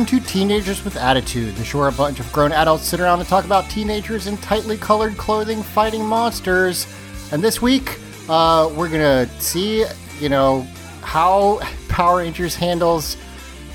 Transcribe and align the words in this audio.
Welcome 0.00 0.18
to 0.18 0.26
Teenagers 0.26 0.82
with 0.82 0.96
Attitude, 0.96 1.54
the 1.56 1.64
show 1.64 1.80
where 1.80 1.88
a 1.88 1.92
bunch 1.92 2.20
of 2.20 2.32
grown 2.32 2.52
adults 2.52 2.84
sit 2.84 3.00
around 3.00 3.20
and 3.20 3.28
talk 3.28 3.44
about 3.44 3.68
teenagers 3.68 4.28
in 4.28 4.38
tightly 4.38 4.78
colored 4.78 5.14
clothing 5.18 5.62
fighting 5.62 6.02
monsters. 6.02 6.86
And 7.32 7.42
this 7.42 7.60
week, 7.60 7.98
uh, 8.26 8.72
we're 8.74 8.88
gonna 8.88 9.26
see, 9.40 9.84
you 10.18 10.30
know, 10.30 10.66
how 11.02 11.60
Power 11.90 12.20
Rangers 12.20 12.54
handles 12.54 13.18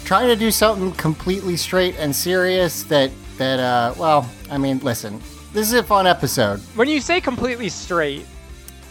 trying 0.03 0.27
to 0.27 0.35
do 0.35 0.49
something 0.49 0.93
completely 0.93 1.55
straight 1.55 1.95
and 1.99 2.15
serious 2.15 2.81
that 2.85 3.11
that 3.37 3.59
uh, 3.59 3.93
well, 3.95 4.27
I 4.49 4.57
mean, 4.57 4.79
listen, 4.79 5.21
this 5.53 5.67
is 5.67 5.73
a 5.73 5.83
fun 5.83 6.07
episode. 6.07 6.59
When 6.73 6.87
you 6.87 7.01
say 7.01 7.21
completely 7.21 7.69
straight, 7.69 8.25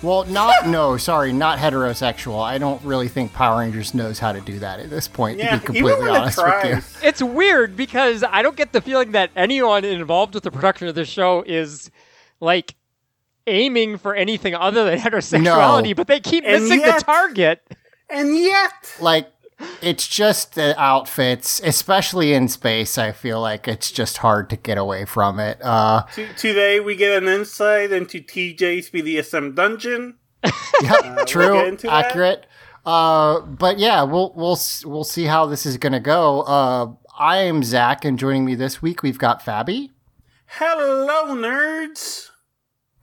Well, 0.05 0.25
not 0.25 0.67
no, 0.69 0.97
sorry, 0.97 1.33
not 1.33 1.59
heterosexual. 1.59 2.43
I 2.43 2.59
don't 2.59 2.83
really 2.85 3.09
think 3.09 3.33
Power 3.33 3.61
Rangers 3.61 3.95
knows 3.95 4.19
how 4.19 4.33
to 4.33 4.41
do 4.41 4.59
that 4.59 4.79
at 4.81 4.91
this 4.91 5.09
point. 5.09 5.39
Yeah, 5.39 5.59
to 5.59 5.73
be 5.73 5.79
even 5.79 5.87
completely 5.89 6.09
when 6.11 6.15
it 6.17 6.21
honest 6.21 6.39
with 6.39 6.95
you. 7.03 7.09
it's 7.09 7.23
weird 7.23 7.77
because 7.77 8.23
I 8.23 8.43
don't 8.43 8.57
get 8.57 8.73
the 8.73 8.81
feeling 8.81 9.13
that 9.13 9.31
anyone 9.35 9.85
involved 9.85 10.35
with 10.35 10.43
the 10.45 10.51
production 10.51 10.89
of 10.89 10.95
this 10.95 11.09
show 11.09 11.43
is 11.47 11.91
like 12.41 12.75
aiming 13.47 13.99
for 13.99 14.15
anything 14.15 14.55
other 14.55 14.85
than 14.85 14.99
heterosexuality, 14.99 15.89
No. 15.89 15.95
but 15.95 16.07
they 16.07 16.21
keep 16.21 16.45
And 16.47 16.65
missing 16.65 16.81
yet- 16.81 16.99
the 16.99 17.05
target. 17.05 17.63
And 18.11 18.37
yet, 18.37 18.73
like 19.01 19.31
it's 19.83 20.07
just 20.07 20.55
the 20.55 20.79
outfits 20.81 21.61
especially 21.65 22.33
in 22.33 22.49
space 22.49 22.99
i 22.99 23.13
feel 23.13 23.41
like 23.41 23.69
it's 23.69 23.91
just 23.93 24.19
hard 24.19 24.51
to 24.51 24.57
get 24.57 24.79
away 24.79 25.05
from 25.05 25.39
it 25.39 25.59
uh 25.63 26.03
t- 26.15 26.27
today 26.37 26.81
we 26.81 26.97
get 26.97 27.23
an 27.23 27.29
insight 27.29 27.93
into 27.93 28.21
TJ's 28.21 28.91
BDSM 28.91 29.55
dungeon. 29.55 30.17
yeah, 30.83 31.15
we'll 31.15 31.25
true 31.25 31.77
that. 31.77 31.85
accurate 31.87 32.47
uh 32.85 33.41
but 33.41 33.79
yeah 33.79 34.03
we'll 34.03 34.33
we'll 34.35 34.59
we'll 34.85 35.05
see 35.05 35.25
how 35.25 35.47
this 35.47 35.65
is 35.65 35.77
gonna 35.79 36.01
go 36.01 36.43
uh 36.43 36.91
i 37.19 37.39
am 37.39 37.63
zach 37.63 38.05
and 38.05 38.19
joining 38.19 38.45
me 38.45 38.55
this 38.55 38.83
week 38.83 39.03
we've 39.03 39.19
got 39.19 39.43
fabi 39.43 39.91
Hello, 40.47 41.35
nerds. 41.35 42.31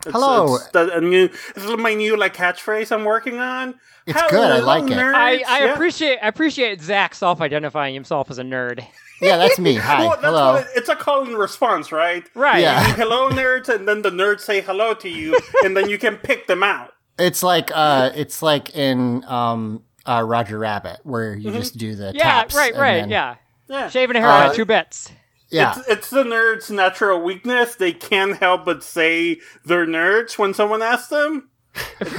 It's, 0.06 0.12
Hello. 0.12 0.56
It's, 0.56 0.68
the, 0.70 0.98
a 0.98 1.02
new, 1.02 1.26
it's 1.56 1.66
my 1.78 1.94
new 1.94 2.18
like 2.18 2.36
catchphrase 2.36 2.92
I'm 2.92 3.06
working 3.06 3.40
on. 3.40 3.76
It's 4.08 4.22
good, 4.32 4.40
I 4.52 4.60
like 4.60 4.90
it. 4.90 4.98
I, 4.98 5.44
I 5.48 5.66
Yeah. 5.66 5.74
appreciate 5.74 6.18
I 6.22 6.28
appreciate 6.28 6.82
Zach 6.82 7.14
self-identifying 7.16 7.94
himself 7.94 8.32
as 8.32 8.40
a 8.40 8.44
nerd. 8.44 8.86
yeah 9.22 9.38
that's 9.38 9.60
me 9.60 9.76
hi 9.76 10.00
Well, 10.02 10.10
that's 10.12 10.24
hello 10.24 10.54
what 10.54 10.64
it, 10.64 10.68
it's 10.76 10.90
a 10.90 10.96
call 10.96 11.24
and 11.26 11.38
response, 11.38 11.92
right? 11.92 12.28
Right. 12.34 12.62
Yeah. 12.62 12.88
You 12.88 12.94
hello, 12.96 13.30
nerds, 13.30 13.70
and 13.70 13.88
then 13.88 14.02
the 14.02 14.10
nerds 14.10 14.40
say 14.42 14.62
hello 14.62 14.96
to 14.96 15.08
you, 15.10 15.38
and 15.64 15.78
then 15.78 15.88
you 15.90 15.98
can 16.00 16.18
pick 16.18 16.48
them 16.48 16.64
out. 16.64 16.94
it's 17.20 17.44
like 17.44 17.70
uh 17.74 18.10
it's 18.16 18.42
like 18.42 18.76
in 18.76 19.24
um 19.26 19.84
uh 20.08 20.24
roger 20.26 20.58
rabbit 20.58 21.00
where 21.04 21.36
you 21.36 21.52
just 21.52 21.78
do 21.78 21.96
the 21.96 22.06
Mm-hmm. 22.06 22.18
Yeah, 22.18 22.24
taps 22.24 22.56
right, 22.56 22.76
right, 22.76 23.02
then- 23.02 23.10
yeah. 23.12 23.36
Yeah. 23.70 23.88
Shaving 23.90 24.18
a 24.18 24.20
hair, 24.20 24.30
Uh, 24.30 24.54
two 24.54 24.66
bits. 24.66 25.12
Yeah 25.52 25.78
It's, 25.80 25.88
it's 25.90 26.10
the 26.10 26.24
nerds' 26.24 26.72
natural 26.72 27.22
weakness. 27.22 27.76
They 27.76 27.94
can't 27.94 28.38
help 28.38 28.66
but 28.66 28.84
say 28.84 29.40
they're 29.66 29.86
nerds 29.88 30.38
when 30.38 30.54
someone 30.54 30.82
asks 30.82 31.10
them. 31.10 31.48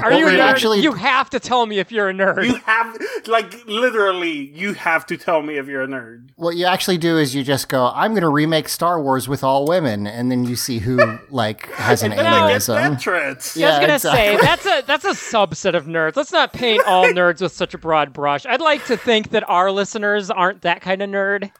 Are 0.02 0.08
Well, 0.08 0.18
you 0.18 0.28
a 0.28 0.30
nerd? 0.30 0.38
actually- 0.40 0.80
You 0.80 0.94
have 0.94 1.28
to 1.28 1.38
tell 1.38 1.66
me 1.66 1.78
if 1.78 1.92
you're 1.92 2.08
a 2.08 2.14
nerd. 2.14 2.46
You 2.46 2.54
have, 2.64 2.96
like, 3.26 3.66
literally, 3.66 4.46
you 4.54 4.72
have 4.72 5.04
to 5.08 5.18
tell 5.18 5.42
me 5.42 5.58
if 5.58 5.66
you're 5.66 5.82
a 5.82 5.86
nerd. 5.86 6.30
what 6.36 6.56
you 6.56 6.64
actually 6.64 6.96
do 6.96 7.18
is 7.18 7.34
you 7.34 7.42
just 7.44 7.68
go, 7.68 7.92
I'm 7.94 8.12
going 8.12 8.22
to 8.22 8.30
remake 8.30 8.66
Star 8.70 8.98
Wars 9.02 9.28
with 9.28 9.44
all 9.44 9.66
women, 9.66 10.06
and 10.06 10.30
then 10.30 10.44
you 10.44 10.56
see 10.56 10.78
who 10.78 11.18
like 11.28 11.70
has 11.72 12.02
an 12.02 12.12
And 12.12 12.26
I 12.26 12.50
aneurysm. 12.52 12.94
veterans. 12.96 13.54
Yeah, 13.54 13.66
I 13.66 13.70
was 13.70 13.78
gonna 13.80 13.94
exactly. 13.94 14.20
say 14.20 14.36
that's 14.40 14.66
a 14.66 14.82
that's 14.86 15.04
a 15.04 15.10
subset 15.10 15.74
of 15.74 15.84
nerds. 15.84 16.16
Let's 16.16 16.32
not 16.32 16.54
paint 16.54 16.82
all 16.86 17.04
nerds 17.12 17.42
with 17.42 17.52
such 17.52 17.74
a 17.74 17.78
broad 17.78 18.14
brush. 18.14 18.46
I'd 18.46 18.62
like 18.62 18.86
to 18.86 18.96
think 18.96 19.32
that 19.32 19.46
our 19.50 19.70
listeners 19.70 20.30
aren't 20.30 20.62
that 20.62 20.80
kind 20.80 21.02
of 21.02 21.10
nerd. 21.10 21.50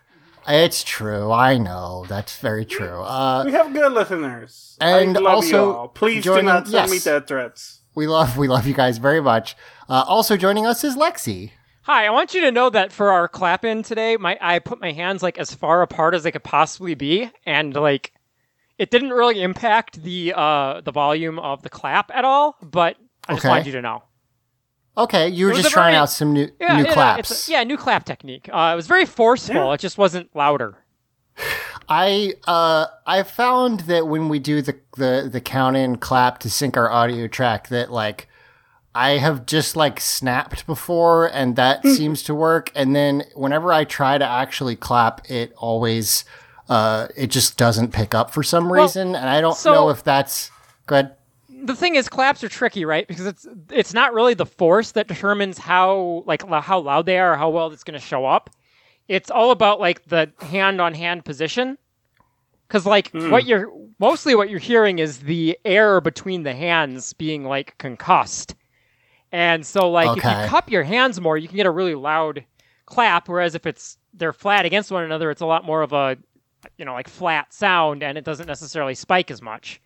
It's 0.47 0.82
true. 0.82 1.30
I 1.30 1.56
know 1.58 2.04
that's 2.08 2.36
very 2.38 2.64
true. 2.64 3.00
Uh, 3.03 3.42
We 3.44 3.53
have 3.53 3.72
good 3.72 3.92
listeners. 3.92 4.76
And 4.80 5.16
I 5.16 5.20
love 5.20 5.34
also 5.36 5.48
you 5.66 5.72
all. 5.76 5.88
Please 5.88 6.25
joining- 6.25 6.47
do 6.47 6.53
not 6.53 6.69
send 6.69 6.91
me 6.91 6.97
yes. 6.97 7.04
death 7.04 7.26
threats. 7.28 7.80
we 7.94 8.06
love 8.06 8.36
we 8.36 8.48
love 8.48 8.66
you 8.66 8.75
guys 8.75 8.98
very 8.98 9.20
much. 9.20 9.54
Uh, 9.88 10.04
also 10.06 10.36
joining 10.36 10.66
us 10.66 10.82
is 10.84 10.97
Lexi. 10.97 11.53
Hi, 11.82 12.06
I 12.06 12.10
want 12.10 12.32
you 12.34 12.41
to 12.42 12.53
know 12.53 12.70
that 12.70 12.92
for 12.92 13.10
our 13.10 13.28
clap 13.28 13.64
in 13.64 13.82
today, 13.82 14.16
my 14.16 14.38
I 14.41 14.58
put 14.60 14.80
my 14.80 14.92
hands 14.92 15.22
like 15.22 15.38
as 15.38 15.53
far 15.54 15.82
apart 15.82 16.14
as 16.14 16.22
they 16.22 16.30
could 16.32 16.44
possibly 16.44 16.94
be, 16.94 17.30
and 17.44 17.74
like 17.74 18.12
it 18.78 18.91
didn't 18.91 19.10
really 19.10 19.42
impact 19.42 20.03
the 20.03 20.32
uh 20.34 20.80
the 20.80 20.92
volume 20.92 21.38
of 21.38 21.62
the 21.62 21.69
clap 21.69 22.10
at 22.14 22.24
all. 22.24 22.56
But 22.62 22.97
I 23.28 23.34
just 23.34 23.44
Okay. 23.44 23.48
wanted 23.50 23.66
you 23.66 23.72
to 23.72 23.82
know. 23.82 24.03
Okay, 24.97 25.28
you 25.28 25.47
were 25.47 25.53
just 25.54 25.70
trying 25.70 25.92
very- 25.92 25.97
out 25.97 26.10
some 26.10 26.32
new 26.34 26.50
Yeah, 26.60 26.76
new 26.82 26.84
claps. 26.92 27.48
A, 27.48 27.53
yeah, 27.53 27.64
new 27.64 27.76
clap 27.78 28.04
technique. 28.04 28.48
Uh, 28.53 28.70
it 28.72 28.76
was 28.76 28.86
very 28.86 29.06
forceful. 29.06 29.54
Yeah. 29.54 29.72
It 29.72 29.80
just 29.80 29.97
wasn't 29.97 30.28
louder. 30.34 30.76
I 31.88 32.34
uh 32.47 32.86
I 33.06 33.22
found 33.22 33.80
that 33.80 34.06
when 34.06 34.28
we 34.28 34.38
do 34.38 34.62
the 34.62 34.78
the 34.97 35.28
the 35.30 35.41
count 35.41 35.76
in 35.76 35.97
clap 35.97 36.38
to 36.41 36.50
sync 36.50 36.76
our 36.76 36.91
audio 36.91 37.26
track 37.26 37.69
that 37.69 37.91
like 37.91 38.28
I 38.94 39.12
have 39.12 39.47
just 39.47 39.75
like 39.75 39.98
snapped 39.98 40.66
before 40.66 41.26
and 41.26 41.56
that 41.56 41.84
seems 41.86 42.22
to 42.24 42.34
work 42.34 42.70
and 42.74 42.94
then 42.94 43.24
whenever 43.34 43.72
I 43.72 43.84
try 43.84 44.19
to 44.19 44.24
actually 44.24 44.76
clap 44.76 45.28
it 45.30 45.53
always 45.56 46.24
uh 46.69 47.09
it 47.16 47.28
just 47.28 47.56
doesn't 47.56 47.92
pick 47.92 48.14
up 48.14 48.30
for 48.30 48.42
some 48.42 48.70
reason 48.72 49.16
and 49.16 49.28
I 49.28 49.41
don't 49.41 49.56
so- 49.56 49.72
know 49.72 49.89
if 49.89 50.04
that's 50.04 50.50
good. 50.86 51.10
The 51.62 51.76
thing 51.76 51.94
is 51.94 52.09
claps 52.09 52.42
are 52.44 52.48
tricky 52.48 52.84
right? 52.84 53.06
Because 53.06 53.26
it's 53.26 53.47
it's 53.70 53.94
not 53.94 54.14
really 54.14 54.34
the 54.34 54.47
force 54.47 54.92
that 54.92 55.09
determines 55.09 55.59
how 55.59 56.24
like 56.26 56.47
how 56.48 56.80
loud 56.80 57.06
they 57.06 57.18
are 57.18 57.32
or 57.32 57.36
how 57.36 57.50
well 57.50 57.72
it's 57.72 57.84
going 57.84 57.98
to 57.98 58.04
show 58.04 58.24
up. 58.24 58.50
It's 59.09 59.30
all 59.30 59.50
about 59.50 59.80
like 59.80 60.04
the 60.06 60.32
hand 60.41 60.80
on 60.80 60.94
hand 60.94 61.24
position. 61.24 61.78
Because 62.66 62.86
like 62.86 63.10
hmm. 63.10 63.30
what 63.30 63.47
you're 63.47 63.72
mostly 63.98 64.34
what 64.34 64.50
you're 64.50 64.59
hearing 64.59 64.98
is 64.98 65.20
the 65.20 65.59
air 65.64 66.00
between 66.00 66.42
the 66.42 66.54
hands 66.54 67.12
being 67.12 67.44
like 67.44 67.76
concussed. 67.78 68.54
And 69.30 69.65
so 69.65 69.91
like 69.91 70.18
if 70.18 70.24
you 70.24 70.48
cup 70.48 70.70
your 70.70 70.82
hands 70.82 71.20
more 71.20 71.38
you 71.38 71.48
can 71.48 71.56
get 71.56 71.66
a 71.66 71.70
really 71.70 71.94
loud 71.94 72.44
clap 72.84 73.28
whereas 73.28 73.54
if 73.54 73.65
it's 73.65 73.97
they're 74.12 74.32
flat 74.34 74.66
against 74.66 74.91
one 74.91 75.04
another 75.04 75.30
it's 75.30 75.41
a 75.41 75.47
lot 75.47 75.65
more 75.65 75.80
of 75.80 75.94
a 75.94 76.18
you 76.76 76.84
know 76.84 76.92
like 76.92 77.08
flat 77.08 77.53
sound 77.53 78.03
and 78.03 78.18
it 78.18 78.24
doesn't 78.24 78.47
necessarily 78.47 78.94
spike 78.94 79.30
as 79.30 79.41
much 79.41 79.80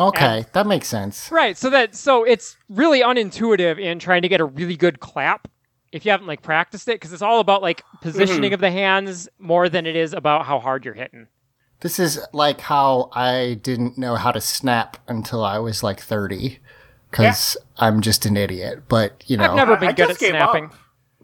Okay, 0.00 0.46
that 0.52 0.66
makes 0.66 0.88
sense. 0.88 1.30
Right. 1.30 1.56
So 1.56 1.70
that 1.70 1.94
so 1.94 2.24
it's 2.24 2.56
really 2.68 3.00
unintuitive 3.00 3.80
in 3.80 3.98
trying 3.98 4.22
to 4.22 4.28
get 4.28 4.40
a 4.40 4.44
really 4.44 4.76
good 4.76 5.00
clap 5.00 5.48
if 5.90 6.04
you 6.04 6.10
haven't 6.10 6.26
like 6.26 6.42
practiced 6.42 6.88
it 6.88 6.96
because 6.96 7.12
it's 7.12 7.22
all 7.22 7.40
about 7.40 7.62
like 7.62 7.82
mm-hmm. 7.82 7.98
positioning 8.02 8.52
of 8.52 8.60
the 8.60 8.70
hands 8.70 9.28
more 9.38 9.68
than 9.68 9.86
it 9.86 9.96
is 9.96 10.12
about 10.12 10.46
how 10.46 10.60
hard 10.60 10.84
you're 10.84 10.94
hitting. 10.94 11.26
This 11.80 11.98
is 11.98 12.20
like 12.32 12.60
how 12.60 13.10
I 13.12 13.58
didn't 13.62 13.96
know 13.96 14.16
how 14.16 14.32
to 14.32 14.40
snap 14.40 14.96
until 15.06 15.44
I 15.44 15.58
was 15.58 15.82
like 15.82 16.00
30 16.00 16.58
because 17.10 17.56
I'm 17.76 18.00
just 18.00 18.26
an 18.26 18.36
idiot. 18.36 18.84
But, 18.88 19.22
you 19.26 19.36
know, 19.36 19.44
I've 19.44 19.56
never 19.56 19.76
been 19.76 19.90
I 19.90 19.92
good 19.92 20.08
just 20.08 20.22
at 20.22 20.30
snapping. 20.30 20.66
up. 20.66 20.74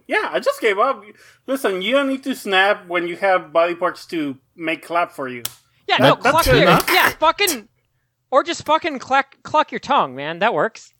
Yeah, 0.07 0.29
I 0.31 0.39
just 0.39 0.61
gave 0.61 0.79
up. 0.79 1.03
Listen, 1.47 1.83
you 1.83 1.93
don't 1.93 2.09
need 2.09 2.23
to 2.25 2.35
snap 2.35 2.87
when 2.87 3.09
you 3.09 3.17
have 3.17 3.53
body 3.53 3.75
parts 3.75 4.07
to 4.07 4.39
make 4.55 4.85
clap 4.85 5.13
for 5.13 5.29
you. 5.29 5.43
Yeah, 5.89 5.97
no, 5.99 6.15
That- 6.15 6.23
that's 6.23 6.31
cluck 6.31 6.45
good 6.45 6.63
enough. 6.63 6.89
yeah, 6.93 7.09
fucking, 7.11 7.69
or 8.31 8.43
just 8.43 8.65
fucking 8.65 8.99
cluck, 8.99 9.37
cluck 9.43 9.71
your 9.73 9.79
tongue, 9.79 10.15
man. 10.15 10.39
That 10.41 10.55
works. 10.55 10.93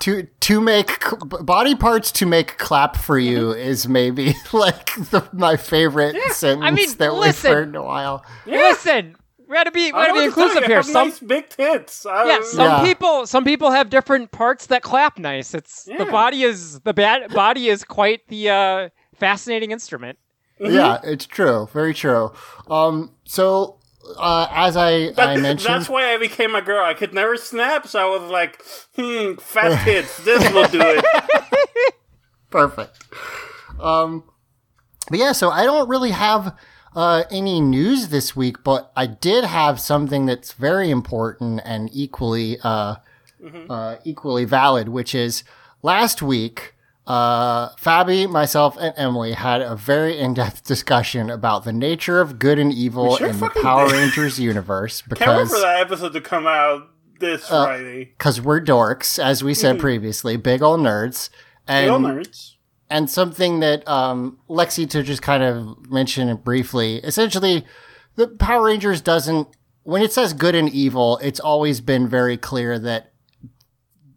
to 0.00 0.24
to 0.40 0.60
make 0.60 1.02
c- 1.04 1.16
body 1.42 1.74
parts 1.74 2.10
to 2.12 2.26
make 2.26 2.58
clap 2.58 2.96
for 2.96 3.18
you 3.18 3.52
is 3.52 3.86
maybe 3.88 4.34
like 4.52 4.86
the, 5.10 5.28
my 5.32 5.56
favorite 5.56 6.16
sentence 6.32 6.64
I 6.66 6.70
mean, 6.72 6.90
that 6.98 7.14
listen. 7.14 7.48
we've 7.50 7.56
heard 7.56 7.68
in 7.68 7.76
a 7.76 7.82
while. 7.82 8.24
Listen, 8.44 9.16
we 9.48 9.54
gotta 9.54 9.70
be, 9.70 9.92
we 9.92 9.98
I 9.98 10.06
gotta 10.08 10.12
be 10.14 10.18
know 10.20 10.24
what 10.26 10.30
to 10.30 10.34
tell 10.34 10.44
inclusive 10.46 10.62
you, 10.62 10.66
here. 10.68 10.76
have 10.76 10.86
Some, 10.86 11.08
nice 11.08 11.20
big 11.20 11.48
tits. 11.48 12.06
I, 12.06 12.26
yeah, 12.26 12.38
some 12.42 12.66
Yeah. 12.66 12.82
people, 12.84 13.26
some 13.26 13.44
people 13.44 13.70
have 13.70 13.88
different 13.90 14.30
parts 14.32 14.66
that 14.66 14.82
clap 14.82 15.18
nice. 15.18 15.54
It's 15.54 15.84
the 15.84 16.06
body 16.10 16.42
is 16.42 16.80
the 16.80 16.92
bad 16.94 17.32
body 17.32 17.68
is 17.68 17.84
quite 17.84 18.26
the 18.28 18.50
uh, 18.50 18.88
fascinating 19.14 19.70
instrument. 19.70 20.18
Yeah, 20.58 20.98
it's 21.04 21.26
true. 21.26 21.68
Very 21.72 21.92
true. 21.94 22.32
Um, 22.68 23.12
so 23.24 23.78
uh, 24.18 24.46
as 24.50 24.76
I 24.76 25.10
That- 25.12 25.28
I 25.28 25.36
mentioned, 25.36 25.74
that's 25.74 25.88
why 25.88 26.12
I 26.12 26.18
became 26.18 26.54
a 26.54 26.62
girl. 26.62 26.84
I 26.84 26.94
could 26.94 27.14
never 27.14 27.36
snap, 27.36 27.86
so 27.86 28.00
I 28.00 28.18
was 28.18 28.30
like, 28.30 28.62
hmm, 28.96 29.34
fat 29.34 29.84
tits. 29.84 30.18
This 30.24 30.52
will 30.52 30.68
do 30.68 30.80
it. 30.82 31.94
Perfect. 32.50 33.02
Um, 33.80 34.24
but 35.10 35.18
yeah, 35.18 35.32
so 35.32 35.50
I 35.50 35.64
don't 35.64 35.88
really 35.88 36.12
have 36.12 36.56
uh, 36.94 37.24
any 37.30 37.60
news 37.60 38.08
this 38.08 38.36
week, 38.36 38.62
but 38.62 38.92
I 38.96 39.06
did 39.06 39.44
have 39.44 39.80
something 39.80 40.26
that's 40.26 40.52
very 40.52 40.90
important 40.90 41.60
and 41.64 41.90
equally 41.92 42.58
uh, 42.62 42.96
uh, 43.68 43.96
equally 44.04 44.44
valid, 44.44 44.88
which 44.88 45.14
is 45.14 45.44
last 45.82 46.22
week. 46.22 46.73
Uh, 47.06 47.68
Fabi, 47.76 48.28
myself, 48.30 48.76
and 48.80 48.94
Emily 48.96 49.32
had 49.32 49.60
a 49.60 49.76
very 49.76 50.18
in-depth 50.18 50.64
discussion 50.66 51.28
about 51.30 51.64
the 51.64 51.72
nature 51.72 52.20
of 52.20 52.38
good 52.38 52.58
and 52.58 52.72
evil 52.72 53.16
sure 53.16 53.28
in 53.28 53.38
the 53.40 53.50
Power 53.62 53.88
did. 53.88 53.92
Rangers 53.98 54.38
universe 54.40 55.02
Because 55.02 55.24
Can't 55.26 55.38
wait 55.38 55.48
for 55.48 55.60
that 55.60 55.80
episode 55.80 56.12
to 56.14 56.20
come 56.20 56.46
out 56.46 56.88
this 57.20 57.50
Uh, 57.50 57.64
Friday. 57.66 58.04
because 58.16 58.40
we're 58.40 58.60
dorks, 58.60 59.22
as 59.22 59.44
we 59.44 59.52
said 59.54 59.78
previously, 59.78 60.36
big 60.36 60.62
old 60.62 60.80
nerds, 60.80 61.28
and 61.68 61.86
Real 61.86 62.00
nerds. 62.00 62.52
and 62.90 63.08
something 63.10 63.60
that 63.60 63.86
um, 63.88 64.38
Lexi 64.48 64.88
to 64.90 65.02
just 65.02 65.22
kind 65.22 65.42
of 65.42 65.90
mention 65.90 66.28
it 66.28 66.42
briefly. 66.44 66.96
Essentially, 66.98 67.64
the 68.16 68.28
Power 68.28 68.64
Rangers 68.66 69.00
doesn't 69.00 69.48
when 69.84 70.00
it 70.02 70.12
says 70.12 70.32
good 70.32 70.54
and 70.54 70.70
evil, 70.70 71.18
it's 71.22 71.38
always 71.40 71.82
been 71.82 72.08
very 72.08 72.38
clear 72.38 72.78
that 72.78 73.12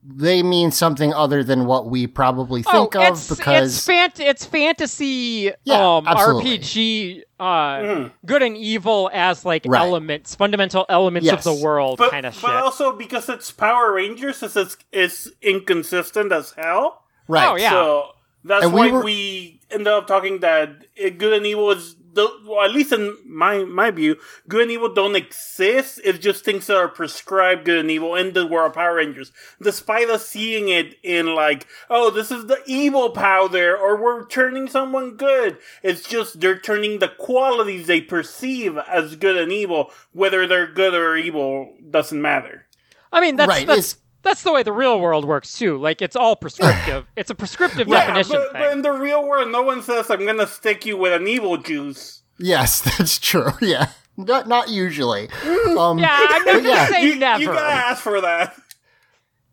they 0.09 0.41
mean 0.41 0.71
something 0.71 1.13
other 1.13 1.43
than 1.43 1.65
what 1.65 1.89
we 1.89 2.07
probably 2.07 2.63
think 2.63 2.95
oh, 2.95 3.01
of 3.01 3.07
it's 3.13 3.29
because 3.35 3.75
it's, 3.77 3.87
fant- 3.87 4.25
it's 4.25 4.45
fantasy 4.45 5.51
Yeah, 5.65 5.97
um. 5.97 6.05
RPG 6.05 7.23
uh, 7.39 7.43
Mm. 7.43 8.11
good 8.25 8.41
and 8.41 8.55
evil 8.57 9.09
as 9.13 9.43
like 9.45 9.63
Right. 9.67 9.81
elements, 9.81 10.33
fundamental 10.33 10.85
elements 10.89 11.25
Yes. 11.25 11.45
of 11.45 11.57
the 11.57 11.63
world 11.63 11.97
But, 11.99 12.11
kind 12.11 12.25
of 12.25 12.39
but 12.41 12.55
also 12.55 12.93
because 12.93 13.27
it's 13.29 13.51
Power 13.51 13.91
Rangers, 13.93 14.41
it's, 14.41 14.55
it's, 14.55 14.77
it's 14.91 15.29
inconsistent 15.41 16.31
as 16.31 16.51
hell. 16.57 17.03
right. 17.27 17.47
Oh, 17.49 17.55
yeah. 17.57 17.69
So 17.71 18.05
that's 18.45 18.63
And 18.65 18.73
we 18.73 18.79
why 18.79 18.91
were- 18.91 19.03
we 19.03 19.59
ended 19.69 19.87
up 19.87 20.07
talking 20.07 20.39
that 20.39 20.85
good 21.17 21.33
and 21.33 21.45
evil 21.45 21.71
is, 21.71 21.95
the, 21.95 21.96
well, 22.45 22.63
at 22.65 22.71
least 22.71 22.91
in 22.91 23.15
my 23.25 23.63
my 23.63 23.91
view, 23.91 24.17
good 24.47 24.63
and 24.63 24.71
evil 24.71 24.93
don't 24.93 25.15
exist. 25.15 26.01
It's 26.03 26.19
just 26.19 26.43
things 26.43 26.67
that 26.67 26.77
are 26.77 26.87
prescribed 26.87 27.65
good 27.65 27.77
and 27.79 27.91
evil 27.91 28.15
in 28.15 28.33
the 28.33 28.45
world 28.47 28.69
of 28.71 28.75
Power 28.75 28.95
Rangers. 28.95 29.31
Despite 29.61 30.09
us 30.09 30.27
seeing 30.27 30.69
it 30.69 30.95
in 31.03 31.35
like, 31.35 31.67
oh, 31.89 32.09
this 32.09 32.31
is 32.31 32.47
the 32.47 32.61
evil 32.65 33.11
powder, 33.11 33.77
or 33.77 34.01
we're 34.01 34.25
turning 34.27 34.67
someone 34.67 35.15
good. 35.15 35.57
It's 35.83 36.07
just 36.07 36.39
they're 36.39 36.59
turning 36.59 36.99
the 36.99 37.09
qualities 37.09 37.87
they 37.87 38.01
perceive 38.01 38.77
as 38.77 39.15
good 39.15 39.37
and 39.37 39.51
evil, 39.51 39.91
whether 40.13 40.47
they're 40.47 40.67
good 40.71 40.93
or 40.93 41.15
evil 41.15 41.73
doesn't 41.89 42.21
matter. 42.21 42.65
I 43.11 43.21
mean, 43.21 43.35
that's 43.37 43.47
Right, 43.49 43.65
that's 43.67 43.93
it's- 43.93 43.97
that's 44.27 44.43
the 44.43 44.51
way 44.51 44.61
the 44.63 44.73
real 44.73 44.99
world 44.99 45.25
works 45.25 45.57
too. 45.57 45.77
Like 45.77 46.01
it's 46.01 46.15
all 46.15 46.35
prescriptive. 46.35 47.05
it's 47.15 47.29
a 47.29 47.35
prescriptive 47.35 47.87
definition 47.87 48.35
but, 48.35 48.51
thing. 48.51 48.61
but 48.61 48.71
in 48.73 48.81
the 48.81 48.91
real 48.91 49.25
world, 49.27 49.51
no 49.51 49.61
one 49.63 49.81
says 49.81 50.09
I'm 50.09 50.25
gonna 50.25 50.47
stick 50.47 50.85
you 50.85 50.97
with 50.97 51.13
an 51.13 51.27
evil 51.27 51.57
juice. 51.57 52.23
Yes, 52.37 52.81
that's 52.97 53.17
true. 53.19 53.51
Yeah, 53.61 53.87
not 54.17 54.47
not 54.47 54.69
usually. 54.69 55.29
Um, 55.77 55.99
yeah, 55.99 56.17
I'm 56.29 56.43
not 56.45 56.55
gonna 56.55 56.69
yeah. 56.69 56.87
say 56.87 57.05
You, 57.05 57.15
never. 57.15 57.41
you 57.41 57.47
gotta 57.47 57.73
ask 57.73 58.01
for 58.01 58.19
that. 58.21 58.55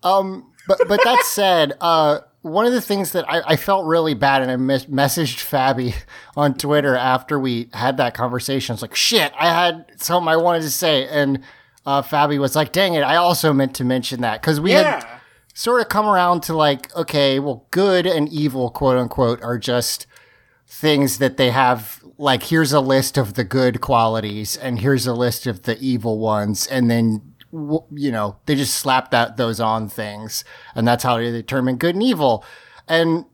Um, 0.03 0.53
but 0.67 0.79
but 0.89 1.01
that 1.05 1.23
said, 1.25 1.75
uh, 1.81 2.21
one 2.41 2.65
of 2.67 2.73
the 2.73 2.81
things 2.81 3.13
that 3.13 3.29
I, 3.29 3.43
I 3.47 3.57
felt 3.57 3.85
really 3.87 4.15
bad, 4.15 4.43
and 4.43 4.51
I 4.51 4.57
mes- 4.57 4.87
messaged 4.87 5.39
Fabi 5.49 5.95
on 6.37 6.55
Twitter 6.55 6.97
after 6.97 7.39
we 7.39 7.69
had 7.75 7.99
that 7.99 8.15
conversation. 8.15 8.73
I 8.73 8.75
was 8.75 8.83
like, 8.83 8.95
"Shit, 8.95 9.33
I 9.39 9.49
had 9.53 9.87
something 9.97 10.29
I 10.29 10.37
wanted 10.37 10.63
to 10.63 10.71
say," 10.71 11.07
and 11.09 11.41
uh, 11.87 12.03
Fabi 12.03 12.39
was 12.39 12.57
like, 12.57 12.73
"Dang 12.73 12.95
it, 12.95 13.03
I 13.03 13.17
also 13.17 13.53
meant 13.53 13.75
to 13.77 13.85
mention 13.85 14.21
that 14.23 14.41
because 14.41 14.61
we 14.61 14.73
had 14.73 15.05
sort 15.55 15.81
of 15.81 15.89
come 15.89 16.07
around 16.07 16.43
to 16.43 16.55
like, 16.55 16.95
okay, 16.97 17.39
well, 17.39 17.67
good 17.71 18.07
and 18.07 18.29
evil, 18.29 18.71
quote 18.71 18.99
unquote, 18.99 19.41
are 19.43 19.59
just 19.59 20.07
things 20.67 21.19
that 21.19 21.37
they 21.37 21.51
have. 21.51 22.03
Like, 22.19 22.45
here's 22.45 22.73
a 22.73 22.81
list 22.81 23.17
of 23.17 23.35
the 23.35 23.45
good 23.45 23.81
qualities, 23.81 24.57
and 24.57 24.81
here's 24.81 25.07
a 25.07 25.15
list 25.15 25.47
of 25.47 25.63
the 25.63 25.79
evil 25.79 26.19
ones, 26.19 26.67
and 26.67 26.91
then 26.91 27.35
you 27.93 28.11
know 28.11 28.37
they 28.47 28.57
just 28.57 28.75
slap 28.75 29.11
that 29.13 29.37
those 29.37 29.61
on 29.61 29.89
things, 29.89 30.45
and 30.75 30.87
that's 30.87 31.05
how 31.05 31.17
they 31.17 31.31
determine 31.31 31.77
good 31.77 31.95
and 31.95 32.03
evil. 32.03 32.45
And 32.89 33.25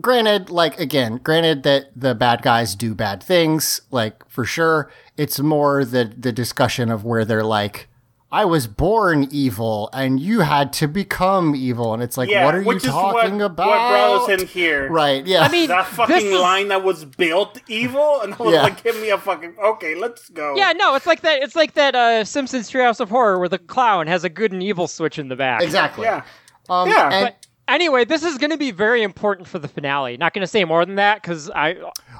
granted, 0.00 0.50
like 0.50 0.78
again, 0.78 1.16
granted 1.18 1.62
that 1.62 1.86
the 1.96 2.14
bad 2.14 2.42
guys 2.42 2.74
do 2.74 2.94
bad 2.94 3.22
things, 3.22 3.80
like 3.90 4.28
for 4.28 4.44
sure. 4.44 4.90
It's 5.16 5.40
more 5.40 5.84
the 5.84 6.12
the 6.16 6.32
discussion 6.32 6.90
of 6.90 7.04
where 7.04 7.24
they're 7.24 7.44
like. 7.44 7.87
I 8.30 8.44
was 8.44 8.66
born 8.66 9.26
evil 9.30 9.88
and 9.94 10.20
you 10.20 10.40
had 10.40 10.72
to 10.74 10.86
become 10.86 11.54
evil. 11.54 11.94
And 11.94 12.02
it's 12.02 12.18
like, 12.18 12.28
Yeah, 12.28 12.44
what 12.44 12.54
are 12.54 12.60
you 12.60 12.66
which 12.66 12.84
is 12.84 12.90
talking 12.90 13.38
what, 13.38 13.46
about? 13.46 13.66
What 13.68 13.76
brought 14.28 14.30
us 14.30 14.40
in 14.42 14.46
here? 14.46 14.86
Right, 14.90 15.26
yeah. 15.26 15.40
I 15.40 15.48
mean, 15.48 15.68
That 15.68 15.86
this 15.86 15.96
fucking 15.96 16.26
is- 16.26 16.38
line 16.40 16.68
that 16.68 16.84
was 16.84 17.06
built 17.06 17.58
evil, 17.68 18.20
and 18.20 18.34
I 18.34 18.42
was 18.42 18.52
Yeah. 18.52 18.62
like, 18.64 18.82
"Give 18.84 18.96
me 19.00 19.08
a 19.08 19.16
fucking 19.16 19.54
okay, 19.58 19.94
let's 19.94 20.28
go." 20.28 20.54
Yeah, 20.56 20.72
no, 20.72 20.94
it's 20.94 21.06
like 21.06 21.22
that. 21.22 21.42
It's 21.42 21.56
like 21.56 21.72
that 21.74 21.94
uh, 21.94 22.22
Simpsons 22.24 22.70
Treehouse 22.70 23.00
of 23.00 23.08
Horror 23.08 23.38
where 23.38 23.48
the 23.48 23.58
clown 23.58 24.06
has 24.08 24.24
a 24.24 24.28
good 24.28 24.52
and 24.52 24.62
evil 24.62 24.88
switch 24.88 25.18
in 25.18 25.28
the 25.28 25.36
back. 25.36 25.62
exactly. 25.62 26.04
yeah, 26.04 26.22
Um, 26.68 26.90
Yeah, 26.90 27.08
and- 27.10 27.24
But 27.26 27.46
anyway, 27.68 28.04
this 28.04 28.24
is 28.24 28.38
going 28.38 28.50
to 28.50 28.56
be 28.56 28.70
very 28.70 29.02
important 29.02 29.46
for 29.46 29.58
the 29.58 29.68
finale. 29.68 30.16
Not 30.16 30.34
going 30.34 30.42
to 30.42 30.48
say 30.48 30.64
more 30.64 30.84
than 30.84 30.96
that 30.96 31.22
because 31.22 31.50
I. 31.50 31.76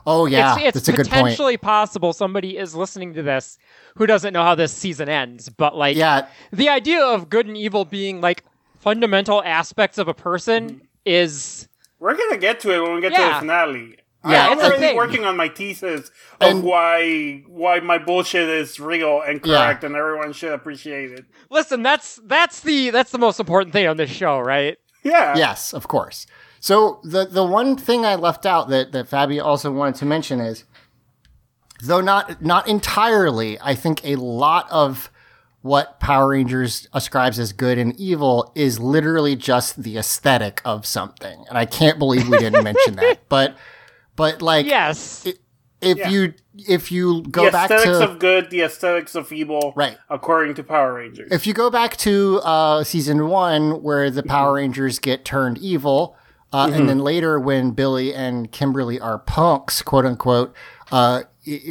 oh, 0.07 0.27
yeah. 0.27 0.57
it's, 0.59 0.77
it's 0.77 0.87
that's 0.87 0.89
a 0.89 0.93
good 0.93 1.09
point. 1.09 1.11
potentially 1.11 1.57
possible 1.57 2.13
somebody 2.13 2.57
is 2.57 2.75
listening 2.75 3.15
to 3.15 3.23
this 3.23 3.59
who 3.97 4.07
doesn't 4.07 4.33
know 4.33 4.43
how 4.43 4.55
this 4.55 4.73
season 4.73 5.09
ends. 5.09 5.49
But 5.49 5.75
like, 5.75 5.97
Yeah. 5.97 6.27
the 6.53 6.69
idea 6.69 7.03
of 7.05 7.29
good 7.29 7.47
and 7.47 7.57
evil 7.57 7.85
being 7.85 8.21
like 8.21 8.45
fundamental 8.79 9.43
aspects 9.43 9.99
of 9.99 10.07
a 10.07 10.15
person 10.15 10.71
mm-hmm. 10.71 10.85
is 11.05 11.69
we're 11.99 12.17
gonna 12.17 12.39
get 12.39 12.61
to 12.61 12.73
it 12.73 12.81
when 12.81 12.95
we 12.95 13.01
get 13.01 13.15
to 13.15 13.21
the 13.23 13.39
finale. 13.41 13.97
Yeah, 14.25 14.47
I'm 14.47 14.53
it's 14.55 14.63
a 14.63 14.65
already 14.67 14.81
thing. 14.83 14.97
working 14.97 15.25
on 15.25 15.37
my 15.37 15.49
thesis 15.49 16.11
of 16.41 16.49
And- 16.51 16.63
why 16.65 17.45
why 17.47 17.81
my 17.81 17.99
bullshit 17.99 18.49
is 18.49 18.79
real 18.79 19.23
and 19.23 19.41
Yeah. 19.45 19.65
correct, 19.65 19.85
and 19.85 19.95
everyone 19.97 20.33
should 20.33 20.53
appreciate 20.53 21.13
it. 21.13 21.25
listen. 21.51 21.83
That's 21.83 22.21
that's 22.25 22.61
the 22.61 22.91
that's 22.91 23.11
the 23.11 23.19
most 23.19 23.41
important 23.41 23.73
thing 23.73 23.87
on 23.87 23.97
this 23.97 24.11
show, 24.11 24.39
right? 24.39 24.77
Yeah, 25.09 25.37
Yes, 25.37 25.73
of 25.73 25.89
course. 25.89 26.27
So 26.61 27.01
the 27.05 27.25
the 27.25 27.45
one 27.45 27.77
thing 27.77 28.05
I 28.05 28.15
left 28.15 28.45
out 28.47 28.69
that 28.69 28.93
that 28.93 29.09
Fabi 29.09 29.43
also 29.43 29.71
wanted 29.71 29.95
to 29.97 30.05
mention 30.07 30.41
is, 30.41 30.65
though 31.83 32.01
not 32.01 32.43
not 32.43 32.67
entirely, 32.69 33.59
I 33.61 33.75
think 33.75 34.05
a 34.05 34.17
lot 34.17 34.67
of 34.71 35.11
what 35.63 35.99
Power 36.01 36.29
Rangers 36.29 36.89
ascribes 36.93 37.39
as 37.39 37.53
good 37.53 37.79
and 37.79 37.99
evil 37.99 38.53
is 38.55 38.79
literally 38.79 39.37
just 39.37 39.83
the 39.83 39.99
aesthetic 39.99 40.61
of 40.65 40.87
something, 40.87 41.45
and 41.49 41.59
I 41.59 41.67
can't 41.67 41.99
believe 41.99 42.29
we 42.29 42.39
didn't 42.39 42.65
mention 42.65 42.97
that. 42.97 43.19
But 43.29 43.57
but 44.17 44.43
like 44.43 44.67
Yes. 44.67 45.27
If 45.81 45.99
Yeah. 45.99 46.09
you 46.11 46.35
if 46.67 46.91
you 46.91 47.23
go 47.23 47.51
back 47.53 47.69
to 47.69 47.75
the 47.75 47.77
back 47.77 47.81
aesthetics 47.81 47.99
to 47.99 48.11
of 48.11 48.19
good, 48.19 48.51
the 48.51 48.63
aesthetics 48.63 49.15
of 49.15 49.31
evil, 49.33 49.73
Right. 49.77 49.97
According 50.11 50.55
to 50.57 50.65
Power 50.65 50.95
Rangers. 50.95 51.31
if 51.31 51.47
you 51.47 51.55
go 51.55 51.71
back 51.71 51.97
to 51.99 52.41
uh, 52.43 52.83
season 52.85 53.29
one, 53.29 53.83
where 53.83 54.11
the 54.11 54.23
Power 54.25 54.49
Mm-hmm. 54.49 54.57
Rangers 54.57 54.99
get 54.99 55.25
turned 55.25 55.59
evil, 55.59 56.17
uh, 56.53 56.71
and 56.73 56.89
then 56.89 56.99
later 56.99 57.39
when 57.39 57.71
Billy 57.73 58.13
and 58.13 58.51
Kimberly 58.51 58.99
are 58.99 59.19
punks, 59.19 59.83
quote 59.83 60.05
unquote, 60.05 60.53
uh, 60.91 61.23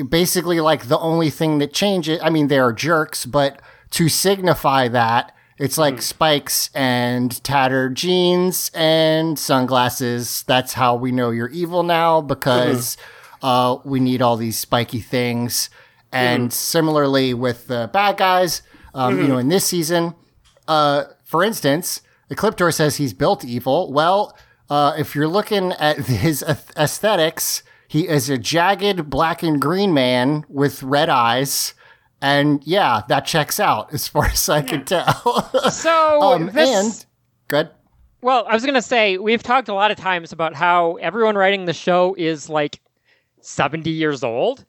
basically 0.10 0.60
like 0.62 0.88
the 0.88 1.00
only 1.00 1.30
thing 1.30 1.58
that 1.60 1.74
changes. 1.74 2.20
I 2.24 2.30
mean, 2.30 2.48
they 2.48 2.60
are 2.60 2.72
jerks, 2.74 3.26
but 3.26 3.62
to 3.92 4.08
signify 4.10 4.88
that. 4.90 5.34
It's 5.60 5.78
like 5.78 5.96
Mm-hmm. 5.96 6.02
spikes 6.02 6.70
and 6.76 7.44
tattered 7.44 7.96
jeans 7.96 8.70
and 8.76 9.40
sunglasses. 9.40 10.44
That's 10.48 10.74
how 10.74 10.96
we 10.96 11.12
know 11.12 11.32
you're 11.32 11.50
evil 11.50 11.82
now 11.84 12.22
because 12.22 12.96
Mm-hmm. 12.96 13.14
Uh, 13.41 13.77
we 13.84 14.00
need 14.00 14.22
all 14.22 14.38
these 14.38 14.58
spiky 14.58 15.00
things. 15.00 15.70
And 16.12 16.51
similarly 16.51 17.34
with 17.34 17.67
the 17.67 17.89
bad 17.91 18.17
guys, 18.17 18.62
um, 18.94 19.20
you 19.20 19.27
know, 19.27 19.38
in 19.38 19.50
this 19.50 19.65
season, 19.65 20.15
uh, 20.67 21.03
for 21.24 21.44
instance, 21.44 22.01
Ecliptor 22.32 22.74
says 22.74 22.96
he's 22.96 23.13
built 23.13 23.46
evil. 23.46 23.91
Well, 23.91 24.38
uh, 24.70 24.94
if 24.98 25.15
you're 25.15 25.27
looking 25.27 25.74
at 25.74 25.98
his 26.06 26.44
aesthetics, 26.44 27.63
he 27.88 28.08
is 28.08 28.29
a 28.29 28.38
jagged 28.38 29.10
black 29.10 29.44
and 29.44 29.62
green 29.62 29.94
man 29.94 30.46
with 30.50 30.84
red 30.84 31.10
eyes. 31.10 31.74
And 32.22 32.65
yeah, 32.65 33.03
that 33.10 33.25
checks 33.25 33.60
out 33.60 33.94
as 33.94 34.08
far 34.08 34.25
as 34.25 34.50
I 34.50 34.62
can 34.62 34.86
tell. 34.86 35.51
So 35.72 36.22
um, 36.22 36.48
this, 36.48 36.70
and 36.70 37.06
good. 37.48 37.70
well, 38.22 38.46
I 38.48 38.53
was 38.53 38.65
gonna 38.65 38.82
say 38.82 39.17
we've 39.17 39.44
talked 39.44 39.67
a 39.67 39.74
lot 39.74 39.91
of 39.91 39.98
times 39.98 40.32
about 40.32 40.56
how 40.56 40.96
everyone 40.96 41.36
writing 41.36 41.65
the 41.65 41.74
show 41.74 42.15
is 42.17 42.50
like 42.50 42.79
seventy 43.48 43.92
years 43.92 44.24
old, 44.24 44.66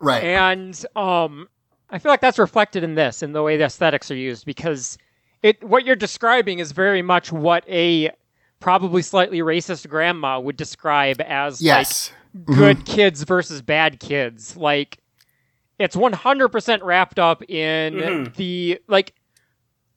Right. 0.00 0.24
and 0.24 0.84
um, 0.96 1.48
I 1.90 1.98
feel 1.98 2.10
like 2.10 2.20
that's 2.20 2.38
reflected 2.38 2.82
in 2.82 2.94
this 2.94 3.22
in 3.22 3.32
the 3.32 3.42
way 3.42 3.56
the 3.56 3.64
aesthetics 3.64 4.10
are 4.10 4.16
used 4.16 4.46
because 4.46 4.96
it 5.42 5.62
what 5.62 5.84
you're 5.84 5.96
describing 5.96 6.58
is 6.58 6.72
very 6.72 7.02
much 7.02 7.30
what 7.30 7.68
a 7.68 8.10
probably 8.60 9.02
slightly 9.02 9.40
racist 9.40 9.86
grandma 9.88 10.40
would 10.40 10.56
describe 10.56 11.20
as 11.20 11.60
yes. 11.60 12.10
like 12.34 12.46
good 12.56 12.86
kids 12.86 13.22
versus 13.24 13.60
bad 13.60 14.00
kids. 14.00 14.56
Like 14.56 14.98
it's 15.78 15.94
100% 15.96 16.82
wrapped 16.82 17.18
up 17.18 17.42
in 17.50 17.94
Mhm. 17.94 18.34
the 18.36 18.80
like 18.88 19.12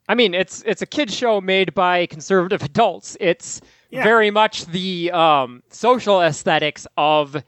I 0.09 0.15
mean, 0.15 0.33
it's 0.33 0.63
it's 0.65 0.81
a 0.81 0.85
kids 0.85 1.13
show 1.15 1.39
made 1.41 1.73
by 1.73 2.05
conservative 2.07 2.61
adults. 2.63 3.15
It's 3.19 3.61
Yeah. 3.89 4.03
very 4.03 4.31
much 4.31 4.65
the 4.65 5.11
um, 5.11 5.63
social 5.69 6.21
aesthetics 6.21 6.85
of 6.97 7.41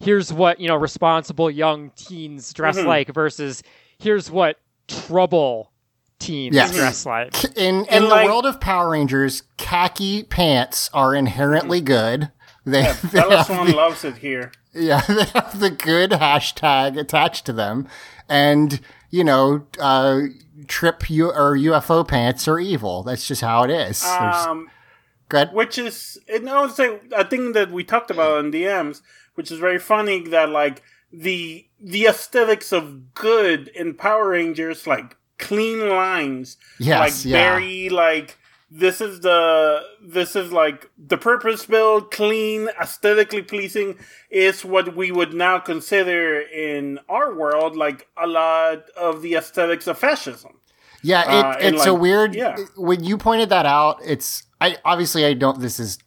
here's 0.00 0.32
what, 0.32 0.60
you 0.60 0.68
know, 0.68 0.76
responsible 0.76 1.50
young 1.50 1.90
teens 1.96 2.52
dress 2.52 2.76
Mhm. 2.78 2.86
like 2.86 3.12
versus 3.14 3.62
here's 3.98 4.30
what 4.30 4.56
trouble 4.88 5.72
teens 6.18 6.54
Yes. 6.54 6.74
dress 6.74 7.06
like. 7.06 7.44
In 7.56 7.84
in 7.84 7.86
And, 7.88 8.04
the 8.04 8.08
like- 8.08 8.26
world 8.26 8.46
of 8.46 8.60
Power 8.60 8.90
Rangers, 8.90 9.42
khaki 9.56 10.22
pants 10.22 10.90
are 10.94 11.14
inherently 11.14 11.80
good. 11.80 12.30
They, 12.64 12.82
they 13.12 13.20
Bella 13.20 13.44
Swan 13.44 13.66
the, 13.68 13.76
loves 13.76 14.04
it 14.04 14.16
here. 14.18 14.52
yeah, 14.74 15.00
they 15.08 15.24
have 15.24 15.60
the 15.60 15.70
good 15.70 16.10
hashtag 16.12 16.98
attached 16.98 17.44
to 17.46 17.52
them, 17.52 17.86
and 18.28 18.80
you 19.10 19.22
know, 19.24 19.66
uh, 19.80 20.22
trip 20.66 21.08
U- 21.08 21.30
or 21.32 21.56
UFO 21.56 22.06
pants 22.06 22.48
are 22.48 22.58
evil. 22.58 23.02
That's 23.04 23.26
just 23.28 23.40
how 23.40 23.62
it 23.62 23.70
is. 23.70 24.04
Um, 24.04 24.68
good. 25.28 25.52
which 25.52 25.78
is 25.78 26.18
and 26.28 26.48
I 26.50 26.60
would 26.62 26.72
say 26.72 26.98
a 27.12 27.24
thing 27.24 27.52
that 27.52 27.70
we 27.70 27.84
talked 27.84 28.10
about 28.10 28.38
in 28.44 28.50
DMs, 28.50 29.00
which 29.36 29.50
is 29.50 29.58
very 29.58 29.78
funny 29.78 30.20
that 30.28 30.50
like 30.50 30.82
the 31.12 31.66
the 31.80 32.06
aesthetics 32.06 32.72
of 32.72 33.14
good 33.14 33.68
in 33.68 33.94
Power 33.94 34.30
Rangers, 34.30 34.86
like 34.86 35.16
clean 35.38 35.88
lines, 35.88 36.56
Yes, 36.78 36.98
like 37.24 37.24
yeah. 37.32 37.50
very 37.54 37.88
like 37.88 38.36
this 38.70 39.00
is 39.00 39.20
the 39.20 39.80
this 40.02 40.34
is 40.34 40.50
like 40.52 40.90
the 40.98 41.16
purpose 41.16 41.64
built, 41.66 42.10
clean, 42.10 42.68
aesthetically 42.80 43.42
pleasing 43.42 43.96
is 44.30 44.64
what 44.64 44.96
we 44.96 45.12
would 45.12 45.32
now 45.32 45.58
consider 45.60 46.40
in 46.40 46.98
our 47.08 47.32
world 47.34 47.76
like 47.76 48.08
a 48.16 48.26
lot 48.26 48.82
of 48.96 49.22
the 49.22 49.34
aesthetics 49.36 49.86
of 49.86 49.96
fascism. 49.98 50.58
Yeah, 51.02 51.22
it, 51.22 51.44
Uh, 51.44 51.56
it's 51.60 51.86
a 51.86 51.94
weird. 51.94 52.34
yeah. 52.34 52.56
When 52.76 53.04
you 53.04 53.16
pointed 53.16 53.50
that 53.50 53.66
out, 53.66 54.00
it's 54.04 54.42
I 54.60 54.78
obviously 54.84 55.24
I 55.24 55.34
don't. 55.34 55.60
This 55.60 55.78
is 55.78 55.98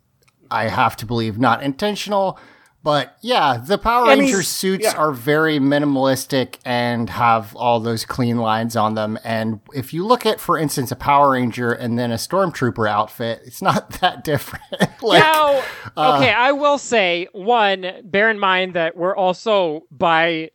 I 0.51 0.67
have 0.67 0.97
to 0.97 1.05
believe 1.05 1.37
not 1.39 1.63
intentional, 1.63 2.37
but 2.81 3.17
yeah, 3.21 3.57
the 3.57 3.77
Power 3.77 4.05
mean, 4.07 4.19
Ranger 4.19 4.41
suits 4.41 4.85
yeah. 4.85 4.95
are 4.95 5.11
very 5.11 5.59
minimalistic 5.59 6.59
and 6.63 7.09
have 7.09 7.53
all 7.55 7.81
those 7.81 8.05
clean 8.05 8.37
lines 8.37 8.77
on 8.77 8.95
them. 8.95 9.19
And 9.23 9.59
if 9.73 9.93
you 9.93 10.05
look 10.05 10.25
at, 10.25 10.39
for 10.39 10.57
instance, 10.57 10.89
a 10.91 10.95
Power 10.95 11.31
Ranger 11.31 11.73
and 11.73 11.99
then 11.99 12.11
a 12.11 12.15
Stormtrooper 12.15 12.89
outfit, 12.89 13.41
it's 13.45 13.61
not 13.61 13.89
that 14.01 14.23
different. 14.23 14.63
like, 15.01 15.21
now, 15.21 15.61
uh, 15.97 16.17
okay, 16.17 16.31
I 16.31 16.53
will 16.53 16.77
say 16.77 17.27
one. 17.33 17.85
Bear 18.05 18.29
in 18.29 18.39
mind 18.39 18.75
that 18.75 18.95
we're 18.95 19.15
also 19.15 19.81
by, 19.91 20.51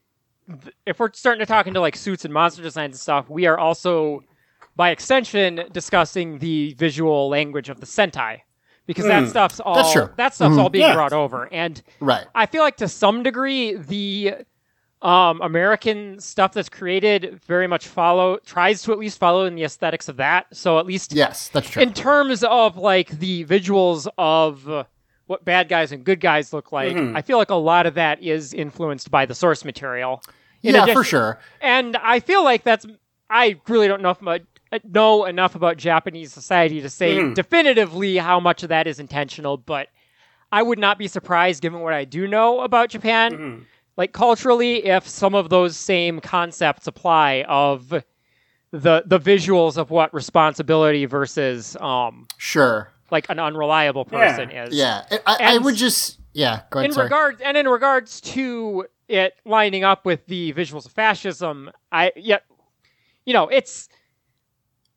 if 0.86 0.98
we're 0.98 1.12
starting 1.12 1.40
to 1.40 1.46
talk 1.46 1.66
into 1.66 1.80
like 1.80 1.94
suits 1.94 2.24
and 2.24 2.32
monster 2.32 2.62
designs 2.62 2.94
and 2.94 3.00
stuff, 3.00 3.28
we 3.28 3.44
are 3.44 3.58
also, 3.58 4.24
by 4.76 4.90
extension, 4.90 5.64
discussing 5.72 6.38
the 6.38 6.72
visual 6.78 7.28
language 7.28 7.68
of 7.68 7.80
the 7.80 7.86
Sentai, 7.86 8.40
because 8.86 9.06
that 9.06 9.28
stuff's 9.28 9.60
all 9.60 9.74
that 10.16 10.34
stuff's 10.34 10.56
all 10.58 10.68
being 10.70 10.84
Yeah. 10.86 10.94
brought 10.94 11.12
over, 11.12 11.48
and 11.52 11.80
right. 12.00 12.26
I 12.34 12.46
feel 12.46 12.62
like 12.62 12.76
to 12.78 12.88
some 12.88 13.22
degree 13.22 13.74
the 13.76 14.34
um, 15.02 15.40
American 15.42 16.18
stuff 16.18 16.54
that's 16.54 16.68
created 16.70 17.38
very 17.46 17.66
much 17.66 17.86
follow 17.88 18.38
tries 18.46 18.82
to 18.82 18.92
at 18.92 18.98
least 18.98 19.18
follow 19.18 19.44
in 19.44 19.54
the 19.54 19.62
aesthetics 19.64 20.08
of 20.08 20.16
that. 20.16 20.46
So 20.52 20.78
at 20.78 20.86
least 20.86 21.12
Yes, 21.12 21.48
that's 21.50 21.68
true. 21.68 21.82
in 21.82 21.92
terms 21.92 22.42
of 22.42 22.78
like 22.78 23.10
the 23.18 23.44
visuals 23.44 24.06
of 24.16 24.86
what 25.26 25.44
bad 25.44 25.68
guys 25.68 25.92
and 25.92 26.04
good 26.04 26.20
guys 26.20 26.52
look 26.54 26.72
like, 26.72 26.94
Mm-hmm. 26.96 27.16
I 27.16 27.20
feel 27.22 27.36
like 27.36 27.50
a 27.50 27.54
lot 27.54 27.84
of 27.86 27.94
that 27.94 28.22
is 28.22 28.54
influenced 28.54 29.10
by 29.10 29.26
the 29.26 29.34
source 29.34 29.62
material. 29.64 30.22
In 30.62 30.74
yeah, 30.74 30.84
addition- 30.84 30.94
for 31.02 31.04
sure. 31.04 31.38
And 31.60 31.96
I 31.98 32.20
feel 32.20 32.42
like 32.42 32.62
that's 32.64 32.86
I 33.28 33.56
really 33.68 33.88
don't 33.88 34.00
know 34.00 34.10
if 34.10 34.22
much, 34.22 34.42
know 34.84 35.24
enough 35.24 35.54
about 35.54 35.76
Japanese 35.76 36.32
society 36.32 36.80
to 36.80 36.88
say 36.90 37.16
Mhm. 37.18 37.34
definitively 37.34 38.16
how 38.16 38.40
much 38.40 38.62
of 38.62 38.68
that 38.70 38.86
is 38.86 38.98
intentional, 38.98 39.56
but 39.56 39.88
I 40.52 40.62
would 40.62 40.78
not 40.78 40.98
be 40.98 41.08
surprised 41.08 41.62
given 41.62 41.80
what 41.80 41.92
I 41.92 42.04
do 42.04 42.26
know 42.26 42.60
about 42.60 42.88
Japan. 42.90 43.32
Mm-hmm. 43.32 43.62
Like 43.96 44.12
culturally, 44.12 44.86
if 44.86 45.06
some 45.08 45.34
of 45.34 45.48
those 45.50 45.76
same 45.76 46.20
concepts 46.20 46.86
apply 46.86 47.44
of 47.48 47.88
the 48.70 49.04
the 49.06 49.20
visuals 49.20 49.76
of 49.76 49.90
what 49.90 50.12
responsibility 50.12 51.04
versus 51.06 51.76
um 51.80 52.26
Sure. 52.38 52.90
like 53.10 53.28
an 53.28 53.38
unreliable 53.38 54.06
Yeah. 54.10 54.18
person 54.36 54.50
is. 54.50 54.74
Yeah, 54.74 55.04
I, 55.26 55.36
I 55.54 55.58
would 55.58 55.76
just 55.76 56.18
yeah. 56.32 56.62
Go 56.70 56.80
ahead. 56.80 56.90
In 56.90 56.94
sorry. 56.94 57.04
regards 57.04 57.40
and 57.40 57.56
in 57.56 57.68
regards 57.68 58.20
to 58.22 58.86
it 59.08 59.34
lining 59.44 59.84
up 59.84 60.04
with 60.04 60.26
the 60.26 60.52
visuals 60.54 60.86
of 60.86 60.92
fascism, 60.92 61.70
I 61.92 62.10
yeah, 62.16 62.38
you 63.24 63.32
know, 63.32 63.46
it's 63.48 63.88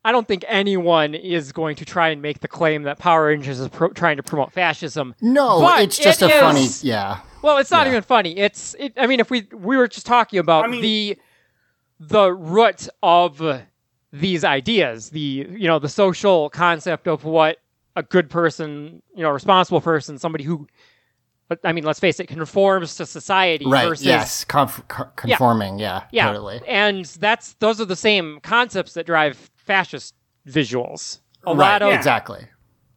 I 0.06 0.12
don't 0.12 0.28
think 0.28 0.46
anyone 0.48 1.16
is 1.16 1.52
going 1.52 1.76
to 1.78 1.86
try 1.86 2.10
and 2.10 2.22
make 2.22 2.40
the 2.40 2.48
claim 2.48 2.84
that 2.84 2.98
Power 2.98 3.28
Rangers 3.28 3.60
is 3.60 3.68
pro- 3.68 3.90
trying 3.90 4.18
to 4.18 4.24
promote 4.24 4.54
fascism. 4.54 5.14
no, 5.22 5.60
But 5.60 5.82
it's 5.84 5.98
just 5.98 6.22
it 6.22 6.32
a 6.32 6.40
funny. 6.40 6.68
Yeah. 6.82 7.20
Well, 7.42 7.58
it's 7.58 7.72
not 7.72 7.86
Yeah. 7.86 7.92
even 7.92 8.04
funny. 8.04 8.38
It's 8.38 8.76
it, 8.80 8.94
I 8.98 9.08
mean, 9.08 9.20
if 9.20 9.30
we 9.30 9.48
we 9.54 9.76
were 9.78 9.88
just 9.88 10.06
talking 10.06 10.40
about 10.40 10.66
I 10.66 10.68
mean- 10.68 10.82
the 10.82 11.18
the 12.00 12.32
root 12.32 12.88
of 13.04 13.42
these 14.14 14.44
ideas, 14.46 15.10
the 15.10 15.20
you 15.50 15.68
know 15.68 15.80
the 15.80 15.90
social 15.90 16.50
concept 16.52 17.08
of 17.08 17.24
what 17.26 17.58
a 17.96 18.04
good 18.04 18.30
person, 18.30 19.02
you 19.16 19.24
know, 19.24 19.32
responsible 19.32 19.82
person, 19.82 20.20
somebody 20.20 20.44
who, 20.44 20.68
I 21.64 21.74
mean, 21.74 21.84
let's 21.84 22.00
face 22.00 22.20
it, 22.20 22.28
conforms 22.28 22.96
to 22.96 23.08
society 23.08 23.66
Right. 23.66 23.88
versus 23.88 24.06
yes. 24.06 24.44
Conf- 24.46 24.88
co- 24.88 25.10
conforming. 25.16 25.80
Yeah. 25.80 26.04
yeah, 26.12 26.28
Totally. 26.28 26.62
and 26.68 27.06
that's 27.06 27.54
those 27.56 27.82
are 27.82 27.86
the 27.86 27.96
same 27.96 28.40
concepts 28.42 28.94
that 28.94 29.06
drive 29.08 29.50
fascist 29.68 30.16
visuals. 30.48 31.20
A 31.46 31.52
right. 31.54 31.58
lot 31.58 31.82
of 31.84 31.94
Exactly. 31.94 32.48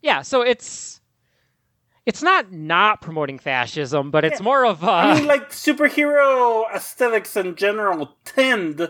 yeah, 0.02 0.22
so 0.22 0.42
it's 0.42 1.00
it's 2.06 2.22
not 2.22 2.50
not 2.50 3.02
promoting 3.02 3.38
fascism, 3.38 4.10
but 4.10 4.24
it's 4.24 4.40
more 4.40 4.64
of 4.64 4.82
uh, 4.82 4.90
I 4.90 5.14
mean, 5.14 5.26
like 5.26 5.50
superhero 5.50 6.64
aesthetics 6.74 7.36
in 7.36 7.56
general 7.56 8.16
tend 8.24 8.88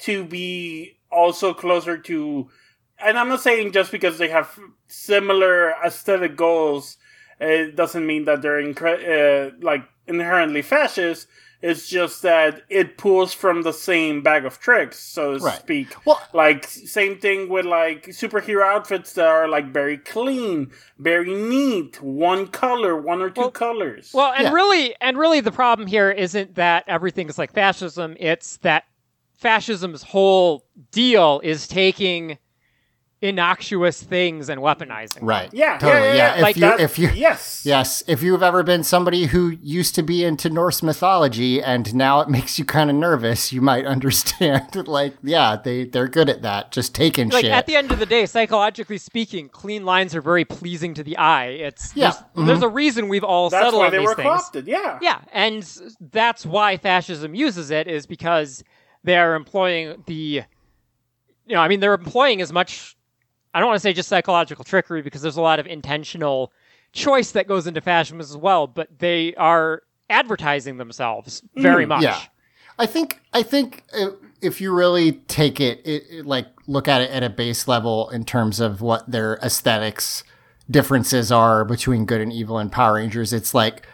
to 0.00 0.24
be 0.24 0.98
also 1.10 1.54
closer 1.54 1.96
to, 1.96 2.50
and 2.98 3.18
I'm 3.18 3.28
not 3.28 3.40
saying 3.40 3.72
just 3.72 3.90
because 3.92 4.18
they 4.18 4.28
have 4.28 4.58
similar 4.88 5.70
aesthetic 5.84 6.36
goals, 6.36 6.96
it 7.40 7.76
doesn't 7.76 8.06
mean 8.06 8.24
that 8.24 8.42
they're 8.42 8.62
incre- 8.62 9.06
uh, 9.06 9.54
like 9.60 9.84
inherently 10.06 10.62
fascist. 10.62 11.28
It's 11.60 11.88
just 11.88 12.22
that 12.22 12.62
it 12.68 12.96
pulls 12.98 13.34
from 13.34 13.62
the 13.62 13.72
same 13.72 14.22
bag 14.22 14.44
of 14.44 14.60
tricks, 14.60 14.98
so 15.00 15.38
to 15.38 15.44
Right. 15.44 15.58
speak. 15.58 15.88
Well- 16.06 16.22
like 16.32 16.64
same 16.68 17.18
thing 17.18 17.48
with 17.48 17.66
like 17.66 18.06
superhero 18.08 18.64
outfits 18.64 19.14
that 19.14 19.26
are 19.26 19.48
like 19.48 19.72
very 19.72 19.98
clean, 19.98 20.70
very 20.98 21.34
neat, 21.34 22.00
one 22.00 22.46
color, 22.46 22.96
one 22.96 23.20
or 23.20 23.30
two 23.30 23.40
Well- 23.40 23.50
colors. 23.50 24.12
Well, 24.14 24.32
and 24.36 24.44
Yeah. 24.44 24.52
really, 24.52 24.94
and 25.00 25.18
really, 25.18 25.40
the 25.40 25.50
problem 25.50 25.88
here 25.88 26.10
isn't 26.12 26.54
that 26.54 26.84
everything 26.86 27.28
is 27.28 27.38
like 27.38 27.52
fascism. 27.52 28.16
It's 28.20 28.58
that 28.58 28.84
fascism's 29.36 30.02
whole 30.02 30.64
deal 30.92 31.40
is 31.42 31.66
taking 31.66 32.38
innocuous 33.20 34.00
things 34.00 34.48
and 34.48 34.60
weaponizing. 34.60 35.14
them. 35.14 35.24
Right. 35.26 35.50
Yeah, 35.52 35.76
Totally. 35.78 36.08
yeah, 36.08 36.12
yeah, 36.12 36.16
yeah. 36.16 36.34
If 36.36 36.42
Like 36.42 36.56
you, 36.56 36.60
that- 36.62 36.80
if 36.80 36.98
you, 37.00 37.08
yes, 37.10 37.62
yes, 37.66 38.04
if 38.06 38.22
you've 38.22 38.44
ever 38.44 38.62
been 38.62 38.84
somebody 38.84 39.26
who 39.26 39.56
used 39.60 39.96
to 39.96 40.02
be 40.04 40.22
into 40.24 40.48
Norse 40.48 40.82
mythology 40.84 41.60
and 41.60 41.92
now 41.96 42.20
it 42.20 42.28
makes 42.36 42.58
you 42.60 42.64
kind 42.64 42.90
of 42.90 42.96
nervous, 42.96 43.52
you 43.52 43.60
might 43.60 43.84
understand. 43.86 44.68
like, 44.88 45.14
yeah, 45.24 45.56
they 45.56 45.84
they're 45.84 46.06
good 46.06 46.28
at 46.28 46.42
that, 46.42 46.70
just 46.70 46.94
taking 46.94 47.28
Like 47.30 47.42
shit. 47.44 47.50
at 47.50 47.66
the 47.66 47.74
end 47.74 47.90
of 47.90 47.98
the 47.98 48.06
day, 48.06 48.24
psychologically 48.24 48.98
speaking, 48.98 49.48
clean 49.48 49.84
lines 49.84 50.14
are 50.14 50.20
very 50.22 50.44
pleasing 50.44 50.94
to 50.94 51.02
the 51.02 51.16
eye. 51.16 51.46
It's 51.46 51.96
Yeah, 51.96 52.10
There's, 52.10 52.14
mm-hmm. 52.22 52.46
there's 52.46 52.62
a 52.62 52.68
reason 52.68 53.08
we've 53.08 53.24
all 53.24 53.50
that's 53.50 53.64
settled 53.64 53.80
why 53.80 53.86
on 53.86 53.92
they 53.92 53.98
these 53.98 54.06
were 54.06 54.14
things. 54.14 54.28
co-opted. 54.28 54.66
Yeah, 54.68 54.98
Yeah, 55.02 55.20
and 55.32 55.68
that's 56.12 56.46
why 56.46 56.76
fascism 56.76 57.34
uses 57.34 57.72
it 57.72 57.88
is 57.88 58.06
because 58.06 58.62
they're 59.02 59.34
employing 59.34 60.04
the, 60.06 60.14
you 61.46 61.54
know, 61.54 61.60
I 61.60 61.66
mean, 61.66 61.80
they're 61.80 61.94
employing 61.94 62.40
as 62.40 62.52
much. 62.52 62.94
I 63.54 63.60
don't 63.60 63.68
want 63.68 63.76
to 63.76 63.82
say 63.82 63.92
just 63.92 64.08
psychological 64.08 64.64
trickery 64.64 65.02
because 65.02 65.22
there's 65.22 65.36
a 65.36 65.42
lot 65.42 65.58
of 65.58 65.66
intentional 65.66 66.52
choice 66.92 67.32
that 67.32 67.46
goes 67.46 67.66
into 67.66 67.80
fashion 67.80 68.20
as 68.20 68.36
well, 68.36 68.66
but 68.66 68.98
they 68.98 69.34
are 69.34 69.82
advertising 70.10 70.76
themselves 70.78 71.42
very 71.56 71.86
much. 71.86 72.02
Yeah. 72.02 72.20
I 72.78 72.86
think 72.86 73.20
I 73.32 73.42
think 73.42 73.82
uh, 73.92 74.10
if 74.40 74.60
you 74.60 74.72
really 74.72 75.12
take 75.12 75.60
it, 75.60 75.80
it, 75.84 76.04
it, 76.10 76.26
like 76.26 76.46
look 76.66 76.86
at 76.86 77.00
it 77.00 77.10
at 77.10 77.22
a 77.22 77.30
base 77.30 77.66
level 77.66 78.08
in 78.10 78.24
terms 78.24 78.60
of 78.60 78.80
what 78.80 79.10
their 79.10 79.36
aesthetics 79.42 80.22
differences 80.70 81.32
are 81.32 81.64
between 81.64 82.04
good 82.04 82.20
and 82.20 82.32
evil 82.32 82.58
and 82.58 82.70
Power 82.70 82.94
Rangers, 82.94 83.32
it's 83.32 83.52
like 83.52 83.86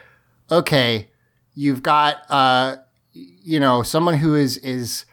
okay, 0.51 1.09
you've 1.55 1.83
got 1.83 2.31
uh 2.31 2.77
you 3.13 3.59
know 3.59 3.83
someone 3.83 4.19
who 4.19 4.35
is 4.35 4.59
is 4.59 5.07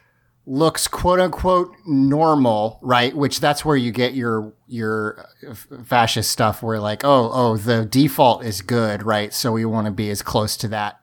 looks 0.46 0.88
quote 0.88 1.20
unquote 1.20 1.72
normal, 1.86 2.78
right? 2.82 3.14
Which 3.14 3.40
that's 3.40 3.64
where 3.64 3.76
you 3.76 3.92
get 3.92 4.14
your 4.14 4.54
your 4.66 5.26
uh, 5.48 5.54
fascist 5.84 6.30
stuff 6.30 6.62
where 6.62 6.80
like, 6.80 7.04
oh, 7.04 7.30
oh, 7.32 7.56
the 7.56 7.84
default 7.84 8.44
is 8.44 8.62
good, 8.62 9.02
right? 9.02 9.32
So 9.32 9.52
we 9.52 9.64
want 9.64 9.86
to 9.86 9.92
be 9.92 10.10
as 10.10 10.22
close 10.22 10.56
to 10.58 10.68
that 10.68 11.02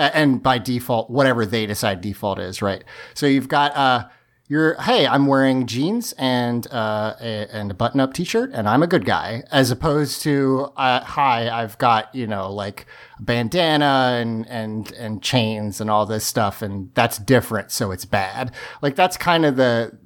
and 0.00 0.42
by 0.42 0.58
default, 0.58 1.10
whatever 1.10 1.44
they 1.44 1.66
decide 1.66 2.00
default 2.00 2.38
is, 2.38 2.62
right? 2.62 2.84
So 3.14 3.26
you've 3.26 3.48
got 3.48 3.76
uh, 3.76 4.08
you're 4.50 4.74
hey, 4.82 5.06
I'm 5.06 5.26
wearing 5.28 5.66
jeans 5.66 6.12
and 6.18 6.66
uh, 6.72 7.14
a, 7.20 7.46
and 7.52 7.70
a 7.70 7.74
button 7.74 8.00
up 8.00 8.12
T-shirt, 8.12 8.50
and 8.52 8.68
I'm 8.68 8.82
a 8.82 8.88
good 8.88 9.04
guy, 9.04 9.44
as 9.52 9.70
opposed 9.70 10.22
to 10.22 10.72
uh, 10.76 11.04
hi, 11.04 11.48
I've 11.48 11.78
got 11.78 12.12
you 12.12 12.26
know 12.26 12.52
like 12.52 12.84
a 13.20 13.22
bandana 13.22 14.18
and 14.20 14.46
and 14.48 14.90
and 14.92 15.22
chains 15.22 15.80
and 15.80 15.88
all 15.88 16.04
this 16.04 16.26
stuff, 16.26 16.62
and 16.62 16.90
that's 16.94 17.16
different, 17.16 17.70
so 17.70 17.92
it's 17.92 18.04
bad. 18.04 18.52
Like 18.82 18.96
that's 18.96 19.16
kind 19.16 19.46
of 19.46 19.54
the 19.54 19.96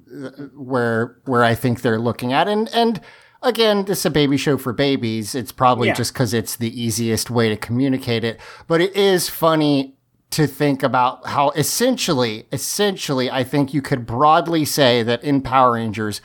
where 0.54 1.16
where 1.24 1.42
I 1.42 1.54
think 1.54 1.80
they're 1.80 1.98
looking 1.98 2.34
at, 2.34 2.46
and 2.46 2.68
and 2.68 3.00
again, 3.42 3.86
this 3.86 4.00
is 4.00 4.06
a 4.06 4.10
baby 4.10 4.36
show 4.36 4.58
for 4.58 4.74
babies. 4.74 5.34
It's 5.34 5.52
probably 5.52 5.88
Yeah. 5.88 5.94
just 5.94 6.12
because 6.12 6.34
it's 6.34 6.56
the 6.56 6.82
easiest 6.82 7.30
way 7.30 7.48
to 7.48 7.56
communicate 7.56 8.24
it. 8.24 8.38
But 8.66 8.82
it 8.82 8.94
is 8.94 9.28
funny 9.30 9.93
to 10.34 10.46
think 10.46 10.82
about 10.82 11.26
how 11.26 11.50
essentially, 11.50 12.46
essentially, 12.52 13.30
I 13.30 13.44
think 13.44 13.72
you 13.72 13.80
could 13.80 14.04
broadly 14.06 14.64
say 14.64 15.02
that 15.02 15.22
in 15.22 15.40
Power 15.40 15.72
Rangers, 15.72 16.20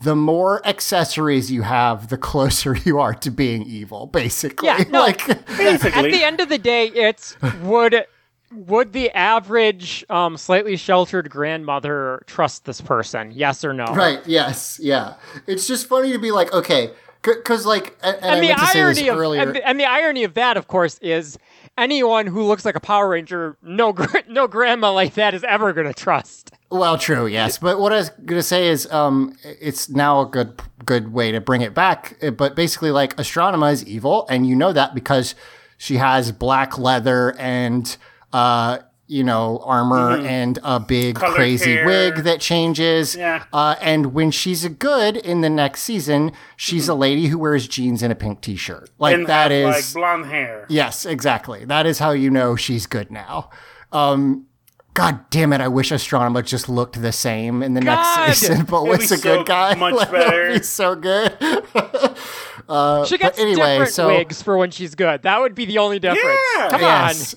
the 0.00 0.16
more 0.16 0.66
accessories 0.66 1.52
you 1.52 1.62
have, 1.62 2.08
the 2.08 2.18
closer 2.18 2.76
you 2.84 2.98
are 2.98 3.14
to 3.14 3.30
being 3.30 3.62
evil, 3.62 4.06
basically. 4.06 4.66
Yeah, 4.66 4.84
no. 4.88 5.00
like, 5.00 5.26
basically. 5.56 6.06
At 6.06 6.12
the 6.12 6.24
end 6.24 6.40
of 6.40 6.48
the 6.48 6.58
day, 6.58 6.88
it's 6.88 7.36
would 7.62 8.04
would 8.52 8.92
the 8.92 9.10
average 9.12 10.04
um, 10.10 10.36
slightly 10.36 10.76
sheltered 10.76 11.30
grandmother 11.30 12.22
trust 12.26 12.64
this 12.64 12.80
person? 12.80 13.32
Yes 13.32 13.64
or 13.64 13.72
no? 13.72 13.86
right, 13.86 14.20
yes, 14.26 14.78
yeah. 14.82 15.14
It's 15.46 15.66
just 15.66 15.86
funny 15.86 16.12
to 16.12 16.18
be 16.18 16.32
like, 16.32 16.52
okay, 16.52 16.90
because 17.22 17.64
like, 17.66 17.96
and, 18.02 18.16
and, 18.16 18.24
I 18.24 18.34
And 18.34 18.44
the 18.44 18.48
to 18.54 18.66
say 18.66 18.84
this 18.84 18.98
irony 18.98 19.08
of 19.08 19.18
earlier. 19.18 19.42
and 19.42 19.54
the, 19.56 19.68
and 19.68 19.80
the 19.80 19.84
irony 19.86 20.24
of 20.24 20.34
that, 20.34 20.56
of 20.56 20.68
course, 20.68 20.98
is 20.98 21.38
anyone 21.78 22.26
who 22.26 22.42
looks 22.42 22.64
like 22.64 22.76
a 22.76 22.80
Power 22.80 23.08
Ranger, 23.08 23.56
no 23.62 23.94
no 24.28 24.46
grandma 24.46 24.92
like 24.92 25.14
that 25.14 25.34
is 25.34 25.44
ever 25.44 25.72
going 25.72 25.86
to 25.86 25.94
trust. 25.94 26.52
Well, 26.70 26.96
true, 26.96 27.26
yes. 27.26 27.58
But 27.58 27.78
what 27.80 27.92
I 27.92 27.96
was 27.96 28.10
gonna 28.24 28.42
say 28.42 28.68
is, 28.68 28.90
um, 28.90 29.36
it's 29.44 29.90
now 29.90 30.20
a 30.22 30.26
good 30.26 30.60
good 30.84 31.12
way 31.12 31.30
to 31.32 31.40
bring 31.40 31.60
it 31.60 31.74
back. 31.74 32.16
Uh, 32.22 32.30
But 32.30 32.56
basically, 32.56 32.90
like 32.90 33.16
Astronema 33.16 33.72
is 33.72 33.84
evil, 33.86 34.26
and 34.28 34.46
you 34.46 34.56
know 34.56 34.72
that 34.72 34.94
because 34.94 35.34
she 35.76 35.96
has 35.98 36.32
black 36.32 36.78
leather 36.78 37.34
and 37.38 37.94
uh, 38.32 38.78
you 39.12 39.22
know, 39.22 39.60
armor 39.62 40.16
and 40.16 40.58
a 40.62 40.80
big 40.80 41.16
Colored 41.16 41.34
crazy 41.34 41.74
hair. 41.74 41.84
wig 41.84 42.14
that 42.24 42.40
changes. 42.40 43.14
Yeah. 43.14 43.44
Uh, 43.52 43.74
and 43.82 44.14
when 44.14 44.30
she's 44.30 44.64
a 44.64 44.70
good 44.70 45.18
in 45.18 45.42
the 45.42 45.50
next 45.50 45.82
season, 45.82 46.32
she's 46.56 46.88
a 46.88 46.94
lady 46.94 47.26
who 47.26 47.38
wears 47.38 47.68
jeans 47.68 48.02
and 48.02 48.10
a 48.10 48.16
pink 48.16 48.40
t-shirt. 48.40 48.88
Like 48.98 49.14
that 49.16 49.18
is. 49.18 49.20
and 49.20 49.28
that 49.28 49.50
have, 49.50 49.76
is 49.76 49.94
like 49.94 50.00
blonde 50.00 50.26
hair. 50.32 50.66
Yes, 50.70 51.04
exactly. 51.04 51.66
That 51.66 51.84
is 51.84 51.98
how 51.98 52.12
you 52.12 52.30
know 52.30 52.56
she's 52.56 52.86
good 52.86 53.10
now. 53.10 53.50
Um, 53.92 54.46
God 54.94 55.28
damn 55.30 55.52
it! 55.52 55.60
I 55.60 55.68
wish 55.68 55.90
Astronema 55.90 56.44
just 56.44 56.68
looked 56.70 57.00
the 57.00 57.12
same 57.12 57.62
in 57.62 57.74
the 57.74 57.80
God! 57.82 58.26
next 58.26 58.40
season, 58.40 58.64
but 58.68 58.82
It'd 58.84 58.98
was 59.00 59.12
a 59.12 59.16
good 59.16 59.40
so 59.40 59.44
guy. 59.44 59.74
much 59.78 59.94
Like, 59.94 60.10
better. 60.10 60.52
He's 60.52 60.68
so 60.68 60.94
good. 60.94 61.36
uh, 62.68 63.04
She 63.04 63.18
gets 63.18 63.38
anyway, 63.38 63.74
different 63.74 63.92
so 63.92 64.08
wigs 64.08 64.42
for 64.42 64.56
when 64.56 64.70
she's 64.70 64.94
good. 64.94 65.22
That 65.22 65.40
would 65.40 65.54
be 65.54 65.64
the 65.66 65.78
only 65.78 65.98
difference. 65.98 66.40
Yeah. 66.56 66.68
Come 66.70 66.80
yes, 66.80 67.34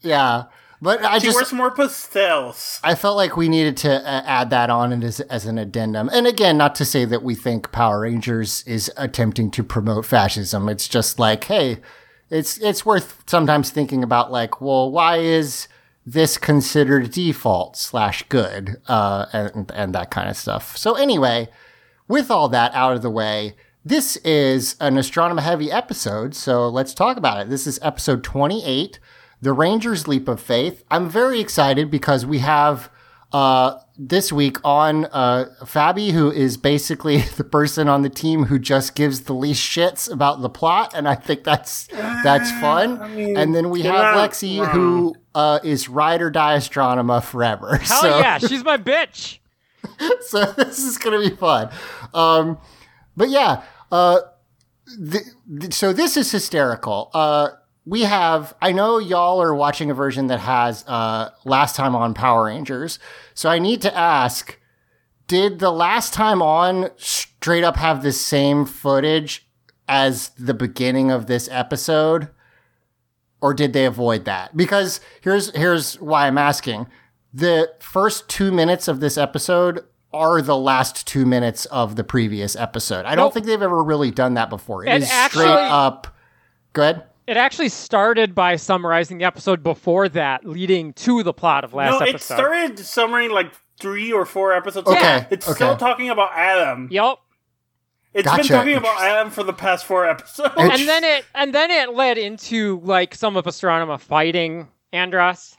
yeah. 0.00 0.44
But 0.80 1.04
I 1.04 1.18
She 1.18 1.26
just 1.26 1.36
wears 1.36 1.52
more 1.52 1.70
pastels. 1.70 2.80
I 2.84 2.94
felt 2.94 3.16
like 3.16 3.36
we 3.36 3.48
needed 3.48 3.76
to 3.78 3.96
uh, 3.96 4.22
add 4.24 4.50
that 4.50 4.70
on 4.70 5.02
as, 5.02 5.20
as 5.20 5.44
an 5.46 5.58
addendum. 5.58 6.08
And 6.12 6.26
again, 6.26 6.56
not 6.56 6.74
to 6.76 6.84
say 6.84 7.04
that 7.04 7.22
we 7.22 7.34
think 7.34 7.72
Power 7.72 8.00
Rangers 8.00 8.62
is 8.66 8.90
attempting 8.96 9.50
to 9.52 9.64
promote 9.64 10.06
fascism. 10.06 10.68
It's 10.68 10.86
just 10.86 11.18
like, 11.18 11.44
hey, 11.44 11.78
it's 12.30 12.58
it's 12.58 12.86
worth 12.86 13.24
sometimes 13.26 13.70
thinking 13.70 14.04
about 14.04 14.30
like, 14.30 14.60
well, 14.60 14.90
why 14.90 15.16
is 15.16 15.66
this 16.06 16.38
considered 16.38 17.10
default 17.10 17.76
slash 17.76 18.22
good, 18.28 18.80
uh, 18.88 19.26
and 19.32 19.70
and 19.74 19.94
that 19.94 20.10
kind 20.10 20.28
of 20.28 20.36
stuff. 20.36 20.76
So 20.76 20.94
anyway, 20.94 21.48
with 22.06 22.30
all 22.30 22.48
that 22.48 22.72
out 22.74 22.94
of 22.94 23.02
the 23.02 23.10
way, 23.10 23.54
this 23.84 24.16
is 24.18 24.74
an 24.80 24.94
Astronema 24.94 25.40
heavy 25.40 25.70
episode, 25.70 26.34
so 26.34 26.68
let's 26.68 26.94
talk 26.94 27.16
about 27.16 27.40
it. 27.40 27.50
This 27.50 27.66
is 27.66 27.78
episode 27.82 28.24
28, 28.24 28.98
The 29.40 29.52
Ranger's 29.52 30.08
Leap 30.08 30.28
of 30.28 30.40
Faith. 30.40 30.84
I'm 30.90 31.08
very 31.08 31.40
excited 31.40 31.90
because 31.90 32.26
we 32.26 32.38
have 32.40 32.90
uh, 33.32 33.78
this 33.96 34.32
week 34.32 34.56
on 34.64 35.04
uh, 35.06 35.46
Fabi, 35.62 36.12
who 36.12 36.30
is 36.30 36.56
basically 36.56 37.18
the 37.36 37.44
person 37.44 37.88
on 37.88 38.02
the 38.02 38.08
team 38.08 38.44
who 38.46 38.58
just 38.58 38.94
gives 38.94 39.22
the 39.22 39.34
least 39.34 39.62
shits 39.62 40.10
about 40.10 40.40
the 40.40 40.48
plot, 40.48 40.92
and 40.94 41.06
I 41.08 41.14
think 41.14 41.44
that's 41.44 41.86
that's 41.88 42.50
fun. 42.60 43.00
and 43.36 43.54
then 43.54 43.70
we 43.70 43.82
have 43.82 43.94
not 44.16 44.30
Lexi, 44.30 44.58
wrong. 44.60 44.70
who 44.70 45.16
uh, 45.34 45.58
is 45.62 45.88
ride 45.88 46.22
or 46.22 46.30
die 46.30 46.56
Astronema 46.56 47.22
forever. 47.22 47.76
Hell 47.82 48.00
so, 48.00 48.18
yeah, 48.18 48.38
she's 48.48 48.64
my 48.64 48.76
bitch. 48.78 49.38
so 50.22 50.44
this 50.52 50.78
is 50.78 50.98
gonna 50.98 51.20
be 51.20 51.30
fun. 51.30 51.70
Um, 52.14 52.58
but 53.16 53.28
yeah, 53.30 53.62
uh, 53.92 54.20
th- 55.10 55.22
th- 55.60 55.74
so 55.74 55.92
this 55.92 56.16
is 56.16 56.30
hysterical. 56.32 57.10
Uh, 57.14 57.50
we 57.88 58.02
have, 58.02 58.54
I 58.60 58.72
know 58.72 58.98
y'all 58.98 59.40
are 59.40 59.54
watching 59.54 59.90
a 59.90 59.94
version 59.94 60.26
that 60.26 60.40
has 60.40 60.84
uh, 60.86 61.30
last 61.44 61.74
time 61.76 61.96
on 61.96 62.12
Power 62.12 62.44
Rangers. 62.44 62.98
So 63.34 63.48
I 63.48 63.58
need 63.58 63.80
to 63.82 63.96
ask, 63.96 64.58
did 65.26 65.58
the 65.58 65.70
last 65.70 66.12
time 66.12 66.42
on 66.42 66.90
straight 66.96 67.64
up 67.64 67.76
have 67.76 68.02
the 68.02 68.12
same 68.12 68.66
footage 68.66 69.46
as 69.88 70.30
the 70.30 70.54
beginning 70.54 71.10
of 71.10 71.26
this 71.28 71.48
episode? 71.50 72.28
Or 73.40 73.54
did 73.54 73.72
they 73.72 73.84
avoid 73.84 74.24
that? 74.24 74.56
Because 74.56 75.00
here's 75.20 75.54
here's 75.54 75.94
why 76.00 76.26
I'm 76.26 76.38
asking. 76.38 76.88
The 77.32 77.72
first 77.78 78.28
two 78.28 78.50
minutes 78.50 78.88
of 78.88 78.98
this 79.00 79.16
episode 79.16 79.84
are 80.12 80.42
the 80.42 80.56
last 80.56 81.06
two 81.06 81.24
minutes 81.24 81.64
of 81.66 81.94
the 81.94 82.02
previous 82.02 82.56
episode. 82.56 83.04
I 83.06 83.14
don't 83.14 83.26
Nope. 83.26 83.34
think 83.34 83.46
they've 83.46 83.62
ever 83.62 83.82
really 83.82 84.10
done 84.10 84.34
that 84.34 84.50
before. 84.50 84.84
It 84.84 84.88
And 84.88 85.02
is 85.04 85.10
actually- 85.10 85.44
straight 85.44 85.70
up. 85.70 86.08
Go 86.72 86.82
ahead. 86.82 87.04
It 87.28 87.36
actually 87.36 87.68
started 87.68 88.34
by 88.34 88.56
summarizing 88.56 89.18
the 89.18 89.24
episode 89.26 89.62
before 89.62 90.08
that, 90.08 90.46
leading 90.46 90.94
to 90.94 91.22
the 91.22 91.34
plot 91.34 91.62
of 91.62 91.74
last 91.74 92.00
no, 92.00 92.06
it 92.06 92.22
started 92.22 92.78
summarizing 92.78 93.32
like 93.32 93.52
three 93.78 94.10
or 94.10 94.24
four 94.24 94.54
episodes. 94.54 94.88
Okay, 94.88 95.18
ago. 95.18 95.26
It's 95.30 95.46
okay. 95.46 95.54
still 95.56 95.76
talking 95.76 96.08
about 96.08 96.30
Adam. 96.32 96.88
Yep. 96.90 97.18
It's 98.14 98.24
Gotcha. 98.24 98.42
been 98.42 98.48
talking 98.48 98.76
about 98.76 99.02
Adam 99.02 99.30
for 99.30 99.42
the 99.42 99.52
past 99.52 99.84
four 99.84 100.08
episodes. 100.08 100.54
And 100.56 100.88
then 100.88 101.04
it 101.04 101.26
and 101.34 101.54
then 101.54 101.70
it 101.70 101.94
led 101.94 102.16
into 102.16 102.80
like 102.82 103.14
some 103.14 103.36
of 103.36 103.44
Astronema 103.44 104.00
fighting 104.00 104.68
Andros. 104.94 105.54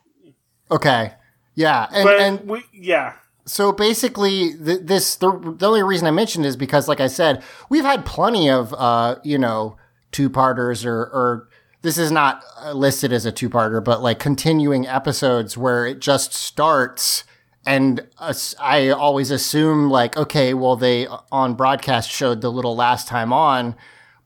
Okay. 0.71 1.13
Yeah. 1.53 1.87
And, 1.93 2.03
but 2.03 2.19
and 2.19 2.49
we, 2.49 2.63
yeah, 2.73 3.13
so 3.45 3.71
basically 3.71 4.55
th- 4.55 4.81
this 4.83 5.15
the, 5.17 5.55
the 5.57 5.67
only 5.67 5.81
reason 5.83 6.07
i 6.07 6.11
mentioned 6.11 6.45
is 6.45 6.55
because 6.55 6.87
like 6.87 6.99
i 6.99 7.07
said 7.07 7.43
we've 7.69 7.83
had 7.83 8.05
plenty 8.05 8.49
of 8.49 8.73
uh 8.75 9.15
you 9.23 9.37
know 9.37 9.75
two-parters 10.11 10.85
or 10.85 10.95
or 10.95 11.48
this 11.81 11.97
is 11.97 12.11
not 12.11 12.43
uh, 12.61 12.73
listed 12.73 13.11
as 13.13 13.25
a 13.25 13.31
two-parter 13.31 13.83
but 13.83 14.01
like 14.01 14.19
continuing 14.19 14.87
episodes 14.87 15.57
where 15.57 15.85
it 15.85 15.99
just 15.99 16.33
starts 16.33 17.23
and 17.65 18.07
us- 18.17 18.55
i 18.59 18.89
always 18.89 19.31
assume 19.31 19.89
like 19.89 20.15
okay 20.17 20.53
well 20.53 20.75
they 20.75 21.07
uh, 21.07 21.17
on 21.31 21.53
broadcast 21.53 22.09
showed 22.09 22.41
the 22.41 22.51
little 22.51 22.75
last 22.75 23.07
time 23.07 23.31
on 23.33 23.75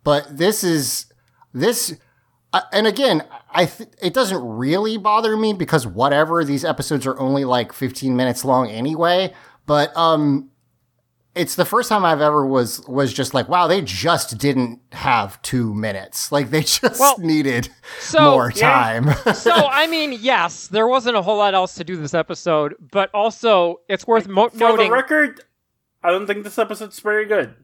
but 0.04 0.38
this 0.38 0.63
is 0.63 1.06
this 1.54 1.96
uh, 2.54 2.62
and 2.72 2.86
again, 2.86 3.24
I 3.50 3.66
th- 3.66 3.89
it 4.00 4.13
doesn't 4.13 4.39
really 4.39 4.98
bother 4.98 5.36
me 5.36 5.54
because 5.54 5.88
whatever 5.88 6.44
these 6.46 6.63
episodes 6.63 7.08
are 7.08 7.20
only 7.20 7.46
like 7.46 7.74
15 7.74 8.16
minutes 8.16 8.46
long 8.46 8.70
anyway. 8.70 9.34
But 9.66 9.96
um, 9.98 10.52
it's 11.36 11.56
the 11.56 11.65
first 11.65 11.89
time 11.89 12.06
I've 12.06 12.22
ever 12.22 12.46
was 12.46 12.86
was 12.88 13.12
just 13.13 13.34
like, 13.34 13.50
wow, 13.50 13.67
they 13.67 13.82
just 13.82 14.38
didn't 14.38 14.80
have 14.91 15.41
two 15.41 15.74
minutes. 15.74 16.32
Like 16.32 16.50
they 16.52 16.62
just 16.63 17.00
Well, 17.00 17.17
needed 17.19 17.69
so- 18.00 18.32
more 18.32 18.52
Yeah. 18.56 18.72
time. 19.02 19.34
so 19.36 19.52
I 19.52 19.88
mean, 19.88 20.17
yes, 20.22 20.67
there 20.67 20.88
wasn't 20.88 21.17
a 21.17 21.22
whole 21.22 21.38
lot 21.38 21.54
else 21.54 21.76
to 21.76 21.84
do 21.84 21.96
this 21.96 22.13
episode, 22.13 22.76
but 22.91 23.10
also 23.13 23.82
it's 23.89 24.06
worth 24.06 24.28
mo- 24.28 24.50
For 24.50 24.58
noting. 24.58 24.89
the 24.89 24.93
record, 24.96 25.41
I 26.04 26.12
don't 26.12 26.28
think 26.28 26.43
this 26.43 26.58
episode's 26.60 27.00
very 27.00 27.26
good. 27.26 27.56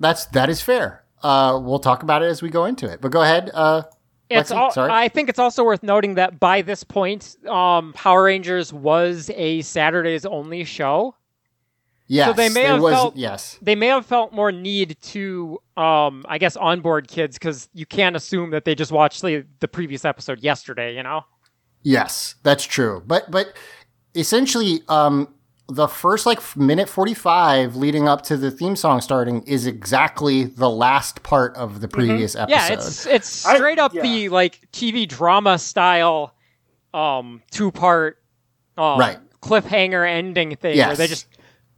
That's 0.00 0.24
that 0.26 0.48
is 0.48 0.60
fair. 0.62 1.04
Uh, 1.22 1.60
we'll 1.62 1.78
talk 1.78 2.02
about 2.02 2.22
it 2.22 2.26
as 2.26 2.42
we 2.42 2.48
go 2.48 2.64
into 2.64 2.90
it. 2.90 3.00
But 3.00 3.12
go 3.12 3.22
ahead. 3.22 3.50
Uh, 3.54 3.82
it's 4.28 4.50
Lexi, 4.50 4.56
all, 4.56 4.70
sorry. 4.72 4.90
I 4.90 5.08
think 5.08 5.28
it's 5.28 5.38
also 5.38 5.62
worth 5.62 5.82
noting 5.82 6.14
that 6.14 6.40
by 6.40 6.62
this 6.62 6.82
point, 6.82 7.36
um, 7.46 7.92
Power 7.92 8.24
Rangers 8.24 8.72
was 8.72 9.30
a 9.34 9.60
Saturdays 9.62 10.24
only 10.24 10.64
show. 10.64 11.14
Yes, 12.06 12.36
they 12.36 12.48
may 12.48 12.62
have 12.64 12.80
was, 12.80 12.92
felt- 12.94 13.16
yes. 13.16 13.58
They 13.62 13.74
may 13.74 13.88
have 13.88 14.04
felt 14.06 14.32
more 14.32 14.52
need 14.52 14.96
to, 15.02 15.58
um, 15.76 16.24
I 16.28 16.38
guess, 16.38 16.56
onboard 16.56 17.08
kids 17.08 17.38
because 17.38 17.68
you 17.72 17.86
can't 17.86 18.16
assume 18.16 18.50
that 18.50 18.64
they 18.64 18.74
just 18.74 18.92
watched 18.92 19.22
the, 19.22 19.44
the 19.60 19.68
previous 19.68 20.04
episode 20.04 20.40
yesterday. 20.40 20.94
You 20.96 21.02
know. 21.02 21.24
Yes, 21.82 22.36
that's 22.42 22.64
true. 22.64 23.02
But 23.06 23.30
but 23.30 23.54
essentially, 24.14 24.82
um, 24.88 25.34
the 25.68 25.86
first 25.88 26.26
like 26.26 26.40
minute 26.56 26.88
forty 26.88 27.14
five 27.14 27.76
leading 27.76 28.08
up 28.08 28.22
to 28.22 28.36
the 28.36 28.50
theme 28.50 28.76
song 28.76 29.00
starting 29.00 29.42
is 29.44 29.66
exactly 29.66 30.44
the 30.44 30.68
last 30.68 31.22
part 31.22 31.56
of 31.56 31.80
the 31.80 31.88
previous 31.88 32.34
episode. 32.36 32.56
Mm-hmm. 32.56 32.70
Yeah, 32.72 32.74
it's 32.78 33.06
it's 33.06 33.46
I- 33.46 33.56
straight 33.56 33.78
up 33.78 33.94
yeah. 33.94 34.02
the 34.02 34.28
like 34.28 34.60
TV 34.72 35.08
drama 35.08 35.58
style, 35.58 36.34
um, 36.92 37.42
two 37.50 37.70
part, 37.72 38.18
um, 38.76 38.98
Right. 38.98 39.18
cliffhanger 39.40 40.08
ending 40.08 40.54
thing 40.56 40.76
where 40.78 40.94
they 40.96 41.06
just 41.06 41.26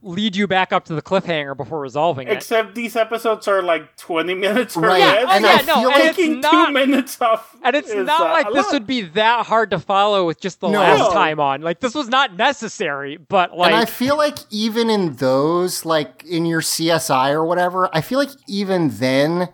lead 0.05 0.35
you 0.35 0.47
back 0.47 0.71
up 0.71 0.85
to 0.85 0.93
the 0.93 1.01
cliffhanger 1.01 1.57
before 1.57 1.79
resolving 1.79 2.27
it. 2.27 2.33
Except 2.33 2.75
these 2.75 2.95
episodes 2.95 3.47
are 3.47 3.61
like 3.63 3.95
20 3.97 4.35
minutes 4.35 4.77
or 4.77 4.81
Right, 4.81 4.99
Yeah, 4.99 5.05
less. 5.07 5.25
oh, 5.27 5.31
and 5.31 5.43
yeah, 5.43 5.51
I 5.51 5.55
no, 5.57 5.63
feel 5.63 5.75
and 5.75 5.85
like 5.87 6.03
it's 6.03 6.15
taking 6.17 6.39
not- 6.41 6.67
two 6.67 6.73
minutes 6.73 7.21
off. 7.21 7.55
And 7.63 7.75
it's 7.75 7.89
is, 7.89 8.05
not 8.05 8.21
uh, 8.21 8.23
like 8.25 8.47
a 8.49 8.51
this 8.53 8.65
lot. 8.67 8.73
would 8.73 8.85
be 8.87 9.01
that 9.01 9.47
hard 9.47 9.71
to 9.71 9.79
follow 9.79 10.27
with 10.27 10.39
just 10.39 10.59
the 10.59 10.69
No. 10.69 10.79
last 10.79 11.11
time 11.11 11.39
on. 11.39 11.61
Like 11.61 11.79
this 11.79 11.95
was 11.95 12.07
not 12.07 12.35
necessary, 12.35 13.17
but 13.17 13.57
like 13.57 13.71
and 13.71 13.81
I 13.81 13.85
feel 13.85 14.15
like 14.15 14.37
even 14.51 14.89
in 14.91 15.15
those, 15.15 15.85
like 15.85 16.23
in 16.23 16.45
your 16.45 16.61
CSI 16.61 17.31
or 17.31 17.43
whatever, 17.43 17.89
I 17.91 18.01
feel 18.01 18.19
like 18.19 18.29
even 18.47 18.89
then, 18.89 19.49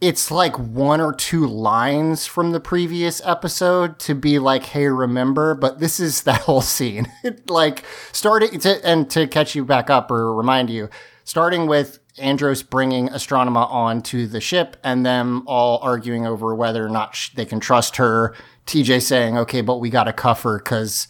it's 0.00 0.30
like 0.30 0.58
one 0.58 1.00
or 1.00 1.12
two 1.12 1.46
lines 1.46 2.26
from 2.26 2.52
the 2.52 2.60
previous 2.60 3.20
episode 3.24 3.98
to 4.00 4.14
be 4.14 4.38
like, 4.38 4.64
"Hey, 4.64 4.86
remember?" 4.86 5.54
But 5.54 5.80
this 5.80 5.98
is 6.00 6.22
that 6.24 6.42
whole 6.42 6.60
scene, 6.60 7.12
like 7.48 7.84
starting 8.12 8.60
to 8.60 8.84
and 8.86 9.08
to 9.10 9.26
catch 9.26 9.54
you 9.54 9.64
back 9.64 9.90
up 9.90 10.10
or 10.10 10.34
remind 10.34 10.70
you, 10.70 10.88
starting 11.24 11.66
with 11.66 11.98
Andros 12.18 12.62
bringing 12.62 13.08
Astronema 13.08 13.70
onto 13.70 14.26
the 14.26 14.40
ship 14.40 14.76
and 14.82 15.06
them 15.06 15.44
all 15.46 15.78
arguing 15.82 16.26
over 16.26 16.54
whether 16.54 16.84
or 16.84 16.90
not 16.90 17.14
sh- 17.14 17.30
they 17.34 17.44
can 17.44 17.60
trust 17.60 17.96
her. 17.96 18.34
TJ 18.66 19.02
saying, 19.02 19.38
"Okay, 19.38 19.60
but 19.60 19.78
we 19.78 19.90
got 19.90 20.04
to 20.04 20.12
cuff 20.12 20.42
her 20.42 20.58
because." 20.58 21.08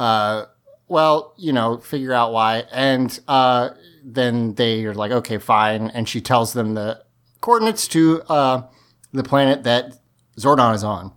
uh, 0.00 0.46
well, 0.88 1.34
you 1.36 1.52
know, 1.52 1.78
figure 1.78 2.12
out 2.12 2.32
why. 2.32 2.64
And 2.72 3.18
uh, 3.28 3.70
then 4.02 4.54
they 4.54 4.84
are 4.86 4.94
like, 4.94 5.12
okay, 5.12 5.38
fine. 5.38 5.88
And 5.90 6.08
she 6.08 6.20
tells 6.20 6.52
them 6.52 6.74
the 6.74 7.02
coordinates 7.40 7.88
to 7.88 8.22
uh, 8.28 8.62
the 9.12 9.22
planet 9.22 9.64
that 9.64 9.94
Zordon 10.38 10.74
is 10.74 10.84
on. 10.84 11.12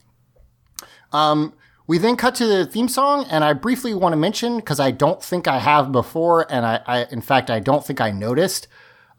Um, 1.11 1.53
we 1.85 1.97
then 1.97 2.15
cut 2.15 2.35
to 2.35 2.47
the 2.47 2.65
theme 2.65 2.87
song, 2.87 3.25
and 3.29 3.43
I 3.43 3.53
briefly 3.53 3.93
want 3.93 4.13
to 4.13 4.17
mention 4.17 4.57
because 4.57 4.79
I 4.79 4.91
don't 4.91 5.21
think 5.21 5.47
I 5.47 5.59
have 5.59 5.91
before, 5.91 6.51
and 6.51 6.65
I, 6.65 6.81
I, 6.85 7.03
in 7.11 7.21
fact, 7.21 7.49
I 7.49 7.59
don't 7.59 7.85
think 7.85 7.99
I 7.99 8.11
noticed. 8.11 8.67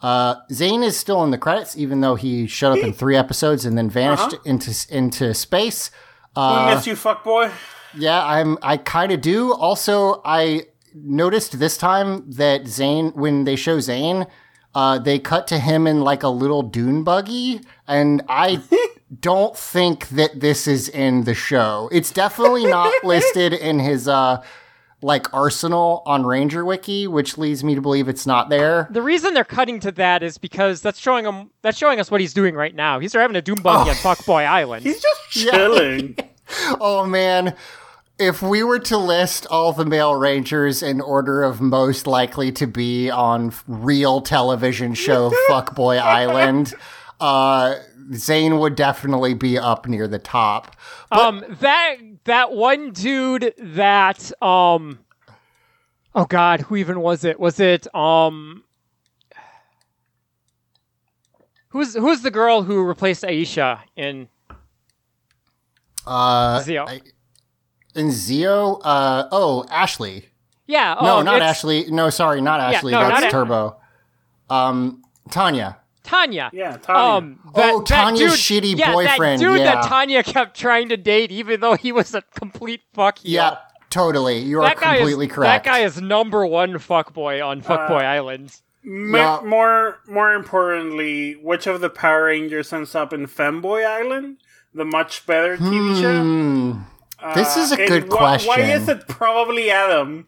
Uh, 0.01 0.37
Zhane 0.51 0.85
is 0.85 0.99
still 0.99 1.23
in 1.25 1.31
the 1.31 1.39
credits, 1.39 1.77
even 1.77 2.01
though 2.01 2.15
he 2.15 2.47
showed 2.47 2.79
up 2.79 2.85
in 2.85 2.93
three 2.93 3.17
episodes 3.17 3.65
and 3.65 3.79
then 3.79 3.89
vanished 3.89 4.35
into 4.45 4.75
into 4.91 5.33
space. 5.35 5.91
Uh, 6.37 6.67
we 6.69 6.75
miss 6.75 6.87
you, 6.87 6.95
fuckboy. 6.95 7.51
Yeah, 7.97 8.25
I'm. 8.25 8.59
I 8.61 8.77
kind 8.77 9.13
of 9.13 9.21
do. 9.21 9.55
Also, 9.55 10.21
I 10.25 10.67
noticed 10.95 11.59
this 11.59 11.79
time 11.79 12.31
that 12.33 12.65
Zhane, 12.65 13.15
when 13.15 13.45
they 13.45 13.57
show 13.57 13.79
Zhane, 13.79 14.29
uh, 14.75 14.99
they 14.99 15.19
cut 15.19 15.47
to 15.49 15.59
him 15.59 15.87
in 15.87 16.01
like 16.01 16.23
a 16.23 16.29
little 16.29 16.63
dune 16.63 17.05
buggy, 17.05 17.61
and 17.87 18.23
I 18.29 18.61
don't 19.21 19.57
think 19.57 20.09
that 20.11 20.41
this 20.41 20.67
is 20.67 20.89
in 20.89 21.25
the 21.25 21.35
show. 21.35 21.89
It's 21.93 22.11
definitely 22.11 22.67
not 22.67 22.93
listed 23.05 23.53
in 23.53 23.79
his 23.79 24.09
uh, 24.09 24.43
like 25.03 25.33
arsenal 25.35 26.03
on 26.07 26.25
Ranger 26.25 26.65
Wiki, 26.65 27.07
which 27.07 27.37
leads 27.39 27.63
me 27.63 27.75
to 27.75 27.81
believe 27.81 28.09
it's 28.09 28.27
not 28.27 28.49
there. 28.49 28.89
the 28.91 29.03
reason 29.03 29.35
they're 29.35 29.45
cutting 29.45 29.79
to 29.81 29.93
that 29.93 30.23
is 30.23 30.39
because 30.39 30.81
that's 30.81 30.99
showing 30.99 31.25
him 31.27 31.51
that's 31.63 31.77
showing 31.79 32.01
us 32.01 32.11
what 32.11 32.21
he's 32.21 32.33
doing 32.35 32.55
right 32.55 32.75
now. 32.75 32.99
He's 32.99 33.13
having 33.13 33.37
a 33.37 33.43
doom 33.43 33.61
buggy 33.63 33.91
on 33.91 33.97
Fuckboy 33.97 34.47
Island. 34.47 34.83
He's 34.85 35.01
just 35.01 35.21
chilling. 35.31 36.17
Oh 36.79 37.07
man. 37.07 37.57
If 38.25 38.41
we 38.41 38.63
were 38.63 38.79
to 38.81 38.97
list 38.97 39.47
all 39.51 39.73
the 39.73 39.85
male 39.85 40.15
rangers 40.15 40.83
in 40.83 41.01
order 41.03 41.43
of 41.43 41.61
most 41.61 42.07
likely 42.07 42.51
to 42.53 42.67
be 42.67 43.11
on 43.11 43.53
real 43.69 44.23
television 44.23 44.95
show 44.95 45.31
Fuckboy 45.51 45.99
Island, 46.01 46.73
uh, 47.21 47.75
Zhane 48.13 48.59
would 48.59 48.77
definitely 48.77 49.35
be 49.35 49.59
up 49.59 49.87
near 49.87 50.09
the 50.09 50.19
top. 50.19 50.75
um 51.13 51.45
that 51.61 51.97
that 52.25 52.53
one 52.53 52.93
dude 52.93 53.53
that 53.59 54.33
um 54.43 54.99
oh 56.15 56.25
god 56.25 56.61
who 56.63 56.77
even 56.77 57.01
was 57.01 57.25
it 57.25 57.39
was 57.39 57.61
it 57.61 57.93
um 57.95 58.65
who's 61.69 61.95
who's 61.95 62.23
the 62.23 62.31
girl 62.31 62.63
who 62.63 62.83
replaced 62.83 63.23
aisha 63.23 63.81
in 63.97 64.29
Uh, 66.07 66.61
Zeo. 66.61 66.89
I- 66.89 67.01
in 67.95 68.09
Zeo, 68.09 68.81
uh, 68.85 69.29
oh, 69.33 69.65
Ashley. 69.71 70.29
yeah 70.67 70.95
No, 71.01 71.19
oh, 71.19 71.23
not 71.23 71.41
Ashley. 71.43 71.91
No, 71.91 72.11
sorry, 72.11 72.41
not 72.41 72.61
Ashley. 72.61 72.93
no, 72.93 73.01
That's 73.01 73.21
not 73.21 73.29
A- 73.29 73.31
Turbo. 73.31 73.77
Um, 74.51 75.03
Tanya. 75.31 75.79
tanya 76.03 76.51
Yeah, 76.53 76.77
Tanya. 76.77 77.01
um 77.17 77.41
that, 77.55 77.73
Oh, 77.75 77.79
that 77.81 77.87
Tanya's 77.87 78.19
dude- 78.19 78.63
shitty 78.65 78.79
yeah, 78.79 78.93
boyfriend, 78.93 79.41
that 79.41 79.45
dude 79.47 79.59
yeah. 79.61 79.75
that 79.77 79.85
tanya 79.85 80.23
kept 80.23 80.57
trying 80.59 80.91
to 80.91 80.97
date 80.99 81.31
even 81.33 81.61
though 81.61 81.75
he 81.77 81.93
was 81.93 82.15
a 82.15 82.23
complete 82.35 82.83
fuck 82.93 83.19
heel. 83.21 83.33
Yeah, 83.33 83.57
totally. 83.89 84.39
You 84.41 84.61
are 84.61 84.67
that 84.69 84.79
guy 84.81 84.97
completely 84.99 85.27
is 85.27 85.33
correct. 85.33 85.65
that 85.65 85.71
guy 85.73 85.79
is 85.81 86.01
number 86.01 86.45
one 86.47 86.75
fuckboy 86.75 87.45
on 87.47 87.63
Fuckboy 87.63 88.03
Uh, 88.03 88.17
Island. 88.19 88.55
Ma- 88.87 89.19
Yeah. 89.19 89.41
More, 89.49 90.01
more 90.07 90.35
importantly, 90.35 91.39
which 91.43 91.67
of 91.67 91.81
the 91.81 91.89
Power 91.89 92.25
Rangers 92.25 92.71
ends 92.71 92.95
up 92.95 93.15
in 93.15 93.27
Femboy 93.27 93.87
Island? 93.87 94.37
The 94.75 94.85
much 94.85 95.25
better 95.25 95.57
TV 95.57 96.01
show. 96.03 96.81
Hmm. 97.25 97.39
This 97.39 97.57
is 97.57 97.73
a 97.73 97.79
and 97.81 97.89
good 97.89 98.05
wh- 98.05 98.09
question. 98.11 98.49
Why 98.49 98.61
is 98.61 98.89
it 98.89 99.07
probably 99.09 99.71
Adam? 99.71 100.27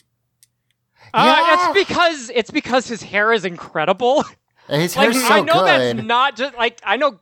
Uh, 1.15 1.25
Yeah. 1.25 1.55
it's 1.75 1.89
because 1.91 2.31
it's 2.35 2.51
because 2.51 2.87
his 2.89 3.03
hair 3.03 3.33
is 3.33 3.45
incredible. 3.45 4.25
His 4.69 4.97
like 4.97 5.13
hair's 5.13 5.23
so 5.25 5.33
I 5.35 5.41
know 5.43 5.53
good. 5.53 5.67
that's 5.67 6.03
not 6.07 6.37
just 6.37 6.57
like 6.57 6.81
I 6.85 6.97
know 6.97 7.21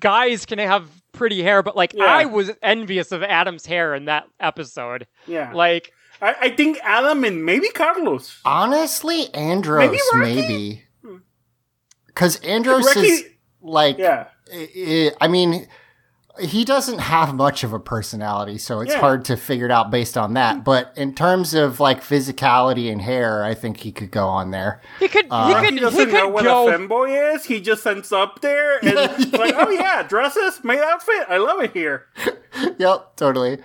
guys 0.00 0.44
can 0.46 0.58
have 0.58 0.88
pretty 1.12 1.40
hair, 1.42 1.62
but 1.62 1.76
like 1.76 1.92
Yeah. 1.94 2.04
I 2.04 2.24
was 2.24 2.50
envious 2.62 3.12
of 3.12 3.22
Adam's 3.22 3.64
hair 3.66 3.94
in 3.94 4.06
that 4.06 4.26
episode. 4.40 5.06
Yeah, 5.28 5.52
Like 5.52 5.92
I, 6.20 6.34
I 6.40 6.50
think 6.50 6.78
Adam 6.82 7.22
and 7.22 7.44
maybe 7.44 7.68
Carlos. 7.68 8.40
Honestly, 8.44 9.32
Andros, 9.34 9.78
Maybe 9.88 9.98
Rocky? 10.12 10.34
maybe. 10.34 10.82
Because 12.08 12.36
Andros 12.40 12.84
Rocky- 12.86 13.00
is 13.06 13.24
like, 13.60 13.98
Yeah, 13.98 14.26
I- 14.52 15.12
I 15.20 15.24
I 15.26 15.28
mean, 15.28 15.68
he 16.40 16.64
doesn't 16.64 16.98
have 16.98 17.34
much 17.34 17.64
of 17.64 17.72
a 17.72 17.78
personality, 17.80 18.58
so 18.58 18.80
it's 18.80 18.92
Yeah. 18.92 19.00
hard 19.00 19.24
to 19.26 19.36
figure 19.36 19.66
it 19.66 19.70
out 19.70 19.90
based 19.90 20.16
on 20.16 20.34
that. 20.34 20.64
But 20.64 20.92
in 20.96 21.14
terms 21.14 21.54
of 21.54 21.80
like 21.80 22.02
physicality 22.02 22.90
and 22.90 23.02
hair, 23.02 23.44
I 23.44 23.54
think 23.54 23.78
he 23.78 23.92
could 23.92 24.10
go 24.10 24.26
on 24.26 24.50
there. 24.50 24.80
he 25.00 25.08
could 25.08 25.26
Uh, 25.30 25.48
he 25.48 25.54
he 25.54 25.60
could 25.64 25.74
he, 25.74 25.80
doesn't 25.80 26.12
know 26.12 26.24
could 26.26 26.32
what 26.34 26.44
go 26.44 26.68
a 26.68 26.72
femboy 26.78 27.34
is. 27.34 27.44
He 27.44 27.60
just 27.60 27.86
ends 27.86 28.12
up 28.12 28.40
there 28.40 28.78
and 28.78 28.92
it's 28.98 29.32
like, 29.32 29.54
oh 29.56 29.70
yeah, 29.70 30.02
dresses, 30.02 30.60
my 30.62 30.78
outfit. 30.78 31.26
I 31.28 31.38
love 31.38 31.60
it 31.60 31.72
here. 31.72 32.06
Yep, 32.78 33.16
totally. 33.16 33.56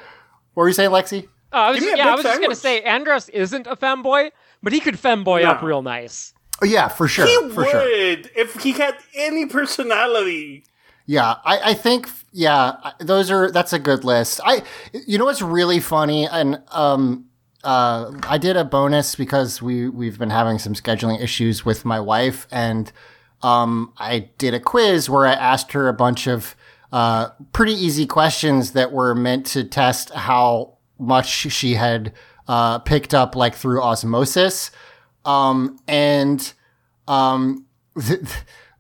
What 0.54 0.62
were 0.64 0.68
you 0.68 0.74
saying, 0.74 0.90
Lexi? 0.92 1.24
Uh, 1.52 1.56
I 1.56 1.70
was, 1.72 1.80
Give 1.80 1.88
me 1.88 1.94
a 1.94 1.98
yeah, 1.98 2.04
I 2.04 2.10
big 2.12 2.16
was 2.18 2.24
just 2.26 2.42
gonna 2.42 2.56
say 2.56 2.82
Andros 2.82 3.30
isn't 3.30 3.66
a 3.68 3.76
femboy, 3.76 4.32
but 4.62 4.74
he 4.74 4.80
could 4.80 4.96
femboy 4.96 5.44
No. 5.44 5.52
up 5.52 5.62
real 5.64 5.82
nice. 5.82 6.34
Oh 6.62 6.66
yeah, 6.66 6.88
for 6.90 7.08
sure, 7.08 7.26
He 7.26 7.36
for 7.50 7.62
would 7.64 7.70
sure. 7.70 8.32
if 8.36 8.62
he 8.62 8.74
had 8.74 8.96
any 9.16 9.46
personality. 9.46 10.66
Yeah, 11.06 11.36
I, 11.44 11.72
I 11.72 11.74
think 11.74 12.10
yeah, 12.32 12.92
those 13.00 13.30
are 13.30 13.52
that's 13.52 13.74
a 13.74 13.80
good 13.80 14.04
list. 14.04 14.40
I 14.44 14.64
you 15.06 15.18
know 15.18 15.26
what's 15.26 15.42
really 15.42 15.80
funny 15.80 16.28
and 16.28 16.62
um 16.72 17.26
uh 17.64 18.12
I 18.28 18.38
did 18.38 18.56
a 18.58 18.64
bonus 18.66 19.16
because 19.16 19.62
we 19.62 19.90
we've 19.90 20.18
been 20.18 20.30
having 20.30 20.60
some 20.60 20.74
scheduling 20.74 21.22
issues 21.22 21.66
with 21.66 21.84
my 21.86 22.00
wife 22.00 22.48
and 22.52 22.92
um 23.42 23.94
I 23.98 24.30
did 24.38 24.54
a 24.54 24.60
quiz 24.60 25.10
where 25.10 25.26
I 25.26 25.34
asked 25.34 25.74
her 25.74 25.88
a 25.90 25.94
bunch 25.94 26.28
of 26.28 26.56
uh 26.92 27.30
pretty 27.52 27.74
easy 27.74 28.06
questions 28.06 28.72
that 28.72 28.92
were 28.92 29.14
meant 29.14 29.46
to 29.48 29.64
test 29.64 30.10
how 30.12 30.78
much 30.98 31.28
she 31.28 31.74
had 31.76 32.14
uh 32.48 32.80
picked 32.80 33.14
up 33.14 33.36
like 33.36 33.56
through 33.56 33.82
osmosis. 33.82 34.72
Um 35.26 35.80
and 35.88 36.54
Um, 37.08 37.66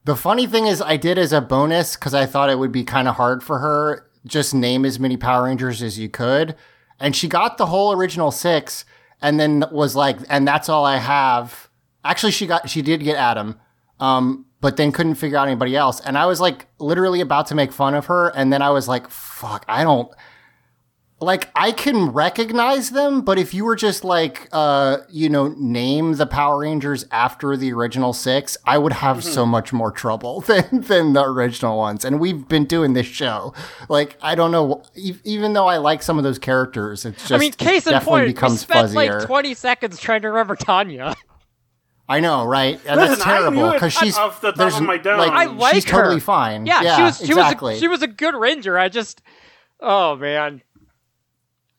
the, 0.05 0.15
funny 0.15 0.47
thing 0.47 0.67
is, 0.67 0.81
I 0.81 0.97
did 0.97 1.17
as 1.17 1.33
a 1.33 1.41
bonus 1.41 1.95
because 1.95 2.13
I 2.13 2.25
thought 2.25 2.49
it 2.49 2.59
would 2.59 2.71
be 2.71 2.83
kind 2.83 3.07
of 3.07 3.15
hard 3.15 3.43
for 3.43 3.59
her. 3.59 4.09
Just 4.25 4.53
name 4.53 4.85
as 4.85 4.99
many 4.99 5.17
Power 5.17 5.45
Rangers 5.45 5.81
as 5.81 5.99
you 5.99 6.07
could, 6.09 6.55
and 6.99 7.15
she 7.15 7.27
got 7.27 7.57
the 7.57 7.65
whole 7.65 7.91
original 7.91 8.31
six, 8.31 8.85
and 9.21 9.37
then 9.37 9.65
was 9.69 9.97
like, 9.97 10.17
"And 10.29 10.47
that's 10.47 10.69
all 10.69 10.85
I 10.85 10.97
have." 10.97 11.69
Actually, 12.05 12.31
she 12.31 12.47
got 12.47 12.69
she 12.69 12.81
did 12.81 13.03
get 13.03 13.17
Adam, 13.17 13.59
um, 13.99 14.45
but 14.61 14.77
then 14.77 14.93
couldn't 14.93 15.15
figure 15.15 15.37
out 15.37 15.47
anybody 15.47 15.75
else, 15.75 15.99
and 15.99 16.17
I 16.17 16.25
was 16.25 16.39
like 16.39 16.67
literally 16.79 17.19
about 17.19 17.47
to 17.47 17.55
make 17.55 17.73
fun 17.73 17.95
of 17.95 18.05
her, 18.05 18.29
and 18.29 18.53
then 18.53 18.61
I 18.61 18.69
was 18.69 18.87
like, 18.87 19.09
"Fuck, 19.09 19.65
I 19.67 19.83
don't." 19.83 20.09
Like 21.23 21.49
I 21.55 21.71
can 21.71 22.07
recognize 22.12 22.91
them, 22.91 23.21
but 23.21 23.39
if 23.39 23.53
you 23.53 23.65
were 23.65 23.75
just 23.75 24.03
like 24.03 24.47
uh 24.51 24.97
you 25.09 25.29
know 25.29 25.53
name 25.57 26.13
the 26.13 26.25
Power 26.25 26.59
Rangers 26.59 27.05
after 27.12 27.57
the 27.57 27.73
original 27.73 28.13
6, 28.13 28.57
I 28.65 28.77
would 28.77 28.93
have 28.93 29.23
so 29.23 29.45
much 29.45 29.73
more 29.73 29.91
trouble 29.91 30.41
than 30.47 30.81
than 30.81 31.13
the 31.13 31.23
original 31.23 31.77
ones. 31.77 32.05
And 32.05 32.19
we've 32.19 32.47
been 32.47 32.65
doing 32.65 32.93
this 32.93 33.07
show. 33.07 33.53
Like 33.89 34.17
I 34.21 34.36
don't 34.36 34.51
know 34.51 34.83
e- 34.95 35.15
even 35.23 35.53
though 35.53 35.67
I 35.67 35.77
like 35.77 36.03
some 36.03 36.17
of 36.17 36.23
those 36.23 36.39
characters, 36.39 37.05
it's 37.05 37.21
just 37.21 37.33
I 37.33 37.38
mean, 37.38 37.51
case 37.53 37.88
in 37.88 37.93
definitely 37.93 38.33
point, 38.33 38.51
we 38.51 38.57
spent 38.57 38.89
fuzzier. 38.89 39.19
like 39.19 39.25
20 39.25 39.53
seconds 39.53 39.99
trying 39.99 40.21
to 40.21 40.29
remember 40.29 40.55
Tanya. 40.55 41.15
I 42.07 42.19
know, 42.19 42.43
right? 42.45 42.79
And 42.86 42.99
Listen, 42.99 43.13
that's 43.13 43.23
terrible 43.23 43.71
because 43.71 43.93
she's 43.93 44.17
off 44.17 44.41
the 44.41 44.51
top 44.51 44.57
there's 44.57 44.75
of 44.77 44.83
my 44.83 44.97
dome. 44.97 45.19
like, 45.19 45.31
I 45.31 45.45
like 45.45 45.73
she's 45.73 45.86
her. 45.86 46.01
totally 46.01 46.19
fine. 46.19 46.65
Yeah, 46.65 46.97
she 46.97 47.01
was 47.01 47.17
she 47.17 47.23
exactly. 47.25 47.71
was 47.73 47.77
a, 47.77 47.79
she 47.79 47.88
was 47.88 48.01
a 48.01 48.07
good 48.07 48.36
ranger. 48.36 48.77
I 48.77 48.89
just 48.89 49.21
oh 49.79 50.15
man. 50.17 50.62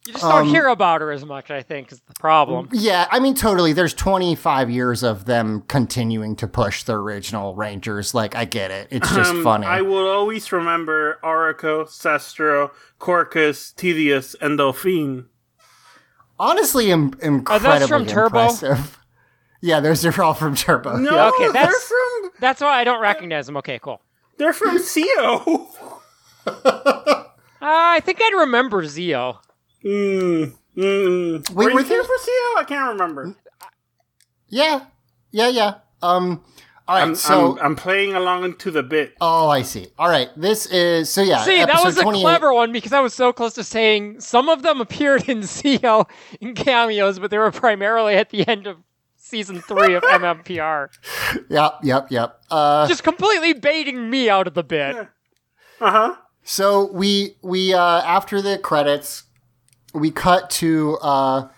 You 0.07 0.13
just 0.13 0.23
don't 0.25 0.43
Um, 0.43 0.49
hear 0.49 0.67
about 0.69 1.01
her 1.01 1.11
as 1.13 1.25
much, 1.25 1.51
I 1.51 1.63
think, 1.63 1.91
is 1.91 2.01
the 2.07 2.13
problem. 2.21 2.69
Yeah, 2.73 3.07
I 3.11 3.21
mean, 3.21 3.35
totally. 3.35 3.73
There's 3.73 3.95
25 3.95 4.69
years 4.71 5.03
of 5.03 5.25
them 5.25 5.63
continuing 5.67 6.37
to 6.37 6.47
push 6.47 6.83
the 6.83 6.93
original 6.95 7.55
Rangers. 7.55 8.13
Like, 8.15 8.37
I 8.37 8.45
get 8.45 8.71
it. 8.71 8.89
It's 8.91 9.09
just 9.15 9.31
Um, 9.31 9.43
funny. 9.43 9.67
I 9.67 9.81
will 9.81 10.07
always 10.07 10.53
remember 10.53 11.19
Aurico, 11.25 11.85
Cestro, 11.89 12.71
Corcus, 12.99 13.73
Tideus, 13.73 14.37
and 14.43 14.59
Delphine. 14.59 15.25
Honestly, 16.39 16.91
im- 16.91 17.15
Are 17.23 17.27
incredibly 17.27 17.79
those 17.79 17.89
from 17.89 18.07
Turbo? 18.07 18.41
impressive. 18.41 18.99
Yeah, 19.63 19.81
those 19.81 20.05
are 20.05 20.23
all 20.23 20.35
from 20.35 20.55
Turbo. 20.55 20.99
No, 20.99 21.11
Yeah. 21.15 21.29
Okay, 21.29 21.45
they're 21.45 21.53
that's- 21.55 21.85
from 21.89 22.31
That's 22.39 22.61
why 22.61 22.81
I 22.81 22.85
don't 22.85 23.01
recognize 23.01 23.47
them. 23.47 23.57
Okay, 23.57 23.79
cool. 23.79 24.03
they're 24.37 24.53
from 24.53 24.77
Zeo. 24.77 25.67
Uh, 26.47 27.23
I 27.63 28.01
think 28.01 28.21
I'd 28.21 28.35
remember 28.41 28.83
Zeo. 28.83 29.39
Mm, 29.85 30.55
mm. 30.77 31.51
Wait, 31.51 31.55
were 31.55 31.65
were 31.65 31.71
you 31.81 31.87
here 31.87 31.89
there- 31.99 32.05
for 32.05 32.17
Zeo? 32.17 32.59
I 32.59 32.65
can't 32.67 32.89
remember. 32.93 33.35
yeah, 34.49 34.87
yeah, 35.31 35.49
yeah. 35.49 35.75
Um, 36.03 36.43
all 36.87 36.97
right, 36.97 37.03
I'm, 37.03 37.15
so 37.15 37.59
I'm, 37.59 37.67
I'm 37.67 37.77
playing 37.77 38.15
along 38.15 38.57
to 38.57 38.71
the 38.71 38.83
bit. 38.83 39.15
oh, 39.21 39.49
I 39.49 39.63
see. 39.63 39.89
All 39.99 40.09
right, 40.09 40.29
this 40.37 40.67
is 40.67 41.09
so 41.11 41.23
yeah. 41.23 41.43
See, 41.43 41.65
that 41.65 41.83
was 41.85 41.97
a 41.99 42.03
clever 42.03 42.53
one 42.53 42.73
because 42.73 42.93
I 42.93 43.01
was 43.01 43.15
so 43.15 43.33
close 43.33 43.55
to 43.55 43.65
saying 43.65 44.21
some 44.21 44.49
of 44.49 44.63
them 44.63 44.81
appeared 44.81 45.29
in 45.29 45.41
Zeo 45.43 46.07
in 46.41 46.55
cameos, 46.55 47.19
but 47.19 47.31
they 47.31 47.39
were 47.39 47.51
primarily 47.53 48.15
at 48.15 48.31
the 48.31 48.47
end 48.49 48.67
of 48.67 48.79
season 49.17 49.61
three 49.63 49.95
of 49.95 50.03
MMPR. 50.05 50.89
Yep, 51.49 51.79
yep, 51.83 52.11
yep. 52.11 52.41
Uh, 52.51 52.87
Just 52.87 53.03
completely 53.03 53.53
baiting 53.55 54.09
me 54.11 54.29
out 54.31 54.47
of 54.47 54.55
the 54.55 54.63
bit. 54.65 54.97
Uh 55.81 55.91
huh. 55.91 56.15
So 56.43 56.91
we 56.93 57.37
we 57.43 57.73
uh 57.75 58.03
after 58.03 58.43
the 58.43 58.59
credits, 58.59 59.24
we 59.95 60.11
cut 60.11 60.51
to 60.51 60.99
uh 60.99 61.49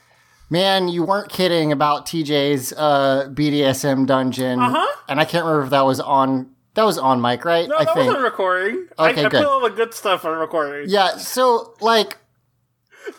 man, 0.50 0.88
you 0.88 1.02
weren't 1.02 1.30
kidding 1.30 1.72
about 1.72 2.06
TJ's 2.06 2.72
uh 2.72 3.28
BDSM 3.32 4.06
dungeon. 4.06 4.60
Uh-huh. 4.60 4.96
And 5.08 5.18
I 5.20 5.24
can't 5.24 5.44
remember 5.44 5.64
if 5.64 5.70
that 5.70 5.84
was 5.84 6.00
on 6.00 6.50
that 6.74 6.84
was 6.84 6.98
on 6.98 7.20
mic, 7.22 7.44
right? 7.44 7.68
No, 7.68 7.76
I 7.76 7.84
that 7.84 7.94
think. 7.94 8.06
wasn't 8.08 8.22
recording. 8.24 8.86
I, 8.98 9.10
Okay, 9.10 9.24
I 9.24 9.28
good. 9.30 9.38
put 9.42 9.46
all 9.46 9.60
the 9.62 9.70
good 9.70 9.94
stuff 9.94 10.24
on 10.24 10.38
recording. 10.38 10.90
yeah, 10.90 11.16
so 11.16 11.74
like 11.80 12.18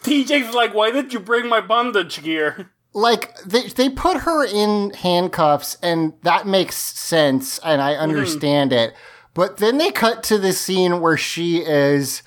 TJ's 0.04 0.54
like, 0.54 0.74
why 0.74 0.92
did 0.92 1.14
you 1.14 1.20
bring 1.20 1.48
my 1.50 1.62
bondage 1.62 2.22
gear? 2.24 2.72
like 2.94 3.38
they 3.44 3.68
they 3.68 3.90
put 3.90 4.18
her 4.22 4.44
in 4.44 4.92
handcuffs 4.92 5.78
and 5.84 6.14
that 6.24 6.48
makes 6.48 6.76
sense 6.76 7.60
and 7.60 7.82
I 7.82 7.94
understand 7.96 8.74
it. 8.74 8.94
But 9.36 9.58
then 9.58 9.78
they 9.78 9.92
cut 9.92 10.24
to 10.24 10.38
the 10.40 10.52
scene 10.52 11.00
where 11.00 11.18
she 11.18 11.58
is 11.58 12.24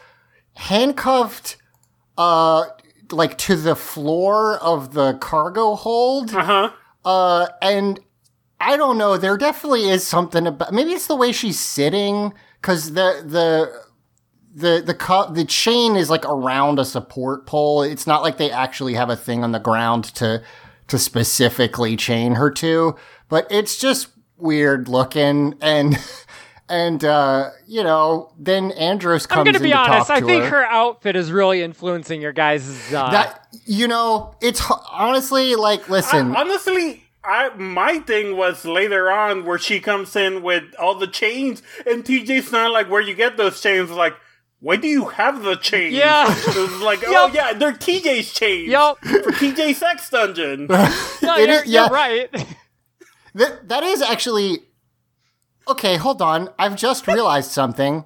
handcuffed 0.54 1.56
uh 2.18 2.64
like 3.12 3.38
to 3.38 3.56
the 3.56 3.76
floor 3.76 4.58
of 4.58 4.94
the 4.94 5.14
cargo 5.14 5.74
hold. 5.74 6.34
Uh 6.34 6.44
huh. 6.44 6.70
Uh 7.04 7.48
and 7.62 8.00
I 8.60 8.76
don't 8.76 8.98
know, 8.98 9.16
there 9.16 9.38
definitely 9.38 9.88
is 9.88 10.06
something 10.06 10.46
about 10.46 10.72
maybe 10.72 10.92
it's 10.92 11.06
the 11.06 11.16
way 11.16 11.32
she's 11.32 11.58
sitting 11.58 12.32
cuz 12.62 12.92
the 12.92 13.22
the 13.24 13.72
the 14.54 14.82
the 14.84 14.94
cu- 14.94 15.32
the 15.32 15.44
chain 15.44 15.96
is 15.96 16.10
like 16.10 16.24
around 16.24 16.78
a 16.78 16.84
support 16.84 17.46
pole. 17.46 17.82
It's 17.82 18.06
not 18.06 18.22
like 18.22 18.36
they 18.36 18.50
actually 18.50 18.94
have 18.94 19.08
a 19.10 19.16
thing 19.16 19.44
on 19.44 19.52
the 19.52 19.60
ground 19.60 20.04
to 20.16 20.42
to 20.88 20.98
specifically 20.98 21.96
chain 21.96 22.32
her 22.34 22.50
to, 22.50 22.96
but 23.28 23.46
it's 23.50 23.78
just 23.78 24.08
weird 24.36 24.88
looking 24.88 25.54
and 25.60 25.96
and 26.70 27.04
uh 27.04 27.50
you 27.66 27.82
know, 27.82 28.32
then 28.38 28.70
Andros 28.72 29.26
comes 29.26 29.40
in. 29.40 29.40
I'm 29.40 29.52
going 29.52 29.62
to 29.62 29.68
be 29.68 29.72
honest. 29.74 30.10
I 30.10 30.20
think 30.20 30.44
her. 30.44 30.50
her 30.60 30.64
outfit 30.64 31.16
is 31.16 31.30
really 31.32 31.62
influencing 31.62 32.22
your 32.22 32.32
guys' 32.32 32.92
uh, 32.94 33.10
that 33.10 33.46
you 33.66 33.88
know, 33.88 34.34
it's 34.40 34.62
honestly 34.90 35.56
like 35.56 35.88
listen, 35.90 36.34
I- 36.34 36.40
honestly, 36.40 37.04
I 37.24 37.50
my 37.56 37.98
thing 37.98 38.36
was 38.36 38.64
later 38.64 39.10
on 39.10 39.44
where 39.44 39.58
she 39.58 39.80
comes 39.80 40.16
in 40.16 40.42
with 40.42 40.64
all 40.78 40.94
the 40.94 41.06
chains, 41.06 41.62
and 41.86 42.04
TJ's 42.04 42.50
not 42.52 42.70
like 42.72 42.88
where 42.88 43.02
you 43.02 43.14
get 43.14 43.36
those 43.36 43.60
chains. 43.60 43.90
Like, 43.90 44.14
why 44.60 44.76
do 44.76 44.88
you 44.88 45.06
have 45.06 45.42
the 45.42 45.56
chains? 45.56 45.94
Yeah. 45.94 46.26
it 46.30 46.56
was 46.56 46.80
like, 46.80 47.00
oh 47.06 47.30
yeah, 47.34 47.52
they're 47.52 47.72
TJ's 47.72 48.32
chains. 48.32 48.68
Yep, 48.68 48.98
for 49.00 49.32
TJ 49.32 49.74
Sex 49.74 50.08
Dungeon. 50.10 50.66
No, 51.22 51.36
you're, 51.36 51.50
is- 51.50 51.66
yeah. 51.66 51.82
you're 51.82 51.90
right. 51.90 52.46
That 53.34 53.68
that 53.68 53.82
is 53.84 54.00
actually 54.02 54.60
okay. 55.70 55.96
Hold 55.96 56.22
on, 56.22 56.50
I've 56.58 56.76
just 56.76 57.06
realized 57.06 57.50
something. 57.50 58.04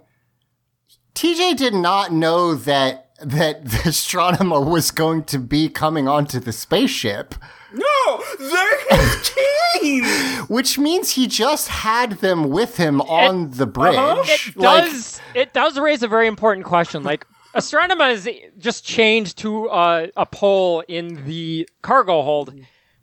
TJ 1.14 1.56
did 1.56 1.74
not 1.74 2.12
know 2.12 2.54
that 2.54 3.10
that 3.20 3.64
the 3.64 3.76
Astronema 3.78 4.64
was 4.64 4.90
going 4.90 5.24
to 5.24 5.38
be 5.38 5.68
coming 5.68 6.08
onto 6.08 6.40
the 6.40 6.52
spaceship, 6.52 7.34
no, 7.74 8.22
they're 8.38 8.98
his 8.98 9.30
chains. 9.80 10.48
which 10.48 10.78
means 10.78 11.10
he 11.10 11.26
just 11.26 11.68
had 11.68 12.12
them 12.12 12.50
with 12.50 12.76
him 12.76 13.00
on 13.02 13.50
the 13.50 13.64
uh-huh. 13.66 14.14
bridge. 14.16 14.48
It 14.48 14.56
Like, 14.56 14.84
does. 14.84 15.20
It 15.34 15.52
does 15.52 15.78
raise 15.78 16.02
a 16.02 16.08
very 16.08 16.28
important 16.28 16.66
question. 16.66 17.02
Like 17.02 17.26
Astronema 17.54 18.12
is 18.12 18.28
just 18.58 18.84
chained 18.84 19.34
to 19.36 19.66
a, 19.66 20.08
a 20.16 20.26
pole 20.26 20.84
in 20.86 21.24
the 21.26 21.68
cargo 21.82 22.22
hold, 22.22 22.54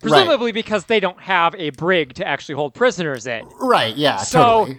presumably 0.01 0.51
because 0.51 0.85
they 0.85 0.99
don't 0.99 1.19
have 1.21 1.55
a 1.55 1.69
brig 1.71 2.13
to 2.15 2.27
actually 2.27 2.55
hold 2.55 2.73
prisoners 2.73 3.25
in. 3.27 3.45
right? 3.59 3.95
Yeah, 3.95 4.17
So- 4.17 4.41
totally. 4.65 4.77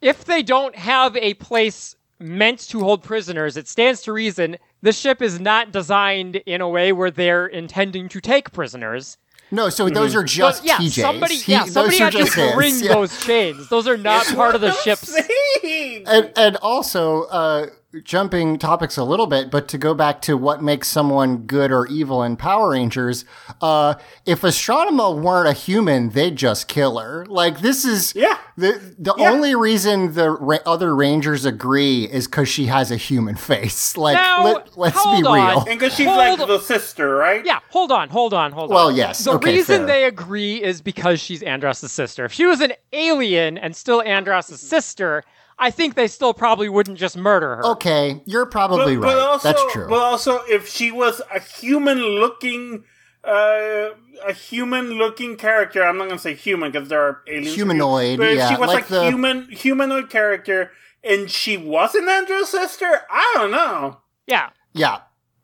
If 0.00 0.24
they 0.24 0.42
don't 0.42 0.74
have 0.76 1.14
a 1.18 1.34
place 1.34 1.94
meant 2.18 2.60
to 2.70 2.80
hold 2.80 3.02
prisoners, 3.02 3.56
it 3.58 3.68
stands 3.68 4.00
to 4.02 4.12
reason 4.12 4.56
the 4.82 4.92
ship 4.92 5.20
is 5.20 5.38
not 5.38 5.72
designed 5.72 6.36
in 6.36 6.60
a 6.62 6.68
way 6.68 6.90
where 6.92 7.10
they're 7.10 7.46
intending 7.46 8.08
to 8.08 8.20
take 8.20 8.50
prisoners. 8.52 9.18
No, 9.50 9.68
so 9.68 9.88
those 9.90 10.14
are 10.14 10.22
But 10.22 10.28
just 10.30 10.64
yeah, 10.64 10.76
TJs. 10.78 11.00
somebody, 11.02 11.36
He- 11.36 11.52
yeah, 11.52 11.64
somebody 11.64 11.96
are 12.00 12.04
had 12.04 12.12
to 12.12 12.18
just 12.20 12.34
his, 12.34 12.54
bring 12.54 12.78
yeah. 12.78 12.94
those 12.94 13.24
chains. 13.24 13.68
Those 13.68 13.86
are 13.88 13.96
not 13.98 14.24
part 14.34 14.54
of 14.54 14.60
the 14.62 14.72
ship's. 14.72 15.14
And, 15.62 16.32
and 16.36 16.56
also 16.56 17.24
uh, 17.24 17.66
jumping 18.04 18.56
topics 18.58 18.96
a 18.96 19.02
little 19.04 19.26
bit, 19.26 19.50
but 19.50 19.66
to 19.68 19.76
go 19.78 19.94
back 19.94 20.22
to 20.22 20.36
what 20.36 20.62
makes 20.62 20.86
someone 20.88 21.38
good 21.38 21.72
or 21.72 21.86
evil 21.88 22.22
in 22.22 22.36
Power 22.36 22.70
Rangers, 22.70 23.24
uh, 23.60 23.94
if 24.24 24.42
Astronema 24.42 25.20
weren't 25.20 25.48
a 25.48 25.52
human, 25.52 26.10
they'd 26.10 26.36
just 26.36 26.68
kill 26.68 26.98
her. 26.98 27.26
Like 27.26 27.60
this 27.60 27.84
is 27.84 28.14
Yeah. 28.14 28.38
the 28.56 28.80
the 28.98 29.12
Yeah. 29.18 29.30
only 29.32 29.54
reason 29.56 30.14
the 30.14 30.30
ra- 30.30 30.58
other 30.64 30.94
Rangers 30.94 31.44
agree 31.44 32.04
is 32.04 32.26
because 32.28 32.48
she 32.48 32.66
has 32.66 32.90
a 32.92 32.96
human 32.96 33.34
face. 33.34 33.96
Like 34.00 34.14
Now, 34.14 34.44
let, 34.44 34.78
let's 34.78 34.96
be 34.96 35.02
hold 35.02 35.26
on. 35.26 35.34
real. 35.48 35.58
And 35.68 35.78
because 35.80 35.94
she's 35.94 36.06
Hold- 36.06 36.38
like 36.38 36.46
the 36.46 36.60
sister, 36.60 37.16
right? 37.16 37.44
Yeah, 37.44 37.58
hold 37.70 37.90
on, 37.90 38.08
hold 38.08 38.32
on, 38.32 38.52
hold 38.52 38.70
on. 38.70 38.74
Well, 38.74 38.92
yes, 38.92 39.24
The 39.24 39.32
okay, 39.32 39.54
reason 39.56 39.78
fair. 39.78 39.86
they 39.86 40.04
agree 40.04 40.62
is 40.62 40.80
because 40.80 41.20
she's 41.20 41.42
Andros' 41.42 41.90
sister. 41.90 42.24
If 42.24 42.32
she 42.32 42.46
was 42.46 42.60
an 42.60 42.72
alien 42.92 43.58
and 43.58 43.74
still 43.74 44.00
Andros' 44.02 44.58
sister, 44.60 45.24
I 45.62 45.70
think 45.70 45.94
they 45.94 46.08
still 46.08 46.32
probably 46.32 46.70
wouldn't 46.70 46.98
just 46.98 47.16
murder 47.18 47.56
her. 47.56 47.66
Okay, 47.66 48.22
you're 48.24 48.46
probably 48.46 48.96
but, 48.96 49.02
right. 49.04 49.14
but 49.14 49.18
also, 49.18 49.48
That's 49.52 49.72
true. 49.72 49.86
But 49.88 49.98
also, 50.00 50.40
if 50.48 50.66
she 50.66 50.90
was 50.90 51.20
a 51.32 51.38
human-looking, 51.38 52.84
uh, 53.22 53.90
a 54.26 54.32
human-looking 54.32 55.36
character, 55.36 55.84
I'm 55.84 55.98
not 55.98 56.08
gonna 56.08 56.18
say 56.18 56.34
human 56.34 56.72
because 56.72 56.88
there 56.88 57.02
are 57.02 57.20
aliens. 57.28 57.54
Humanoid, 57.54 58.18
But 58.18 58.28
if 58.28 58.38
yeah, 58.38 58.48
she 58.48 58.56
was 58.56 58.68
like 58.68 58.74
like 58.74 58.86
the- 58.88 59.04
human, 59.04 59.50
humanoid 59.50 60.08
character, 60.08 60.70
and 61.04 61.30
she 61.30 61.58
wasn't 61.58 62.08
Andros' 62.08 62.48
sister, 62.48 63.02
I 63.10 63.34
don't 63.36 63.50
know. 63.50 63.98
Yeah. 64.26 64.50
Yeah. 64.72 65.00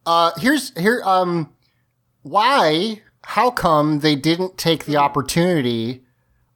Uh 0.06 0.30
here's 0.38 0.76
here 0.78 1.02
um 1.04 1.52
why 2.22 3.02
how 3.24 3.50
come 3.50 4.00
they 4.00 4.14
didn't 4.14 4.56
take 4.56 4.84
the 4.84 4.96
opportunity 4.96 6.04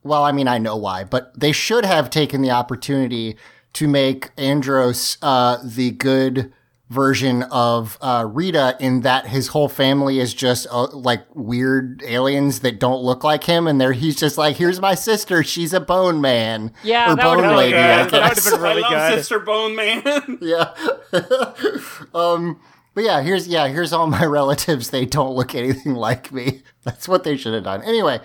well, 0.02 0.24
I 0.24 0.32
mean, 0.32 0.48
I 0.48 0.58
know 0.58 0.76
why, 0.76 1.04
but 1.04 1.38
they 1.38 1.52
should 1.52 1.84
have 1.84 2.10
taken 2.10 2.42
the 2.42 2.50
opportunity 2.50 3.36
to 3.74 3.86
make 3.88 4.30
Andros 4.36 5.16
uh, 5.22 5.58
the 5.64 5.90
good 5.92 6.52
version 6.88 7.44
of 7.44 7.96
uh, 8.00 8.26
Rita 8.28 8.76
in 8.80 9.02
that 9.02 9.28
his 9.28 9.48
whole 9.48 9.68
family 9.68 10.18
is 10.18 10.34
just 10.34 10.66
uh, 10.72 10.88
like 10.88 11.24
weird 11.34 12.02
aliens 12.04 12.60
that 12.60 12.80
don't 12.80 13.00
look 13.02 13.22
like 13.22 13.44
him, 13.44 13.68
and 13.68 13.80
they're 13.80 13.92
he's 13.92 14.16
just 14.16 14.36
like, 14.36 14.56
here's 14.56 14.80
my 14.80 14.96
sister, 14.96 15.44
she's 15.44 15.72
a 15.72 15.78
bone 15.78 16.20
man, 16.20 16.72
Yeah, 16.82 17.12
or 17.12 17.16
that 17.16 17.22
bone 17.22 17.36
would've 17.36 17.50
been 17.50 17.56
lady. 17.58 17.72
good. 17.72 17.80
I 17.80 18.04
That 18.08 18.28
would've 18.30 18.52
been 18.52 18.60
really 18.62 18.82
I 18.84 18.90
love 18.90 19.10
good. 19.12 19.18
Sister 19.18 19.38
Bone 19.38 19.76
Man. 19.76 20.38
yeah. 20.40 20.74
um, 22.14 22.60
but 22.94 23.04
yeah, 23.04 23.22
here's 23.22 23.46
yeah, 23.46 23.68
here's 23.68 23.92
all 23.92 24.08
my 24.08 24.24
relatives. 24.24 24.90
They 24.90 25.06
don't 25.06 25.34
look 25.36 25.54
anything 25.54 25.94
like 25.94 26.32
me. 26.32 26.62
That's 26.82 27.06
what 27.06 27.22
they 27.22 27.36
should 27.36 27.54
have 27.54 27.64
done. 27.64 27.82
Anyway, 27.84 28.18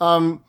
um, 0.00 0.42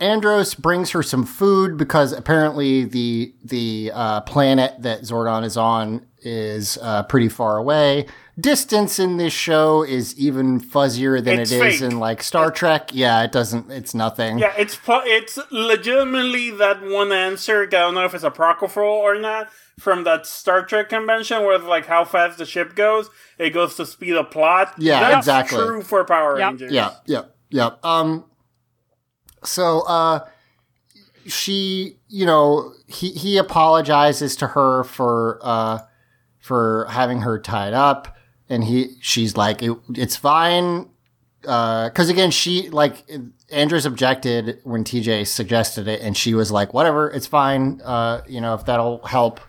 Andros 0.00 0.54
brings 0.54 0.90
her 0.90 1.02
some 1.02 1.24
food 1.24 1.76
because 1.76 2.12
apparently 2.12 2.84
the 2.84 3.34
the 3.44 3.90
uh, 3.94 4.20
planet 4.22 4.74
that 4.80 5.02
Zordon 5.02 5.44
is 5.44 5.56
on 5.56 6.06
is 6.22 6.78
uh, 6.82 7.02
pretty 7.04 7.28
far 7.28 7.56
away. 7.56 8.06
Distance 8.38 8.98
in 8.98 9.18
this 9.18 9.34
show 9.34 9.82
is 9.82 10.18
even 10.18 10.60
fuzzier 10.60 11.22
than 11.22 11.40
It's 11.40 11.52
it 11.52 11.62
is 11.66 11.80
fake. 11.80 11.90
in 11.90 11.98
like 11.98 12.22
Star 12.22 12.50
Trek. 12.50 12.90
Yeah, 12.94 13.22
it 13.22 13.32
doesn't. 13.32 13.70
It's 13.70 13.94
nothing. 13.94 14.38
Yeah, 14.38 14.54
it's 14.56 14.78
it's 14.88 15.38
legitimately 15.50 16.50
that 16.52 16.82
one 16.82 17.12
answer. 17.12 17.62
I 17.62 17.66
don't 17.66 17.94
know 17.94 18.04
if 18.04 18.14
it's 18.14 18.24
apocryphal 18.24 18.82
or 18.84 19.18
not 19.18 19.50
from 19.78 20.04
that 20.04 20.26
Star 20.26 20.64
Trek 20.64 20.88
convention 20.88 21.42
where 21.42 21.58
like 21.58 21.86
how 21.86 22.04
fast 22.04 22.38
the 22.38 22.46
ship 22.46 22.74
goes, 22.74 23.10
it 23.38 23.50
goes 23.50 23.74
to 23.76 23.84
speed 23.86 24.14
of 24.14 24.30
plot. 24.30 24.74
Yeah, 24.78 25.00
That's 25.00 25.26
exactly. 25.26 25.58
True 25.58 25.82
for 25.82 26.04
Power 26.04 26.38
Yep. 26.38 26.48
Rangers. 26.50 26.72
Yeah, 26.72 26.94
yeah, 27.06 27.22
yeah. 27.50 27.70
Um, 27.82 28.24
so, 29.44 29.80
uh, 29.82 30.26
she, 31.26 31.96
you 32.08 32.26
know, 32.26 32.72
he, 32.86 33.10
he 33.10 33.36
apologizes 33.36 34.36
to 34.36 34.48
her 34.48 34.84
for, 34.84 35.38
uh, 35.42 35.78
for 36.38 36.86
having 36.90 37.20
her 37.22 37.38
tied 37.38 37.72
up. 37.72 38.16
And 38.48 38.64
he, 38.64 38.96
she's 39.00 39.36
like, 39.36 39.62
it, 39.62 39.76
it's 39.94 40.16
fine. 40.16 40.88
Uh, 41.46 41.90
cause 41.90 42.08
again, 42.08 42.30
she, 42.30 42.68
like, 42.70 43.08
Andros 43.50 43.86
objected 43.86 44.60
when 44.64 44.84
TJ 44.84 45.26
suggested 45.26 45.88
it 45.88 46.00
and 46.00 46.16
she 46.16 46.34
was 46.34 46.50
like, 46.50 46.74
whatever, 46.74 47.10
it's 47.10 47.26
fine. 47.26 47.80
Uh, 47.84 48.22
you 48.28 48.40
know, 48.40 48.54
if 48.54 48.64
that'll 48.66 49.04
help. 49.06 49.40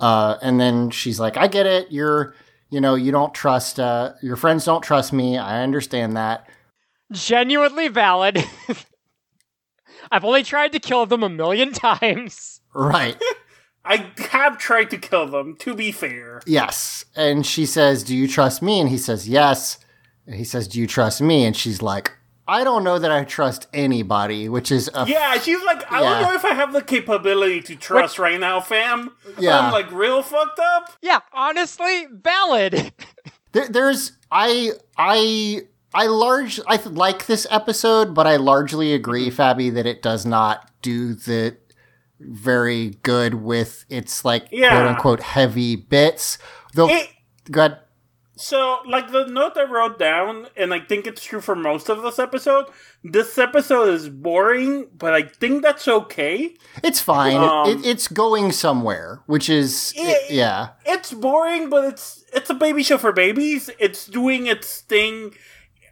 Uh, 0.00 0.36
and 0.42 0.60
then 0.60 0.90
she's 0.90 1.18
like, 1.18 1.36
I 1.36 1.48
get 1.48 1.66
it. 1.66 1.90
You're, 1.90 2.34
you 2.70 2.80
know, 2.80 2.94
you 2.94 3.12
don't 3.12 3.34
trust, 3.34 3.80
uh, 3.80 4.12
your 4.22 4.36
friends 4.36 4.64
don't 4.64 4.82
trust 4.82 5.12
me. 5.12 5.36
I 5.36 5.62
understand 5.62 6.16
that. 6.16 6.48
Genuinely 7.12 7.88
valid. 7.88 8.44
I've 10.10 10.24
only 10.24 10.42
tried 10.42 10.72
to 10.72 10.78
kill 10.80 11.06
them 11.06 11.22
a 11.22 11.28
million 11.28 11.72
times. 11.72 12.60
Right. 12.74 13.16
I 13.84 14.10
have 14.30 14.58
tried 14.58 14.90
to 14.90 14.98
kill 14.98 15.26
them. 15.28 15.56
To 15.60 15.74
be 15.74 15.92
fair, 15.92 16.42
yes. 16.46 17.04
And 17.16 17.46
she 17.46 17.64
says, 17.64 18.02
Do 18.04 18.14
you 18.14 18.28
trust 18.28 18.60
me? 18.60 18.80
And 18.80 18.88
he 18.88 18.98
says, 18.98 19.28
Yes. 19.28 19.78
And 20.26 20.34
he 20.36 20.44
says, 20.44 20.68
Do 20.68 20.78
you 20.78 20.86
trust 20.86 21.22
me? 21.22 21.44
And 21.46 21.56
she's 21.56 21.80
like, 21.80 22.12
I 22.46 22.64
don't 22.64 22.82
know 22.84 22.98
that 22.98 23.10
I 23.10 23.24
trust 23.24 23.66
anybody, 23.72 24.48
which 24.48 24.70
is 24.72 24.90
a 24.94 25.06
yeah, 25.06 25.38
she's 25.38 25.62
like, 25.64 25.90
I 25.92 26.00
Yeah. 26.02 26.10
don't 26.10 26.22
know 26.22 26.34
if 26.34 26.44
I 26.44 26.54
have 26.54 26.72
the 26.72 26.82
capability 26.82 27.60
to 27.62 27.76
trust 27.76 28.18
right 28.18 28.38
now, 28.40 28.60
fam. 28.60 29.12
Yeah. 29.38 29.58
I'm 29.58 29.72
like 29.72 29.90
real 29.92 30.22
fucked 30.22 30.58
up. 30.58 30.92
Yeah, 31.02 31.20
honestly, 31.32 32.06
valid. 32.10 32.92
there, 33.52 33.68
there's 33.68 34.12
I 34.30 34.72
I 34.98 35.62
I 35.98 36.06
large 36.06 36.60
I 36.68 36.76
like 36.76 37.26
this 37.26 37.44
episode, 37.50 38.14
but 38.14 38.24
I 38.24 38.36
largely 38.36 38.94
agree, 38.94 39.30
Fabi, 39.30 39.74
that 39.74 39.84
it 39.84 40.00
does 40.00 40.24
not 40.24 40.70
do 40.80 41.12
the 41.12 41.56
very 42.20 42.90
good 43.02 43.34
with 43.34 43.84
its 43.90 44.24
like 44.24 44.46
Yeah. 44.52 44.70
quote 44.70 44.86
unquote 44.86 45.20
heavy 45.20 45.74
bits. 45.74 46.38
Though 46.74 46.88
It, 46.88 47.08
good 47.50 47.78
So, 48.36 48.78
like 48.86 49.10
the 49.10 49.26
note 49.26 49.56
I 49.56 49.64
wrote 49.64 49.98
down, 49.98 50.46
and 50.56 50.72
I 50.72 50.78
think 50.78 51.08
it's 51.08 51.24
true 51.24 51.40
for 51.40 51.56
most 51.56 51.88
of 51.88 52.02
this 52.02 52.20
episode. 52.20 52.66
This 53.02 53.36
episode 53.36 53.88
is 53.88 54.08
boring, 54.08 54.86
but 54.96 55.12
I 55.12 55.22
think 55.22 55.62
that's 55.64 55.88
okay. 55.88 56.54
it's 56.84 57.00
fine. 57.00 57.38
Um, 57.38 57.68
it, 57.68 57.84
it's 57.84 58.06
going 58.06 58.52
somewhere, 58.52 59.22
which 59.26 59.48
is 59.50 59.92
yeah. 60.30 60.68
It's 60.86 61.12
boring, 61.12 61.68
but 61.68 61.86
it's 61.86 62.24
it's 62.32 62.50
a 62.50 62.54
baby 62.54 62.84
show 62.84 62.98
for 62.98 63.10
babies. 63.10 63.68
It's 63.80 64.06
doing 64.06 64.46
its 64.46 64.82
thing 64.82 65.34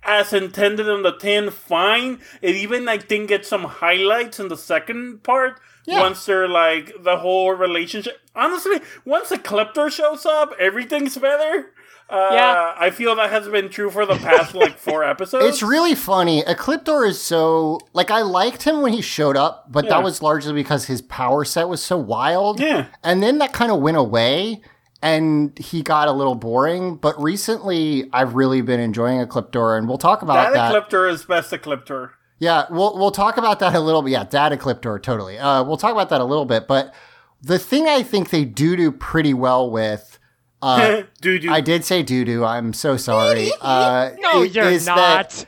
as 0.07 0.33
intended 0.33 0.87
in 0.89 1.03
the 1.03 1.13
tin. 1.17 1.51
Fine. 1.51 2.21
It 2.41 2.55
even 2.57 2.89
I 2.89 2.99
think 2.99 3.29
gets 3.29 3.49
some 3.49 3.65
highlights 3.65 4.41
in 4.41 4.49
the 4.49 4.57
second 4.57 5.23
part. 5.23 5.61
Yeah. 5.87 6.01
Once 6.01 6.25
they're 6.27 6.49
like 6.49 6.93
the 7.03 7.19
whole 7.19 7.53
relationship. 7.53 8.19
Honestly, 8.35 8.81
once 9.05 9.29
the 9.29 9.37
Ecliptor 9.39 9.91
shows 9.91 10.27
up, 10.27 10.53
everything's 10.59 11.17
better. 11.17 11.73
Uh, 12.09 12.31
Yeah. 12.33 12.75
I 12.77 12.91
feel 12.91 13.15
that 13.17 13.31
has 13.31 13.49
been 13.49 13.69
true 13.69 13.91
for 13.91 14.05
the 14.07 14.17
past 14.17 14.55
like 14.55 14.79
four 14.79 15.03
episodes. 15.13 15.45
It's 15.45 15.63
really 15.63 15.95
funny. 15.95 16.43
Ecliptor 16.43 17.07
is 17.09 17.21
so 17.21 17.81
like 17.93 18.11
I 18.11 18.23
liked 18.23 18.63
him 18.65 18.81
when 18.83 18.93
he 18.93 19.01
showed 19.03 19.37
up, 19.37 19.67
but 19.71 19.85
Yeah. 19.85 19.91
that 19.91 20.03
was 20.05 20.23
largely 20.23 20.53
because 20.53 20.87
his 20.87 21.03
power 21.03 21.45
set 21.45 21.69
was 21.69 21.83
so 21.83 21.97
wild. 21.97 22.59
Yeah. 22.61 22.87
And 23.05 23.23
then 23.23 23.39
that 23.39 23.53
kind 23.53 23.71
of 23.73 23.81
went 23.81 23.97
away 23.97 24.63
and 25.07 25.57
he 25.59 25.83
got 25.83 26.09
a 26.09 26.13
little 26.13 26.35
boring. 26.35 26.97
But 26.97 27.21
recently 27.23 28.09
I've 28.13 28.35
really 28.35 28.61
been 28.61 28.81
enjoying 28.81 29.25
Ecliptor 29.27 29.77
and 29.79 29.89
we'll 29.89 29.99
talk 29.99 30.23
about 30.23 30.53
that 30.53 30.73
that. 30.73 30.91
Ecliptor 30.91 31.11
is 31.11 31.25
best 31.25 31.53
Ecliptor. 31.53 32.11
yeah, 32.39 32.67
we'll 32.71 32.97
we'll 32.99 33.11
talk 33.11 33.37
about 33.37 33.61
that 33.61 33.75
a 33.75 33.81
little 33.81 34.03
bit. 34.03 34.11
Yeah, 34.13 34.25
that 34.25 34.53
Ecliptor, 34.53 35.03
totally. 35.03 35.39
Uh 35.39 35.63
we'll 35.65 35.77
talk 35.77 35.93
about 35.93 36.09
that 36.11 36.21
a 36.21 36.25
little 36.25 36.45
bit. 36.47 36.67
But 36.67 36.95
the 37.43 37.59
thing 37.59 37.87
I 37.87 38.03
think 38.03 38.31
they 38.31 38.45
do 38.45 38.77
do 38.77 38.91
pretty 38.91 39.35
well 39.35 39.71
with 39.71 40.19
uh 40.63 41.03
Dude, 41.21 41.47
I 41.49 41.61
did 41.61 41.85
say 41.85 42.03
doo 42.03 42.25
doo. 42.25 42.45
I'm 42.45 42.73
so 42.73 42.97
sorry. 42.97 43.51
Uh, 43.61 44.11
No, 44.19 44.43
i- 44.43 44.45
you're 44.47 44.71
is 44.71 44.87
not. 44.87 44.97
that, 45.31 45.47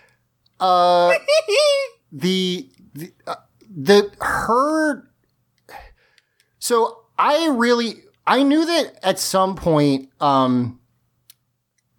uh, 0.61 1.13
the 2.13 2.69
the, 2.95 3.13
uh, 3.27 3.35
the 3.71 4.11
her. 4.21 5.09
So 6.59 7.05
I 7.19 7.49
really 7.49 8.03
I 8.29 8.43
knew 8.43 8.65
that 8.67 8.99
at 9.03 9.19
some 9.19 9.57
point 9.57 10.11
um, 10.21 10.79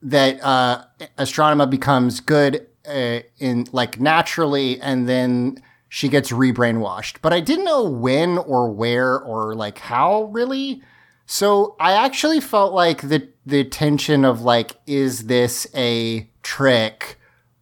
that 0.01 0.41
uh, 0.43 0.83
Astronema 1.17 1.69
becomes 1.69 2.19
good 2.19 2.67
uh, 2.87 3.21
in 3.39 3.65
like 3.71 3.99
naturally, 3.99 4.79
and 4.79 5.09
then 5.09 5.61
she 5.89 6.07
gets 6.07 6.31
rebrainwashed. 6.31 7.17
But 7.21 7.33
I 7.33 7.39
didn't 7.39 7.65
know 7.65 7.83
when 7.83 8.37
or 8.37 8.69
where 8.71 9.19
or 9.19 9.55
like 9.55 9.79
how 9.79 10.23
really. 10.25 10.81
So 11.25 11.75
I 11.79 11.93
actually 11.93 12.39
felt 12.39 12.73
like 12.73 13.01
the 13.01 13.29
the 13.45 13.63
tension 13.63 14.23
of 14.23 14.41
like, 14.41 14.77
is 14.85 15.25
this 15.25 15.67
a 15.75 16.29
trick? 16.43 17.17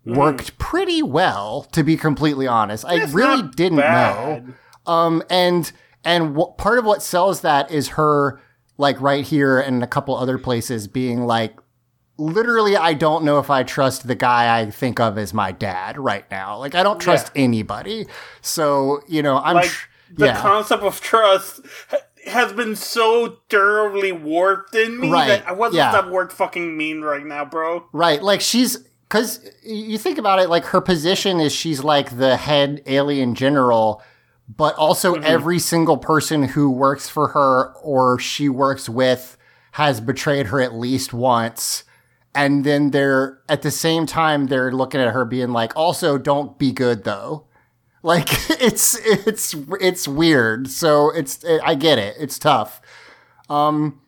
Worked 0.06 0.58
pretty 0.58 1.02
well, 1.02 1.64
to 1.74 1.84
be 1.84 1.98
completely 1.98 2.48
honest. 2.48 2.86
I 2.86 3.04
really 3.06 3.42
didn't 3.56 3.80
bad. 3.80 4.48
know. 4.48 4.54
Um, 4.86 5.22
and 5.30 5.70
and 6.06 6.38
wh- 6.38 6.56
part 6.58 6.80
of 6.80 6.86
what 6.86 7.04
sells 7.04 7.42
that 7.42 7.70
is 7.72 7.90
her 7.90 8.40
like 8.78 9.00
right 9.02 9.26
here 9.26 9.60
and 9.60 9.84
a 9.84 9.88
couple 9.88 10.16
other 10.16 10.38
places 10.38 10.88
being 10.88 11.26
like, 11.26 11.58
literally, 12.18 12.76
I 12.76 12.94
don't 12.94 13.24
know 13.24 13.40
if 13.40 13.50
I 13.50 13.64
trust 13.64 14.08
the 14.08 14.16
guy 14.16 14.60
I 14.60 14.70
think 14.70 15.00
of 15.00 15.18
as 15.18 15.34
my 15.34 15.52
dad 15.52 15.98
right 15.98 16.30
now. 16.32 16.58
Like, 16.58 16.76
I 16.76 16.84
don't 16.84 17.00
trust 17.00 17.32
anybody. 17.36 18.06
So 18.42 19.02
you 19.08 19.22
know, 19.22 19.38
I'm 19.38 19.56
like 19.56 19.70
tr- 19.70 19.88
the 20.14 20.26
yeah. 20.28 20.42
concept 20.42 20.84
of 20.84 21.02
trust 21.02 21.62
has 22.28 22.54
been 22.54 22.76
so 22.76 23.40
thoroughly 23.50 24.12
warped 24.12 24.76
in 24.76 25.00
me 25.00 25.10
Right, 25.10 25.46
that 25.46 25.58
what 25.58 25.70
does 25.70 25.78
yeah. 25.78 25.92
that 25.94 26.10
word 26.10 26.32
fucking 26.32 26.78
mean 26.78 27.02
right 27.02 27.26
now, 27.26 27.46
bro? 27.46 27.88
Right. 27.92 28.22
Like 28.22 28.42
she's 28.42 28.78
because 29.08 29.50
you 29.64 29.98
think 29.98 30.18
about 30.18 30.40
it, 30.40 30.50
like 30.50 30.66
her 30.66 30.82
position 30.82 31.40
is 31.40 31.54
she's 31.54 31.84
like 31.84 32.18
the 32.18 32.36
head 32.36 32.82
alien 32.86 33.36
general, 33.36 34.02
but 34.48 34.76
also 34.76 35.16
every 35.16 35.60
single 35.60 35.98
person 35.98 36.44
who 36.44 36.70
works 36.70 37.10
for 37.10 37.30
her 37.30 37.74
or 37.82 38.18
she 38.18 38.48
works 38.48 38.88
with 38.88 39.38
has 39.74 40.00
betrayed 40.00 40.48
her 40.48 40.62
at 40.62 40.74
least 40.74 41.14
once. 41.14 41.84
And 42.34 42.64
then 42.64 42.92
they're 42.92 43.40
at 43.50 43.62
the 43.62 43.72
same 43.72 44.06
time 44.06 44.48
they're 44.48 44.72
looking 44.72 45.02
at 45.02 45.14
her 45.14 45.26
being 45.26 45.52
like, 45.52 45.76
also 45.76 46.18
don't 46.18 46.58
be 46.58 46.72
good 46.72 47.04
though. 47.04 47.44
Like 48.04 48.28
it's 48.62 48.96
it's 49.06 49.54
it's 49.82 50.08
weird. 50.08 50.70
So 50.70 51.10
it's 51.10 51.44
I 51.44 51.76
get 51.76 51.98
it. 51.98 52.16
It's 52.18 52.40
tough. 52.40 52.80
Um, 53.50 54.00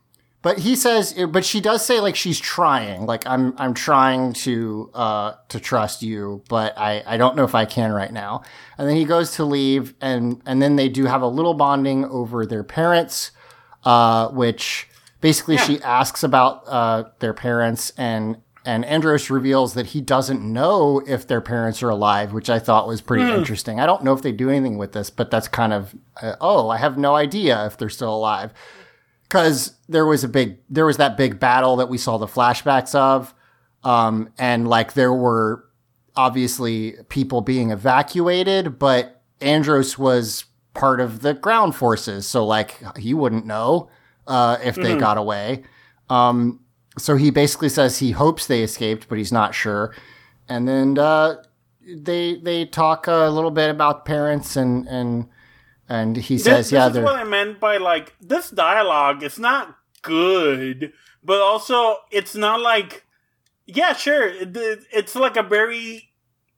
but 0.41 0.59
he 0.59 0.75
says, 0.75 1.13
but 1.31 1.43
she 1.43 1.59
does 1.59 1.85
say 1.85 1.99
like 1.99 2.15
she's 2.15 2.39
trying. 2.39 3.05
Like 3.05 3.27
I'm, 3.27 3.53
I'm 3.57 3.73
trying 3.73 4.31
to, 4.33 4.89
uh, 4.93 5.33
to 5.49 5.59
trust 5.59 6.01
you, 6.01 6.43
but 6.47 6.77
I, 6.77 7.03
I 7.05 7.17
don't 7.17 7.35
know 7.35 7.43
if 7.43 7.55
I 7.55 7.65
can 7.65 7.91
right 7.91 8.11
now. 8.11 8.43
And 8.77 8.87
then 8.87 8.95
he 8.95 9.03
goes 9.03 9.31
to 9.31 9.43
leave, 9.43 9.93
and 9.99 10.41
and 10.45 10.61
then 10.61 10.77
they 10.77 10.87
do 10.87 11.05
have 11.05 11.21
a 11.21 11.27
little 11.27 11.53
bonding 11.53 12.05
over 12.05 12.45
their 12.45 12.63
parents, 12.63 13.31
uh, 13.83 14.29
which 14.29 14.87
basically 15.19 15.57
she 15.57 15.81
asks 15.81 16.23
about 16.23 16.63
uh 16.67 17.03
their 17.19 17.33
parents, 17.33 17.91
and 17.97 18.37
and 18.65 18.85
Andros 18.85 19.29
reveals 19.29 19.73
that 19.73 19.87
he 19.87 19.99
doesn't 19.99 20.41
know 20.41 21.01
if 21.05 21.27
their 21.27 21.41
parents 21.41 21.83
are 21.83 21.89
alive, 21.89 22.31
which 22.31 22.49
I 22.49 22.59
thought 22.59 22.87
was 22.87 23.01
pretty 23.01 23.29
interesting. 23.29 23.81
I 23.81 23.85
don't 23.85 24.03
know 24.03 24.13
if 24.13 24.21
they 24.21 24.31
do 24.31 24.49
anything 24.49 24.77
with 24.77 24.93
this, 24.93 25.09
but 25.09 25.31
that's 25.31 25.49
kind 25.49 25.73
of 25.73 25.93
uh, 26.21 26.35
oh, 26.39 26.69
I 26.69 26.77
have 26.77 26.97
no 26.97 27.15
idea 27.15 27.65
if 27.65 27.77
they're 27.77 27.89
still 27.89 28.15
alive 28.15 28.53
because 29.29 29.73
there 29.87 30.05
was 30.05 30.23
a 30.23 30.27
big 30.27 30.57
there 30.69 30.85
was 30.85 30.97
that 30.97 31.15
big 31.15 31.39
battle 31.39 31.75
that 31.77 31.87
we 31.87 31.97
saw 31.97 32.17
the 32.17 32.27
flashbacks 32.27 32.95
of, 32.95 33.33
um, 33.83 34.29
and 34.37 34.67
like 34.67 34.93
there 34.93 35.13
were 35.13 35.65
obviously 36.15 36.95
people 37.09 37.41
being 37.41 37.69
evacuated, 37.69 38.79
but 38.79 39.21
Andros 39.39 39.97
was 39.97 40.45
part 40.73 40.99
of 40.99 41.21
the 41.21 41.33
ground 41.33 41.75
forces, 41.75 42.27
so 42.27 42.45
like 42.45 42.81
he 42.97 43.13
wouldn't 43.13 43.45
know 43.45 43.89
uh, 44.27 44.57
if 44.63 44.75
they 44.75 44.97
got 44.97 45.17
away. 45.17 45.63
Um, 46.09 46.59
so 46.97 47.15
he 47.15 47.29
basically 47.29 47.69
says 47.69 47.99
he 47.99 48.11
hopes 48.11 48.47
they 48.47 48.63
escaped, 48.63 49.07
but 49.07 49.17
he's 49.17 49.31
not 49.31 49.53
sure. 49.53 49.95
And 50.49 50.67
then 50.67 50.97
uh, 50.97 51.35
they 51.87 52.37
they 52.37 52.65
talk 52.65 53.07
a 53.07 53.29
little 53.29 53.51
bit 53.51 53.69
about 53.69 54.05
parents 54.05 54.55
and 54.55 54.87
and 54.87 55.27
and 55.89 56.15
he 56.17 56.35
This, 56.35 56.43
says, 56.43 56.65
this 56.69 56.71
yeah, 56.71 56.89
is 56.89 56.97
what 56.99 57.15
I 57.15 57.23
meant 57.23 57.59
by 57.59 57.77
like 57.77 58.13
this 58.21 58.49
dialogue 58.51 59.23
It's 59.23 59.39
not 59.39 59.75
good, 60.03 60.93
but 61.23 61.39
also 61.41 61.97
it's 62.11 62.35
not 62.35 62.61
like 62.61 63.05
yeah, 63.65 63.93
sure, 63.93 64.27
it, 64.27 64.55
it- 64.57 64.85
it's 64.91 65.15
like 65.15 65.35
a 65.37 65.43
very 65.43 66.05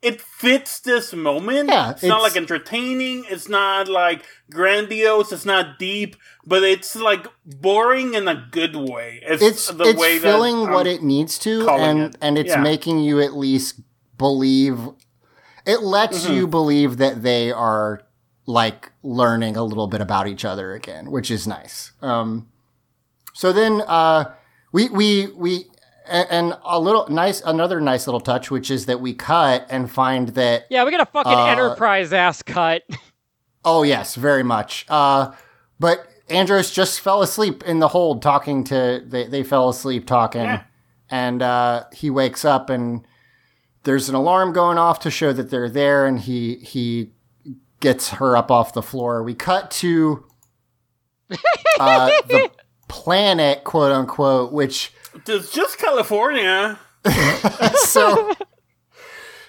it 0.02 0.20
fits 0.20 0.80
this 0.80 1.14
moment. 1.14 1.70
Yeah, 1.70 1.92
it's, 1.92 2.02
not 2.04 2.24
like 2.24 2.36
entertaining. 2.36 3.24
It's 3.30 3.48
not 3.48 3.88
like 3.88 4.26
grandiose. 4.50 5.32
It's 5.32 5.46
not 5.46 5.78
deep, 5.78 6.16
but 6.44 6.64
it's 6.64 6.96
like 6.96 7.28
boring 7.46 8.16
in 8.16 8.28
a 8.28 8.48
good 8.52 8.76
way. 8.76 9.20
It's, 9.22 9.44
it's 9.44 9.68
the 9.68 9.84
it's 9.90 10.00
way 10.00 10.18
filling 10.18 10.72
what 10.72 10.88
it 10.88 11.04
needs 11.04 11.38
to 11.40 11.70
and 11.70 12.00
it. 12.02 12.18
and 12.20 12.38
it's 12.38 12.50
Yeah. 12.50 12.62
making 12.64 13.00
you 13.02 13.22
at 13.22 13.36
least 13.36 13.82
believe 14.18 14.80
it 15.68 15.82
lets 15.84 16.24
Mm-hmm. 16.26 16.34
you 16.34 16.48
believe 16.48 16.98
that 16.98 17.22
they 17.22 17.52
are 17.52 18.02
like 18.46 18.92
learning 19.04 19.56
a 19.56 19.64
little 19.64 19.88
bit 19.88 20.02
about 20.02 20.28
each 20.28 20.44
other 20.46 20.74
again 20.74 21.12
which 21.12 21.30
is 21.32 21.48
nice 21.48 21.92
um 22.02 22.48
so 23.34 23.54
then 23.54 23.82
uh 23.88 24.26
we 24.72 24.90
we 24.90 25.28
we 25.36 25.66
and 26.10 26.58
a 26.66 26.80
little 26.80 27.08
nice 27.10 27.42
another 27.46 27.80
nice 27.80 28.08
little 28.08 28.20
touch 28.20 28.50
which 28.52 28.72
is 28.72 28.86
that 28.88 29.00
we 29.00 29.14
cut 29.14 29.66
and 29.70 29.90
find 29.92 30.30
that 30.30 30.66
Yeah, 30.70 30.84
we 30.84 30.92
got 30.92 31.02
a 31.02 31.06
fucking 31.06 31.32
Uh, 31.32 31.46
enterprise 31.46 32.12
ass 32.14 32.42
cut. 32.42 32.84
Oh 33.64 33.84
yes, 33.84 34.16
very 34.16 34.42
much. 34.42 34.88
Uh, 34.90 35.34
but 35.80 36.08
Andros 36.32 36.72
just 36.72 37.00
fell 37.00 37.22
asleep 37.22 37.62
in 37.64 37.78
the 37.78 37.90
hold 37.90 38.24
talking 38.24 38.64
to. 38.66 39.04
They 39.06 39.28
they 39.28 39.44
fell 39.44 39.70
asleep 39.70 40.08
talking, 40.08 40.42
Yeah. 40.42 40.64
and 41.12 41.44
uh, 41.44 41.84
he 41.94 42.10
wakes 42.10 42.44
up 42.44 42.72
and 42.72 43.06
there's 43.84 44.10
an 44.10 44.16
alarm 44.16 44.52
going 44.52 44.80
off 44.80 45.00
to 45.02 45.12
show 45.12 45.32
that 45.34 45.52
they're 45.52 45.70
there, 45.70 46.08
and 46.08 46.20
he 46.22 46.56
he 46.56 47.12
gets 47.82 48.10
her 48.12 48.38
up 48.38 48.50
off 48.50 48.74
the 48.74 48.82
floor. 48.82 49.24
We 49.24 49.34
cut 49.34 49.72
to 49.72 50.26
uh, 51.80 52.10
the 52.28 52.50
planet, 52.88 53.64
quote 53.64 53.92
unquote, 53.92 54.54
which 54.54 54.94
It's 55.28 55.52
just 55.52 55.78
California 55.78 56.80
so 57.76 58.34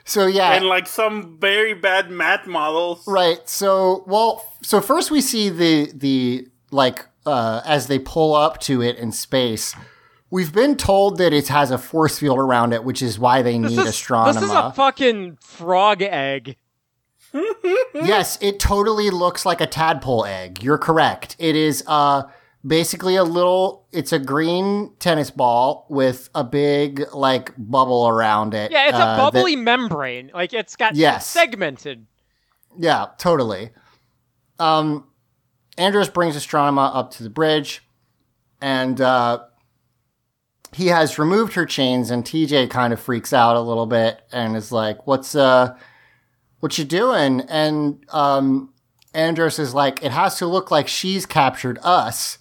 so 0.05 0.27
yeah, 0.27 0.55
and 0.55 0.67
like 0.67 0.87
some 0.87 1.39
very 1.39 1.75
bad 1.75 2.11
math 2.11 2.47
models. 2.47 3.05
Right. 3.07 3.49
So, 3.49 4.05
well, 4.07 4.45
so 4.63 4.81
first 4.81 5.11
we 5.11 5.21
see 5.21 5.49
the 5.49 5.93
the 5.95 6.49
like 6.71 7.07
uh, 7.27 7.63
as 7.65 7.87
they 7.87 7.99
pull 7.99 8.35
up 8.35 8.61
to 8.63 8.83
it 8.83 8.97
in 8.97 9.13
space. 9.13 9.75
We've 10.31 10.53
been 10.53 10.77
told 10.77 11.19
that 11.19 11.35
it 11.35 11.49
has 11.49 11.71
a 11.71 11.77
force 11.77 12.19
field 12.19 12.39
around 12.39 12.73
it, 12.73 12.85
which 12.85 13.03
is 13.03 13.19
why 13.19 13.43
they 13.43 13.59
need 13.59 13.77
This 13.77 13.87
is, 13.89 13.95
astronema. 13.95 14.35
this 14.35 14.43
is 14.45 14.51
a 14.51 14.73
fucking 14.73 15.37
frog 15.43 16.01
egg. 16.01 16.57
yes, 17.95 18.39
it 18.41 18.59
totally 18.61 19.11
looks 19.11 19.45
like 19.47 19.61
a 19.61 19.67
tadpole 19.67 20.25
egg. 20.25 20.63
You're 20.63 20.79
correct. 20.79 21.37
It 21.39 21.57
is 21.57 21.83
uh 21.87 22.25
basically 22.65 23.17
a 23.17 23.25
little. 23.25 23.87
It's 23.93 24.13
a 24.13 24.19
green 24.19 24.93
tennis 24.99 25.31
ball 25.31 25.87
with 25.89 26.29
a 26.35 26.45
big 26.45 27.03
like 27.15 27.53
bubble 27.57 28.09
around 28.09 28.55
it. 28.55 28.71
Yeah, 28.71 28.89
it's 28.89 28.95
uh, 28.95 28.97
a 28.97 29.01
that- 29.01 29.17
bubbly 29.33 29.57
membrane. 29.57 30.31
Like 30.35 30.53
it's 30.53 30.77
got 30.77 30.95
Yes. 30.95 31.23
it's 31.23 31.27
segmented. 31.27 32.07
Yeah, 32.79 33.07
totally. 33.19 33.71
Um, 34.59 35.09
Andros 35.79 36.09
brings 36.09 36.37
Astronema 36.37 36.95
up 36.95 37.11
to 37.13 37.23
the 37.23 37.31
bridge, 37.31 37.83
and 38.61 39.01
uh, 39.01 39.41
he 40.73 40.87
has 40.89 41.19
removed 41.19 41.55
her 41.55 41.67
chains. 41.67 42.11
And 42.11 42.25
TJ 42.25 42.71
kind 42.71 42.93
of 42.93 43.01
freaks 43.01 43.33
out 43.33 43.57
a 43.57 43.61
little 43.61 43.87
bit 43.87 44.23
and 44.33 44.57
is 44.57 44.71
like, 44.73 45.07
"What's 45.07 45.35
uh, 45.35 45.77
what 46.63 46.79
you 46.79 46.85
doing?" 46.85 47.41
And 47.49 48.05
um, 48.11 48.73
Andros 49.13 49.59
is 49.59 49.75
like, 49.75 50.03
"It 50.03 50.13
has 50.13 50.39
to 50.39 50.47
look 50.47 50.71
like 50.71 50.89
she's 50.89 51.27
captured 51.27 51.79
us." 51.83 52.39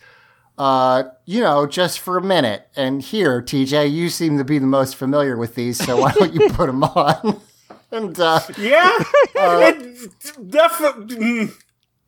Uh, 0.57 1.03
you 1.26 1.41
know, 1.41 1.65
just 1.65 1.99
for 1.99 2.17
a 2.17 2.22
minute. 2.22 2.67
And 2.76 3.01
here, 3.01 3.41
TJ, 3.41 3.91
you 3.91 4.09
seem 4.09 4.38
to 4.38 4.43
be 4.43 4.59
the 4.59 4.67
most 4.67 4.95
familiar 4.95 5.36
with 5.36 5.55
these, 5.55 5.84
so 5.84 5.97
why 6.01 6.11
don't 6.11 6.34
you 6.34 6.49
put 6.49 6.67
them 6.67 6.84
on? 6.84 7.41
and 7.91 8.19
uh, 8.19 8.39
Yeah, 8.59 8.91
it's 9.34 10.32
definitely. 10.38 11.49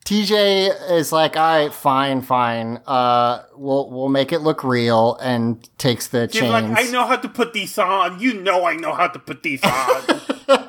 TJ 0.04 0.90
is 0.92 1.10
like, 1.10 1.36
all 1.36 1.42
right, 1.62 1.72
fine, 1.72 2.20
fine. 2.20 2.78
Uh, 2.86 3.42
we'll 3.56 3.90
we'll 3.90 4.10
make 4.10 4.32
it 4.32 4.40
look 4.40 4.62
real, 4.62 5.16
and 5.16 5.66
takes 5.78 6.08
the 6.08 6.28
She's 6.30 6.42
chains. 6.42 6.52
like, 6.52 6.86
I 6.86 6.90
know 6.90 7.06
how 7.06 7.16
to 7.16 7.28
put 7.28 7.54
these 7.54 7.76
on. 7.78 8.20
You 8.20 8.34
know, 8.34 8.66
I 8.66 8.76
know 8.76 8.92
how 8.94 9.08
to 9.08 9.18
put 9.18 9.42
these 9.42 9.64
on. 9.64 10.20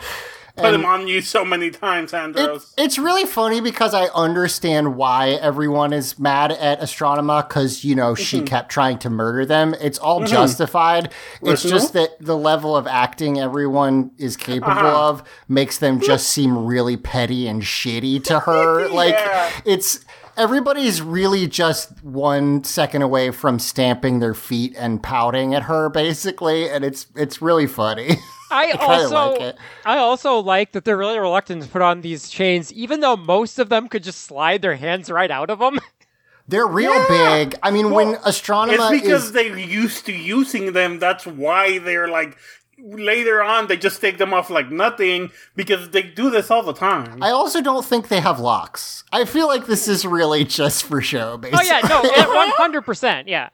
put 0.56 0.72
them 0.72 0.86
on 0.86 1.08
you 1.08 1.22
so 1.22 1.44
many 1.44 1.70
times, 1.70 2.14
It, 2.14 2.18
Andros. 2.18 2.74
it's 2.78 2.98
really 2.98 3.26
funny 3.26 3.60
because 3.62 3.94
I 3.94 4.06
understand 4.16 4.96
why 4.96 5.32
everyone 5.32 5.94
is 5.94 6.18
mad 6.18 6.52
at 6.52 6.80
Astronema 6.80 7.48
because 7.48 7.84
you 7.84 7.96
know 7.96 8.16
she 8.16 8.38
Mm-hmm. 8.38 8.46
kept 8.46 8.70
trying 8.70 8.98
to 9.00 9.10
murder 9.10 9.46
them. 9.46 9.76
It's 9.82 9.98
all 9.98 10.24
justified. 10.24 11.12
It's 11.42 11.64
just 11.64 11.94
that 11.94 12.12
the 12.20 12.38
level 12.38 12.76
of 12.78 12.88
acting 12.88 13.40
everyone 13.40 14.12
is 14.18 14.38
capable 14.38 14.72
Uh-huh. 14.72 15.10
of 15.10 15.24
makes 15.48 15.78
them 15.78 16.00
just 16.00 16.28
seem 16.30 16.66
really 16.66 16.98
petty 16.98 17.48
and 17.48 17.62
shitty 17.62 18.24
to 18.26 18.40
her. 18.48 18.88
Like 18.88 19.16
it's 19.66 20.04
everybody's 20.38 21.02
really 21.02 21.48
just 21.48 22.04
one 22.04 22.64
second 22.64 23.02
away 23.02 23.32
from 23.32 23.58
stamping 23.60 24.20
their 24.20 24.34
feet 24.34 24.76
and 24.78 25.02
pouting 25.02 25.54
at 25.56 25.64
her, 25.64 25.90
basically, 25.90 26.70
and 26.70 26.84
it's 26.84 27.08
it's 27.16 27.42
really 27.42 27.68
funny. 27.68 28.18
I 28.52 28.68
kinda 28.68 28.84
also 28.86 29.32
like 29.32 29.42
it. 29.42 29.56
I 29.86 29.98
also 29.98 30.40
like 30.40 30.72
that 30.74 30.86
they're 30.86 30.98
really 30.98 31.18
reluctant 31.20 31.64
to 31.64 31.70
put 31.70 31.82
on 31.82 32.02
these 32.02 32.30
chains, 32.30 32.72
even 32.74 33.00
though 33.00 33.18
most 33.18 33.60
of 33.60 33.70
them 33.70 33.88
could 33.88 34.04
just 34.04 34.22
slide 34.24 34.62
their 34.62 34.76
hands 34.76 35.10
right 35.10 35.32
out 35.32 35.50
of 35.50 35.60
them. 35.60 35.80
They're 36.48 36.68
real 36.68 36.94
Yeah. 36.94 37.08
big. 37.44 37.56
I 37.64 37.72
mean, 37.72 37.90
when 37.90 38.10
Well, 38.12 38.20
Astronema 38.20 38.92
It's 38.94 39.02
because 39.02 39.24
is 39.26 39.32
they're 39.32 39.58
used 39.58 40.06
to 40.06 40.12
using 40.14 40.74
them. 40.74 41.00
That's 41.00 41.26
why 41.26 41.80
they're 41.80 42.08
like. 42.08 42.38
Later 42.78 43.42
on, 43.42 43.68
they 43.68 43.78
just 43.78 44.02
take 44.02 44.18
them 44.18 44.34
off 44.34 44.50
like 44.50 44.70
nothing 44.70 45.32
because 45.56 45.92
they 45.92 46.04
do 46.04 46.30
this 46.30 46.52
all 46.52 46.62
the 46.62 46.74
time. 46.74 47.24
I 47.24 47.32
also 47.32 47.62
don't 47.62 47.86
think 47.86 48.10
they 48.10 48.20
have 48.20 48.38
locks. 48.40 49.06
I 49.14 49.24
feel 49.24 49.48
like 49.48 49.66
this 49.66 49.88
is 49.88 50.06
really 50.06 50.44
just 50.44 50.84
for 50.84 51.02
show, 51.02 51.38
Basically. 51.38 51.68
Oh 51.68 51.80
basically. 51.82 52.10
yeah, 52.18 52.24
no, 52.26 52.34
one 52.36 52.50
hundred 52.50 52.82
percent, 52.82 53.30
yeah. 53.30 53.48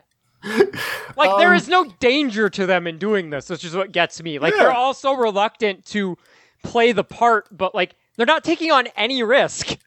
Like 1.17 1.29
Um, 1.31 1.39
there 1.39 1.53
is 1.53 1.67
no 1.67 1.85
danger 1.99 2.49
to 2.49 2.65
them 2.65 2.87
in 2.87 2.97
doing 2.97 3.29
this, 3.31 3.49
which 3.49 3.63
is 3.65 3.75
what 3.75 3.91
gets 3.91 4.21
me. 4.23 4.39
Like 4.39 4.53
Yeah. 4.53 4.63
they're 4.63 4.73
all 4.73 4.93
so 4.93 5.13
reluctant 5.13 5.85
to 5.87 6.17
play 6.63 6.91
the 6.93 7.03
part, 7.03 7.47
but 7.55 7.75
like 7.75 7.95
they're 8.15 8.25
not 8.25 8.43
taking 8.43 8.71
on 8.71 8.87
any 8.95 9.21
risk. 9.23 9.77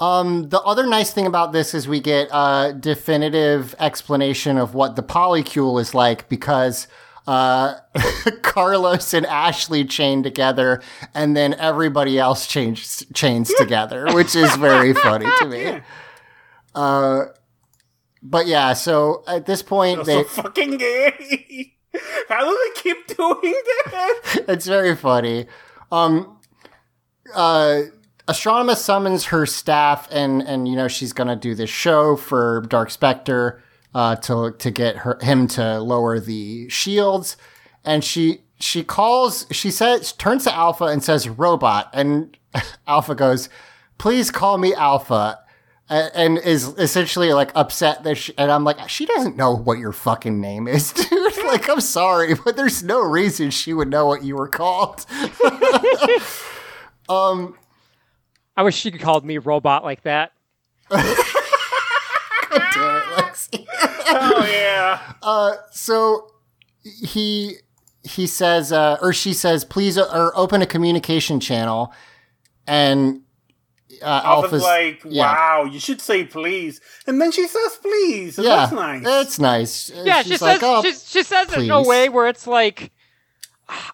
Um, 0.00 0.48
the 0.48 0.60
other 0.62 0.86
nice 0.86 1.12
thing 1.12 1.26
about 1.26 1.52
this 1.52 1.74
is 1.74 1.86
we 1.86 2.00
get 2.00 2.28
a 2.32 2.74
definitive 2.78 3.74
explanation 3.78 4.58
of 4.58 4.74
what 4.74 4.96
the 4.96 5.02
polycule 5.02 5.80
is 5.80 5.94
like 5.94 6.28
because 6.28 6.88
uh, 7.28 7.74
Carlos 8.42 9.14
and 9.14 9.24
Ashley 9.26 9.84
chain 9.84 10.24
together, 10.24 10.82
and 11.14 11.36
then 11.36 11.54
everybody 11.54 12.18
else 12.18 12.48
chains 12.48 13.06
chains 13.14 13.52
together, 13.58 14.12
which 14.12 14.34
is 14.34 14.54
very 14.56 14.92
funny 14.92 15.26
to 15.38 15.46
me. 15.46 15.80
Uh, 16.74 17.26
but 18.22 18.46
yeah, 18.46 18.72
so 18.72 19.24
at 19.26 19.46
this 19.46 19.62
point, 19.62 20.04
they 20.04 20.22
so 20.22 20.42
fucking 20.42 20.78
gay. 20.78 21.74
How 22.28 22.48
do 22.48 22.72
they 22.74 22.80
keep 22.80 23.06
doing 23.16 23.54
that? 23.86 24.44
it's 24.48 24.66
very 24.66 24.96
funny. 24.96 25.46
Um, 25.90 26.38
uh, 27.34 27.82
Astronema 28.28 28.76
summons 28.76 29.26
her 29.26 29.44
staff, 29.46 30.08
and 30.10 30.42
and 30.42 30.68
you 30.68 30.76
know 30.76 30.88
she's 30.88 31.12
gonna 31.12 31.36
do 31.36 31.54
this 31.54 31.70
show 31.70 32.16
for 32.16 32.64
Dark 32.68 32.90
Spectre 32.90 33.62
uh, 33.94 34.16
to 34.16 34.52
to 34.52 34.70
get 34.70 34.98
her 34.98 35.18
him 35.20 35.48
to 35.48 35.80
lower 35.80 36.20
the 36.20 36.68
shields, 36.68 37.36
and 37.84 38.04
she 38.04 38.42
she 38.60 38.84
calls 38.84 39.46
she 39.50 39.70
says 39.70 40.12
turns 40.12 40.44
to 40.44 40.54
Alpha 40.54 40.84
and 40.84 41.02
says 41.02 41.28
robot, 41.28 41.90
and 41.92 42.36
Alpha 42.86 43.14
goes, 43.14 43.48
please 43.98 44.30
call 44.30 44.58
me 44.58 44.72
Alpha. 44.74 45.40
A- 45.92 46.16
and 46.16 46.38
is 46.38 46.68
essentially 46.78 47.32
like 47.32 47.52
upset 47.54 48.02
that 48.04 48.16
she, 48.16 48.32
and 48.38 48.50
I'm 48.50 48.64
like 48.64 48.88
she 48.88 49.04
doesn't 49.06 49.36
know 49.36 49.54
what 49.54 49.78
your 49.78 49.92
fucking 49.92 50.40
name 50.40 50.66
is, 50.66 50.92
dude. 50.94 51.44
like 51.46 51.68
I'm 51.68 51.80
sorry, 51.80 52.34
but 52.34 52.56
there's 52.56 52.82
no 52.82 53.00
reason 53.00 53.50
she 53.50 53.72
would 53.74 53.88
know 53.88 54.06
what 54.06 54.24
you 54.24 54.36
were 54.36 54.48
called. 54.48 55.04
Um 57.08 57.56
I 58.56 58.62
wish 58.62 58.76
she 58.76 58.90
could 58.92 59.00
called 59.00 59.24
me 59.24 59.38
robot 59.38 59.82
like 59.84 60.02
that. 60.04 60.32
Damn 60.90 61.00
it, 61.00 61.06
Lexi. 63.16 63.66
Oh 64.08 64.46
yeah. 64.50 65.12
uh 65.22 65.52
so 65.72 66.28
he 66.82 67.56
he 68.04 68.26
says 68.26 68.72
uh, 68.72 68.98
or 69.02 69.12
she 69.12 69.32
says 69.32 69.64
please 69.64 69.98
uh, 69.98 70.08
or 70.12 70.32
open 70.36 70.62
a 70.62 70.66
communication 70.66 71.40
channel 71.40 71.92
and 72.66 73.21
uh, 74.02 74.22
Alpha's 74.24 74.52
Alpha's 74.52 74.62
like, 74.62 75.02
yeah. 75.04 75.32
wow, 75.32 75.64
you 75.64 75.80
should 75.80 76.00
say 76.00 76.24
please. 76.24 76.80
And 77.06 77.20
then 77.20 77.32
she 77.32 77.46
says 77.46 77.78
please. 77.80 78.38
And 78.38 78.46
yeah, 78.46 78.56
that's 78.56 78.72
nice. 78.72 79.04
That's 79.04 79.38
nice. 79.38 79.90
Uh, 79.90 80.02
Yeah, 80.04 80.22
she's 80.22 80.38
she 80.38 80.44
like, 80.44 80.60
says 80.60 80.62
"Oh, 80.62 80.82
she, 80.82 80.92
she 80.92 81.22
says 81.22 81.52
it 81.52 81.58
in 81.60 81.70
a 81.70 81.82
way 81.82 82.08
where 82.08 82.28
it's 82.28 82.46
like 82.46 82.92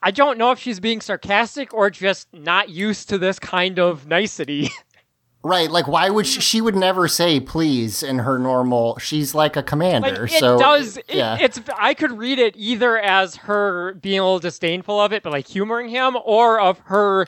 I 0.03 0.11
don't 0.11 0.39
know 0.39 0.51
if 0.51 0.59
she's 0.59 0.81
being 0.81 1.01
sarcastic 1.01 1.73
or 1.73 1.91
just 1.91 2.29
not 2.33 2.69
used 2.69 3.09
to 3.11 3.19
this 3.19 3.39
kind 3.39 3.79
of 3.79 4.07
nicety. 4.07 4.71
right. 5.43 5.71
Like, 5.71 5.87
why 5.87 6.11
would 6.11 6.27
she? 6.27 6.41
She 6.41 6.61
would 6.61 6.77
never 6.77 7.09
say 7.09 7.41
please 7.41 8.03
in 8.03 8.21
her 8.21 8.39
normal. 8.39 8.99
She's 8.99 9.35
like 9.35 9.57
a 9.57 9.63
commander. 9.63 10.23
Like 10.23 10.33
it 10.33 10.41
so 10.41 10.59
does. 10.59 10.97
It, 10.97 11.05
yeah. 11.09 11.39
It's 11.41 11.61
I 11.77 11.95
could 11.95 12.13
read 12.19 12.39
it 12.39 12.55
either 12.57 12.99
as 12.99 13.37
her 13.37 13.95
being 13.95 14.19
a 14.19 14.25
little 14.25 14.39
disdainful 14.39 15.01
of 15.01 15.13
it, 15.13 15.23
but 15.23 15.33
like 15.33 15.47
humoring 15.47 15.89
him, 15.89 16.17
or 16.25 16.61
of 16.61 16.79
her 16.87 17.27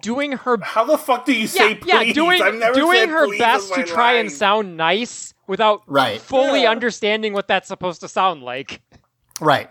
doing 0.00 0.32
her 0.32 0.58
How 0.62 0.84
the 0.84 0.96
fuck 0.98 1.26
do 1.26 1.32
you 1.32 1.46
say 1.46 1.70
yeah, 1.70 1.74
please? 1.74 2.06
yeah 2.06 2.12
doing 2.12 2.42
I've 2.42 2.54
never 2.54 2.74
doing 2.74 2.96
said 3.00 3.08
her 3.10 3.38
best 3.38 3.72
to 3.74 3.80
my 3.80 3.86
try 3.86 4.12
and 4.14 4.30
sound 4.32 4.76
nice 4.76 5.34
without 5.46 5.82
Right. 5.86 6.20
fully 6.20 6.62
Yeah. 6.62 6.70
understanding 6.70 7.32
what 7.34 7.48
that's 7.48 7.68
supposed 7.68 8.00
to 8.00 8.08
sound 8.08 8.42
like. 8.42 8.80
right. 9.40 9.68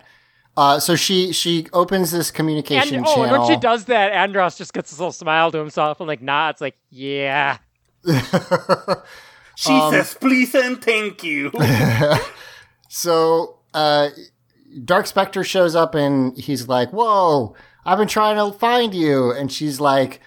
Uh, 0.56 0.78
so 0.78 0.94
she 0.94 1.32
she 1.32 1.66
opens 1.72 2.12
this 2.12 2.28
And 2.28 2.36
communication 2.36 3.02
oh, 3.04 3.22
and 3.24 3.32
when 3.32 3.44
she 3.48 3.56
does 3.56 3.86
that, 3.86 4.12
Andros 4.12 4.56
just 4.56 4.72
gets 4.72 4.90
this 4.90 5.00
little 5.00 5.10
smile 5.10 5.50
to 5.50 5.58
himself 5.58 5.98
and 5.98 6.06
like 6.06 6.22
nods, 6.22 6.60
like 6.60 6.76
yeah. 6.90 7.58
She 9.56 9.72
Um, 9.72 9.92
says 9.92 10.14
please 10.14 10.54
and 10.54 10.80
thank 10.82 11.22
you. 11.24 11.50
So 12.88 13.58
uh, 13.72 14.10
Dark 14.84 15.06
Spectre 15.06 15.42
shows 15.42 15.74
up 15.74 15.94
and 15.96 16.36
he's 16.38 16.68
like, 16.68 16.90
"Whoa, 16.92 17.56
I've 17.84 17.98
been 17.98 18.08
trying 18.08 18.36
to 18.36 18.56
find 18.58 18.94
you," 18.94 19.30
and 19.32 19.50
she's 19.52 19.80
like. 19.80 20.20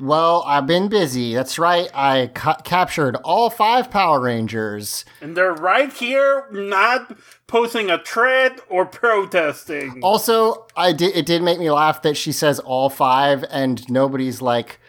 Well, 0.00 0.42
I've 0.44 0.66
been 0.66 0.88
busy. 0.88 1.34
That's 1.34 1.56
right. 1.56 1.88
I 1.94 2.32
ca- 2.34 2.56
captured 2.64 3.14
all 3.22 3.48
five 3.48 3.92
Power 3.92 4.18
Rangers. 4.18 5.04
and 5.20 5.36
they're 5.36 5.52
right 5.52 5.92
here, 5.92 6.48
not 6.50 7.16
posting 7.46 7.90
a 7.92 8.02
thread 8.02 8.58
or 8.68 8.86
protesting. 8.86 10.00
Also, 10.02 10.66
I 10.76 10.92
did. 10.92 11.14
It 11.16 11.26
did 11.26 11.42
make 11.42 11.60
me 11.60 11.70
laugh 11.70 12.02
that 12.02 12.16
she 12.16 12.32
says 12.32 12.58
all 12.58 12.90
five, 12.90 13.44
and 13.52 13.88
nobody's 13.88 14.42
like, 14.42 14.80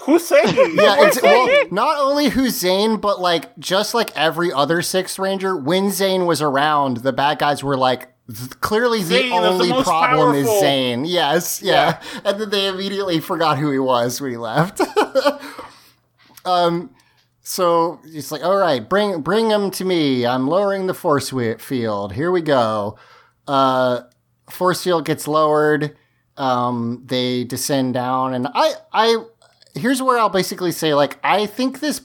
Who's 0.00 0.26
saying? 0.26 0.56
Yeah, 0.74 0.96
it's, 1.06 1.22
well, 1.22 1.48
not 1.70 1.98
only 2.00 2.30
Hussein, 2.30 2.96
but 2.96 3.20
like 3.20 3.56
just 3.60 3.94
like 3.94 4.10
every 4.16 4.52
other 4.52 4.82
Sixth 4.82 5.20
Ranger, 5.20 5.56
when 5.56 5.84
Zhane 5.90 6.26
was 6.26 6.42
around, 6.42 6.98
the 6.98 7.12
bad 7.12 7.38
guys 7.38 7.62
were 7.62 7.76
like, 7.76 8.11
clearly 8.60 9.02
the 9.02 9.14
Zhane 9.14 9.42
the 9.42 9.48
only 9.48 9.68
most 9.70 9.84
problem 9.84 10.34
is. 10.34 10.46
Zhane. 10.46 11.04
Yes, 11.06 11.62
yeah. 11.62 12.02
and 12.24 12.40
then 12.40 12.50
they 12.50 12.66
immediately 12.66 13.20
forgot 13.20 13.58
who 13.58 13.70
he 13.70 13.78
was 13.78 14.20
when 14.20 14.30
he 14.30 14.36
left. 14.36 14.80
um, 16.44 16.94
so 17.42 18.00
it's 18.04 18.30
like, 18.30 18.44
all 18.44 18.56
right, 18.56 18.88
bring 18.88 19.20
bring 19.22 19.50
him 19.50 19.70
to 19.72 19.84
me. 19.84 20.24
I'm 20.24 20.46
lowering 20.46 20.86
the 20.86 20.94
force 20.94 21.32
field. 21.60 22.12
Here 22.12 22.30
we 22.30 22.42
go. 22.42 22.96
Uh, 23.46 24.02
force 24.48 24.82
field 24.84 25.04
gets 25.04 25.26
lowered. 25.26 25.96
Um, 26.36 27.02
they 27.04 27.44
descend 27.44 27.94
down, 27.94 28.34
and 28.34 28.48
I 28.54 28.72
I 28.92 29.24
here's 29.74 30.00
where 30.00 30.18
I'll 30.18 30.28
basically 30.28 30.72
say 30.72 30.94
like 30.94 31.18
I 31.24 31.46
think 31.46 31.80
this 31.80 32.00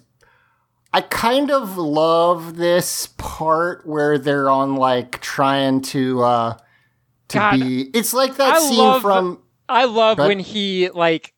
I 0.93 1.01
kind 1.01 1.51
of 1.51 1.77
love 1.77 2.55
this 2.57 3.07
part 3.17 3.85
where 3.85 4.17
they're 4.17 4.49
on 4.49 4.75
like 4.75 5.19
trying 5.21 5.81
to 5.83 6.23
uh 6.23 6.57
to 7.29 7.37
God, 7.37 7.59
be 7.59 7.89
it's 7.93 8.13
like 8.13 8.37
that 8.37 8.55
I 8.55 8.59
scene 8.59 8.77
love 8.77 9.01
from 9.01 9.41
I 9.67 9.85
love 9.85 10.17
when 10.17 10.39
he 10.39 10.89
like 10.89 11.33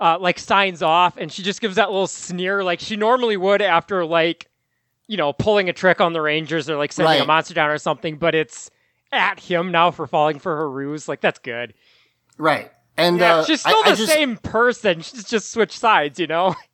uh 0.00 0.18
like 0.20 0.38
signs 0.38 0.82
off 0.82 1.16
and 1.16 1.30
she 1.32 1.42
just 1.42 1.60
gives 1.60 1.76
that 1.76 1.90
little 1.90 2.06
sneer 2.06 2.62
like 2.64 2.80
she 2.80 2.96
normally 2.96 3.36
would 3.36 3.62
after 3.62 4.04
like 4.04 4.48
you 5.06 5.16
know 5.16 5.32
pulling 5.32 5.68
a 5.68 5.72
trick 5.72 6.00
on 6.00 6.12
the 6.12 6.20
Rangers 6.20 6.68
or 6.68 6.76
like 6.76 6.92
sending 6.92 7.20
a 7.22 7.24
monster 7.26 7.54
down 7.54 7.70
or 7.70 7.78
something, 7.78 8.16
but 8.16 8.34
it's 8.34 8.70
at 9.12 9.40
him 9.40 9.70
now 9.72 9.90
for 9.90 10.06
falling 10.06 10.38
for 10.38 10.54
her 10.56 10.70
ruse. 10.70 11.08
Like 11.08 11.20
that's 11.20 11.38
good. 11.38 11.72
right. 12.36 12.70
And 12.96 13.18
Yeah, 13.20 13.36
uh, 13.36 13.44
She's 13.44 13.60
still 13.60 13.80
I 13.84 13.90
the 13.90 13.96
just- 13.96 14.12
same 14.12 14.36
person. 14.36 15.00
She's 15.02 15.22
just 15.24 15.52
switched 15.52 15.78
sides, 15.78 16.18
you 16.18 16.26
know. 16.26 16.56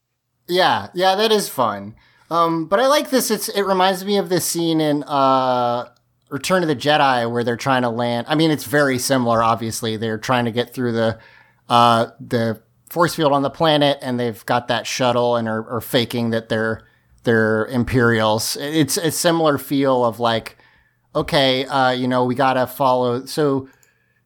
Yeah, 0.49 0.89
yeah, 0.95 1.15
that 1.15 1.33
is 1.33 1.49
fun. 1.49 1.95
Um, 2.31 2.67
but 2.67 2.81
I 2.81 2.87
like 2.87 3.11
this. 3.11 3.31
It's 3.31 3.49
it 3.49 3.63
reminds 3.63 4.05
me 4.05 4.19
of 4.19 4.29
this 4.29 4.45
scene 4.45 4.81
in 4.81 5.03
uh, 5.05 5.89
Return 6.31 6.63
of 6.63 6.69
the 6.69 6.77
Jedi 6.77 7.31
where 7.31 7.45
they're 7.45 7.57
trying 7.57 7.83
to 7.83 7.91
land. 7.91 8.27
I 8.29 8.35
mean, 8.35 8.51
it's 8.51 8.65
very 8.65 8.99
similar. 8.99 9.43
Obviously, 9.43 9.97
they're 9.97 10.19
trying 10.19 10.45
to 10.47 10.51
get 10.51 10.75
through 10.75 10.93
the 10.93 11.19
uh, 11.69 12.09
the 12.21 12.61
force 12.91 13.15
field 13.15 13.33
on 13.33 13.43
the 13.43 13.51
planet, 13.51 13.99
and 14.03 14.19
they've 14.19 14.45
got 14.47 14.69
that 14.69 14.87
shuttle 14.87 15.37
and 15.37 15.49
are, 15.49 15.69
are 15.69 15.81
faking 15.81 16.31
that 16.31 16.49
they're 16.49 16.87
they're 17.25 17.67
Imperials. 17.67 18.57
It's 18.57 18.97
a 18.97 19.11
similar 19.11 19.59
feel 19.59 20.05
of 20.05 20.21
like, 20.21 20.59
okay, 21.15 21.65
uh, 21.67 21.91
you 21.91 22.07
know, 22.07 22.25
we 22.25 22.35
gotta 22.35 22.67
follow. 22.67 23.25
So 23.27 23.69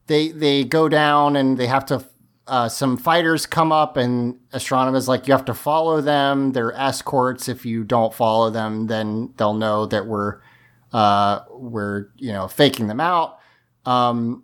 they 0.06 0.30
they 0.30 0.64
go 0.64 0.88
down 0.88 1.36
and 1.36 1.58
they 1.58 1.66
have 1.66 1.86
to 1.86 2.04
uh, 2.48 2.68
some 2.68 2.96
fighters 2.96 3.46
come 3.46 3.70
up 3.70 3.96
and 3.96 4.38
Astronema's 4.52 5.06
like 5.06 5.28
you 5.28 5.32
have 5.32 5.44
to 5.46 5.54
follow 5.54 6.00
them. 6.00 6.52
They're 6.52 6.72
escorts. 6.72 7.48
If 7.48 7.64
you 7.64 7.84
don't 7.84 8.12
follow 8.12 8.50
them 8.50 8.86
then 8.86 9.32
they'll 9.36 9.54
know 9.54 9.86
that 9.86 10.06
we're 10.06 10.40
uh, 10.92 11.40
we're 11.50 12.08
you 12.16 12.32
know 12.32 12.48
faking 12.48 12.88
them 12.88 13.00
out. 13.00 13.38
Um, 13.86 14.42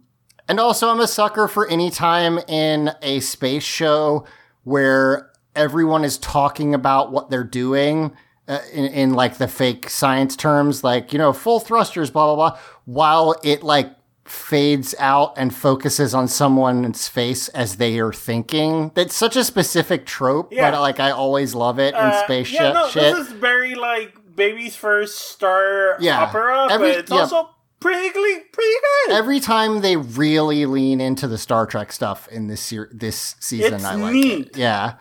and 0.49 0.61
also 0.61 0.89
i'm 0.89 1.01
a 1.01 1.07
sucker 1.07 1.49
for 1.49 1.69
any 1.69 1.91
time 1.91 2.39
in 2.49 2.91
a 3.03 3.21
space 3.21 3.63
show 3.63 4.25
where 4.65 5.31
everyone 5.55 6.05
is 6.05 6.19
talking 6.19 6.75
about 6.75 7.13
what 7.13 7.31
they're 7.31 7.45
doing 7.45 8.13
uh, 8.49 8.59
in, 8.73 8.85
in 8.87 9.15
like 9.15 9.39
the 9.39 9.49
fake 9.49 9.89
science 9.89 10.37
terms 10.37 10.85
like 10.85 11.13
you 11.13 11.19
know 11.19 11.33
full 11.33 11.61
thrusters 11.61 12.11
blah 12.11 12.35
blah 12.35 12.51
blah 12.51 12.59
while 12.85 13.35
it 13.43 13.63
like 13.63 13.91
fades 14.25 14.95
out 14.99 15.35
and 15.37 15.55
focuses 15.55 16.15
on 16.15 16.27
someone's 16.29 17.09
face 17.09 17.49
as 17.49 17.77
they 17.77 17.99
are 17.99 18.13
thinking. 18.13 18.91
That's 18.95 19.15
such 19.15 19.37
a 19.37 19.45
specific 19.45 20.07
trope, 20.07 20.53
Yeah. 20.53 20.71
but 20.71 20.81
like 20.81 20.99
I 21.01 21.11
always 21.11 21.55
love 21.55 21.79
it 21.79 21.95
in 21.95 22.01
Uh, 22.01 22.25
space 22.25 22.51
yeah, 22.53 22.73
no, 22.73 22.89
shit. 22.89 23.03
this 23.15 23.27
is 23.27 23.33
very 23.33 23.75
like 23.75 24.15
baby's 24.35 24.77
first 24.77 25.19
star 25.31 25.97
Yeah. 26.01 26.23
opera, 26.23 26.69
Every- 26.71 26.91
but 26.93 26.99
it's 27.01 27.11
yeah. 27.11 27.19
also 27.21 27.51
pretty 27.81 28.09
pretty 28.11 28.75
good. 29.07 29.15
Every 29.15 29.41
time 29.41 29.83
they 29.83 29.97
really 29.97 30.65
lean 30.65 31.01
into 31.03 31.29
the 31.29 31.37
Star 31.39 31.67
Trek 31.67 31.93
stuff 31.93 32.27
in 32.29 32.47
this 32.49 32.63
ser- 32.63 32.89
this 32.93 33.37
season, 33.41 33.75
It's 33.75 33.85
I 33.85 33.95
like 33.95 34.13
neat. 34.15 34.47
it. 34.49 34.57
Yeah. 34.57 34.95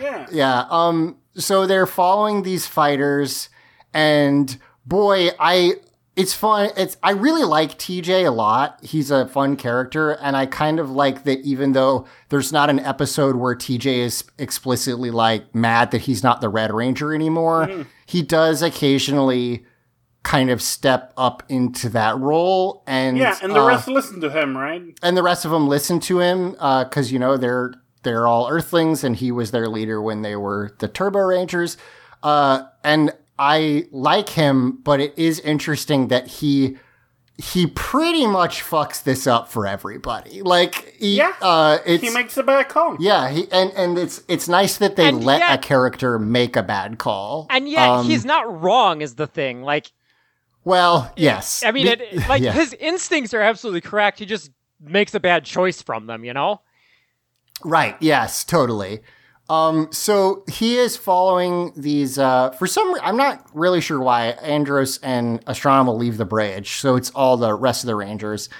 yeah. 0.00 0.26
Yeah. 0.30 0.64
Um. 0.70 1.16
So 1.34 1.66
they're 1.66 1.86
following 1.86 2.44
these 2.44 2.66
fighters, 2.66 3.48
and 3.92 4.56
boy, 4.86 5.30
I 5.40 5.74
it's 6.18 6.34
fun. 6.34 6.70
It's 6.76 6.96
I 7.02 7.12
really 7.12 7.44
like 7.44 7.78
TJ 7.78 8.26
a 8.26 8.30
lot. 8.30 8.78
He's 8.82 9.10
a 9.10 9.26
fun 9.28 9.56
character, 9.56 10.10
and 10.10 10.36
I 10.36 10.44
kind 10.46 10.78
of 10.80 10.90
like 10.90 11.24
that. 11.24 11.38
Even 11.40 11.72
though 11.72 12.06
there's 12.28 12.52
not 12.52 12.68
an 12.68 12.80
episode 12.80 13.36
where 13.36 13.54
TJ 13.54 13.86
is 13.98 14.24
explicitly 14.36 15.10
like 15.10 15.54
mad 15.54 15.92
that 15.92 16.02
he's 16.02 16.22
not 16.22 16.40
the 16.40 16.48
Red 16.48 16.72
Ranger 16.74 17.14
anymore, 17.14 17.66
Mm-hmm. 17.68 17.82
he 18.06 18.22
does 18.22 18.60
occasionally 18.62 19.64
kind 20.24 20.50
of 20.50 20.60
step 20.60 21.12
up 21.16 21.42
into 21.48 21.88
that 21.88 22.18
role 22.18 22.82
and 22.86 23.16
Yeah, 23.16 23.38
and 23.42 23.52
the 23.54 23.62
uh, 23.62 23.66
rest 23.68 23.88
listen 23.88 24.20
to 24.20 24.28
him, 24.30 24.56
right? 24.58 24.82
and 25.02 25.16
the 25.16 25.22
rest 25.22 25.44
of 25.44 25.52
them 25.52 25.68
listen 25.68 26.00
to 26.00 26.20
him 26.20 26.50
because 26.52 27.10
you 27.12 27.18
know 27.18 27.36
they're 27.36 27.72
they're 28.02 28.26
all 28.26 28.48
Earthlings, 28.48 29.04
and 29.04 29.16
he 29.16 29.30
was 29.32 29.52
their 29.52 29.68
leader 29.68 30.02
when 30.02 30.22
they 30.22 30.36
were 30.36 30.72
the 30.80 30.88
Turbo 30.88 31.20
Rangers. 31.20 31.76
Uh, 32.22 32.62
and 32.82 33.12
I 33.38 33.86
like 33.92 34.30
him, 34.30 34.78
but 34.82 35.00
it 35.00 35.14
is 35.16 35.40
interesting 35.40 36.08
that 36.08 36.26
he 36.26 36.76
he 37.40 37.68
pretty 37.68 38.26
much 38.26 38.64
fucks 38.64 39.00
this 39.00 39.24
up 39.24 39.46
for 39.48 39.64
everybody. 39.64 40.42
Like, 40.42 40.94
he, 40.98 41.18
Yeah. 41.18 41.32
uh, 41.40 41.78
it's 41.86 42.02
He 42.02 42.10
makes 42.10 42.36
a 42.36 42.42
bad 42.42 42.68
call. 42.68 42.96
yeah, 42.98 43.30
he 43.30 43.46
and 43.52 43.70
and 43.76 43.96
it's 43.96 44.22
it's 44.26 44.48
nice 44.48 44.78
that 44.78 44.96
they 44.96 45.06
And 45.06 45.22
let 45.22 45.40
a 45.48 45.56
character 45.58 46.18
make 46.18 46.56
a 46.56 46.64
bad 46.64 46.98
call, 46.98 47.46
And 47.48 47.68
yet 47.68 47.88
Um, 47.88 48.06
he's 48.06 48.24
not 48.24 48.60
wrong 48.60 49.02
is 49.02 49.14
the 49.14 49.28
thing. 49.28 49.62
Like 49.62 49.92
well, 50.64 51.10
yes. 51.16 51.62
I 51.64 51.70
mean, 51.70 51.84
Be- 51.86 51.92
it, 52.04 52.28
like 52.28 52.42
yeah. 52.42 52.52
his 52.52 52.74
instincts 52.74 53.32
are 53.32 53.40
absolutely 53.40 53.80
correct. 53.82 54.18
He 54.18 54.26
just 54.26 54.50
makes 54.80 55.14
a 55.14 55.20
bad 55.20 55.44
choice 55.44 55.80
from 55.80 56.06
them, 56.06 56.24
you 56.24 56.34
know. 56.34 56.60
Right. 57.64 57.96
Yes. 58.00 58.44
Totally. 58.44 59.00
Um, 59.48 59.88
so 59.92 60.44
he 60.50 60.76
is 60.76 60.96
following 60.96 61.72
these. 61.74 62.18
Uh, 62.18 62.50
for 62.50 62.66
some, 62.66 62.94
I'm 63.02 63.16
not 63.16 63.46
really 63.54 63.80
sure 63.80 64.00
why 64.00 64.28
Andros 64.42 64.98
and 64.98 65.44
Astronema 65.46 65.96
leave 65.96 66.18
the 66.18 66.26
bridge. 66.26 66.72
So 66.76 66.96
it's 66.96 67.10
all 67.10 67.36
the 67.36 67.54
rest 67.54 67.82
of 67.82 67.86
the 67.86 67.96
Rangers. 67.96 68.50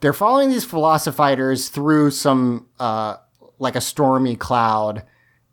They're 0.00 0.12
following 0.12 0.50
these 0.50 0.64
philosophizers 0.64 1.68
through 1.68 2.12
some 2.12 2.68
uh, 2.78 3.16
like 3.58 3.74
a 3.74 3.80
stormy 3.80 4.36
cloud, 4.36 5.04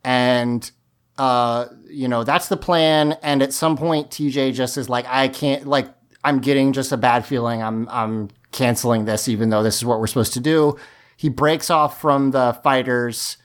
and 0.04 0.70
uh, 1.18 1.66
you 1.88 2.08
know 2.08 2.24
that's 2.24 2.48
the 2.48 2.58
plan. 2.58 3.18
And 3.24 3.42
at 3.42 3.54
some 3.54 3.78
point, 3.78 4.12
TJ 4.12 4.54
just 4.54 4.78
is 4.78 4.90
like, 4.90 5.06
I 5.08 5.28
can't. 5.28 5.66
Like, 5.66 5.88
I'm 6.24 6.40
getting 6.40 6.74
just 6.74 6.92
a 6.92 6.98
bad 6.98 7.26
feeling. 7.26 7.64
I'm 7.64 7.90
I'm 7.90 8.30
canceling 8.52 9.06
this, 9.06 9.28
even 9.28 9.50
though 9.50 9.64
this 9.64 9.78
is 9.78 9.86
what 9.86 10.00
we're 10.00 10.08
supposed 10.08 10.34
to 10.34 10.40
do. 10.40 10.78
He 11.18 11.30
breaks 11.30 11.72
off 11.72 12.00
from 12.00 12.32
the 12.32 12.60
fighters 12.64 13.38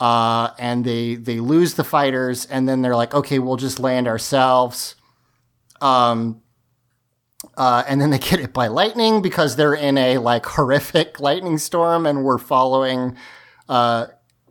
uh, 0.00 0.50
and 0.58 0.84
they 0.84 1.14
they 1.14 1.38
lose 1.38 1.74
the 1.74 1.84
fighters, 1.84 2.46
and 2.46 2.68
then 2.68 2.82
they're 2.82 2.96
like, 2.96 3.14
okay, 3.14 3.38
we'll 3.38 3.56
just 3.56 3.78
land 3.78 4.08
ourselves. 4.08 4.96
Um, 5.80 6.42
uh, 7.56 7.84
and 7.86 8.00
then 8.00 8.10
they 8.10 8.18
get 8.18 8.40
hit 8.40 8.52
by 8.52 8.66
lightning 8.66 9.22
because 9.22 9.56
they're 9.56 9.74
in 9.74 9.98
a 9.98 10.18
like 10.18 10.46
horrific 10.46 11.20
lightning 11.20 11.58
storm, 11.58 12.06
and 12.06 12.24
we're 12.24 12.38
following, 12.38 13.16
uh, 13.68 14.06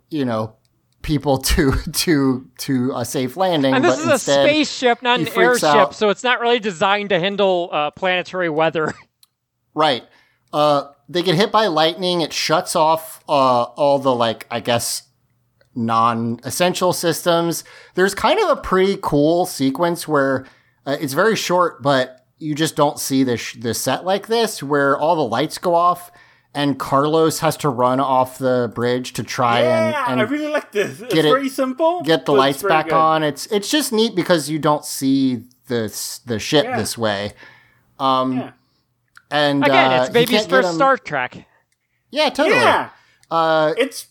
you 0.10 0.24
know, 0.24 0.56
people 1.02 1.38
to 1.50 1.74
to 1.94 2.48
to 2.60 2.92
a 2.96 3.04
safe 3.04 3.36
landing. 3.36 3.74
And 3.74 3.84
this 3.84 4.00
is 4.00 4.08
a 4.08 4.20
spaceship, 4.20 5.02
not 5.02 5.20
an 5.20 5.28
airship, 5.30 5.64
out. 5.64 5.96
so 5.96 6.10
it's 6.10 6.24
not 6.24 6.40
really 6.42 6.60
designed 6.60 7.10
to 7.10 7.20
handle 7.20 7.70
uh, 7.72 7.92
planetary 7.92 8.50
weather. 8.50 8.94
Right. 9.76 10.04
Uh, 10.52 10.90
they 11.08 11.22
get 11.22 11.36
hit 11.36 11.52
by 11.52 11.68
lightning. 11.68 12.22
It 12.22 12.34
shuts 12.34 12.76
off 12.76 13.24
uh, 13.30 13.64
all 13.64 14.00
the 14.00 14.14
like, 14.14 14.48
I 14.52 14.60
guess, 14.60 15.04
non-essential 15.80 16.94
systems. 16.94 17.64
There's 17.96 18.14
kind 18.14 18.40
of 18.40 18.50
a 18.50 18.62
pretty 18.62 18.98
cool 19.02 19.46
sequence 19.46 20.08
where 20.08 20.46
uh, 20.86 20.98
it's 21.00 21.14
very 21.14 21.36
short, 21.36 21.82
but 21.82 22.26
you 22.38 22.54
just 22.56 22.76
don't 22.76 23.00
see 23.00 23.24
the 23.24 23.38
sh- 23.38 23.58
the 23.60 23.74
set 23.74 24.06
like 24.06 24.28
this, 24.28 24.62
where 24.62 24.98
all 24.98 25.16
the 25.16 25.24
lights 25.26 25.58
go 25.58 25.74
off 25.76 26.12
and 26.54 26.80
Carlos 26.80 27.40
has 27.40 27.56
to 27.58 27.70
run 27.70 28.00
off 28.00 28.38
the 28.38 28.72
bridge 28.74 29.14
to 29.14 29.24
try 29.24 29.62
Yeah, 29.62 30.06
and, 30.08 30.20
I 30.20 30.24
really 30.24 30.48
like 30.52 30.72
this. 30.72 31.00
It's 31.00 31.14
get 31.14 31.26
it- 31.26 31.30
very 31.30 31.50
simple. 31.50 32.02
get 32.02 32.26
the 32.26 32.34
lights 32.34 32.64
back 32.64 32.86
good. 32.86 32.94
on. 32.96 33.24
It's 33.24 33.46
it's 33.48 33.70
just 33.70 33.92
neat 33.94 34.16
because 34.16 34.50
you 34.50 34.58
don't 34.60 34.84
see 34.86 35.44
the 35.68 35.94
the 36.26 36.40
ship 36.40 36.66
Yeah. 36.66 36.78
this 36.78 36.98
way. 36.98 37.34
Um, 38.00 38.38
Yeah. 38.38 38.52
and 39.30 39.64
Again, 39.64 39.92
uh, 39.92 40.04
it's 40.04 40.10
baby's 40.14 40.46
first 40.48 40.74
Star 40.76 40.98
Trek. 40.98 41.46
Yeah, 42.12 42.30
totally. 42.30 42.56
Yeah, 42.56 42.90
Uh, 43.30 43.74
it's 43.78 44.04
t- 44.04 44.09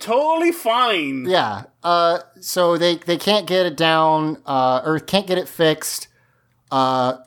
totally 0.00 0.52
fine. 0.52 1.26
Yeah. 1.28 1.64
Uh, 1.82 2.20
so 2.40 2.76
they 2.76 2.96
they 2.96 3.16
can't 3.16 3.46
get 3.46 3.66
it 3.66 3.76
down, 3.76 4.42
uh, 4.46 4.82
or 4.84 4.98
can't 4.98 5.26
get 5.26 5.38
it 5.38 5.48
fixed. 5.48 6.08
Uh, 6.70 7.18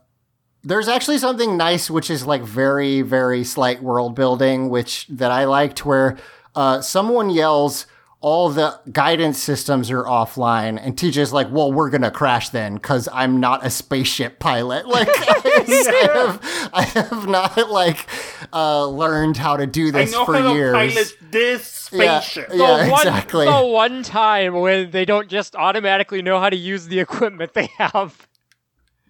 there's 0.63 0.88
actually 0.88 1.17
something 1.17 1.57
nice, 1.57 1.89
which 1.89 2.09
is 2.09 2.26
like 2.26 2.41
very 2.43 3.01
very 3.01 3.43
slight 3.43 3.82
world 3.82 4.15
building, 4.15 4.69
which 4.69 5.07
that 5.07 5.32
I 5.32 5.45
liked, 5.45 5.86
where 5.86 6.17
uh, 6.55 6.82
someone 6.82 7.30
yells. 7.30 7.86
All 8.24 8.51
the 8.51 8.80
guidance 8.91 9.39
systems 9.41 9.89
are 9.89 10.03
offline, 10.03 10.80
and 10.80 10.95
TJ's 10.95 11.34
like, 11.34 11.47
"Well, 11.51 11.72
we're 11.72 11.89
gonna 11.89 12.11
crash 12.11 12.49
then, 12.49 12.76
because 12.76 13.09
I'm 13.11 13.39
not 13.39 13.65
a 13.65 13.72
spaceship 13.72 14.38
pilot. 14.38 14.86
Like, 14.91 15.09
I, 15.09 16.09
have, 16.13 16.69
I 16.72 16.84
have 16.84 17.28
not 17.28 17.72
like 17.72 18.05
uh, 18.54 18.86
learned 18.88 19.38
how 19.38 19.58
to 19.58 19.66
do 19.68 19.88
I 19.89 19.92
this 19.92 20.12
know 20.12 20.26
for 20.26 20.36
how 20.38 20.54
years." 20.54 20.72
to 20.74 20.78
pilot 20.94 21.18
this 21.32 21.89
Yeah, 21.92 22.20
spaceship. 22.20 22.50
yeah. 22.54 22.86
the 22.86 22.92
one, 22.92 23.08
exactly. 23.08 23.46
The 23.46 23.66
one 23.66 24.04
time 24.04 24.54
when 24.56 24.92
they 24.92 25.06
don't 25.06 25.28
just 25.30 25.56
automatically 25.56 26.22
know 26.22 26.39
how 26.39 26.50
to 26.50 26.56
use 26.56 26.88
the 26.88 27.00
equipment 27.00 27.54
they 27.54 27.68
have. 27.78 28.28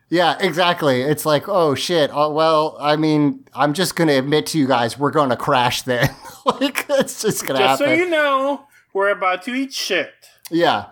Yeah, 0.10 0.36
exactly. 0.42 1.02
It's 1.04 1.26
like, 1.26 1.48
oh 1.48 1.74
shit. 1.74 2.10
Oh, 2.14 2.32
well, 2.34 2.76
I 2.82 2.98
mean, 2.98 3.46
I'm 3.54 3.74
just 3.74 3.96
gonna 3.96 4.14
admit 4.18 4.46
to 4.48 4.58
you 4.60 4.68
guys, 4.68 5.00
we're 5.00 5.12
gonna 5.12 5.38
crash 5.38 5.84
then. 5.84 6.10
like, 6.46 6.86
it's 6.90 7.22
just 7.22 7.48
gonna 7.48 7.60
Just 7.60 7.80
so 7.80 7.86
happen. 7.86 8.00
you 8.00 8.10
know, 8.10 8.66
we're 8.94 9.10
about 9.10 9.44
to 9.44 9.54
eat 9.56 9.72
shit. 9.74 10.12
yeah. 10.50 10.88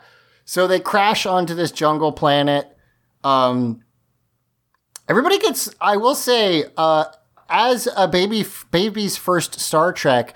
So 0.45 0.67
they 0.67 0.79
crash 0.79 1.25
onto 1.25 1.53
this 1.53 1.71
jungle 1.71 2.11
planet. 2.13 2.65
Um, 3.23 3.83
everybody 5.07 5.37
gets. 5.37 5.69
I 5.81 5.97
will 5.97 6.15
say, 6.15 6.63
uh, 6.77 7.05
as 7.49 7.87
a 7.95 8.07
baby, 8.07 8.45
baby's 8.71 9.17
first 9.17 9.59
Star 9.59 9.91
Trek. 9.93 10.35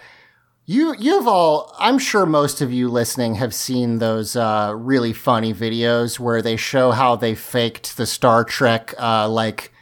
You, 0.65 0.95
you've 0.97 1.27
all, 1.27 1.75
I'm 1.77 1.99
sure 1.99 2.25
most 2.25 2.61
of 2.61 2.71
you 2.71 2.87
listening 2.87 3.35
have 3.35 3.53
seen 3.53 3.99
those 3.99 4.35
uh, 4.37 4.73
really 4.75 5.11
funny 5.11 5.53
videos 5.53 6.19
where 6.19 6.41
they 6.41 6.55
show 6.55 6.91
how 6.91 7.15
they 7.17 7.35
faked 7.35 7.97
the 7.97 8.05
Star 8.05 8.43
Trek, 8.45 8.93
uh, 8.97 9.27
like, 9.27 9.73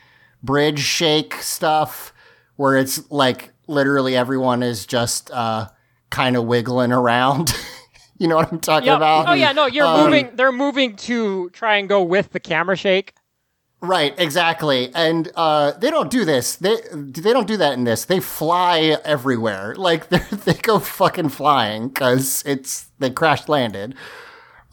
bridge 0.42 0.80
shake 0.80 1.36
stuff, 1.36 2.12
where 2.56 2.76
it's 2.78 3.10
like 3.12 3.52
literally 3.68 4.16
everyone 4.16 4.64
is 4.64 4.88
just 4.88 5.30
uh, 5.32 5.68
kind 6.10 6.36
of 6.36 6.46
wiggling 6.46 6.92
around. 6.92 7.54
you 8.18 8.28
know 8.28 8.38
what 8.38 8.52
I'm 8.52 8.60
talking 8.60 8.88
Yeah. 8.88 8.96
about? 8.98 9.30
Oh 9.30 9.34
yeah, 9.34 9.52
no, 9.52 9.68
you're 9.68 9.86
Um, 9.86 10.06
moving. 10.06 10.32
They're 10.36 10.52
moving 10.52 10.96
to 10.98 11.52
try 11.52 11.78
and 11.78 11.88
go 11.88 12.02
with 12.02 12.32
the 12.32 12.40
camera 12.40 12.76
shake. 12.76 13.14
Right, 13.84 14.14
exactly. 14.20 14.92
And 14.94 15.32
uh, 15.36 15.72
they 15.72 15.90
don't 15.90 16.12
do 16.12 16.24
this. 16.24 16.56
They 16.56 16.78
they 16.94 17.34
don't 17.34 17.48
do 17.48 17.58
that 17.58 17.74
in 17.74 17.84
this. 17.84 18.06
They 18.06 18.20
fly 18.20 18.98
everywhere. 19.04 19.76
Like 19.82 20.10
they 20.10 20.20
they 20.20 20.54
go 20.54 20.78
fucking 20.78 21.30
flying 21.30 21.88
because 21.88 22.44
it's 22.46 22.86
they 23.00 23.10
crash 23.10 23.50
landed. 23.50 23.96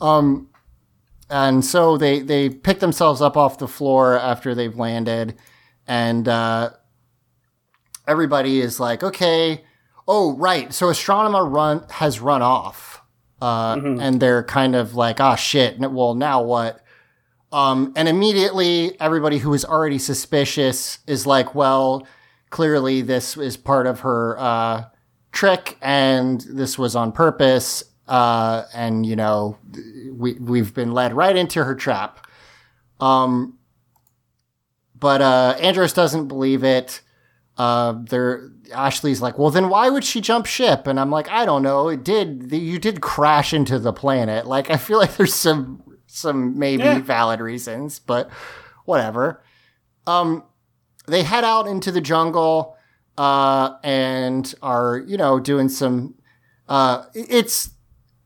Um, 0.02 0.50
and 1.30 1.64
so 1.64 1.96
they 1.96 2.20
they 2.20 2.50
pick 2.50 2.80
themselves 2.80 3.22
up 3.22 3.36
off 3.36 3.56
the 3.58 3.68
floor 3.68 4.18
after 4.18 4.54
they've 4.54 4.76
landed, 4.76 5.36
and 5.86 6.28
uh, 6.28 6.70
everybody 8.06 8.60
is 8.60 8.78
like, 8.78 9.02
okay, 9.02 9.64
oh 10.06 10.36
right. 10.36 10.72
So 10.74 10.88
Astronema 10.88 11.50
run 11.50 11.86
has 11.90 12.20
run 12.20 12.42
off, 12.42 13.00
uh, 13.40 13.80
and 13.82 14.20
they're 14.20 14.44
kind 14.44 14.74
of 14.74 14.94
like, 14.94 15.20
ah 15.20 15.36
shit. 15.36 15.78
Well, 15.80 16.14
now 16.14 16.42
what? 16.42 16.84
Um, 17.50 17.92
and 17.96 18.08
immediately 18.08 19.00
everybody 19.00 19.38
who 19.38 19.54
is 19.54 19.64
already 19.64 19.98
suspicious 19.98 20.98
is 21.06 21.26
like, 21.26 21.54
well, 21.54 22.06
clearly 22.50 23.00
this 23.00 23.36
is 23.36 23.56
part 23.56 23.86
of 23.86 24.00
her 24.00 24.38
uh, 24.38 24.84
trick 25.32 25.78
and 25.80 26.40
this 26.42 26.78
was 26.78 26.94
on 26.94 27.12
purpose. 27.12 27.84
Uh, 28.06 28.64
and, 28.74 29.06
you 29.06 29.16
know, 29.16 29.58
we, 30.12 30.34
we've 30.34 30.74
been 30.74 30.92
led 30.92 31.12
right 31.14 31.36
into 31.36 31.64
her 31.64 31.74
trap. 31.74 32.26
Um, 33.00 33.58
but 34.94 35.22
uh, 35.22 35.56
Andros 35.60 35.92
doesn't 35.92 36.28
believe 36.28 36.64
it. 36.64 37.00
Uh, 37.56 38.02
there, 38.08 38.50
Ashley's 38.72 39.20
like, 39.20 39.38
well, 39.38 39.50
then 39.50 39.68
why 39.68 39.88
would 39.88 40.04
she 40.04 40.20
jump 40.20 40.46
ship? 40.46 40.86
And 40.86 40.98
I'm 40.98 41.10
like, 41.10 41.28
I 41.28 41.44
don't 41.44 41.62
know. 41.62 41.88
It 41.88 42.04
did. 42.04 42.52
You 42.52 42.78
did 42.78 43.00
crash 43.00 43.52
into 43.52 43.78
the 43.78 43.92
planet. 43.92 44.46
Like, 44.46 44.70
I 44.70 44.76
feel 44.76 44.98
like 44.98 45.16
there's 45.16 45.34
some 45.34 45.82
some 46.08 46.58
maybe 46.58 46.82
Yeah. 46.82 46.98
valid 47.00 47.38
reasons, 47.40 47.98
but 48.00 48.28
whatever. 48.84 49.42
Um, 50.06 50.42
they 51.06 51.22
head 51.22 51.44
out 51.44 51.66
into 51.68 51.92
the 51.92 52.00
jungle, 52.00 52.76
uh, 53.16 53.74
and 53.84 54.52
are 54.62 54.98
you 55.06 55.16
know 55.16 55.38
doing 55.38 55.68
some. 55.68 56.14
Uh, 56.68 57.04
it's 57.14 57.70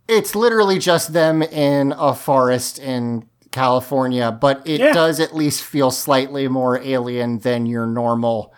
it's 0.08 0.34
literally 0.34 0.78
just 0.78 1.12
them 1.12 1.42
in 1.42 1.92
a 1.96 2.14
forest 2.14 2.78
in 2.78 3.24
California, 3.52 4.32
but 4.32 4.62
it 4.64 4.80
Yeah. 4.80 4.92
does 4.92 5.20
at 5.20 5.34
least 5.34 5.62
feel 5.62 5.90
slightly 5.90 6.48
more 6.48 6.78
alien 6.80 7.38
than 7.40 7.66
your 7.66 7.86
normal. 7.86 8.52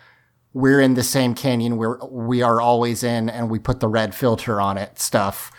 We're 0.52 0.80
in 0.80 0.94
the 0.94 1.02
same 1.02 1.34
canyon 1.34 1.76
where 1.76 1.98
we 2.10 2.40
are 2.42 2.60
always 2.60 3.02
in, 3.02 3.28
and 3.28 3.50
we 3.50 3.58
put 3.58 3.80
the 3.80 3.88
red 3.88 4.14
filter 4.14 4.60
on 4.60 4.78
it 4.78 4.98
stuff, 5.00 5.50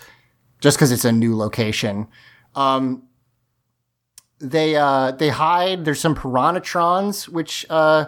just 0.61 0.77
because 0.77 0.91
it's 0.91 1.03
a 1.05 1.11
new 1.11 1.35
location. 1.35 2.07
Um, 2.55 3.03
they 4.39 4.75
uh, 4.75 5.11
they 5.11 5.29
hide. 5.29 5.85
There's 5.85 5.99
some 5.99 6.15
piranhatrons, 6.15 7.27
which 7.29 7.65
uh, 7.69 8.05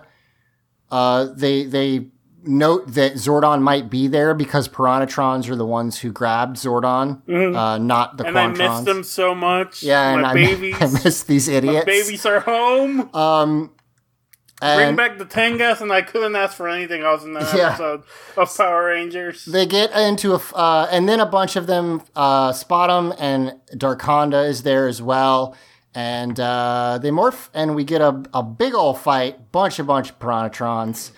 uh, 0.91 1.25
they 1.36 1.63
they 1.65 2.07
note 2.43 2.93
that 2.93 3.13
Zordon 3.13 3.61
might 3.61 3.89
be 3.89 4.07
there 4.07 4.34
because 4.34 4.69
piranhatrons 4.69 5.49
are 5.49 5.55
the 5.55 5.65
ones 5.65 5.99
who 5.99 6.11
grabbed 6.11 6.55
Zordon, 6.57 7.21
uh, 7.55 7.78
not 7.78 8.17
the 8.17 8.23
Mm-hmm. 8.23 8.38
And 8.38 8.38
I 8.38 8.47
Quantrons. 8.65 8.75
miss 8.78 8.86
them 8.86 9.03
so 9.03 9.36
much. 9.36 9.84
Yeah, 9.84 10.13
and 10.13 10.21
my 10.21 10.30
I, 10.32 10.34
babies. 10.34 10.75
I 10.80 10.86
miss 11.03 11.23
these 11.23 11.49
my 11.49 11.55
idiots. 11.55 11.86
babies 11.86 12.25
are 12.25 12.39
home. 12.41 13.13
Um, 13.13 13.71
Bring 14.59 14.95
back 14.95 15.19
the 15.19 15.25
Tengas, 15.25 15.82
and 15.82 15.91
I 15.93 16.01
couldn't 16.01 16.36
ask 16.36 16.55
for 16.57 16.67
anything 16.67 17.03
else 17.03 17.23
in 17.23 17.34
that 17.34 17.53
Yeah. 17.55 17.67
episode 17.69 18.03
of 18.38 18.57
Power 18.57 18.86
Rangers. 18.88 19.45
they 19.45 19.67
get 19.67 19.91
into 19.91 20.34
a, 20.34 20.38
uh, 20.55 20.88
and 20.91 21.07
then 21.07 21.19
a 21.19 21.28
bunch 21.28 21.55
of 21.55 21.67
them 21.67 22.01
uh, 22.15 22.51
spot 22.53 22.89
them, 22.89 23.13
and 23.19 23.53
Darkonda 23.75 24.47
is 24.47 24.63
there 24.63 24.88
as 24.88 24.99
well. 25.01 25.55
And 25.98 26.39
uh, 26.39 27.00
they 27.02 27.10
morph, 27.10 27.50
and 27.56 27.74
we 27.74 27.84
get 27.84 28.02
a, 28.02 28.22
a 28.32 28.43
big 28.43 28.76
old 28.76 29.00
fight, 29.00 29.52
bunch 29.52 29.80
a 29.80 29.84
bunch 29.84 30.12
of 30.12 30.20
piranhatrons. 30.20 31.10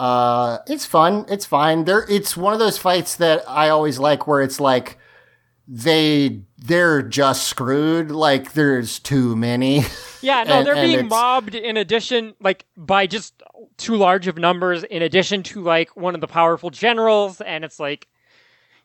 Uh, 0.00 0.56
it's 0.66 0.86
fun. 0.86 1.26
It's 1.28 1.44
fine. 1.44 1.84
There, 1.84 2.06
it's 2.08 2.34
one 2.34 2.54
of 2.54 2.58
those 2.58 2.78
fights 2.78 3.16
that 3.16 3.44
I 3.46 3.68
always 3.68 3.98
like, 3.98 4.26
where 4.26 4.40
it's 4.40 4.58
like 4.58 4.96
they 5.68 6.40
they're 6.56 7.02
just 7.02 7.46
screwed. 7.46 8.10
Like 8.10 8.54
there's 8.54 8.98
too 8.98 9.36
many. 9.36 9.82
Yeah, 10.22 10.44
no, 10.44 10.58
And- 10.58 10.66
they're 10.66 10.76
and 10.76 10.86
being 10.86 11.08
mobbed 11.08 11.56
in 11.56 11.76
addition, 11.76 12.34
like 12.40 12.64
by 12.76 13.08
just 13.08 13.42
too 13.76 13.96
large 13.96 14.28
of 14.28 14.38
numbers. 14.38 14.84
In 14.84 15.02
addition 15.02 15.42
to 15.42 15.60
like 15.60 15.94
one 15.96 16.14
of 16.14 16.20
the 16.20 16.28
powerful 16.28 16.70
generals, 16.70 17.40
and 17.40 17.64
it's 17.64 17.80
like, 17.80 18.06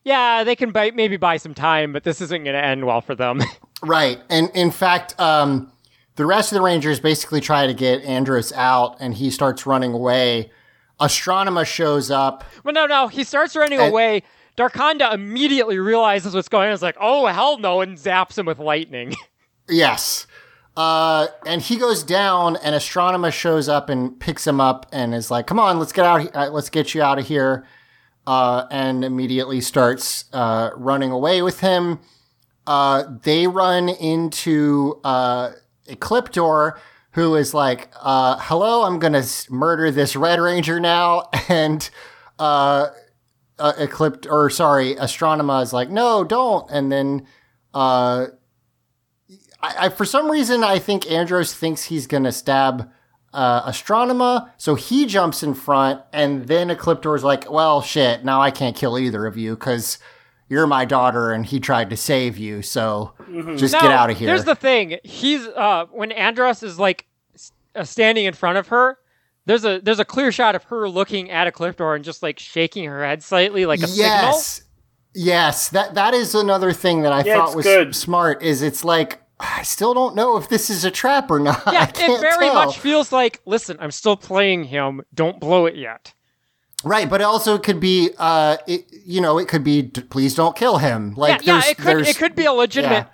yeah, 0.02 0.42
they 0.42 0.56
can 0.56 0.72
buy, 0.72 0.90
maybe 0.90 1.16
buy 1.16 1.36
some 1.36 1.54
time, 1.54 1.92
but 1.92 2.02
this 2.02 2.20
isn't 2.20 2.42
going 2.42 2.54
to 2.56 2.62
end 2.64 2.84
well 2.84 3.00
for 3.00 3.14
them. 3.14 3.40
Right. 3.82 4.20
And 4.28 4.50
in 4.54 4.70
fact, 4.70 5.18
um, 5.20 5.72
the 6.16 6.26
rest 6.26 6.50
of 6.52 6.56
the 6.56 6.62
Rangers 6.62 6.98
basically 7.00 7.40
try 7.40 7.66
to 7.66 7.74
get 7.74 8.02
Andros 8.02 8.52
out 8.52 8.96
and 9.00 9.14
he 9.14 9.30
starts 9.30 9.66
running 9.66 9.92
away. 9.92 10.50
Astronema 11.00 11.64
shows 11.64 12.10
up. 12.10 12.42
Well, 12.64 12.74
no, 12.74 12.86
no, 12.86 13.06
he 13.08 13.22
starts 13.24 13.54
running 13.54 13.78
And- 13.78 13.90
away. 13.92 14.22
Darkonda 14.56 15.14
immediately 15.14 15.78
realizes 15.78 16.34
what's 16.34 16.48
going 16.48 16.66
on. 16.66 16.74
It's 16.74 16.82
like, 16.82 16.96
oh 17.00 17.26
hell 17.26 17.58
no, 17.58 17.80
and 17.80 17.96
zaps 17.96 18.36
him 18.36 18.46
with 18.46 18.58
lightning. 18.58 19.14
Yes. 19.70 20.26
Uh, 20.78 21.26
and 21.46 21.60
he 21.60 21.76
goes 21.76 22.02
down 22.02 22.56
and 22.56 22.74
Astronema 22.74 23.30
shows 23.30 23.68
up 23.68 23.90
and 23.90 24.18
picks 24.18 24.46
him 24.46 24.62
up 24.62 24.86
and 24.92 25.14
is 25.14 25.30
like, 25.30 25.46
come 25.46 25.60
on, 25.60 25.78
let's 25.78 25.92
get 25.92 26.06
out. 26.06 26.22
he- 26.22 26.30
uh, 26.30 26.48
Let's 26.50 26.70
get 26.70 26.94
you 26.94 27.02
out 27.02 27.18
of 27.18 27.26
here. 27.26 27.66
Uh, 28.26 28.66
and 28.70 29.04
immediately 29.04 29.60
starts, 29.60 30.24
uh, 30.32 30.70
running 30.74 31.10
away 31.10 31.42
with 31.42 31.60
him. 31.60 31.98
Uh, 32.68 33.04
they 33.22 33.46
run 33.46 33.88
into, 33.88 35.00
uh, 35.02 35.52
Ecliptor, 35.88 36.76
who 37.12 37.34
is 37.34 37.54
like, 37.54 37.90
uh, 37.98 38.36
hello, 38.38 38.84
I'm 38.84 38.98
gonna 38.98 39.24
murder 39.48 39.90
this 39.90 40.14
Red 40.14 40.38
Ranger 40.38 40.78
now. 40.78 41.30
And, 41.48 41.88
uh, 42.38 42.88
uh, 43.58 43.72
Eclipt, 43.78 44.30
or 44.30 44.50
sorry, 44.50 44.94
Astronema 44.96 45.62
is 45.62 45.72
like, 45.72 45.88
no, 45.88 46.24
don't. 46.24 46.70
And 46.70 46.92
then, 46.92 47.26
uh, 47.72 48.26
I, 49.62 49.86
I 49.86 49.88
for 49.88 50.04
some 50.04 50.30
reason 50.30 50.62
I 50.62 50.78
think 50.78 51.10
Andros 51.10 51.54
thinks 51.54 51.84
he's 51.84 52.06
gonna 52.06 52.32
stab 52.32 52.90
uh, 53.32 53.70
Astronema, 53.70 54.50
so 54.58 54.74
he 54.74 55.06
jumps 55.06 55.42
in 55.42 55.54
front, 55.54 56.02
and 56.12 56.46
then 56.48 56.68
Ecliptor's 56.68 57.24
like, 57.24 57.50
"Well, 57.50 57.80
shit, 57.80 58.24
now 58.24 58.40
I 58.42 58.50
can't 58.50 58.76
kill 58.76 58.98
either 58.98 59.26
of 59.26 59.38
you 59.38 59.54
because 59.54 59.98
you're 60.48 60.66
my 60.66 60.84
daughter, 60.84 61.32
and 61.32 61.44
he 61.46 61.60
tried 61.60 61.90
to 61.90 61.96
save 61.96 62.38
you, 62.38 62.62
so 62.62 63.12
just 63.56 63.74
get 63.74 63.90
out 63.90 64.10
of 64.10 64.18
here." 64.18 64.28
Here's 64.28 64.44
the 64.44 64.54
thing: 64.54 64.98
he's 65.04 65.46
uh, 65.46 65.86
when 65.90 66.12
Andros 66.12 66.62
is 66.62 66.78
like 66.78 67.06
uh, 67.74 67.84
standing 67.84 68.24
in 68.24 68.34
front 68.34 68.58
of 68.58 68.68
her. 68.68 68.98
There's 69.46 69.64
a 69.64 69.80
there's 69.80 69.98
a 70.00 70.04
clear 70.04 70.30
shot 70.30 70.54
of 70.54 70.64
her 70.64 70.88
looking 70.90 71.30
at 71.30 71.52
Ecliptor 71.52 71.96
and 71.96 72.04
just 72.04 72.22
like 72.22 72.38
shaking 72.38 72.84
her 72.84 73.02
head 73.04 73.22
slightly, 73.22 73.64
like 73.64 73.82
a 73.82 73.86
signal. 73.86 74.10
yes, 74.10 74.62
yes, 75.14 75.68
that 75.70 75.94
that 75.94 76.12
is 76.12 76.34
another 76.34 76.72
thing 76.72 77.00
that 77.02 77.12
I 77.14 77.22
Yeah, 77.24 77.36
thought 77.36 77.56
was 77.56 77.64
good. 77.64 77.96
smart. 77.96 78.42
Is 78.42 78.60
it's 78.60 78.84
like 78.84 79.22
I 79.40 79.62
still 79.62 79.94
don't 79.94 80.14
know 80.14 80.36
if 80.36 80.50
this 80.50 80.68
is 80.68 80.84
a 80.84 80.90
trap 80.90 81.30
or 81.30 81.38
not. 81.40 81.62
Yeah, 81.72 81.84
it 81.88 81.94
can't 81.94 82.20
very 82.20 82.46
tell. 82.48 82.54
much 82.66 82.78
feels 82.78 83.10
like, 83.10 83.40
listen, 83.46 83.78
I'm 83.80 83.90
still 83.90 84.16
playing 84.18 84.64
him. 84.64 85.00
Don't 85.14 85.40
blow 85.40 85.64
it 85.64 85.76
yet. 85.76 86.12
Right, 86.84 87.10
but 87.10 87.20
also 87.20 87.20
it 87.20 87.24
also 87.24 87.58
could 87.58 87.80
be, 87.80 88.10
uh, 88.18 88.56
it, 88.68 88.84
you 89.04 89.20
know, 89.20 89.38
it 89.38 89.48
could 89.48 89.64
be, 89.64 89.82
d- 89.82 90.00
please 90.02 90.34
don't 90.36 90.54
kill 90.54 90.78
him. 90.78 91.12
Like, 91.16 91.44
yeah, 91.44 91.54
yeah, 91.64 91.70
it 91.70 91.76
could 91.78 92.06
it 92.06 92.16
could 92.16 92.34
be 92.36 92.44
a 92.44 92.52
legitimate. 92.52 92.94
yeah. 92.94 93.06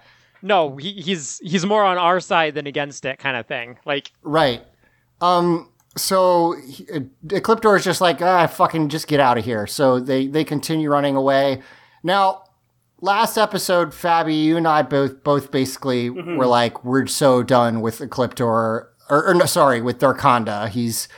No, 0.43 0.77
he, 0.77 0.93
he's 1.01 1.39
he's 1.43 1.65
more 1.65 1.83
on 1.83 1.97
our 1.97 2.21
side 2.21 2.55
than 2.55 2.67
against 2.67 3.07
it, 3.07 3.19
kind 3.19 3.37
of 3.39 3.47
thing. 3.47 3.79
Like, 3.87 4.13
right. 4.23 4.63
Um, 5.23 5.71
so 5.97 6.55
he- 6.67 6.87
uh, 6.93 7.01
Ecliptor 7.29 7.75
is 7.79 7.85
just 7.85 8.03
like, 8.03 8.21
ah, 8.21 8.47
fucking 8.47 8.91
just 8.91 9.07
get 9.07 9.21
out 9.21 9.39
of 9.39 9.45
here. 9.47 9.67
So 9.67 9.99
they 9.99 10.27
they 10.27 10.45
continue 10.45 10.91
running 10.91 11.17
away. 11.17 11.63
Now, 12.03 12.45
last 13.01 13.39
episode, 13.39 13.93
Fabi, 13.93 14.45
you 14.45 14.59
and 14.59 14.69
I 14.69 14.83
both 14.83 15.25
both 15.25 15.51
basically 15.51 16.11
were 16.11 16.47
like, 16.47 16.85
we're 16.85 17.07
so 17.07 17.43
done 17.43 17.81
with 17.81 18.01
Ecliptor, 18.01 18.41
or, 18.47 18.93
or 19.09 19.33
no, 19.35 19.47
sorry, 19.47 19.81
with 19.81 19.99
Darkonda. 20.01 20.69
He's 20.69 21.09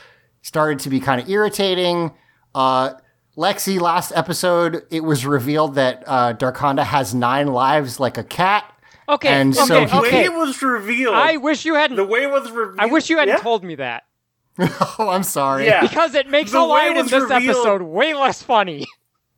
started 0.41 0.79
to 0.79 0.89
be 0.89 1.01
kind 1.01 1.19
of 1.19 1.27
irritating. 1.29 2.13
Uh, 2.57 2.93
Lexi, 3.37 3.79
last 3.79 4.11
episode, 4.15 4.83
it 4.89 5.01
was 5.03 5.25
revealed 5.25 5.75
that 5.75 6.03
uh, 6.07 6.33
Darkonda 6.33 6.83
has 6.83 7.13
nine 7.13 7.47
lives 7.47 7.99
like 7.99 8.17
a 8.17 8.23
cat. 8.23 8.65
okay, 9.07 9.29
And 9.29 9.55
okay, 9.55 9.65
so 9.67 9.79
he- 9.81 9.85
The 9.85 10.01
way 10.01 10.07
okay. 10.07 10.23
it 10.25 10.33
was 10.33 10.61
revealed, 10.63 11.13
I 11.13 11.37
wish 11.37 11.63
you 11.65 11.75
hadn't. 11.75 11.97
the 11.97 12.03
way 12.03 12.23
it 12.23 12.31
was 12.31 12.49
revealed. 12.49 12.79
I 12.79 12.87
wish 12.87 13.09
you 13.11 13.17
hadn't 13.19 13.35
yeah? 13.35 13.41
told 13.43 13.63
me 13.63 13.75
that 13.75 14.03
Oh, 14.97 15.09
I'm 15.09 15.21
sorry. 15.21 15.65
Yeah. 15.67 15.81
because 15.81 16.15
it 16.15 16.27
makes 16.29 16.51
The 16.51 16.57
a 16.57 16.63
way 16.67 16.87
line 16.89 16.97
in 16.97 17.05
this 17.05 17.13
revealed- 17.13 17.43
episode 17.43 17.81
way 17.83 18.15
less 18.15 18.41
funny. 18.41 18.87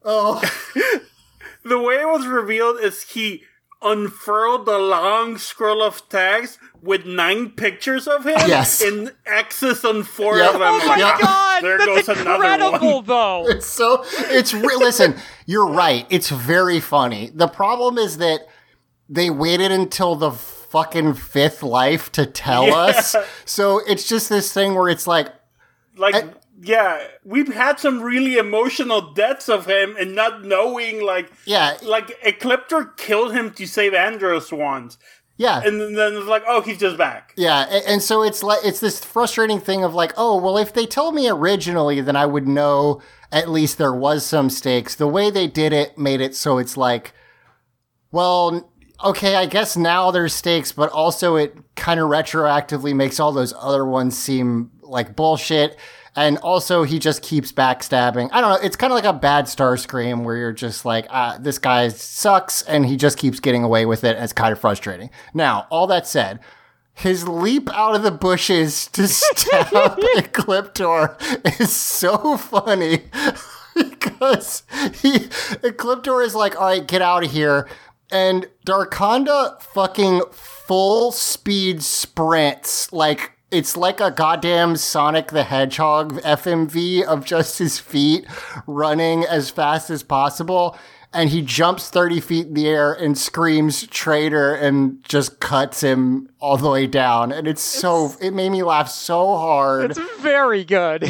Oh, 0.05 0.41
The 1.65 1.77
way 1.77 1.95
it 1.95 2.07
was 2.07 2.25
revealed 2.25 2.79
is 2.79 3.01
he 3.03 3.43
unfurled 3.81 4.65
the 4.65 4.77
long 4.77 5.37
scroll 5.37 5.81
of 5.81 6.07
text 6.09 6.59
with 6.81 7.05
nine 7.05 7.49
pictures 7.51 8.07
of 8.07 8.25
him. 8.25 8.37
Yes. 8.47 8.81
In 8.81 9.11
X's 9.25 9.83
on 9.85 10.03
four 10.03 10.37
Yep. 10.37 10.53
of 10.53 10.59
them. 10.59 10.61
Oh 10.81 10.87
my 10.87 10.97
Yeah. 10.97 11.17
god, 11.21 11.63
There 11.63 11.77
that's 11.77 12.07
goes 12.07 12.09
another 12.09 12.33
incredible, 12.45 12.95
one. 12.97 13.05
though. 13.05 13.45
it's 13.49 13.65
so 13.65 14.03
it's 14.29 14.53
re- 14.53 14.75
listen. 14.75 15.15
You're 15.45 15.67
right. 15.67 16.05
It's 16.09 16.29
very 16.29 16.79
funny. 16.79 17.31
The 17.33 17.47
problem 17.47 17.97
is 17.97 18.17
that 18.17 18.41
they 19.07 19.29
waited 19.29 19.71
until 19.71 20.15
the 20.15 20.31
fucking 20.31 21.15
fifth 21.15 21.63
life 21.63 22.11
to 22.11 22.25
tell 22.25 22.67
Yeah. 22.67 22.75
us. 22.75 23.15
So 23.45 23.79
it's 23.87 24.07
just 24.07 24.29
this 24.29 24.51
thing 24.53 24.75
where 24.75 24.89
it's 24.89 25.07
like, 25.07 25.33
Like, 25.97 26.15
I- 26.15 26.29
yeah, 26.61 27.07
we've 27.23 27.53
had 27.53 27.79
some 27.79 28.01
really 28.01 28.35
emotional 28.35 29.13
deaths 29.13 29.47
of 29.49 29.65
him 29.65 29.95
and 29.99 30.15
not 30.15 30.43
knowing, 30.43 31.01
like, 31.01 31.31
yeah, 31.45 31.77
like 31.83 32.19
Ecliptor 32.21 32.95
killed 32.97 33.33
him 33.33 33.51
to 33.51 33.65
save 33.65 33.93
Andros 33.93 34.51
once. 34.51 34.97
yeah. 35.37 35.61
And 35.63 35.79
then 35.97 36.15
it's 36.15 36.27
like, 36.27 36.43
oh, 36.47 36.61
he's 36.61 36.77
just 36.77 36.97
back. 36.97 37.33
Yeah, 37.37 37.61
and 37.87 38.01
so 38.03 38.23
it's 38.23 38.43
like 38.43 38.59
it's 38.65 38.81
this 38.81 39.03
frustrating 39.03 39.59
thing 39.59 39.83
of 39.83 39.93
like, 39.93 40.11
oh, 40.17 40.37
well, 40.37 40.57
if 40.57 40.73
they 40.73 40.85
told 40.85 41.15
me 41.15 41.29
originally, 41.29 42.01
then 42.01 42.15
I 42.15 42.25
would 42.25 42.47
know 42.47 43.01
at 43.31 43.49
least 43.49 43.77
there 43.77 43.93
was 43.93 44.25
some 44.25 44.49
stakes. 44.49 44.95
The 44.95 45.07
way 45.07 45.31
they 45.31 45.47
did 45.47 45.71
it 45.71 45.97
made 45.97 46.19
it 46.19 46.35
so 46.35 46.57
it's 46.57 46.75
like, 46.75 47.13
well, 48.11 48.69
okay, 49.05 49.35
I 49.35 49.45
guess 49.45 49.77
now 49.77 50.11
there's 50.11 50.33
stakes, 50.33 50.71
but 50.73 50.91
also 50.91 51.35
it 51.35 51.55
kind 51.75 51.99
of 51.99 52.09
retroactively 52.09 52.93
makes 52.93 53.19
all 53.19 53.31
those 53.31 53.53
other 53.57 53.85
ones 53.85 54.17
seem 54.17 54.71
like 54.81 55.15
bullshit. 55.15 55.77
And 56.19 56.37
also, 56.39 56.83
he 56.83 56.99
just 56.99 57.21
keeps 57.21 57.53
backstabbing. 57.53 58.27
I 58.33 58.41
don't 58.41 58.49
know. 58.49 58.59
It's 58.67 58.75
kind 58.75 58.91
of 58.91 58.95
like 58.95 59.05
a 59.05 59.13
bad 59.13 59.45
Starscream 59.45 60.25
where 60.25 60.35
you're 60.35 60.51
just 60.51 60.83
like, 60.83 61.07
ah, 61.09 61.37
this 61.39 61.57
guy 61.57 61.87
sucks, 61.87 62.61
and 62.63 62.85
he 62.85 62.97
just 62.97 63.17
keeps 63.17 63.39
getting 63.39 63.63
away 63.63 63.85
with 63.85 64.03
it, 64.03 64.17
and 64.17 64.25
it's 64.25 64.33
kind 64.33 64.51
of 64.51 64.59
frustrating. 64.59 65.11
Now, 65.33 65.65
all 65.69 65.87
that 65.87 66.05
said, 66.05 66.41
his 66.93 67.25
leap 67.25 67.73
out 67.73 67.95
of 67.95 68.03
the 68.03 68.11
bushes 68.11 68.87
to 68.87 69.07
stab 69.07 69.67
Ecliptor 69.67 71.15
is 71.61 71.73
so 71.73 72.35
funny 72.35 73.03
because 73.73 74.63
he 74.95 75.19
Ecliptor 75.63 76.21
is 76.25 76.35
like, 76.35 76.59
all 76.59 76.67
right, 76.67 76.85
get 76.85 77.01
out 77.01 77.23
of 77.23 77.31
here. 77.31 77.65
And 78.11 78.49
Darkonda 78.65 79.61
fucking 79.61 80.23
full 80.33 81.13
speed 81.13 81.81
sprints 81.81 82.91
like 82.91 83.38
it's 83.51 83.75
like 83.77 83.99
a 83.99 84.11
goddamn 84.11 84.75
Sonic 84.75 85.27
the 85.29 85.43
Hedgehog 85.43 86.21
FMV 86.21 87.03
of 87.03 87.25
just 87.25 87.59
his 87.59 87.79
feet 87.79 88.25
running 88.67 89.23
as 89.23 89.49
fast 89.49 89.89
as 89.89 90.03
possible. 90.03 90.77
And 91.11 91.31
he 91.31 91.41
jumps 91.41 91.89
30 91.89 92.19
feet 92.19 92.47
in 92.47 92.53
the 92.53 92.67
air 92.67 92.93
and 92.93 93.17
screams 93.17 93.87
traitor 93.87 94.53
and 94.53 95.03
just 95.03 95.39
cuts 95.39 95.81
him 95.81 96.29
all 96.39 96.55
the 96.57 96.69
way 96.69 96.85
down. 96.85 97.31
And 97.31 97.47
it's 97.47 97.63
so, 97.63 98.13
it 98.21 98.31
made 98.31 98.49
me 98.51 98.61
laugh 98.61 98.89
so 98.89 99.35
hard 99.35 99.91
It's 99.91 99.99
very 100.19 100.63
good. 100.63 101.09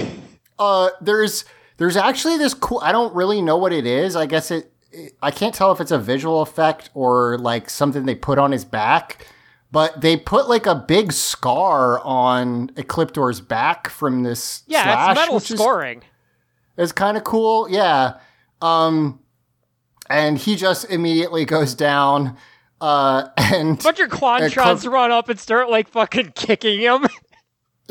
uh 0.57 0.89
there's 1.01 1.43
there's 1.77 1.95
actually 1.97 2.37
this 2.37 2.53
cool 2.53 2.79
i 2.83 2.91
don't 2.91 3.13
really 3.15 3.41
know 3.41 3.55
what 3.57 3.71
it 3.71 3.85
is 3.85 4.15
i 4.17 4.25
guess 4.25 4.51
it, 4.51 4.69
it 4.91 5.13
i 5.21 5.31
can't 5.31 5.55
tell 5.55 5.71
if 5.71 5.79
it's 5.79 5.91
a 5.91 5.97
visual 5.99 6.41
effect 6.41 6.89
or 6.93 7.37
like 7.37 7.69
something 7.69 8.05
they 8.05 8.15
put 8.15 8.37
on 8.37 8.51
his 8.51 8.65
back 8.65 9.25
but 9.72 10.01
they 10.01 10.17
put 10.17 10.49
like 10.49 10.65
a 10.65 10.76
big 10.76 11.11
scar 11.11 11.99
on 12.01 12.70
ecliptor's 12.76 13.41
back 13.41 13.89
from 13.89 14.24
this 14.24 14.63
Yeah, 14.67 14.84
slash, 14.84 15.11
it's 15.11 15.20
metal 15.20 15.36
which 15.36 15.51
is- 15.51 15.59
scoring. 15.59 16.01
is 16.78 16.91
kind 16.91 17.17
of 17.17 17.24
cool 17.24 17.70
yeah 17.70 18.20
um 18.61 19.20
and 20.09 20.38
he 20.38 20.55
just 20.55 20.86
immediately 20.89 21.45
goes 21.45 21.74
down 21.76 22.36
uh 22.82 23.28
and 23.38 23.82
bunch 23.82 23.99
of 23.99 24.09
Quantrons 24.09 24.51
Eclip- 24.86 24.91
run 24.91 25.11
up 25.11 25.30
and 25.30 25.39
start 25.39 25.70
like 25.70 25.88
fucking 25.89 26.32
kicking 26.36 26.80
him. 26.82 27.05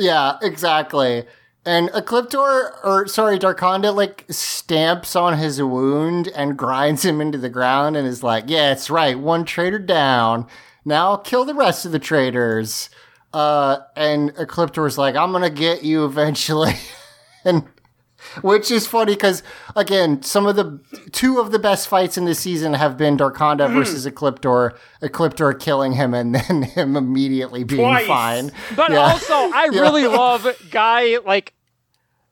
Yeah, 0.01 0.39
exactly. 0.43 1.25
And 1.67 1.89
Ecliptor, 1.89 2.71
or 2.85 3.09
sorry, 3.09 3.37
Darkonda, 3.37 3.93
like 3.93 4.27
stamps 4.31 5.17
on 5.17 5.37
his 5.39 5.61
wound 5.61 6.29
and 6.37 6.57
grinds 6.57 7.05
him 7.05 7.21
into 7.21 7.37
the 7.37 7.49
ground 7.49 7.97
and 7.97 8.07
is 8.07 8.23
like, 8.23 8.45
"Yeah, 8.47 8.71
it's 8.71 8.91
right. 8.91 9.19
One 9.19 9.45
traitor 9.45 9.81
down. 9.81 10.47
Now 10.89 11.17
kill 11.17 11.45
the 11.45 11.55
rest 11.55 11.85
of 11.87 11.93
the 11.93 11.99
traitors." 12.01 12.91
Uh, 13.33 13.79
and 13.95 14.35
Ecliptor's 14.37 14.97
like, 14.99 15.15
"I'm 15.15 15.31
gonna 15.33 15.51
get 15.51 15.85
you 15.85 16.05
eventually," 16.07 16.75
and 17.45 17.69
Which 18.43 18.71
is 18.73 18.85
funny 18.87 19.15
because 19.15 19.45
again, 19.77 20.23
some 20.23 20.47
of 20.47 20.57
the 20.57 20.81
two 21.13 21.39
of 21.39 21.53
the 21.53 21.59
best 21.59 21.87
fights 21.87 22.19
in 22.19 22.25
this 22.25 22.41
season 22.41 22.75
have 22.75 22.97
been 22.97 23.17
Darkonda 23.17 23.67
Mm-hmm. 23.67 23.75
versus 23.75 24.07
Ecliptor, 24.07 24.77
Ecliptor 25.01 25.59
killing 25.59 25.93
him 25.93 26.15
and 26.15 26.35
then 26.49 26.63
him 26.63 26.97
immediately 26.97 27.63
being 27.63 27.81
Twice. 27.81 28.07
fine. 28.09 28.51
But 28.75 28.91
Yeah. 28.91 28.99
also, 29.13 29.35
I 29.35 29.69
Yeah. 29.73 29.81
really 29.81 30.07
love 30.09 30.47
guy 30.73 31.19
like 31.25 31.55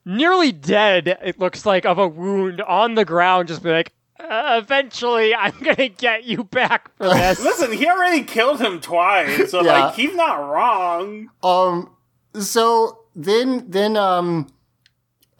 nearly 0.04 0.50
dead. 0.50 1.18
It 1.22 1.38
looks 1.38 1.64
like 1.64 1.84
of 1.86 1.98
a 1.98 2.08
wound 2.08 2.60
on 2.62 2.94
the 2.96 3.04
ground, 3.04 3.46
just 3.48 3.62
be 3.62 3.70
like, 3.70 3.92
uh, 4.20 4.60
eventually, 4.62 5.34
I'm 5.34 5.58
gonna 5.62 5.88
get 5.88 6.24
you 6.24 6.44
back 6.44 6.94
for 6.96 7.08
this. 7.14 7.40
Listen, 7.42 7.72
he 7.72 7.86
already 7.86 8.22
killed 8.24 8.60
him 8.60 8.80
twice, 8.80 9.50
so 9.50 9.62
Yeah. 9.62 9.86
like 9.86 9.94
he's 9.94 10.14
not 10.14 10.36
wrong. 10.36 11.28
Um. 11.42 11.90
So 12.38 13.00
then, 13.14 13.64
then 13.70 13.96
um, 13.96 14.48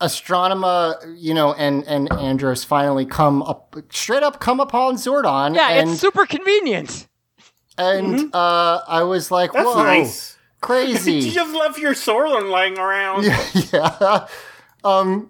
Astronema, 0.01 1.15
you 1.19 1.35
know, 1.35 1.53
and 1.55 1.85
and 1.87 2.13
Andros 2.13 2.65
finally 2.65 3.07
come 3.07 3.43
up 3.43 3.77
straight 3.91 4.23
up 4.23 4.41
come 4.41 4.61
upon 4.61 4.97
Zordon. 4.97 5.55
yeah, 5.55 5.71
and, 5.71 5.91
it's 5.91 6.01
super 6.01 6.27
convenient. 6.27 7.07
and 7.79 8.35
uh, 8.35 8.83
I 8.87 9.03
was 9.05 9.31
like, 9.31 9.53
That's 9.53 9.67
whoa, 9.67 9.83
nice. 9.83 10.37
crazy. 10.61 11.13
You 11.21 11.31
just 11.33 11.55
left 11.55 11.79
your 11.79 11.95
sword 11.95 12.45
lying 12.45 12.79
around. 12.79 13.25
yeah. 13.73 14.27
Um, 14.85 15.29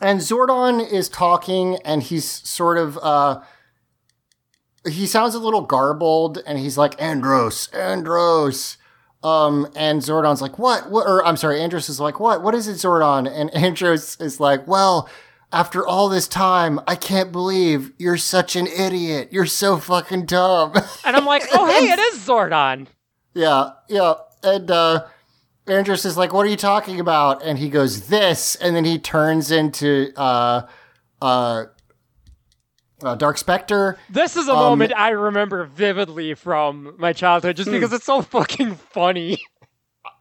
and 0.00 0.20
Zordon 0.20 0.86
is 0.90 1.08
talking, 1.08 1.78
and 1.84 2.02
he's 2.02 2.24
sort 2.24 2.78
of 2.78 2.98
uh, 2.98 3.42
he 4.86 5.06
sounds 5.06 5.34
a 5.34 5.38
little 5.38 5.62
garbled, 5.62 6.38
and 6.46 6.58
he's 6.58 6.76
like 6.78 7.00
Andros, 7.00 7.68
Andros. 7.68 8.76
Um, 9.22 9.66
and 9.74 10.02
Zordon's 10.02 10.42
like, 10.42 10.58
what? 10.58 10.90
What? 10.90 11.06
Or 11.06 11.24
I'm 11.24 11.36
sorry, 11.38 11.60
Andros 11.60 11.88
is 11.88 11.98
like, 11.98 12.20
what? 12.20 12.42
What 12.42 12.54
is 12.54 12.68
it, 12.68 12.74
Zordon? 12.74 13.30
And 13.30 13.50
Andros 13.54 14.16
is 14.20 14.40
like, 14.40 14.66
well. 14.66 15.08
After 15.52 15.86
all 15.86 16.08
this 16.08 16.26
time, 16.26 16.80
I 16.88 16.96
can't 16.96 17.30
believe 17.30 17.92
you're 17.96 18.16
such 18.16 18.56
an 18.56 18.66
idiot. 18.66 19.28
You're 19.30 19.46
so 19.46 19.76
fucking 19.76 20.26
dumb. 20.26 20.72
And 21.04 21.14
I'm 21.14 21.24
like, 21.24 21.44
oh, 21.52 21.66
hey, 21.66 21.92
it 21.92 21.98
is 22.00 22.18
Zordon. 22.26 22.88
Yeah, 23.34 23.70
yeah. 23.88 24.14
And 24.42 24.68
uh 24.68 25.04
Andros 25.66 26.04
is 26.04 26.16
like, 26.16 26.32
What 26.32 26.46
are 26.46 26.50
you 26.50 26.56
talking 26.56 27.00
about? 27.00 27.42
And 27.42 27.58
he 27.58 27.68
goes, 27.68 28.08
This, 28.08 28.54
and 28.56 28.76
then 28.76 28.84
he 28.84 28.98
turns 28.98 29.50
into 29.50 30.12
uh 30.16 30.66
uh, 31.22 31.64
uh 33.02 33.14
Dark 33.16 33.38
Spectre. 33.38 33.98
This 34.10 34.36
is 34.36 34.48
a 34.48 34.52
Um, 34.52 34.58
moment 34.58 34.92
I 34.94 35.10
remember 35.10 35.64
vividly 35.64 36.34
from 36.34 36.94
my 36.98 37.12
childhood, 37.12 37.56
just 37.56 37.70
because 37.70 37.92
it's 37.92 38.04
so 38.04 38.22
fucking 38.22 38.74
funny. 38.76 39.38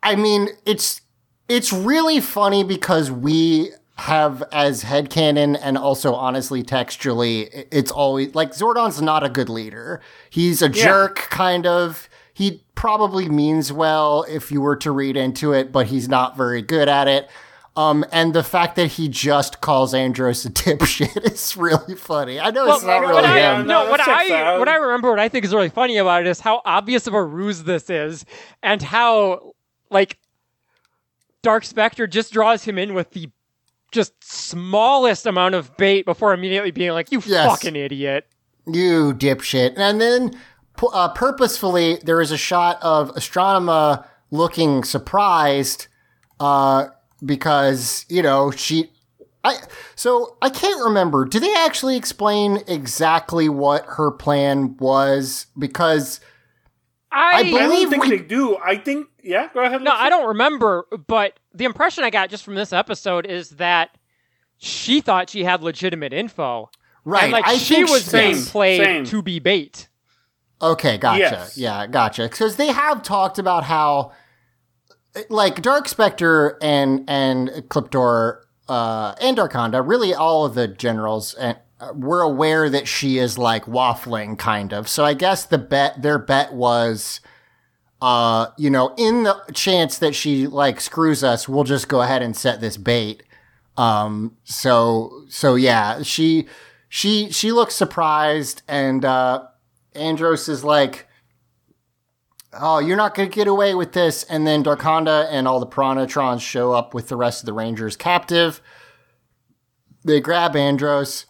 I 0.01 0.15
mean, 0.15 0.49
it's 0.65 1.01
it's 1.49 1.73
really 1.73 2.19
funny 2.19 2.63
because 2.63 3.11
we 3.11 3.71
have 3.95 4.41
as 4.51 4.81
head 4.83 5.09
headcanon 5.09 5.59
and 5.61 5.77
also 5.77 6.13
honestly 6.15 6.63
textually, 6.63 7.41
it's 7.71 7.91
always 7.91 8.33
like 8.33 8.51
Zordon's 8.51 9.01
not 9.01 9.23
a 9.23 9.29
good 9.29 9.49
leader. 9.49 10.01
He's 10.29 10.61
a 10.61 10.69
jerk, 10.69 11.15
kind 11.29 11.65
of. 11.65 12.09
He 12.34 12.63
probably 12.75 13.29
means 13.29 13.71
well 13.71 14.25
if 14.27 14.51
you 14.51 14.59
were 14.61 14.75
to 14.77 14.91
read 14.91 15.15
into 15.15 15.53
it, 15.53 15.71
but 15.71 15.88
he's 15.88 16.09
not 16.09 16.36
very 16.36 16.61
good 16.61 16.89
at 16.89 17.07
it. 17.07 17.29
Um, 17.75 18.05
and 18.11 18.34
the 18.36 18.43
fact 18.43 18.75
that 18.75 18.88
he 18.93 19.07
just 19.07 19.61
calls 19.61 19.93
Andros 19.95 20.45
a 20.45 20.49
dipshit 20.51 21.31
is 21.31 21.57
really 21.57 21.95
funny. 21.95 22.39
I 22.39 22.51
know 22.51 22.65
it's 22.73 22.84
Well, 22.84 23.01
not 23.01 23.07
what 23.13 23.23
really 23.23 23.27
I, 23.41 23.59
him. 23.59 23.67
no, 23.67 23.86
no, 23.86 23.89
what 23.91 23.99
I 23.99 24.31
out. 24.41 24.59
what 24.59 24.69
I 24.69 24.75
remember, 24.75 25.09
what 25.09 25.19
I 25.19 25.27
think 25.29 25.43
is 25.45 25.53
really 25.53 25.69
funny 25.69 25.97
about 25.97 26.21
it 26.21 26.27
is 26.27 26.39
how 26.39 26.61
obvious 26.65 27.07
of 27.07 27.13
a 27.15 27.23
ruse 27.23 27.63
this 27.63 27.89
is, 27.89 28.25
and 28.61 28.81
how 28.81 29.53
like 29.89 30.17
Dark 31.41 31.65
Spectre 31.65 32.07
just 32.07 32.31
draws 32.31 32.63
him 32.63 32.77
in 32.77 32.93
with 32.93 33.11
the 33.11 33.29
just 33.91 34.13
smallest 34.23 35.25
amount 35.25 35.55
of 35.55 35.75
bait 35.77 36.05
before 36.05 36.34
immediately 36.34 36.71
being 36.71 36.91
like, 36.91 37.11
"You 37.11 37.21
Yes. 37.25 37.47
fucking 37.47 37.75
idiot." 37.75 38.27
You 38.65 39.13
dipshit. 39.13 39.73
And 39.77 39.99
then 39.99 40.29
pu- 40.29 40.38
uh, 40.82 41.09
purposefully, 41.09 41.99
there 42.03 42.21
is 42.21 42.32
a 42.32 42.38
shot 42.38 42.78
of 42.82 43.13
Astronema 43.15 44.05
looking 44.32 44.84
surprised 44.84 45.88
uh, 46.39 46.88
because, 47.26 48.05
you 48.09 48.21
know, 48.21 48.51
she. 48.51 48.89
I, 49.45 49.55
so 49.95 50.38
I 50.41 50.49
can't 50.49 50.82
remember. 50.86 51.26
Do 51.26 51.38
they 51.39 51.53
actually 51.53 51.97
explain 51.97 52.61
exactly 52.67 53.49
what 53.49 53.84
her 53.88 54.09
plan 54.09 54.78
was? 54.78 55.47
Because 55.59 56.21
I, 57.11 57.17
I 57.17 57.38
I 57.39 57.43
believe 57.43 57.89
don't 57.89 57.89
think 57.89 58.03
we- 58.03 58.09
they 58.17 58.24
do. 58.24 58.57
I 58.63 58.78
think 58.78 59.07
yeah. 59.21 59.49
Go 59.53 59.59
ahead. 59.61 59.82
no, 59.82 59.91
I 59.91 60.07
don't 60.09 60.28
remember, 60.30 60.88
but 61.07 61.39
the 61.53 61.65
impression 61.65 62.05
I 62.05 62.09
got 62.09 62.30
just 62.30 62.43
from 62.45 62.55
this 62.55 62.71
episode 62.71 63.26
is 63.26 63.49
that 63.51 63.97
she 64.57 65.01
thought 65.01 65.30
she 65.30 65.43
had 65.43 65.61
legitimate 65.61 66.13
info, 66.13 66.69
right, 67.03 67.24
and 67.24 67.34
like 67.34 67.45
I 67.45 67.57
she 67.57 67.76
think 67.76 67.89
was 67.89 68.09
being 68.09 68.36
Same, 68.36 68.45
played 68.45 68.82
same. 68.82 69.05
to 69.07 69.21
be 69.21 69.39
bait. 69.39 69.89
Okay, 70.64 70.97
gotcha. 70.97 71.20
Yes. 71.20 71.57
Yeah, 71.57 71.88
gotcha. 71.88 72.24
Because 72.24 72.55
they 72.55 72.68
have 72.68 73.03
talked 73.03 73.38
about 73.38 73.66
how, 73.66 74.14
like, 75.30 75.61
Dark 75.61 75.89
Spectre 75.89 76.57
and 76.61 77.03
and 77.09 77.49
Ecliptor 77.49 78.43
uh, 78.70 79.14
and 79.20 79.38
Darkonda, 79.38 79.86
really 79.86 80.14
all 80.14 80.45
of 80.45 80.55
the 80.55 80.70
generals, 80.70 81.34
and 81.34 81.57
uh, 81.82 81.91
were 81.93 82.22
aware 82.22 82.70
that 82.70 82.88
she 82.88 83.18
is 83.18 83.38
like 83.38 83.66
waffling, 83.66 84.39
kind 84.39 84.74
of. 84.74 84.88
So 84.88 85.03
I 85.03 85.14
guess 85.14 85.43
the 85.43 85.57
bet, 85.57 86.01
their 86.01 86.18
bet 86.18 86.53
was, 86.53 87.20
uh, 88.01 88.47
you 88.57 88.70
know, 88.70 88.95
in 88.97 89.24
the 89.24 89.36
chance 89.53 89.97
that 89.97 90.16
she 90.16 90.47
like 90.47 90.80
screws 90.80 91.26
us, 91.26 91.49
we'll 91.49 91.66
just 91.66 91.89
go 91.89 92.01
ahead 92.01 92.22
and 92.22 92.38
set 92.38 92.61
this 92.61 92.78
bait. 92.78 93.24
Um, 93.76 94.38
so 94.45 95.26
so 95.28 95.55
yeah, 95.55 96.03
she 96.03 96.47
she 96.88 97.32
she 97.32 97.51
looks 97.51 97.76
surprised 97.76 98.61
and. 98.66 99.03
uh 99.03 99.47
Andros 99.95 100.47
is 100.49 100.63
like, 100.63 101.07
"Oh, 102.53 102.79
you're 102.79 102.97
not 102.97 103.15
going 103.15 103.29
to 103.29 103.35
get 103.35 103.47
away 103.47 103.75
with 103.75 103.93
this." 103.93 104.23
And 104.23 104.45
then 104.47 104.63
Darkonda 104.63 105.27
and 105.29 105.47
all 105.47 105.59
the 105.59 105.67
Piranhatrons 105.67 106.41
show 106.41 106.71
up 106.71 106.93
with 106.93 107.07
the 107.07 107.15
rest 107.15 107.41
of 107.41 107.45
the 107.45 107.53
Rangers 107.53 107.95
captive. 107.95 108.61
They 110.03 110.19
grab 110.19 110.55
Andros. 110.55 111.25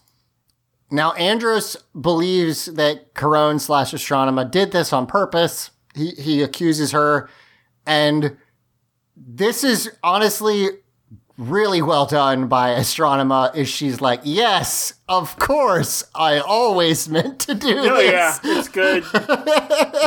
Now 0.90 1.12
Andros 1.12 1.76
believes 1.98 2.66
that 2.66 3.14
Karone 3.14 3.60
slash 3.60 3.92
Astronema 3.92 4.50
did 4.50 4.72
this 4.72 4.92
on 4.92 5.06
purpose. 5.06 5.70
He 5.94 6.10
he 6.10 6.42
accuses 6.42 6.92
her, 6.92 7.28
and 7.86 8.36
this 9.16 9.64
is 9.64 9.90
honestly 10.02 10.68
really 11.36 11.82
well 11.82 12.06
done 12.06 12.46
by 12.46 12.70
Astronema. 12.70 13.54
Is 13.56 13.68
she's 13.68 14.00
like, 14.00 14.20
yes, 14.22 14.94
of 15.08 15.36
course, 15.38 16.04
I 16.14 16.38
always 16.38 17.08
meant 17.16 17.40
to 17.40 17.54
do 17.54 17.76
Oh 17.78 17.96
this. 17.96 18.12
yeah, 18.12 18.38
it's 18.44 18.68
good. 18.68 19.04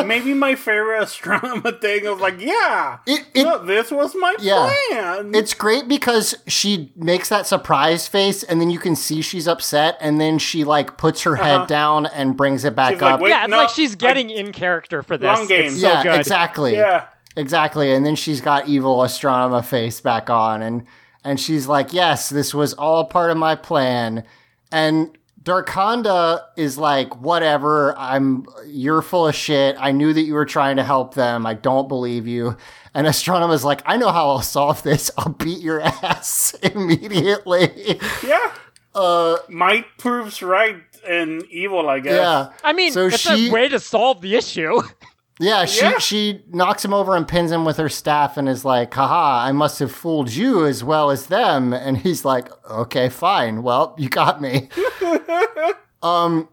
Maybe 0.07 0.33
my 0.33 0.55
favorite 0.55 1.01
Astronema 1.03 1.79
thing 1.81 2.05
of 2.07 2.19
like, 2.21 2.39
yeah, 2.39 2.99
It, 3.05 3.25
it, 3.33 3.43
look, 3.43 3.67
this 3.67 3.91
was 3.91 4.15
my 4.15 4.35
Yeah. 4.39 4.73
plan. 4.89 5.35
it's 5.35 5.53
great 5.53 5.87
because 5.87 6.35
she 6.47 6.91
makes 6.95 7.29
that 7.29 7.45
surprise 7.45 8.07
face, 8.07 8.43
and 8.43 8.61
then 8.61 8.69
you 8.69 8.79
can 8.79 8.95
see 8.95 9.21
she's 9.21 9.47
upset, 9.47 9.97
and 9.99 10.19
then 10.21 10.39
she 10.39 10.63
like 10.63 10.97
puts 10.97 11.23
her 11.23 11.35
head 11.35 11.67
down 11.67 12.05
and 12.05 12.37
brings 12.37 12.63
it 12.63 12.75
back 12.75 12.93
Uh-huh. 12.93 12.97
She's 12.97 13.13
up. 13.15 13.19
"Wait, 13.21 13.29
Yeah, 13.29 13.43
it's 13.43 13.51
no, 13.51 13.57
like 13.57 13.69
she's 13.69 13.93
I- 13.93 13.97
getting 13.97 14.29
in 14.29 14.51
character 14.53 15.03
for 15.03 15.17
this. 15.17 15.27
Long 15.37 15.47
game. 15.47 15.65
It's 15.67 15.81
so 15.81 15.87
yeah, 15.89 16.03
good. 16.03 16.19
exactly. 16.19 16.73
yeah. 16.75 17.05
Exactly. 17.35 17.93
And 17.93 18.03
then 18.03 18.15
she's 18.15 18.41
got 18.41 18.67
evil 18.67 18.97
Astronema 18.97 19.63
face 19.63 20.01
back 20.01 20.29
on 20.31 20.63
and 20.63 20.85
and 21.23 21.39
she's 21.39 21.67
like, 21.67 21.93
"Yes, 21.93 22.29
this 22.29 22.53
was 22.53 22.73
all 22.73 23.05
part 23.05 23.31
of 23.31 23.37
my 23.37 23.55
plan." 23.55 24.23
And 24.71 25.17
Darkonda 25.41 26.41
is 26.57 26.77
like, 26.77 27.21
"Whatever. 27.21 27.95
I'm 27.97 28.45
you're 28.65 29.01
full 29.01 29.27
of 29.27 29.35
shit. 29.35 29.75
I 29.79 29.91
knew 29.91 30.13
that 30.13 30.21
you 30.23 30.33
were 30.33 30.45
trying 30.45 30.75
to 30.77 30.83
help 30.83 31.13
them. 31.13 31.45
I 31.45 31.53
don't 31.53 31.87
believe 31.87 32.27
you." 32.27 32.57
And 32.93 33.07
Astronema's 33.07 33.63
like, 33.63 33.81
"I 33.85 33.95
know 33.97 34.11
how 34.11 34.29
I'll 34.29 34.41
solve 34.41 34.83
this. 34.83 35.09
I'll 35.17 35.31
beat 35.33 35.59
your 35.61 35.81
ass 36.03 36.53
immediately." 36.63 37.99
Yeah. 38.25 38.51
uh 38.95 39.37
Might 39.49 39.85
proves 39.97 40.41
right 40.41 40.81
and 41.07 41.43
evil, 41.49 41.87
I 41.89 41.99
guess. 41.99 42.15
yeah. 42.15 42.49
I 42.63 42.73
mean, 42.73 42.91
So 42.91 43.07
it's 43.07 43.19
she- 43.19 43.47
a 43.49 43.51
way 43.51 43.69
to 43.69 43.79
solve 43.79 44.21
the 44.21 44.35
issue. 44.35 44.81
Yeah, 45.39 45.65
she 45.65 45.81
Yeah. 45.85 45.97
she 45.99 46.43
knocks 46.49 46.83
him 46.83 46.93
over 46.93 47.15
and 47.15 47.27
pins 47.27 47.51
him 47.51 47.63
with 47.63 47.77
her 47.77 47.89
staff 47.89 48.37
and 48.37 48.49
is 48.49 48.65
like, 48.65 48.93
haha, 48.93 49.45
I 49.45 49.51
must 49.51 49.77
have 49.79 49.91
fooled 49.91 50.31
you 50.33 50.65
as 50.65 50.83
well 50.83 51.11
as 51.11 51.27
them. 51.27 51.73
And 51.73 51.97
he's 51.99 52.25
like, 52.25 52.49
okay, 52.69 53.07
fine. 53.09 53.61
Well, 53.61 53.93
you 53.99 54.09
got 54.09 54.41
me. 54.41 54.69
um, 56.01 56.49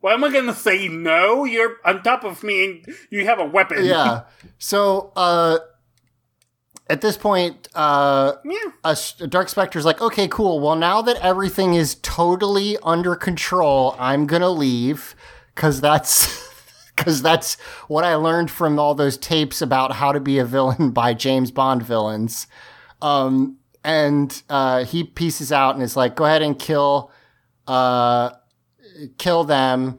Why 0.00 0.14
am 0.14 0.24
I 0.24 0.32
gonna 0.32 0.54
say 0.54 0.88
no? 0.88 1.44
You're 1.44 1.76
on 1.84 2.02
top 2.02 2.24
of 2.24 2.42
me 2.42 2.64
and 2.64 2.96
you 3.10 3.26
have 3.26 3.38
a 3.40 3.44
weapon. 3.44 3.84
yeah. 3.84 4.22
So, 4.58 5.12
uh, 5.16 5.58
at 6.90 7.02
this 7.02 7.18
point, 7.18 7.68
uh, 7.74 8.34
Yeah. 8.44 8.56
a 8.84 8.88
s- 8.92 9.12
Dark 9.28 9.50
Spectre's 9.50 9.84
like, 9.84 10.00
okay, 10.00 10.28
cool. 10.28 10.60
Well, 10.60 10.76
now 10.76 11.02
that 11.02 11.16
everything 11.16 11.74
is 11.74 11.96
totally 11.96 12.78
under 12.82 13.14
control, 13.14 13.94
I'm 13.98 14.26
gonna 14.26 14.48
leave 14.48 15.14
because 15.54 15.82
that's 15.82 16.47
because 16.98 17.22
that's 17.22 17.54
what 17.86 18.04
I 18.04 18.16
learned 18.16 18.50
from 18.50 18.78
all 18.78 18.94
those 18.94 19.16
tapes 19.16 19.62
about 19.62 19.92
how 19.92 20.12
to 20.12 20.20
be 20.20 20.38
a 20.38 20.44
villain 20.44 20.90
by 20.92 21.14
James 21.14 21.50
Bond 21.50 21.82
villains. 21.82 22.46
Um, 23.00 23.58
and 23.84 24.42
uh, 24.50 24.84
he 24.84 25.04
pieces 25.04 25.52
out 25.52 25.74
and 25.74 25.82
is 25.82 25.96
like, 25.96 26.16
"Go 26.16 26.24
ahead 26.24 26.42
and 26.42 26.58
kill, 26.58 27.10
uh, 27.66 28.30
kill 29.16 29.44
them." 29.44 29.96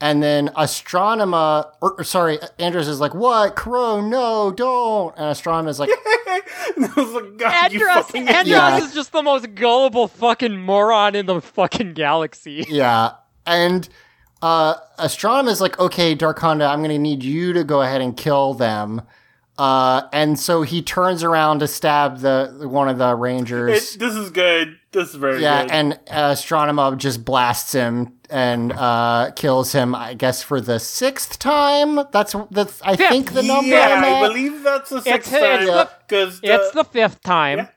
And 0.00 0.20
then 0.20 0.48
Astronema, 0.48 1.70
or, 1.80 1.92
or 1.98 2.04
sorry, 2.04 2.38
Andros 2.58 2.88
is 2.88 2.98
like, 2.98 3.14
"What, 3.14 3.54
Karone? 3.54 4.08
No, 4.10 4.50
don't!" 4.50 5.16
And 5.16 5.26
Astronema 5.34 5.68
is 5.68 5.78
like, 5.78 5.90
And 6.76 6.86
I 6.86 6.92
was 6.96 7.12
like, 7.12 7.36
God, 7.36 7.72
Andros, 7.72 8.14
Andros. 8.14 8.46
Yeah. 8.48 8.78
is 8.78 8.92
just 8.94 9.12
the 9.12 9.22
most 9.22 9.54
gullible 9.54 10.08
fucking 10.08 10.60
moron 10.60 11.14
in 11.14 11.26
the 11.26 11.40
fucking 11.40 11.94
galaxy. 11.94 12.66
"Yeah." 12.68 13.12
And 13.46 13.88
uh, 14.42 14.74
Astronema 14.98 15.48
is 15.48 15.60
like, 15.60 15.78
"Okay, 15.78 16.14
Darkonda, 16.14 16.68
I'm 16.68 16.80
going 16.80 16.90
to 16.90 16.98
need 16.98 17.22
you 17.22 17.52
to 17.52 17.64
go 17.64 17.82
ahead 17.82 18.00
and 18.00 18.16
kill 18.16 18.54
them." 18.54 19.02
Uh, 19.58 20.08
and 20.12 20.38
so 20.40 20.62
he 20.62 20.82
turns 20.82 21.22
around 21.22 21.60
to 21.60 21.68
stab 21.68 22.18
the 22.18 22.66
one 22.68 22.88
of 22.88 22.98
the 22.98 23.14
rangers. 23.14 23.94
It, 23.94 23.98
this 24.00 24.14
is 24.14 24.30
good. 24.30 24.78
This 24.92 25.10
is 25.10 25.14
very 25.14 25.34
good. 25.34 25.42
Yeah, 25.42 25.62
good. 25.62 25.70
and 25.70 25.92
uh, 26.10 26.32
Astronema 26.32 26.96
just 26.96 27.24
blasts 27.24 27.72
him 27.72 28.18
and 28.30 28.72
uh, 28.72 29.30
kills 29.36 29.72
him. 29.72 29.94
I 29.94 30.14
guess 30.14 30.42
for 30.42 30.60
the 30.60 30.80
sixth 30.80 31.38
time. 31.38 32.00
That's 32.12 32.34
that's 32.50 32.80
I 32.82 32.96
think 32.96 33.32
the 33.34 33.42
number. 33.42 33.68
yeah, 33.68 33.94
I'm 33.96 34.04
I 34.04 34.08
at. 34.08 34.28
believe 34.28 34.62
that's 34.62 34.90
the 34.90 35.02
sixth 35.02 35.32
it's, 35.32 35.40
time. 35.40 35.66
the, 35.66 35.90
Because 36.08 36.40
it's 36.42 36.70
the 36.72 36.84
fifth 36.84 37.22
time. 37.22 37.58
Yeah. 37.58 37.68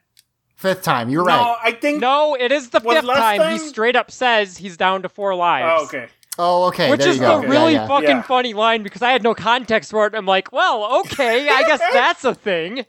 Fifth 0.55 0.83
time. 0.83 1.09
You're 1.09 1.25
no, 1.25 1.31
right. 1.31 1.57
I 1.61 1.71
think. 1.73 1.99
No, 1.99 2.35
it 2.35 2.51
is 2.51 2.69
the 2.69 2.79
fifth 2.79 3.03
last 3.03 3.37
time. 3.37 3.51
He 3.51 3.59
straight 3.59 3.97
up 3.97 4.09
says 4.09 4.57
he's 4.57 4.77
down 4.77 5.01
to 5.01 5.09
four 5.09 5.35
lives. 5.35 5.81
Oh, 5.81 5.85
okay. 5.85 6.07
Oh, 6.37 6.65
okay. 6.65 6.89
Which 6.89 6.99
there 7.01 7.09
is 7.09 7.15
you 7.15 7.21
go. 7.21 7.41
the 7.41 7.47
Yeah, 7.47 7.53
really 7.53 7.73
yeah. 7.73 7.87
fucking 7.87 8.09
Yeah. 8.09 8.21
funny 8.23 8.53
line 8.53 8.83
because 8.83 9.01
I 9.01 9.11
had 9.11 9.23
no 9.23 9.33
context 9.33 9.91
for 9.91 10.05
it. 10.07 10.13
I'm 10.15 10.25
like, 10.25 10.51
well, 10.51 10.99
okay, 11.01 11.47
I 11.49 11.63
guess 11.63 11.79
that's 11.93 12.23
a 12.25 12.35
thing. 12.35 12.85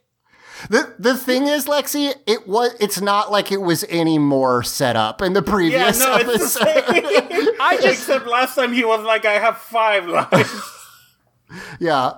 The 0.71 0.95
the 0.99 1.15
thing 1.17 1.47
is, 1.47 1.67
Lexi, 1.67 2.15
it 2.27 2.49
was. 2.49 2.75
It's 2.81 3.01
not 3.01 3.31
like 3.31 3.53
it 3.53 3.61
was 3.61 3.85
any 3.91 4.19
more 4.19 4.63
set 4.63 4.97
up 4.97 5.21
in 5.21 5.35
the 5.35 5.43
Yeah, 5.45 5.51
previous 5.53 6.01
no, 6.01 6.17
it's 6.17 6.55
the 6.55 6.63
episode. 6.63 6.95
same. 6.95 7.49
I 7.61 7.77
just- 7.77 7.87
Except 8.09 8.27
last 8.27 8.55
time 8.55 8.73
he 8.73 8.83
was 8.85 9.05
like, 9.05 9.27
I 9.27 9.35
have 9.39 9.59
five 9.59 10.07
lives. 10.07 10.63
yeah. 11.79 12.13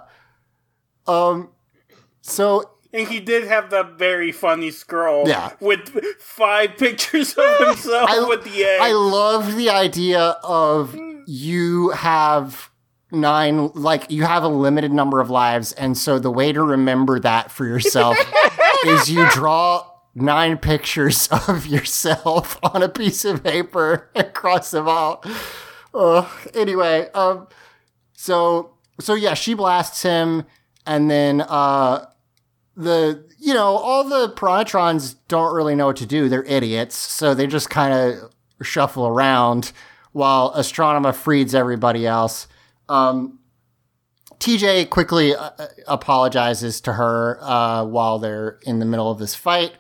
Um. 1.06 1.50
So 2.22 2.70
and 2.92 3.08
he 3.08 3.20
did 3.20 3.46
have 3.48 3.70
that 3.70 3.98
very 3.98 4.32
funny 4.32 4.70
scroll 4.70 5.28
Yeah. 5.28 5.52
with 5.60 5.90
five 6.20 6.76
pictures 6.78 7.34
of 7.36 7.58
himself 7.68 8.08
I- 8.08 8.24
with 8.28 8.44
the 8.44 8.64
egg. 8.64 8.80
I 8.80 8.92
love 8.92 9.56
the 9.56 9.68
idea 9.70 10.36
of 10.44 10.94
you 11.28 11.90
have 11.90 12.70
nine, 13.12 13.70
like 13.74 14.10
you 14.10 14.22
have 14.22 14.42
a 14.44 14.48
limited 14.48 14.92
number 14.92 15.20
of 15.20 15.28
lives, 15.28 15.72
and 15.72 15.96
so 15.96 16.18
the 16.18 16.30
way 16.30 16.52
to 16.52 16.62
remember 16.62 17.20
that 17.20 17.52
for 17.52 17.66
yourself 17.66 18.16
is 18.86 19.10
you 19.10 19.28
draw 19.28 19.86
nine 20.14 20.56
pictures 20.56 21.28
of 21.48 21.66
yourself 21.66 22.58
on 22.62 22.82
a 22.82 22.88
piece 22.88 23.26
of 23.26 23.44
paper 23.44 24.08
and 24.14 24.32
cross 24.32 24.70
them 24.70 24.88
out. 24.88 25.26
Uh, 25.92 26.26
anyway, 26.54 27.10
um, 27.12 27.46
so 28.14 28.72
so 28.98 29.12
yeah, 29.12 29.34
she 29.34 29.52
blasts 29.52 30.00
him, 30.00 30.46
and 30.86 31.10
then 31.10 31.42
uh, 31.42 32.06
the 32.74 33.22
you 33.38 33.52
know 33.52 33.76
all 33.76 34.02
the 34.02 34.30
Piranhatrons 34.30 35.16
don't 35.28 35.54
really 35.54 35.74
know 35.74 35.88
what 35.88 35.96
to 35.96 36.06
do. 36.06 36.30
They're 36.30 36.44
idiots, 36.44 36.96
so 36.96 37.34
they 37.34 37.46
just 37.46 37.68
kind 37.68 37.92
of 37.92 38.32
shuffle 38.62 39.06
around 39.06 39.72
while 40.12 40.52
Astronema 40.54 41.14
frees 41.14 41.54
everybody 41.54 42.06
else. 42.06 42.48
Um, 42.88 43.38
TJ 44.38 44.88
quickly 44.90 45.34
uh, 45.34 45.50
apologizes 45.86 46.80
to 46.82 46.92
her 46.94 47.38
uh, 47.42 47.84
while 47.84 48.18
they're 48.18 48.58
in 48.62 48.78
the 48.78 48.84
middle 48.84 49.10
of 49.10 49.18
this 49.18 49.34
fight. 49.34 49.72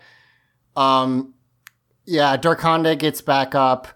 Um, 0.76 1.34
yeah, 2.04 2.36
Darkonda 2.36 2.98
gets 2.98 3.20
back 3.20 3.54
up. 3.54 3.88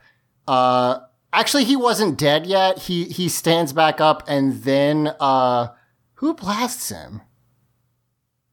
Uh, 0.46 1.00
actually, 1.32 1.64
he 1.64 1.76
wasn't 1.76 2.18
dead 2.18 2.46
yet. 2.46 2.78
He 2.78 3.04
he 3.04 3.28
stands 3.28 3.72
back 3.72 4.00
up, 4.00 4.22
and 4.28 4.62
then 4.62 5.14
uh, 5.18 5.68
who 6.14 6.34
blasts 6.34 6.90
him? 6.90 7.22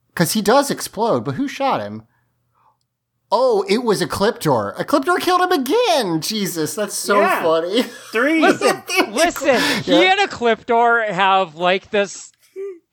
Because 0.08 0.34
he 0.34 0.42
does 0.42 0.72
explode, 0.72 1.24
but 1.24 1.36
who 1.36 1.48
shot 1.48 1.82
him? 1.82 2.04
Oh, 3.32 3.64
it 3.70 3.80
was 3.84 4.02
Ecliptor. 4.02 4.76
Ecliptor 4.78 5.20
killed 5.20 5.42
him 5.42 5.52
again. 5.52 6.20
Jesus, 6.22 6.74
that's 6.76 6.96
so 6.96 7.20
Yeah. 7.20 7.44
funny. 7.44 7.84
Three. 8.12 8.42
Listen, 8.42 8.84
listen. 9.12 9.84
He 9.84 10.06
and 10.06 10.20
Ecliptor 10.20 11.08
have 11.10 11.56
like 11.56 11.92
this 11.92 12.32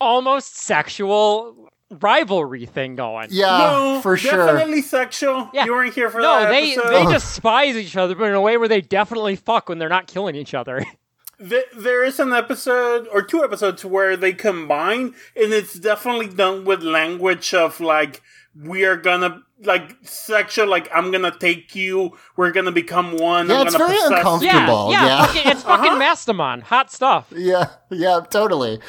almost 0.01 0.57
sexual 0.59 1.71
rivalry 1.91 2.67
thing 2.67 2.97
going. 2.97 3.29
Yeah, 3.31 3.59
no, 3.59 4.01
for 4.03 4.17
sure. 4.17 4.47
Definitely 4.47 4.83
sexual. 4.83 5.49
Yeah. 5.55 5.65
You 5.65 5.73
weren't 5.73 5.95
here 5.95 6.11
for 6.11 6.21
No, 6.21 6.41
that 6.41 6.45
No, 6.47 6.51
they 6.51 6.73
episode. 6.73 6.91
they 7.07 7.13
despise 7.13 7.77
each 7.77 7.97
other, 7.97 8.15
but 8.15 8.25
in 8.25 8.35
a 8.35 8.41
way 8.41 8.57
where 8.59 8.69
they 8.69 8.81
definitely 8.81 9.37
fuck 9.37 9.69
when 9.69 9.79
they're 9.79 9.89
not 9.89 10.07
killing 10.07 10.35
each 10.35 10.53
other. 10.53 10.85
Th- 11.39 11.65
there 11.77 12.03
is 12.03 12.19
an 12.19 12.33
episode 12.33 13.07
or 13.13 13.23
two 13.23 13.45
episodes 13.45 13.85
where 13.85 14.17
they 14.17 14.33
combine, 14.33 15.15
and 15.37 15.53
it's 15.53 15.75
definitely 15.75 16.29
done 16.29 16.65
with 16.65 16.83
language 16.83 17.53
of 17.55 17.79
like 17.81 18.23
we 18.59 18.85
are 18.85 18.97
gonna 18.97 19.43
like 19.65 19.97
sexual, 20.03 20.67
like 20.69 20.89
I'm 20.95 21.11
gonna 21.11 21.35
take 21.39 21.75
you, 21.75 22.17
we're 22.37 22.53
gonna 22.53 22.73
become 22.73 23.17
one. 23.17 23.49
Yeah, 23.49 23.61
I'm 23.61 23.67
it's 23.67 23.77
gonna 23.77 23.87
very 23.87 23.99
possess 24.01 24.19
uncomfortable. 24.19 24.87
you. 24.87 24.93
yeah, 24.93 25.05
yeah, 25.07 25.07
yeah. 25.07 25.27
Fucking, 25.27 25.53
it's 25.53 25.63
fucking 25.73 25.91
Uh-huh. 25.93 26.01
Mastamon, 26.03 26.63
hot 26.63 26.93
stuff. 26.93 27.33
Yeah, 27.35 27.71
yeah, 27.91 28.21
totally. 28.29 28.81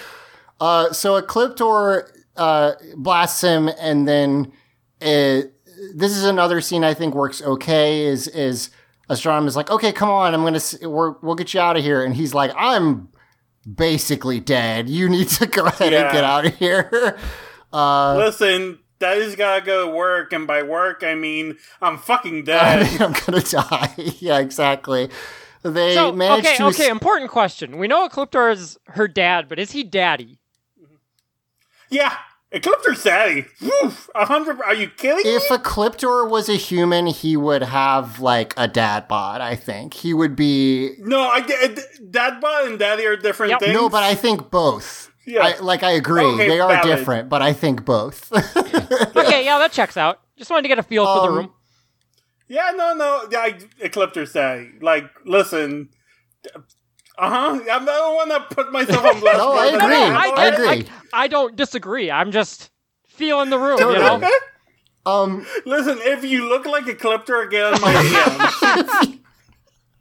Uh, 0.59 0.91
so 0.91 1.21
Ecliptor 1.21 2.09
uh, 2.35 2.73
blasts 2.95 3.41
him, 3.41 3.69
and 3.79 4.07
then 4.07 4.51
it, 4.99 5.53
this 5.95 6.11
is 6.17 6.23
another 6.23 6.59
scene 6.61 6.83
I 6.83 6.93
think 6.93 7.13
works 7.15 7.41
okay. 7.41 8.01
Is 8.05 8.27
is 8.27 8.69
Astronema's 9.09 9.55
like, 9.55 9.69
okay, 9.71 9.91
come 9.93 10.09
on, 10.09 10.33
I'm 10.33 10.43
gonna, 10.43 10.59
we're, 10.89 11.11
we'll 11.21 11.35
get 11.35 11.53
you 11.53 11.59
out 11.61 11.77
of 11.77 11.83
here, 11.83 12.03
and 12.03 12.13
he's 12.15 12.33
like, 12.33 12.51
I'm 12.57 13.09
basically 13.75 14.39
dead. 14.39 14.89
You 14.89 15.07
need 15.09 15.27
to 15.29 15.45
go 15.45 15.65
ahead 15.65 15.93
and 15.93 16.11
get 16.11 16.23
out 16.23 16.45
of 16.45 16.55
here. 16.55 17.17
Uh, 17.73 18.15
Listen, 18.15 18.79
daddy's 18.99 19.35
gotta 19.35 19.61
go 19.65 19.85
to 19.87 19.91
work, 19.91 20.33
and 20.33 20.45
by 20.47 20.63
work 20.63 21.03
I 21.03 21.15
mean 21.15 21.57
I'm 21.81 21.97
fucking 21.97 22.43
dead. 22.45 23.01
I'm 23.01 23.13
gonna 23.25 23.41
die. 23.41 23.93
yeah, 24.19 24.39
exactly. 24.39 25.09
They 25.63 25.95
So 25.95 26.11
managed 26.11 26.47
okay, 26.47 26.57
to. 26.57 26.65
okay. 26.67 26.89
Important 26.89 27.31
question. 27.31 27.77
We 27.77 27.87
know 27.87 28.07
Ecliptor 28.07 28.51
is 28.53 28.77
her 28.89 29.07
dad, 29.07 29.47
but 29.49 29.59
is 29.59 29.71
he 29.71 29.83
daddy? 29.83 30.39
yeah, 31.89 32.15
Ecliptor's 32.53 33.03
daddy. 33.03 33.45
Woof, 33.61 34.09
a 34.15 34.25
hundred. 34.25 34.61
Are 34.61 34.73
you 34.73 34.87
kidding 34.89 35.23
me? 35.25 35.35
if 35.35 35.47
Ecliptor 35.49 36.29
was 36.29 36.47
a 36.47 36.55
human, 36.55 37.07
he 37.07 37.35
would 37.35 37.63
have 37.63 38.19
like 38.19 38.53
a 38.55 38.67
dad 38.67 39.07
bod. 39.07 39.41
I 39.41 39.55
think 39.55 39.93
he 39.93 40.13
would 40.13 40.35
be 40.35 40.91
No, 40.99 41.21
I 41.27 41.41
get 41.41 41.79
Dadbot 42.11 42.67
and 42.67 42.79
Daddy 42.79 43.05
are 43.05 43.17
different 43.17 43.51
Yep. 43.51 43.59
things. 43.59 43.73
No, 43.73 43.89
but 43.89 44.03
I 44.03 44.15
think 44.15 44.49
both. 44.51 45.06
Yeah. 45.27 45.41
I, 45.45 45.59
like 45.59 45.83
I 45.83 45.91
agree, 45.91 46.23
Okay, 46.23 46.47
they 46.47 46.59
are 46.59 46.69
valid. 46.71 46.83
different, 46.97 47.29
but 47.29 47.41
I 47.41 47.53
think 47.53 47.83
both. 47.85 48.31
Okay, 49.17 49.43
yeah, 49.45 49.57
that 49.59 49.71
checks 49.73 49.97
out. 49.97 50.21
Just 50.37 50.49
wanted 50.49 50.61
to 50.63 50.67
get 50.69 50.79
a 50.79 50.83
feel 50.83 51.05
for 51.05 51.21
the 51.21 51.27
Um, 51.27 51.35
room. 51.37 51.53
Yeah, 52.47 52.71
no, 52.75 52.93
no. 52.93 53.27
Yeah, 53.29 53.39
I, 53.39 53.59
Ecliptor's 53.81 54.31
daddy. 54.31 54.71
Like, 54.81 55.03
listen. 55.25 55.89
Uh 57.17 57.29
huh. 57.29 57.59
I 57.69 57.83
don't 57.83 58.15
want 58.15 58.29
to 58.31 58.55
put 58.55 58.71
myself 58.71 59.03
on 59.03 59.19
blast. 59.19 59.37
No, 59.39 59.51
I 59.53 59.71
but 59.71 59.81
agree. 59.83 59.95
have 59.95 60.15
I 60.15 60.27
all- 60.29 60.35
get 60.35 60.53
it. 60.53 60.59
agree. 60.59 60.89
I, 61.13 61.23
I 61.23 61.27
don't 61.27 61.55
disagree. 61.57 62.09
I'm 62.09 62.31
just 62.31 62.69
feeling 63.07 63.49
the 63.49 63.59
room, 63.59 63.79
you 63.79 63.93
know. 63.99 64.29
um, 65.05 65.45
Listen, 65.65 65.97
if 66.01 66.23
you 66.23 66.47
look 66.47 66.65
like 66.65 66.85
Ecliptor, 66.85 67.49
get 67.51 67.65
on 67.73 67.81
my 67.81 67.93
DMs. 67.93 69.19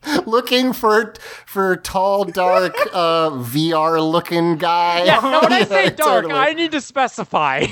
looking 0.27 0.73
for 0.73 1.15
for 1.47 1.77
tall, 1.77 2.25
dark, 2.25 2.75
uh, 2.93 3.31
VR 3.31 4.01
looking 4.11 4.57
guy. 4.57 5.05
Yeah, 5.05 5.21
no, 5.21 5.41
when 5.41 5.53
I 5.53 5.65
say 5.69 5.91
dark, 5.91 6.25
totally. 6.25 6.35
I 6.35 6.53
need 6.53 6.73
to 6.73 6.81
specify. 6.81 7.67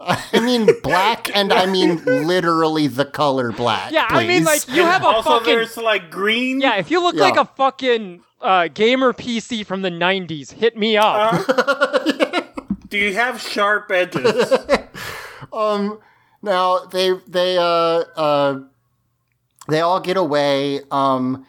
I 0.00 0.38
mean 0.40 0.68
black, 0.82 1.34
and 1.34 1.52
I 1.52 1.66
mean 1.66 2.04
literally 2.04 2.86
the 2.86 3.04
color 3.04 3.50
black. 3.50 3.90
Yeah, 3.90 4.06
I 4.08 4.26
mean, 4.26 4.44
like, 4.44 4.68
you 4.68 4.82
have 4.84 5.02
a 5.02 5.06
also, 5.06 5.30
fucking. 5.30 5.46
there's 5.46 5.76
like 5.76 6.10
green. 6.10 6.60
Yeah, 6.60 6.76
if 6.76 6.90
you 6.90 7.02
look 7.02 7.16
Yeah. 7.16 7.22
like 7.24 7.36
a 7.36 7.44
fucking 7.44 8.22
uh, 8.40 8.68
gamer 8.68 9.12
PC 9.12 9.66
from 9.66 9.82
the 9.82 9.90
90s, 9.90 10.52
hit 10.52 10.76
me 10.76 10.96
up. 10.96 11.44
Do 12.88 12.96
you 12.96 13.12
have 13.14 13.40
sharp 13.40 13.90
edges? 13.90 14.52
Um, 15.52 15.98
now 16.42 16.78
they 16.86 17.12
they 17.26 17.58
uh 17.58 17.62
uh 17.64 18.60
they 19.68 19.80
all 19.80 20.00
get 20.00 20.16
away. 20.16 20.80
Um, 20.92 21.44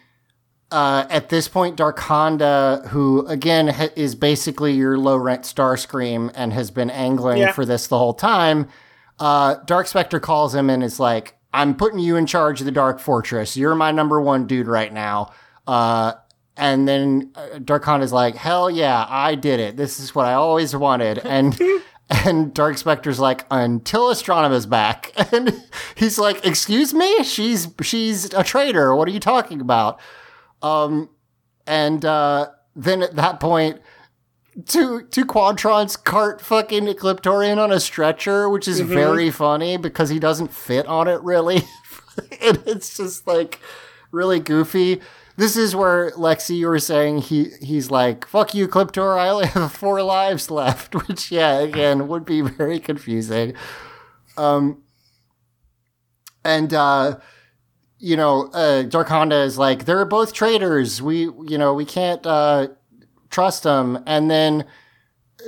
uh, 0.72 1.05
at 1.09 1.30
this 1.30 1.47
point, 1.47 1.78
Darkonda, 1.78 2.88
who 2.89 3.26
again 3.28 3.67
ha- 3.70 3.89
is 3.95 4.15
basically 4.15 4.74
your 4.74 4.97
low 4.97 5.17
rent 5.17 5.43
Starscream 5.43 6.32
and 6.36 6.53
has 6.53 6.72
been 6.72 6.89
angling 6.89 7.39
Yeah. 7.39 7.51
for 7.51 7.65
this 7.65 7.88
the 7.88 7.97
whole 7.97 8.13
time, 8.13 8.67
uh, 9.20 9.55
Dark 9.65 9.88
Spectre 9.88 10.20
calls 10.20 10.53
him 10.55 10.70
and 10.70 10.84
is 10.84 10.99
like, 10.99 11.36
"I'm 11.53 11.76
putting 11.76 11.99
you 11.99 12.15
in 12.15 12.26
charge 12.26 12.59
of 12.61 12.65
the 12.65 12.72
Dark 12.72 12.99
Fortress. 12.99 13.57
You're 13.57 13.76
my 13.76 13.91
number 13.91 14.22
one 14.22 14.45
dude 14.47 14.67
right 14.67 14.93
now." 14.93 15.32
Uh, 15.67 16.13
and 16.55 16.88
then 16.88 17.32
uh, 17.36 17.57
Darkonda's 17.59 18.13
like, 18.13 18.36
"Hell 18.36 18.70
yeah, 18.70 19.05
I 19.09 19.36
did 19.36 19.59
it. 19.59 19.76
This 19.78 19.99
is 19.99 20.13
what 20.13 20.26
I 20.26 20.34
always 20.34 20.76
wanted." 20.76 21.20
And 21.26 21.59
And 22.26 22.55
Dark 22.55 22.80
Spectre's 22.80 23.20
like, 23.20 23.45
until 23.51 24.07
Astronema's 24.11 24.65
back. 24.65 25.13
And 25.32 25.61
he's 25.93 26.17
like, 26.17 26.43
excuse 26.43 26.91
me? 26.91 27.24
She's 27.24 27.67
she's 27.84 28.34
a 28.34 28.43
traitor. 28.43 28.95
What 28.95 29.07
are 29.07 29.11
you 29.11 29.20
talking 29.20 29.61
about? 29.61 29.99
Um 30.62 31.10
and 31.66 32.03
uh 32.03 32.47
then 32.76 33.01
at 33.01 33.16
that 33.16 33.39
point, 33.39 33.82
two 34.66 35.03
two 35.12 35.26
Quantrons 35.26 36.01
cart 36.01 36.41
fucking 36.41 36.86
Ecliptorian 36.86 37.57
on 37.57 37.72
a 37.72 37.80
stretcher, 37.80 38.49
which 38.49 38.68
is 38.68 38.80
very 38.80 39.30
funny 39.30 39.78
because 39.78 40.10
he 40.10 40.20
doesn't 40.20 40.53
fit 40.53 40.86
on 40.86 41.07
it 41.07 41.22
really. 41.22 41.57
and 42.41 42.62
it's 42.66 42.97
just 42.97 43.28
like 43.28 43.60
really 44.12 44.39
goofy. 44.39 45.01
This 45.38 45.55
is 45.55 45.74
where 45.74 46.12
Lexi, 46.12 46.57
you 46.57 46.68
were 46.68 46.80
saying 46.80 47.20
he 47.20 47.51
he's 47.62 47.89
like, 47.89 48.28
"Fuck 48.28 48.53
you, 48.53 48.68
Cliptor. 48.68 49.18
I 49.18 49.30
only 49.30 49.47
have 49.47 49.72
four 49.72 50.01
lives 50.03 50.51
left," 50.51 50.93
which 51.07 51.32
yeah, 51.32 51.60
again 51.60 52.07
would 52.10 52.26
be 52.26 52.41
very 52.41 52.80
confusing. 52.80 53.53
Um, 54.36 54.84
and 56.43 56.74
uh, 56.74 57.20
you 58.00 58.18
know, 58.18 58.45
uh, 58.54 58.84
Darkonda 58.84 59.45
is 59.45 59.58
like, 59.58 59.86
"They're 59.86 60.06
both 60.06 60.34
traitors. 60.34 61.02
We 61.02 61.22
you 61.22 61.58
know 61.58 61.74
we 61.74 61.86
can't 61.86 62.26
uh, 62.26 62.70
trust 63.30 63.64
them." 63.64 64.04
And 64.08 64.32
then 64.32 64.66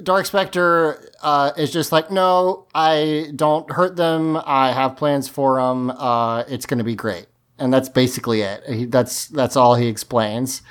Dark 0.03 0.25
Spectre 0.25 1.11
uh, 1.21 1.51
is 1.57 1.71
just 1.71 1.91
like, 1.91 2.11
"No, 2.11 2.67
I 2.75 3.31
don't 3.35 3.71
hurt 3.71 3.95
them. 3.95 4.39
I 4.45 4.71
have 4.71 4.95
plans 4.97 5.27
for 5.27 5.59
them. 5.61 5.91
Uh, 5.91 6.43
it's 6.47 6.65
going 6.65 6.79
to 6.79 6.83
be 6.83 6.95
great." 6.95 7.27
and 7.61 7.71
that's 7.71 7.89
basically 7.89 8.41
it. 8.41 8.63
He, 8.67 8.85
that's 8.85 9.27
that's 9.27 9.55
all 9.55 9.75
he 9.75 9.87
explains. 9.87 10.63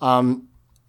Um, 0.00 0.48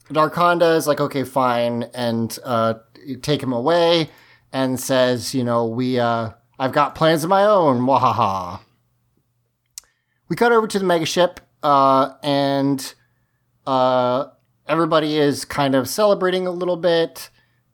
Darkonda 0.09 0.77
is 0.77 0.87
like, 0.87 1.01
okay, 1.01 1.23
fine, 1.23 1.83
and 1.93 2.37
uh, 2.45 2.75
take 3.21 3.41
him 3.41 3.51
away, 3.51 4.09
and 4.53 4.79
says, 4.79 5.33
you 5.33 5.43
know, 5.43 5.65
we, 5.65 5.99
uh, 5.99 6.29
I've 6.59 6.71
got 6.71 6.95
plans 6.95 7.23
of 7.23 7.29
my 7.29 7.43
own. 7.43 7.81
Wahaha. 7.81 8.59
We 10.29 10.35
cut 10.35 10.51
over 10.51 10.67
to 10.67 10.79
the 10.79 10.85
megaship, 10.85 11.37
uh, 11.63 12.13
and 12.21 12.93
uh, 13.65 14.25
everybody 14.67 15.17
is 15.17 15.45
kind 15.45 15.75
of 15.75 15.87
celebrating 15.87 16.47
a 16.47 16.51
little 16.51 16.77
bit. 16.77 17.29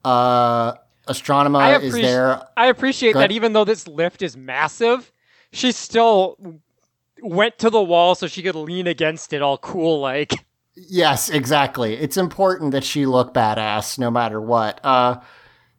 Uh, 0.06 0.74
Astronema 1.08 1.60
I 1.60 1.78
is 1.80 1.94
there. 1.94 2.42
I 2.56 2.68
appreciate 2.68 3.14
that 3.14 3.32
even 3.32 3.54
though 3.54 3.66
this 3.66 3.88
lift 3.88 4.22
is 4.22 4.38
massive, 4.38 5.12
she 5.52 5.72
still 5.72 6.38
went 7.22 7.58
to 7.60 7.70
the 7.70 7.82
wall 7.82 8.16
so 8.16 8.28
she 8.28 8.42
could 8.42 8.56
lean 8.56 8.88
against 8.88 9.34
it 9.34 9.42
all 9.42 9.58
cool 9.58 10.00
like. 10.00 10.34
Yes, 10.76 11.30
exactly. 11.30 11.96
It's 11.96 12.18
important 12.18 12.72
that 12.72 12.84
she 12.84 13.06
look 13.06 13.34
badass 13.34 14.00
no 14.00 14.10
matter 14.10 14.42
what. 14.42 14.80
Uh, 14.84 15.20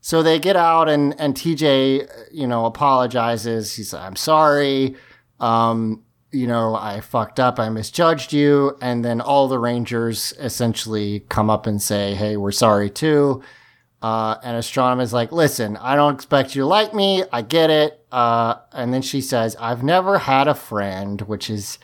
so 0.00 0.22
they 0.22 0.38
get 0.38 0.56
out 0.56 0.88
and, 0.88 1.18
and 1.18 1.34
TJ, 1.34 2.08
you 2.30 2.46
know, 2.46 2.66
apologizes. 2.66 3.74
He's 3.74 3.92
like, 3.92 4.02
I'm 4.02 4.16
sorry. 4.16 4.96
Um, 5.40 6.03
you 6.34 6.46
know, 6.46 6.74
I 6.74 7.00
fucked 7.00 7.38
up. 7.40 7.58
I 7.58 7.68
misjudged 7.68 8.32
you. 8.32 8.76
And 8.82 9.04
then 9.04 9.20
all 9.20 9.48
the 9.48 9.58
Rangers 9.58 10.34
essentially 10.38 11.20
come 11.28 11.48
up 11.48 11.66
and 11.66 11.80
say, 11.80 12.14
Hey, 12.14 12.36
we're 12.36 12.50
sorry 12.52 12.90
too. 12.90 13.42
Uh, 14.02 14.36
and 14.44 14.58
Astronema's 14.62 15.14
like, 15.14 15.32
listen, 15.32 15.78
I 15.78 15.96
don't 15.96 16.14
expect 16.14 16.54
you 16.54 16.62
to 16.62 16.66
like 16.66 16.92
me. 16.92 17.24
I 17.32 17.40
get 17.40 17.70
it. 17.70 18.04
Uh, 18.12 18.56
and 18.72 18.92
then 18.92 19.00
she 19.00 19.22
says, 19.22 19.56
I've 19.58 19.82
never 19.82 20.18
had 20.18 20.46
a 20.46 20.54
friend, 20.54 21.22
which 21.22 21.48
is 21.48 21.78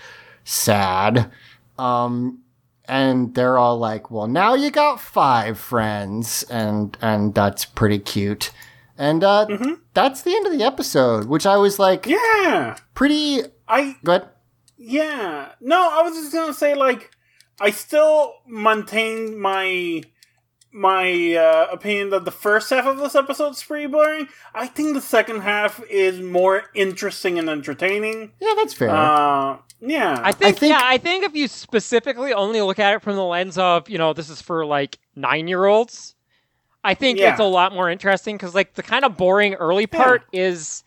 sad. 0.44 1.30
Um, 1.78 2.40
and 2.84 3.34
they're 3.34 3.57
all 3.57 3.78
like, 3.78 4.11
"Well, 4.11 4.26
now 4.26 4.55
you 4.55 4.70
got 4.72 5.01
five 5.01 5.59
friends," 5.59 6.42
and 6.51 6.98
and 7.01 7.32
that's 7.34 7.64
pretty 7.64 8.01
cute. 8.01 8.51
And 8.98 9.22
uh, 9.24 9.46
that's 9.94 10.22
the 10.22 10.34
end 10.34 10.46
of 10.46 10.53
the 10.53 10.64
episode, 10.64 11.26
which 11.26 11.46
I 11.46 11.57
was 11.57 11.78
like, 11.78 12.05
Yeah. 12.07 12.76
pretty 12.94 13.42
I 13.68 13.96
good. 14.05 14.24
Yeah. 14.82 15.50
No, 15.60 15.90
I 15.92 16.02
was 16.02 16.14
just 16.14 16.32
gonna 16.32 16.54
say 16.54 16.74
like 16.74 17.10
I 17.60 17.70
still 17.70 18.34
maintain 18.46 19.38
my 19.38 20.02
my 20.72 21.34
uh, 21.34 21.66
opinion 21.72 22.10
that 22.10 22.24
the 22.24 22.30
first 22.30 22.70
half 22.70 22.86
of 22.86 22.96
this 22.98 23.14
episode 23.14 23.50
is 23.50 23.62
pretty 23.62 23.86
boring. 23.88 24.28
I 24.54 24.66
think 24.68 24.94
the 24.94 25.00
second 25.00 25.40
half 25.40 25.82
is 25.90 26.20
more 26.20 26.62
interesting 26.74 27.38
and 27.38 27.50
entertaining. 27.50 28.32
Yeah, 28.40 28.54
that's 28.56 28.72
fair. 28.72 28.88
Uh, 28.90 29.58
yeah. 29.80 30.20
I 30.22 30.30
think, 30.32 30.58
think- 30.58 30.70
yeah, 30.70 30.80
I 30.82 30.96
think 30.98 31.24
if 31.24 31.34
you 31.34 31.48
specifically 31.48 32.32
only 32.32 32.60
look 32.62 32.78
at 32.78 32.94
it 32.94 33.02
from 33.02 33.16
the 33.16 33.24
lens 33.24 33.58
of, 33.58 33.88
you 33.90 33.98
know, 33.98 34.12
this 34.12 34.30
is 34.30 34.40
for 34.40 34.64
like 34.64 34.98
nine 35.16 35.48
year 35.48 35.64
olds, 35.66 36.14
I 36.84 36.94
think 36.94 37.18
Yeah. 37.18 37.32
it's 37.32 37.40
a 37.40 37.44
lot 37.44 37.74
more 37.74 37.90
interesting 37.90 38.36
because, 38.36 38.54
like, 38.54 38.74
the 38.74 38.82
kind 38.84 39.04
of 39.04 39.16
boring 39.16 39.54
early 39.54 39.86
part 39.88 40.22
is 40.32 40.84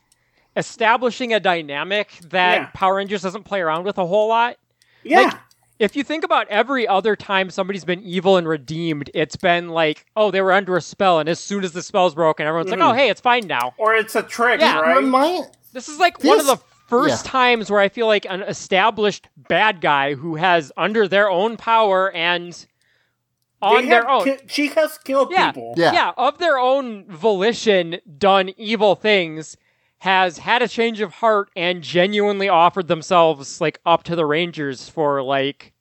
establishing 0.55 1.33
a 1.33 1.39
dynamic 1.39 2.11
that 2.29 2.55
Yeah. 2.55 2.69
Power 2.73 2.95
Rangers 2.95 3.21
doesn't 3.21 3.43
play 3.43 3.61
around 3.61 3.83
with 3.85 3.97
a 3.97 4.05
whole 4.05 4.27
lot. 4.29 4.57
yeah. 5.03 5.21
like- 5.21 5.33
If 5.79 5.95
you 5.97 6.03
think 6.03 6.23
about 6.23 6.47
every 6.49 6.87
other 6.87 7.15
time 7.15 7.49
somebody's 7.49 7.83
been 7.83 8.01
evil 8.03 8.37
and 8.37 8.47
redeemed, 8.47 9.09
it's 9.13 9.35
been 9.35 9.69
like, 9.69 10.05
oh, 10.15 10.31
they 10.31 10.39
were 10.41 10.53
under 10.53 10.77
a 10.77 10.81
spell, 10.81 11.19
and 11.19 11.27
as 11.27 11.39
soon 11.39 11.63
as 11.63 11.73
the 11.73 11.81
spell's 11.81 12.13
broken, 12.15 12.45
everyone's 12.47 12.69
like, 12.71 12.79
oh, 12.79 12.93
mm. 12.93 12.95
hey, 12.95 13.09
it's 13.09 13.19
fine 13.19 13.47
now. 13.47 13.73
or 13.77 13.93
it's 13.95 14.15
a 14.15 14.21
trick, 14.23 14.61
Yeah. 14.61 14.79
right? 14.79 14.97
Remind 14.97 15.47
This 15.73 15.89
is 15.89 15.97
like 15.99 16.23
one 16.23 16.39
of 16.39 16.45
the 16.45 16.57
first 16.87 17.25
yeah. 17.25 17.31
times 17.31 17.71
where 17.71 17.81
I 17.81 17.89
feel 17.89 18.05
like 18.07 18.25
an 18.29 18.43
established 18.43 19.27
bad 19.35 19.81
guy 19.81 20.13
who 20.13 20.35
has 20.35 20.71
under 20.77 21.07
their 21.07 21.29
own 21.29 21.57
power 21.57 22.11
and 22.11 22.53
They 22.53 23.67
on 23.67 23.85
their 23.87 24.07
own 24.07 24.23
ki- 24.25 24.37
she 24.47 24.67
has 24.67 24.97
killed 24.99 25.31
yeah, 25.31 25.51
people. 25.51 25.73
Yeah. 25.75 26.11
of 26.15 26.37
their 26.37 26.59
own 26.59 27.05
volition 27.09 27.99
done 28.17 28.51
evil 28.57 28.95
things 28.95 29.57
has 30.03 30.37
had 30.37 30.61
a 30.61 30.67
change 30.67 30.99
of 30.99 31.13
heart 31.13 31.49
and 31.55 31.81
genuinely 31.81 32.49
offered 32.49 32.89
themselves 32.89 33.61
like 33.61 33.79
up 33.85 34.03
to 34.03 34.17
the 34.17 34.25
Rangers 34.25 34.89
for 34.89 35.23
like 35.23 35.71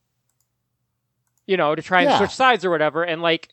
you 1.44 1.56
know 1.56 1.74
to 1.74 1.82
try 1.82 2.02
and 2.02 2.10
Yeah. 2.10 2.18
switch 2.18 2.30
sides 2.30 2.64
or 2.64 2.70
whatever 2.70 3.02
and 3.02 3.20
like 3.20 3.48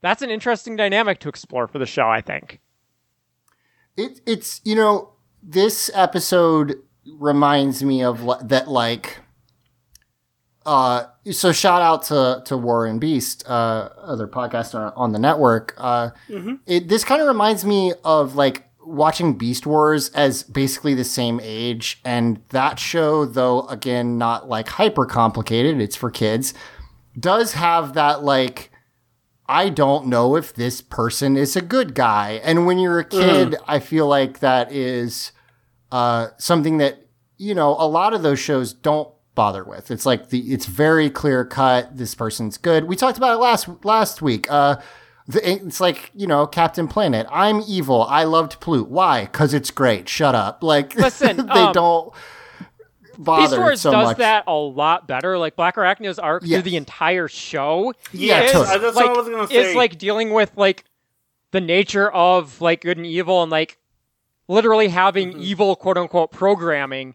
that's 0.00 0.22
an 0.22 0.30
interesting 0.30 0.76
dynamic 0.76 1.18
to 1.20 1.28
explore 1.28 1.66
for 1.66 1.80
the 1.80 1.86
show 1.86 2.08
I 2.08 2.20
think. 2.20 2.60
it, 3.96 4.20
it's 4.24 4.60
you 4.64 4.76
know 4.76 5.10
this 5.42 5.90
episode 5.92 6.76
reminds 7.18 7.82
me 7.82 8.04
of 8.04 8.24
that 8.48 8.68
like 8.68 9.18
uh 10.64 11.06
so 11.32 11.50
shout 11.50 11.82
out 11.82 12.04
to 12.04 12.40
to 12.46 12.56
Warren 12.56 13.00
Beast 13.00 13.44
uh 13.48 13.88
other 14.00 14.28
podcast 14.28 14.76
on, 14.76 14.92
on 14.94 15.10
the 15.10 15.18
network 15.18 15.74
uh 15.78 16.10
it 16.66 16.86
this 16.88 17.02
kind 17.02 17.20
of 17.20 17.26
reminds 17.26 17.64
me 17.64 17.92
of 18.04 18.36
like 18.36 18.68
watching 18.84 19.38
Beast 19.38 19.66
Wars 19.66 20.08
as 20.10 20.42
basically 20.42 20.94
the 20.94 21.04
same 21.04 21.40
age 21.42 22.00
and 22.04 22.42
that 22.50 22.78
show 22.78 23.24
though 23.24 23.62
again 23.68 24.18
not 24.18 24.48
like 24.48 24.68
hyper 24.68 25.06
complicated 25.06 25.80
it's 25.80 25.96
for 25.96 26.10
kids 26.10 26.52
does 27.18 27.52
have 27.52 27.94
that 27.94 28.22
like 28.22 28.72
I 29.48 29.68
don't 29.68 30.06
know 30.06 30.36
if 30.36 30.54
this 30.54 30.80
person 30.80 31.36
is 31.36 31.56
a 31.56 31.60
good 31.60 31.94
guy. 31.94 32.40
And 32.42 32.64
when 32.64 32.78
you're 32.78 33.00
a 33.00 33.04
kid, 33.04 33.56
I 33.66 33.80
feel 33.80 34.06
like 34.06 34.38
that 34.38 34.72
is 34.72 35.32
uh, 35.90 36.28
something 36.38 36.78
that, 36.78 37.06
you 37.36 37.54
know, 37.54 37.76
a 37.78 37.86
lot 37.86 38.14
of 38.14 38.22
those 38.22 38.38
shows 38.38 38.72
don't 38.72 39.12
bother 39.34 39.62
with. 39.64 39.90
It's 39.90 40.06
like 40.06 40.30
the 40.30 40.38
it's 40.52 40.66
very 40.66 41.10
clear 41.10 41.44
cut. 41.44 41.96
This 41.96 42.14
person's 42.14 42.56
good. 42.56 42.84
We 42.84 42.96
talked 42.96 43.18
about 43.18 43.34
it 43.34 43.40
last 43.40 43.68
last 43.84 44.22
week. 44.22 44.50
Uh, 44.50 44.76
the, 45.28 45.50
it's 45.66 45.80
like 45.80 46.10
you 46.14 46.26
know 46.26 46.46
Captain 46.46 46.88
Planet. 46.88 47.26
I'm 47.30 47.62
evil. 47.66 48.02
I 48.04 48.24
loved 48.24 48.60
Plute. 48.60 48.88
Why? 48.88 49.22
Because 49.24 49.54
it's 49.54 49.70
great. 49.70 50.08
Shut 50.08 50.34
up. 50.34 50.62
Like 50.72 50.94
Listen, 50.96 51.36
they 51.46 51.52
um, 51.52 51.72
don't 51.72 52.12
Beast 53.12 53.24
bother 53.24 53.58
Wars 53.60 53.80
so 53.80 53.90
does 53.92 54.04
much. 54.08 54.16
that 54.18 54.44
a 54.46 54.54
lot 54.54 55.06
better. 55.06 55.36
Like 55.38 55.54
Blackarachnia's 55.56 56.18
arc 56.18 56.42
Yes. 56.44 56.62
through 56.62 56.70
the 56.70 56.76
entire 56.76 57.28
show 57.28 57.92
Yeah, 58.12 58.42
is 58.42 58.52
totally. 58.52 58.78
That's 58.78 58.96
like, 58.96 59.06
what 59.08 59.16
I 59.16 59.20
was 59.20 59.28
gonna 59.28 59.46
say 59.48 59.70
is 59.70 59.76
like 59.76 59.98
dealing 59.98 60.32
with 60.32 60.50
like 60.56 60.84
the 61.50 61.60
nature 61.60 62.10
of 62.10 62.60
like 62.60 62.80
good 62.80 62.96
and 62.96 63.06
evil 63.06 63.42
and 63.42 63.52
like 63.52 63.78
literally 64.48 64.88
having 64.88 65.32
Mm-hmm. 65.32 65.42
evil 65.42 65.76
quote 65.76 65.98
unquote 65.98 66.32
programming 66.32 67.14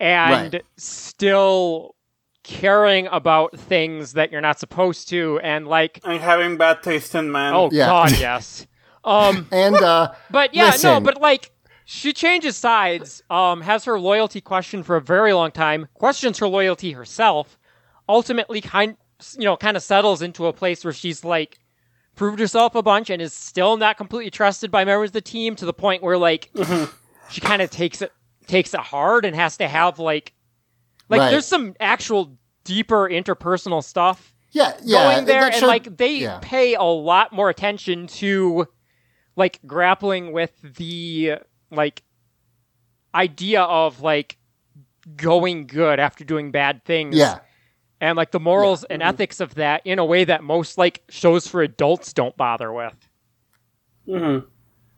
and 0.00 0.54
Right. 0.54 0.62
still 0.78 1.94
caring 2.42 3.06
about 3.08 3.58
things 3.58 4.14
that 4.14 4.32
you're 4.32 4.40
not 4.40 4.58
supposed 4.58 5.08
to 5.10 5.38
and 5.42 5.66
like 5.68 6.00
and 6.04 6.20
having 6.20 6.56
bad 6.56 6.82
taste 6.82 7.14
in 7.14 7.30
men. 7.30 7.52
oh 7.54 7.68
Yeah. 7.72 7.86
god 7.86 8.12
yes 8.18 8.66
um 9.04 9.46
and 9.52 9.76
uh, 9.76 10.12
but 10.30 10.54
yeah, 10.54 10.72
no, 10.82 11.00
but 11.00 11.20
like 11.20 11.50
she 11.84 12.12
changes 12.12 12.56
sides, 12.56 13.22
um, 13.30 13.62
has 13.62 13.84
her 13.84 13.98
loyalty 13.98 14.40
questioned 14.40 14.86
for 14.86 14.96
a 14.96 15.00
very 15.00 15.32
long 15.32 15.50
time, 15.50 15.88
questions 15.94 16.38
her 16.38 16.46
loyalty 16.46 16.92
herself, 16.92 17.58
ultimately 18.08 18.60
kind 18.60 18.96
you 19.38 19.44
know, 19.44 19.56
kind 19.56 19.76
of 19.76 19.82
settles 19.82 20.22
into 20.22 20.46
a 20.46 20.52
place 20.52 20.84
where 20.84 20.92
she's 20.92 21.24
like 21.24 21.58
proved 22.14 22.38
herself 22.38 22.74
a 22.74 22.82
bunch 22.82 23.10
and 23.10 23.20
is 23.22 23.32
still 23.32 23.76
not 23.76 23.96
completely 23.96 24.30
trusted 24.30 24.70
by 24.70 24.84
members 24.84 25.10
of 25.10 25.14
the 25.14 25.20
team 25.20 25.56
to 25.56 25.64
the 25.66 25.72
point 25.72 26.02
where 26.02 26.18
like 26.18 26.50
she 27.30 27.40
kind 27.40 27.62
of 27.62 27.70
takes 27.70 28.02
it 28.02 28.12
takes 28.46 28.74
it 28.74 28.80
hard 28.80 29.24
and 29.24 29.34
has 29.36 29.56
to 29.56 29.68
have 29.68 29.98
like 29.98 30.32
like 31.10 31.18
Right. 31.20 31.30
there's 31.30 31.46
some 31.46 31.74
actual 31.80 32.38
deeper 32.64 33.08
interpersonal 33.08 33.84
stuff 33.84 34.34
yeah, 34.52 34.72
yeah, 34.82 35.14
going 35.14 35.26
there 35.26 35.40
that 35.42 35.52
and 35.52 35.60
showed- 35.60 35.66
like 35.66 35.96
they 35.96 36.14
yeah. 36.18 36.38
pay 36.40 36.74
a 36.74 36.82
lot 36.82 37.32
more 37.32 37.50
attention 37.50 38.06
to 38.06 38.66
like 39.36 39.60
grappling 39.66 40.32
with 40.32 40.52
the 40.76 41.34
like 41.70 42.02
idea 43.14 43.62
of 43.62 44.00
like 44.00 44.38
going 45.16 45.66
good 45.66 45.98
after 46.00 46.24
doing 46.24 46.50
bad 46.50 46.84
things. 46.84 47.16
Yeah. 47.16 47.38
And 48.00 48.16
like 48.16 48.30
the 48.30 48.40
morals 48.40 48.84
and 48.84 49.02
ethics 49.02 49.40
of 49.40 49.54
that 49.56 49.82
in 49.86 49.98
a 49.98 50.04
way 50.04 50.24
that 50.24 50.42
most 50.42 50.78
like 50.78 51.02
shows 51.10 51.46
for 51.46 51.62
adults 51.62 52.12
don't 52.12 52.36
bother 52.36 52.72
with. 52.72 52.96
Mm-hmm. 54.08 54.46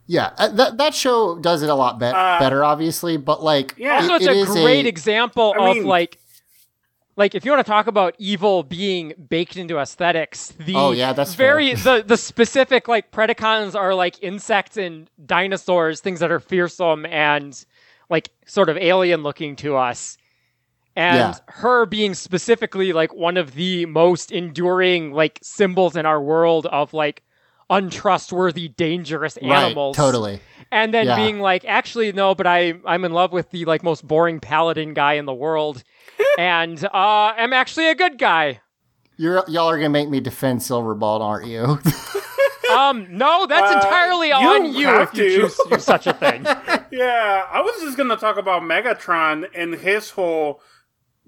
Yeah, 0.06 0.30
uh, 0.36 0.48
that 0.48 0.78
that 0.78 0.94
show 0.94 1.38
does 1.38 1.62
it 1.62 1.70
a 1.70 1.74
lot 1.74 1.98
be- 1.98 2.06
Uh, 2.06 2.38
better, 2.38 2.64
obviously. 2.64 3.16
But 3.16 3.42
like, 3.42 3.74
Yeah. 3.78 3.96
Also, 4.00 4.14
it- 4.14 4.22
it's 4.22 4.26
it 4.26 4.30
a 4.30 4.40
is 4.40 4.48
great 4.50 4.86
example 4.86 5.54
I 5.58 5.70
of 5.70 5.76
mean- 5.76 5.86
like, 5.86 6.18
like 7.16 7.34
if 7.34 7.44
you 7.44 7.52
want 7.52 7.64
to 7.64 7.70
talk 7.70 7.86
about 7.86 8.14
evil 8.18 8.62
being 8.62 9.12
baked 9.28 9.56
into 9.56 9.78
aesthetics, 9.78 10.52
the 10.58 10.74
Oh, 10.74 10.90
yeah, 10.92 11.12
that's 11.12 11.34
very 11.34 11.74
the 11.74 12.02
the 12.06 12.16
specific 12.16 12.88
like 12.88 13.10
Predacons 13.12 13.74
are 13.74 13.94
like 13.94 14.22
insects 14.22 14.76
and 14.76 15.08
dinosaurs, 15.24 16.00
things 16.00 16.20
that 16.20 16.32
are 16.32 16.40
fearsome 16.40 17.06
and 17.06 17.64
like 18.10 18.30
sort 18.46 18.68
of 18.68 18.76
alien 18.76 19.22
looking 19.22 19.56
to 19.56 19.76
us. 19.76 20.18
And 20.96 21.16
Yeah. 21.16 21.34
her 21.48 21.86
being 21.86 22.12
specifically 22.14 22.92
like 22.92 23.14
one 23.14 23.36
of 23.38 23.54
the 23.54 23.86
most 23.86 24.30
enduring 24.32 25.12
like 25.12 25.38
symbols 25.42 25.96
in 25.96 26.04
our 26.06 26.20
world 26.20 26.66
of 26.66 26.92
like 26.92 27.22
untrustworthy, 27.72 28.68
dangerous 28.68 29.36
animals 29.38 29.98
right, 29.98 30.04
totally. 30.04 30.40
and 30.70 30.92
then 30.94 31.06
Yeah. 31.06 31.16
being 31.16 31.40
like, 31.40 31.64
actually, 31.64 32.12
no, 32.12 32.34
but 32.34 32.46
I 32.46 32.74
I'm 32.86 33.04
in 33.04 33.12
love 33.12 33.32
with 33.32 33.50
the 33.50 33.64
like 33.64 33.82
most 33.82 34.06
boring 34.06 34.40
paladin 34.40 34.94
guy 34.94 35.14
in 35.14 35.24
the 35.26 35.34
world, 35.34 35.82
and 36.38 36.82
uh, 36.84 36.88
I'm 37.36 37.52
actually 37.52 37.88
a 37.88 37.94
good 37.94 38.18
guy. 38.18 38.60
You're 39.16 39.44
y'all 39.48 39.68
are 39.68 39.76
gonna 39.76 39.88
make 39.90 40.08
me 40.08 40.20
defend 40.20 40.60
Silverbolt, 40.60 41.20
aren't 41.20 41.46
you? 41.48 41.78
Um, 42.70 43.06
no, 43.18 43.44
that's 43.46 43.70
Uh, 43.70 43.74
entirely 43.74 44.28
you 44.28 44.34
on 44.34 44.42
don't 44.42 44.72
you 44.72 44.86
have 44.86 45.08
if 45.12 45.14
you 45.14 45.24
to. 45.24 45.36
choose 45.42 45.56
to 45.56 45.68
do 45.68 45.78
such 45.78 46.06
a 46.06 46.12
thing. 46.14 46.46
Yeah, 46.90 47.44
I 47.50 47.60
was 47.62 47.80
just 47.82 47.96
gonna 47.96 48.16
talk 48.16 48.36
about 48.38 48.62
Megatron 48.62 49.46
and 49.54 49.74
his 49.74 50.10
whole 50.10 50.60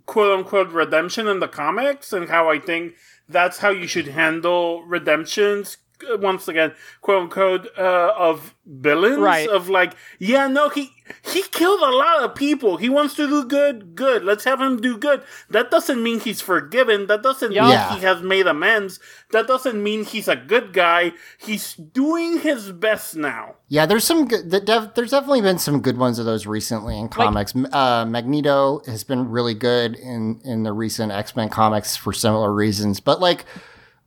quote 0.07 0.39
unquote 0.39 0.69
redemption 0.71 1.27
in 1.27 1.41
the 1.41 1.49
comics 1.49 2.13
and 2.13 2.29
how 2.29 2.51
I 2.51 2.59
think 2.59 2.95
that's 3.29 3.59
how 3.59 3.71
you 3.71 3.87
should 3.87 4.09
handle 4.09 4.83
redemptions. 4.85 5.79
Uh, 6.13 6.17
Once 6.19 6.49
again, 6.49 6.73
quote 7.01 7.23
unquote, 7.23 7.69
uh, 7.79 8.13
of 8.17 8.55
villains. 8.67 9.19
Right. 9.19 9.49
Of 9.49 9.69
like, 9.69 9.95
yeah, 10.19 10.47
no, 10.49 10.69
he 10.69 10.91
he 11.33 11.43
killed 11.43 11.81
a 11.83 11.91
lot 11.91 12.23
of 12.25 12.35
people. 12.35 12.79
He 12.79 12.89
wants 12.89 13.15
to 13.17 13.27
do 13.29 13.45
good. 13.45 13.95
Good. 13.95 14.25
Let's 14.25 14.45
have 14.45 14.61
him 14.61 14.81
do 14.81 14.97
good. 14.97 15.23
That 15.51 15.71
doesn't 15.71 16.03
mean 16.03 16.19
he's 16.21 16.41
forgiven. 16.41 17.07
That 17.09 17.23
doesn't 17.23 17.53
Yeah. 17.53 17.63
mean 17.63 17.71
Yeah. 17.73 17.95
he 17.97 18.01
has 18.03 18.23
made 18.23 18.47
amends. 18.47 19.01
That 19.33 19.47
doesn't 19.47 19.83
mean 19.83 20.05
he's 20.05 20.29
a 20.29 20.37
good 20.37 20.73
guy. 20.73 21.13
He's 21.39 21.75
doing 21.75 22.41
his 22.41 22.73
best 22.73 23.17
now. 23.17 23.57
yeah, 23.69 23.85
there's 23.87 24.05
some 24.05 24.27
good. 24.29 24.51
the 24.51 24.61
Dev, 24.61 24.93
there's 24.95 25.11
definitely 25.11 25.43
been 25.43 25.59
some 25.59 25.81
good 25.81 25.99
ones 25.99 26.19
of 26.19 26.25
those 26.25 26.47
recently 26.47 26.99
in 26.99 27.09
comics. 27.09 27.55
M 27.55 27.67
uh, 27.73 28.05
Magneto 28.07 28.81
has 28.87 29.05
been 29.05 29.29
really 29.31 29.55
good 29.55 29.97
in 29.97 30.41
in 30.45 30.63
the 30.63 30.73
recent 30.73 31.13
X 31.13 31.35
Men 31.37 31.49
comics 31.51 31.97
for 31.97 32.13
similar 32.15 32.53
reasons. 32.53 33.01
But 33.01 33.21
like, 33.21 33.45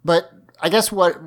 but 0.03 0.31
I 0.61 0.69
guess 0.69 0.91
what 0.91 1.19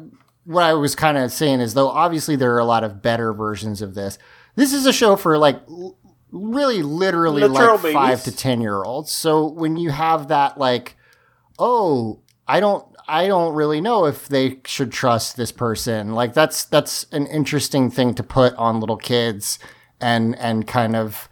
what 0.44 0.62
I 0.64 0.74
was 0.74 0.94
kind 0.94 1.16
of 1.18 1.32
saying 1.32 1.60
is 1.60 1.74
though 1.74 1.88
obviously 1.88 2.36
there 2.36 2.54
are 2.54 2.58
a 2.58 2.64
lot 2.64 2.84
of 2.84 3.02
better 3.02 3.32
versions 3.32 3.82
of 3.82 3.94
this. 3.94 4.18
This 4.56 4.72
is 4.72 4.86
a 4.86 4.92
show 4.92 5.16
for 5.16 5.38
like 5.38 5.60
l- 5.68 5.96
really 6.32 6.82
literally 6.82 7.42
Literal 7.42 7.78
like 7.78 7.92
five 7.92 8.24
to 8.24 8.32
ten 8.32 8.60
year 8.60 8.82
olds. 8.82 9.12
So 9.12 9.46
when 9.46 9.76
you 9.76 9.90
have 9.90 10.28
that 10.28 10.58
like, 10.58 10.96
oh, 11.58 12.20
I 12.46 12.60
don't 12.60 12.84
I 13.08 13.26
don't 13.26 13.54
really 13.54 13.80
know 13.80 14.06
if 14.06 14.28
they 14.28 14.60
should 14.64 14.92
trust 14.92 15.36
this 15.36 15.52
person. 15.52 16.14
Like 16.14 16.34
that's 16.34 16.64
that's 16.64 17.06
an 17.12 17.26
interesting 17.26 17.90
thing 17.90 18.14
to 18.14 18.22
put 18.22 18.54
on 18.54 18.80
little 18.80 18.96
kids 18.96 19.58
and 20.00 20.36
and 20.38 20.66
kind 20.66 20.96
of 20.96 21.28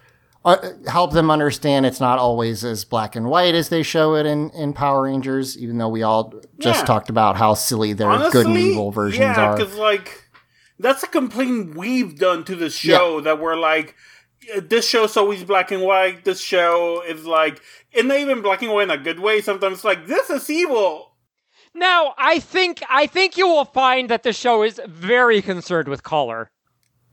uh, 0.55 0.73
help 0.91 1.13
them 1.13 1.31
understand 1.31 1.87
it's 1.87 2.01
not 2.01 2.19
always 2.19 2.65
as 2.65 2.85
black 2.85 3.17
and 3.17 3.27
white 3.29 3.55
as 3.55 3.69
they 3.69 3.83
show 3.83 4.15
it 4.15 4.27
in 4.27 4.51
in 4.51 4.73
Power 4.73 5.03
Rangers. 5.05 5.57
Even 5.59 5.79
though 5.79 5.89
we 5.89 6.03
all 6.03 6.33
just 6.59 6.81
Yeah. 6.81 6.85
talked 6.87 7.11
about 7.11 7.37
how 7.37 7.55
silly 7.55 7.93
their 7.93 8.09
Honestly, 8.11 8.31
good 8.33 8.47
and 8.47 8.57
evil 8.59 8.91
versions 8.91 9.21
yeah, 9.21 9.41
are. 9.51 9.57
because 9.57 9.75
like 9.77 10.25
that's 10.79 11.03
a 11.03 11.09
complaint 11.09 11.77
we've 11.77 12.19
done 12.19 12.45
to 12.45 12.55
the 12.57 12.71
show 12.71 13.21
that 13.21 13.41
we're 13.41 13.57
like, 13.57 13.95
this 14.63 14.89
show's 14.89 15.17
always 15.17 15.45
black 15.45 15.71
and 15.71 15.83
white. 15.83 16.25
This 16.25 16.41
show 16.41 17.03
is 17.03 17.25
like, 17.27 17.61
and 17.95 18.09
not 18.09 18.19
even 18.19 18.43
black 18.43 18.63
and 18.63 18.73
white 18.73 18.85
in 18.85 18.91
a 18.91 18.97
good 18.99 19.21
way. 19.21 19.41
Sometimes 19.41 19.85
like 19.85 20.07
this 20.07 20.31
is 20.31 20.49
evil. 20.49 21.17
now, 21.75 22.15
I 22.17 22.39
think 22.39 22.83
I 22.89 23.07
think 23.07 23.37
you 23.37 23.47
will 23.49 23.65
find 23.65 24.09
that 24.09 24.23
the 24.23 24.33
show 24.33 24.63
is 24.63 24.81
very 24.87 25.43
concerned 25.43 25.89
with 25.89 26.03
color. 26.03 26.51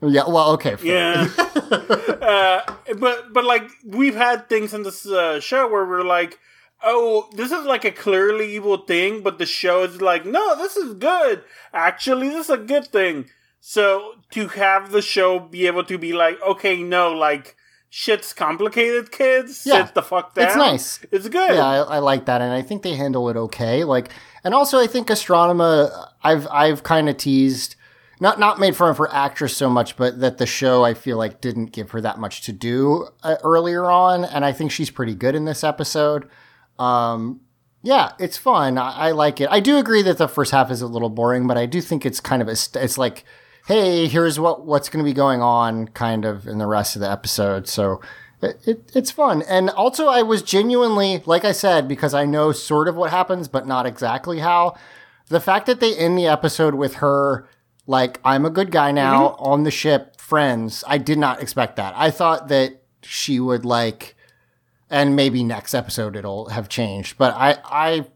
Yeah, 0.02 0.28
well, 0.28 0.52
okay. 0.52 0.76
fair. 0.76 0.86
Yeah, 0.86 1.28
uh, 1.38 2.74
but 2.98 3.32
but 3.32 3.44
like 3.44 3.68
we've 3.84 4.14
had 4.14 4.48
things 4.48 4.74
in 4.74 4.82
this 4.82 5.06
uh, 5.06 5.40
show 5.40 5.68
where 5.68 5.86
we're 5.86 6.04
like. 6.04 6.38
Oh, 6.84 7.30
this 7.32 7.52
is 7.52 7.64
like 7.64 7.86
a 7.86 7.90
clearly 7.90 8.54
evil 8.54 8.76
thing, 8.76 9.22
but 9.22 9.38
the 9.38 9.46
show 9.46 9.82
is 9.84 10.02
like, 10.02 10.26
no, 10.26 10.54
this 10.56 10.76
is 10.76 10.92
good. 10.92 11.42
Actually, 11.72 12.28
this 12.28 12.44
is 12.44 12.50
a 12.50 12.58
good 12.58 12.86
thing. 12.88 13.30
So 13.60 14.12
to 14.30 14.46
have 14.48 14.92
the 14.92 15.00
show 15.02 15.40
be 15.40 15.66
able 15.66 15.84
to 15.84 15.96
be 15.96 16.12
like, 16.12 16.40
okay, 16.42 16.82
no, 16.82 17.12
like 17.12 17.56
shit's 17.88 18.32
complicated, 18.32 19.10
kids. 19.10 19.64
Yeah. 19.64 19.86
Sit 19.86 19.94
the 19.94 20.02
fuck 20.02 20.34
down. 20.34 20.46
It's 20.46 20.56
nice. 20.56 21.00
It's 21.10 21.28
good. 21.28 21.54
Yeah, 21.54 21.66
I, 21.66 21.76
I 21.78 21.98
like 21.98 22.26
that, 22.26 22.40
and 22.40 22.52
I 22.52 22.62
think 22.62 22.82
they 22.82 22.94
handle 22.94 23.28
it 23.28 23.36
okay. 23.36 23.84
Like, 23.84 24.10
and 24.44 24.54
also 24.54 24.78
I 24.78 24.86
think 24.86 25.08
Astronema, 25.08 26.10
I've 26.22 26.46
I've 26.48 26.82
kind 26.82 27.08
of 27.08 27.16
teased, 27.16 27.74
not 28.20 28.38
not 28.38 28.58
made 28.58 28.76
fun 28.76 28.90
of 28.90 28.98
her 28.98 29.12
actress 29.12 29.56
so 29.56 29.68
much, 29.68 29.96
but 29.96 30.20
that 30.20 30.38
the 30.38 30.46
show 30.46 30.84
I 30.84 30.94
feel 30.94 31.18
like 31.18 31.40
didn't 31.40 31.72
give 31.72 31.90
her 31.90 32.00
that 32.00 32.18
much 32.18 32.42
to 32.42 32.52
do 32.52 33.08
uh, 33.22 33.36
earlier 33.42 33.90
on, 33.90 34.24
and 34.24 34.44
I 34.44 34.52
think 34.52 34.70
she's 34.70 34.90
pretty 34.90 35.14
good 35.14 35.34
in 35.34 35.44
this 35.44 35.62
episode. 35.62 36.28
Um, 36.78 37.40
yeah, 37.82 38.12
it's 38.18 38.36
fun. 38.36 38.78
I, 38.78 39.08
I 39.08 39.10
like 39.12 39.40
it. 39.40 39.48
I 39.50 39.60
do 39.60 39.78
agree 39.78 40.02
that 40.02 40.18
the 40.18 40.28
first 40.28 40.50
half 40.50 40.70
is 40.70 40.82
a 40.82 40.86
little 40.86 41.08
boring, 41.10 41.46
but 41.46 41.56
I 41.56 41.66
do 41.66 41.80
think 41.80 42.04
it's 42.04 42.20
kind 42.20 42.42
of 42.42 42.48
a, 42.48 42.52
it's 42.52 42.98
like, 42.98 43.24
hey, 43.66 44.08
here's 44.08 44.40
what 44.40 44.66
what's 44.66 44.88
going 44.88 45.04
to 45.04 45.08
be 45.08 45.14
going 45.14 45.42
on, 45.42 45.88
kind 45.88 46.24
of 46.24 46.46
in 46.46 46.58
the 46.58 46.66
rest 46.66 46.96
of 46.96 47.00
the 47.00 47.10
episode. 47.10 47.68
So 47.68 48.00
it, 48.42 48.60
it, 48.66 48.92
it's 48.94 49.10
fun. 49.10 49.42
And 49.42 49.70
also, 49.70 50.08
I 50.08 50.22
was 50.22 50.42
genuinely, 50.42 51.22
like 51.26 51.44
I 51.44 51.52
said, 51.52 51.86
because 51.86 52.14
I 52.14 52.24
know 52.24 52.52
sort 52.52 52.88
of 52.88 52.96
what 52.96 53.10
happens, 53.10 53.48
but 53.48 53.66
not 53.66 53.86
exactly 53.86 54.40
how. 54.40 54.76
The 55.28 55.40
fact 55.40 55.66
that 55.66 55.80
they 55.80 55.96
end 55.96 56.18
the 56.18 56.26
episode 56.26 56.74
with 56.74 56.96
her, 56.96 57.48
like, 57.86 58.20
I'm 58.24 58.44
a 58.44 58.50
good 58.50 58.70
guy 58.70 58.92
now 58.92 59.28
mm-hmm. 59.28 59.44
on 59.44 59.62
the 59.62 59.70
ship, 59.70 60.20
friends, 60.20 60.82
I 60.86 60.98
did 60.98 61.18
not 61.18 61.40
expect 61.40 61.76
that. 61.76 61.94
I 61.96 62.10
thought 62.10 62.48
that 62.48 62.82
she 63.02 63.38
would, 63.38 63.64
like, 63.64 64.16
and 64.90 65.14
maybe 65.14 65.44
next 65.44 65.74
episode 65.74 66.16
it'll 66.16 66.48
have 66.48 66.68
changed. 66.68 67.16
But 67.16 67.34
I, 67.34 67.58
I, 67.64 68.06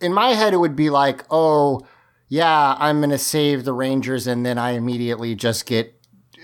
in 0.00 0.12
my 0.12 0.30
head, 0.30 0.52
it 0.52 0.58
would 0.58 0.76
be 0.76 0.90
like, 0.90 1.24
oh, 1.30 1.86
yeah, 2.28 2.76
I'm 2.78 2.98
going 2.98 3.10
to 3.10 3.18
save 3.18 3.64
the 3.64 3.72
Rangers, 3.72 4.26
and 4.26 4.44
then 4.44 4.58
I 4.58 4.70
immediately 4.70 5.36
just 5.36 5.66
get, 5.66 5.94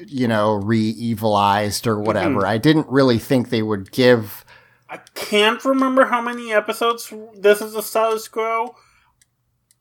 you 0.06 0.28
know, 0.28 0.54
re 0.54 0.90
evilized 0.90 1.86
or 1.86 1.98
whatever. 1.98 2.40
Mm-hmm. 2.40 2.48
I 2.48 2.58
didn't 2.58 2.88
really 2.88 3.18
think 3.18 3.50
they 3.50 3.62
would 3.62 3.90
give. 3.90 4.44
I 4.88 4.98
can't 5.14 5.64
remember 5.64 6.04
how 6.04 6.20
many 6.20 6.52
episodes 6.52 7.12
this 7.34 7.60
is 7.60 7.72
the 7.72 7.82
status 7.82 8.28
quo. 8.28 8.76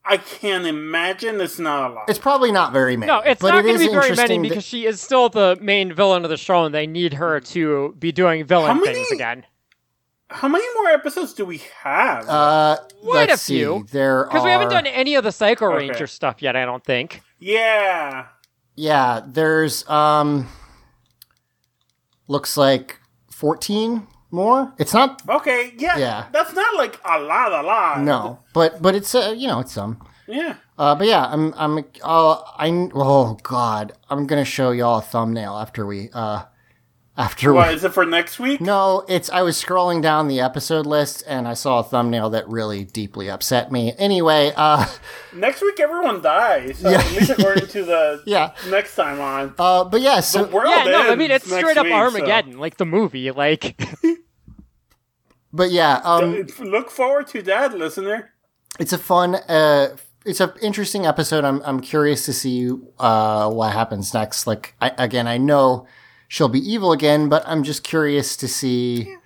I 0.04 0.18
can't 0.18 0.66
imagine 0.66 1.40
it's 1.40 1.60
not 1.60 1.92
a 1.92 1.94
lot. 1.94 2.10
It's 2.10 2.18
probably 2.20 2.52
not 2.52 2.74
very 2.74 2.98
many. 2.98 3.12
No, 3.12 3.20
it's 3.20 3.40
but 3.42 3.52
not 3.52 3.60
it 3.60 3.68
going 3.68 3.80
to 3.80 3.86
be 3.86 3.92
very 3.92 3.96
many 4.02 4.10
interesting 4.10 4.42
that- 4.42 4.50
because 4.50 4.64
she 4.64 4.86
is 4.86 5.00
still 5.00 5.30
the 5.30 5.58
main 5.62 5.94
villain 5.94 6.24
of 6.24 6.30
the 6.30 6.38
show, 6.38 6.66
and 6.66 6.74
they 6.74 6.88
need 6.88 7.14
her 7.14 7.40
to 7.40 7.96
be 8.00 8.12
doing 8.12 8.44
villain 8.46 8.80
many- 8.80 8.94
things 8.96 9.12
again. 9.12 9.46
How 10.30 10.48
many 10.48 10.64
more 10.76 10.88
episodes 10.88 11.34
do 11.34 11.46
we 11.46 11.62
have? 11.84 12.28
uh, 12.28 12.78
Quite 13.04 13.30
let's 13.30 13.44
a 13.44 13.46
few. 13.54 13.80
See, 13.86 13.92
there 13.92 14.24
Because 14.24 14.44
we 14.46 14.50
haven't 14.50 14.70
done 14.70 14.88
any 14.88 15.16
of 15.16 15.24
the 15.26 15.32
Psycho 15.32 15.66
Okay. 15.68 15.88
Ranger 15.90 16.08
stuff 16.08 16.42
yet, 16.42 16.56
I 16.56 16.64
don't 16.66 16.84
think. 16.84 17.22
yeah. 17.40 18.28
Yeah, 18.78 19.22
there's 19.28 19.88
um, 19.90 20.48
looks 22.28 22.56
like 22.58 23.00
fourteen 23.30 24.08
more. 24.32 24.74
It's 24.78 24.94
not 24.94 25.22
Okay. 25.28 25.74
Yeah. 25.78 25.98
Yeah. 25.98 26.26
That's 26.32 26.54
not 26.54 26.76
like 26.76 27.00
a 27.06 27.20
lot. 27.20 27.52
A 27.52 27.62
lot. 27.62 28.02
no, 28.02 28.40
but 28.54 28.82
but 28.82 28.96
it's 28.96 29.14
uh, 29.14 29.34
you 29.36 29.48
know 29.48 29.60
it's 29.60 29.74
some. 29.74 30.02
Yeah. 30.28 30.56
Uh, 30.78 30.96
but 30.96 31.08
yeah, 31.08 31.26
I'm 31.26 31.54
I'm 31.58 31.78
uh, 32.04 32.42
I 32.58 32.90
oh 32.96 33.38
god, 33.44 33.94
I'm 34.10 34.26
gonna 34.28 34.46
show 34.46 34.72
y'all 34.72 35.00
a 35.00 35.02
thumbnail 35.02 35.58
after 35.58 35.86
we 35.86 36.10
uh 36.14 36.44
after 37.22 37.54
What 37.54 37.68
we. 37.70 37.74
is 37.76 37.84
it 37.84 37.94
for 37.94 38.06
next 38.06 38.40
week? 38.40 38.60
No, 38.62 39.06
it's 39.08 39.30
I 39.30 39.42
was 39.44 39.62
scrolling 39.62 40.02
down 40.02 40.28
the 40.28 40.40
episode 40.40 40.86
list 40.86 41.24
and 41.28 41.48
I 41.48 41.54
saw 41.54 41.80
a 41.80 41.84
thumbnail 41.84 42.30
that 42.32 42.48
really 42.50 42.84
deeply 42.84 43.30
upset 43.30 43.72
me. 43.72 43.94
Anyway, 43.98 44.52
uh 44.56 44.86
Next 45.34 45.62
week, 45.62 45.80
everyone 45.80 46.22
dies. 46.22 46.80
So 46.80 46.90
Yeah. 46.90 47.00
At 47.00 47.12
least 47.12 47.30
according 47.32 47.68
to 47.68 47.84
the 47.84 48.24
Yeah. 48.28 48.54
next 48.70 48.96
time 48.96 49.20
on. 49.22 49.54
uh 49.60 49.84
but 49.86 50.02
yeah, 50.02 50.20
so 50.22 50.46
The 50.46 50.52
world 50.56 50.74
yeah, 50.76 50.84
no, 50.86 51.12
I 51.12 51.16
mean 51.16 51.32
it's 51.32 51.46
straight 51.46 51.78
up 51.78 51.84
week, 51.86 51.94
so- 51.94 51.98
Armageddon, 51.98 52.58
like 52.58 52.78
the 52.78 52.86
movie. 52.86 53.30
Like, 53.32 53.80
but 55.54 55.72
yeah, 55.72 56.02
um 56.04 56.46
Look 56.60 56.90
forward 56.90 57.28
to 57.28 57.42
that, 57.44 57.78
listener. 57.78 58.32
it's 58.80 58.94
a 58.94 58.98
fun 58.98 59.36
uh 59.36 59.90
it's 60.24 60.40
an 60.40 60.52
interesting 60.62 61.06
episode. 61.08 61.44
I'm 61.44 61.62
I'm 61.66 61.80
curious 61.80 62.26
to 62.26 62.34
see 62.34 62.72
uh, 63.00 63.50
what 63.50 63.74
happens 63.74 64.14
next. 64.14 64.46
Like 64.46 64.76
I, 64.80 64.92
again, 65.00 65.28
I 65.28 65.38
know 65.40 65.88
she'll 66.32 66.48
be 66.48 66.60
evil 66.60 66.94
again, 66.94 67.28
but 67.28 67.44
I'm 67.46 67.62
just 67.62 67.84
curious 67.84 68.38
to 68.38 68.48
see. 68.48 69.18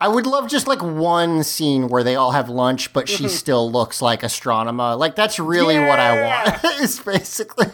I 0.00 0.08
would 0.08 0.26
love 0.26 0.48
just 0.48 0.66
like 0.66 0.82
one 0.82 1.44
scene 1.44 1.88
where 1.88 2.02
they 2.02 2.16
all 2.16 2.30
have 2.30 2.48
lunch, 2.48 2.94
but 2.94 3.10
she 3.10 3.24
mm-hmm. 3.24 3.28
still 3.28 3.70
looks 3.70 4.00
like 4.00 4.22
Astronema. 4.22 4.98
Like 4.98 5.14
that's 5.14 5.38
really 5.38 5.78
what 5.78 6.00
I 6.00 6.22
want. 6.24 6.64
is 6.80 6.98
basically. 6.98 7.66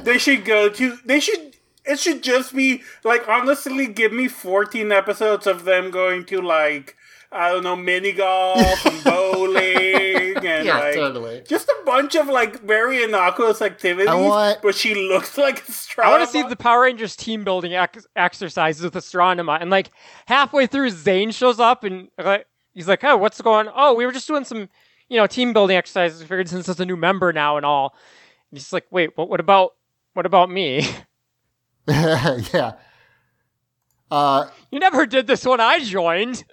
They 0.00 0.18
should 0.18 0.44
go 0.44 0.68
to. 0.68 0.98
They 1.04 1.20
should. 1.20 1.54
It 1.84 2.00
should 2.00 2.22
just 2.22 2.54
be 2.54 2.82
like 3.04 3.28
honestly, 3.28 3.86
give 3.86 4.12
me 4.12 4.26
fourteen 4.26 4.90
episodes 4.90 5.46
of 5.46 5.64
them 5.64 5.92
going 5.92 6.24
to 6.26 6.42
like 6.42 6.96
I 7.30 7.50
don't 7.50 7.62
know 7.62 7.76
mini 7.76 8.12
golf 8.12 8.84
and 8.84 8.96
and 8.96 9.06
Yeah, 10.68 10.78
like 10.78 10.94
totally. 10.94 11.42
just 11.48 11.68
a 11.68 11.76
bunch 11.84 12.14
of 12.14 12.28
like 12.28 12.60
very 12.62 13.02
innocuous 13.02 13.60
activities. 13.60 14.08
I 14.08 14.14
want- 14.14 14.62
but 14.62 14.74
she 14.74 14.94
looks 14.94 15.36
like 15.36 15.68
a 15.68 15.72
I 16.02 16.10
want 16.10 16.22
to 16.24 16.30
see 16.30 16.42
the 16.42 16.56
Power 16.56 16.82
Rangers 16.82 17.16
team 17.16 17.44
building 17.44 17.74
ex- 17.74 18.06
exercises 18.14 18.82
with 18.82 18.94
Astronema, 18.94 19.58
and 19.60 19.70
like 19.70 19.90
halfway 20.26 20.66
through, 20.66 20.90
Zhane 20.90 21.34
shows 21.34 21.58
up 21.58 21.84
and 21.84 22.08
like 22.16 22.46
he's 22.74 22.88
like, 22.88 23.02
"Oh, 23.04 23.16
what's 23.16 23.40
going? 23.40 23.68
On? 23.68 23.74
Oh, 23.76 23.94
we 23.94 24.06
were 24.06 24.12
just 24.12 24.26
doing 24.28 24.44
some, 24.44 24.68
you 25.08 25.16
know, 25.16 25.26
team 25.26 25.52
building 25.52 25.76
exercises. 25.76 26.20
We 26.20 26.26
figured 26.26 26.48
since 26.48 26.68
it's 26.68 26.80
a 26.80 26.86
new 26.86 26.96
member 26.96 27.32
now 27.32 27.56
and 27.56 27.66
all." 27.66 27.94
And 28.50 28.58
he's 28.58 28.72
like, 28.72 28.86
"Wait, 28.90 29.10
what? 29.16 29.28
What 29.28 29.40
about 29.40 29.74
what 30.14 30.26
about 30.26 30.50
me? 30.50 30.86
yeah. 31.88 32.72
Uh, 34.10 34.48
you 34.70 34.78
never 34.78 35.06
did 35.06 35.26
this 35.26 35.44
when 35.44 35.60
I 35.60 35.80
joined." 35.80 36.44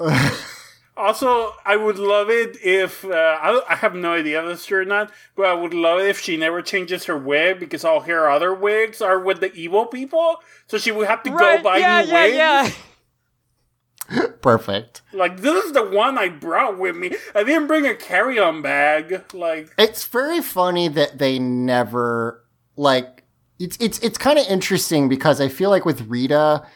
Also, 0.96 1.52
I 1.64 1.74
would 1.76 1.98
love 1.98 2.30
it 2.30 2.56
if 2.62 3.04
uh, 3.04 3.08
I, 3.10 3.60
I 3.68 3.74
have 3.76 3.94
no 3.96 4.12
idea 4.12 4.44
if 4.44 4.52
it's 4.52 4.66
true 4.66 4.82
or 4.82 4.84
not, 4.84 5.10
but 5.34 5.46
I 5.46 5.54
would 5.54 5.74
love 5.74 5.98
it 6.00 6.06
if 6.06 6.20
she 6.20 6.36
never 6.36 6.62
changes 6.62 7.04
her 7.06 7.18
wig 7.18 7.58
because 7.58 7.84
all 7.84 8.00
her 8.02 8.30
other 8.30 8.54
wigs 8.54 9.02
are 9.02 9.18
with 9.18 9.40
the 9.40 9.52
evil 9.54 9.86
people, 9.86 10.36
so 10.68 10.78
she 10.78 10.92
would 10.92 11.08
have 11.08 11.22
to 11.24 11.32
Right? 11.32 11.56
go 11.58 11.62
buy 11.64 11.78
yeah, 11.78 12.02
new 12.02 12.08
yeah, 12.12 12.22
wigs. 12.24 12.36
yeah. 12.36 14.26
perfect. 14.42 15.02
Like 15.12 15.40
this 15.40 15.64
is 15.64 15.72
the 15.72 15.84
one 15.84 16.18
I 16.18 16.28
brought 16.28 16.78
with 16.78 16.94
me. 16.96 17.16
I 17.34 17.42
didn't 17.42 17.66
bring 17.66 17.86
a 17.86 17.94
carry-on 17.94 18.62
bag. 18.62 19.24
Like 19.34 19.72
It's 19.78 20.06
very 20.06 20.40
funny 20.42 20.88
that 20.88 21.18
they 21.18 21.38
never 21.38 22.44
like 22.76 23.24
it's 23.58 23.76
it's 23.80 23.98
it's 24.00 24.18
kind 24.18 24.38
of 24.38 24.46
interesting 24.46 25.08
because 25.08 25.40
I 25.40 25.48
feel 25.48 25.70
like 25.70 25.84
with 25.84 26.02
Rita 26.02 26.66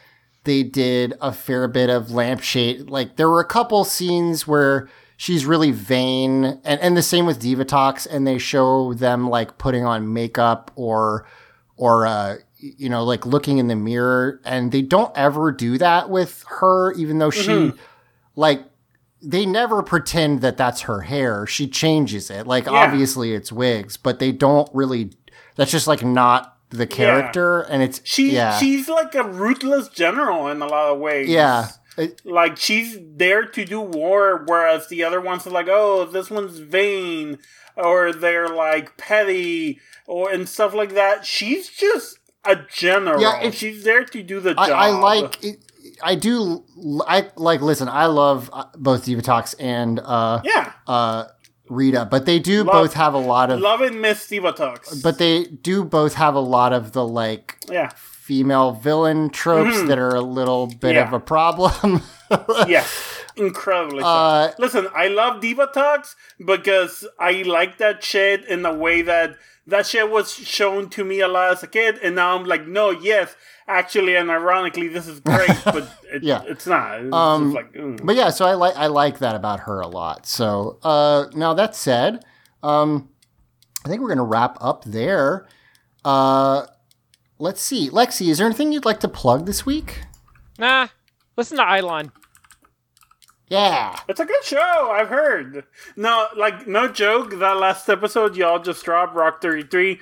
they 0.44 0.62
did 0.62 1.15
a 1.20 1.32
fair 1.32 1.69
bit 1.69 1.90
of 1.90 2.10
lampshade 2.10 2.89
like 2.89 3.16
there 3.16 3.28
were 3.28 3.40
a 3.40 3.44
couple 3.44 3.85
scenes 3.85 4.47
where 4.47 4.89
she's 5.16 5.44
really 5.44 5.70
vain 5.70 6.44
and 6.65 6.81
and 6.81 6.97
the 6.97 7.02
same 7.02 7.27
with 7.27 7.43
Divatox, 7.43 8.06
and 8.10 8.27
they 8.27 8.39
show 8.39 8.94
them 8.94 9.28
like 9.28 9.59
putting 9.59 9.85
on 9.85 10.12
makeup 10.12 10.70
or 10.77 11.27
or 11.77 12.06
uh 12.06 12.36
you 12.56 12.89
know 12.89 13.05
like 13.05 13.27
looking 13.27 13.59
in 13.59 13.69
the 13.69 13.77
mirror 13.77 14.40
and 14.44 14.73
they 14.73 14.82
don't 14.82 15.16
ever 15.16 15.52
do 15.52 15.78
that 15.78 16.10
with 16.10 16.44
her 16.48 16.93
even 16.94 17.19
though 17.19 17.31
she 17.31 17.73
like 18.36 18.65
they 19.20 19.44
never 19.44 19.82
pretend 19.82 20.43
that 20.43 20.56
that's 20.56 20.82
her 20.82 21.01
hair. 21.02 21.47
She 21.47 21.66
changes 21.66 22.31
it. 22.31 22.47
Like 22.47 22.69
obviously 22.69 23.35
it's 23.35 23.51
wigs, 23.51 23.97
but 23.97 24.19
they 24.19 24.32
don't 24.32 24.69
really. 24.73 25.10
That's 25.56 25.73
just 25.73 25.89
like 25.89 26.05
not 26.05 26.56
the 26.70 26.86
character, 26.86 27.61
and 27.61 27.82
it's 27.82 28.01
she, 28.05 28.32
yeah, 28.32 28.59
she's 28.59 28.89
like 28.89 29.15
a 29.15 29.23
ruthless 29.24 29.89
general 29.89 30.49
in 30.49 30.61
a 30.62 30.66
lot 30.66 30.93
of 30.93 30.99
ways. 30.99 31.28
yeah. 31.28 31.69
It- 31.97 32.20
like 32.24 32.57
she's 32.57 32.97
there 33.03 33.45
to 33.47 33.65
do 33.65 33.81
war, 33.81 34.45
whereas 34.47 34.86
the 34.89 35.03
other 35.03 35.20
ones 35.20 35.47
are 35.47 35.51
like, 35.51 35.66
oh, 35.69 36.05
this 36.05 36.31
one's 36.31 36.59
vain, 36.59 37.39
or 37.77 38.12
they're 38.12 38.49
like 38.49 38.97
petty, 38.97 39.81
or 40.07 40.31
and 40.31 40.49
stuff 40.49 40.74
like 40.74 40.95
that. 40.95 41.27
She's 41.27 41.69
just 41.69 42.19
a 42.45 42.57
general. 42.73 43.20
Yeah, 43.20 43.39
it's- 43.39 43.55
she's 43.57 43.82
there 43.82 44.05
to 44.05 44.23
do 44.23 44.39
the 44.39 44.55
I, 44.57 44.69
job. 44.69 44.78
I 44.78 44.90
like. 44.90 45.43
It, 45.45 45.65
I 46.01 46.15
do. 46.15 46.65
I 47.09 47.28
like. 47.35 47.62
Listen, 47.62 47.89
I 47.89 48.07
love 48.07 48.49
uh, 48.53 48.66
both 48.77 49.07
Divatox 49.07 49.57
and 49.59 49.99
uh, 49.99 50.40
Yeah, 50.45 50.73
uh, 50.86 51.24
Rita, 51.70 52.07
but 52.11 52.27
they 52.27 52.39
do 52.39 52.65
Love- 52.65 52.73
both 52.73 52.95
have 52.95 53.15
a 53.15 53.19
lot 53.19 53.51
of. 53.51 53.61
love 53.61 53.81
and 53.81 54.01
miss 54.01 54.27
Divatox. 54.28 55.03
But 55.03 55.19
they 55.19 55.45
do 55.45 55.85
both 55.85 56.15
have 56.15 56.35
a 56.35 56.40
lot 56.40 56.73
of 56.73 56.93
the 56.93 57.07
like 57.07 57.57
yeah, 57.70 57.90
female 57.97 58.73
villain 58.73 59.31
tropes 59.31 59.82
that 59.89 59.99
are 59.99 60.15
a 60.15 60.20
little 60.20 60.66
bit 60.66 60.78
Mm-hmm. 60.81 60.95
Yeah. 60.97 61.07
of 61.09 61.12
a 61.12 61.20
problem. 61.20 62.03
yes, 62.69 63.23
incredibly. 63.36 64.03
Uh, 64.05 64.51
Listen, 64.59 64.89
I 64.95 65.09
love 65.09 65.40
Divatox 65.43 66.15
because 66.45 67.07
I 67.19 67.43
like 67.43 67.78
that 67.78 68.03
shit 68.05 68.45
in 68.47 68.65
a 68.66 68.74
way 68.74 69.03
that 69.03 69.36
that 69.66 69.86
shit 69.86 70.11
was 70.11 70.32
shown 70.32 70.89
to 70.90 71.05
me 71.05 71.20
a 71.20 71.28
lot 71.28 71.53
as 71.53 71.62
a 71.62 71.66
kid, 71.66 71.99
and 72.03 72.15
now 72.16 72.36
I'm 72.36 72.45
like, 72.45 72.66
no, 72.66 72.90
yes, 72.90 73.35
actually, 73.69 74.16
and 74.16 74.31
ironically, 74.31 74.89
this 74.89 75.07
is 75.07 75.20
great, 75.20 75.51
but 75.65 75.89
it, 76.12 76.23
Yeah. 76.23 76.43
it's 76.47 76.66
not. 76.66 77.01
It's 77.03 77.12
Um, 77.15 77.53
just 77.53 77.74
like. 77.74 78.05
But 78.05 78.16
yeah, 78.16 78.31
so 78.31 78.47
I 78.47 78.55
like 78.55 78.77
I 78.77 78.86
like 78.86 79.19
that 79.19 79.35
about 79.36 79.61
her 79.61 79.81
a 79.81 79.86
lot. 79.89 80.27
So 80.27 80.78
uh, 80.82 81.27
now 81.35 81.55
that 81.55 81.77
said, 81.77 82.24
um, 82.62 83.11
I 83.85 83.89
think 83.89 84.01
we're 84.03 84.09
gonna 84.09 84.24
wrap 84.24 84.57
up 84.61 84.85
there. 84.85 85.47
Uh, 86.05 86.66
let's 87.39 87.61
see, 87.61 87.90
Lexi, 87.90 88.28
is 88.31 88.39
there 88.39 88.47
anything 88.47 88.73
you'd 88.73 88.85
like 88.85 89.01
to 89.01 89.09
plug 89.09 89.47
this 89.47 89.65
week? 89.66 90.01
Nah, 90.59 90.89
listen 91.36 91.57
to 91.59 91.62
Eidolon. 91.65 92.11
Yeah, 93.51 93.99
It's 94.09 94.20
a 94.20 94.27
good 94.27 94.45
show, 94.45 94.90
I've 94.93 95.09
heard. 95.09 95.65
No, 95.97 96.27
like, 96.36 96.66
no 96.66 96.86
joke, 96.86 97.31
that 97.39 97.57
last 97.57 97.89
episode 97.89 98.36
y'all 98.36 98.59
just 98.59 98.85
dropped, 98.85 99.15
Rock 99.15 99.40
33. 99.40 100.01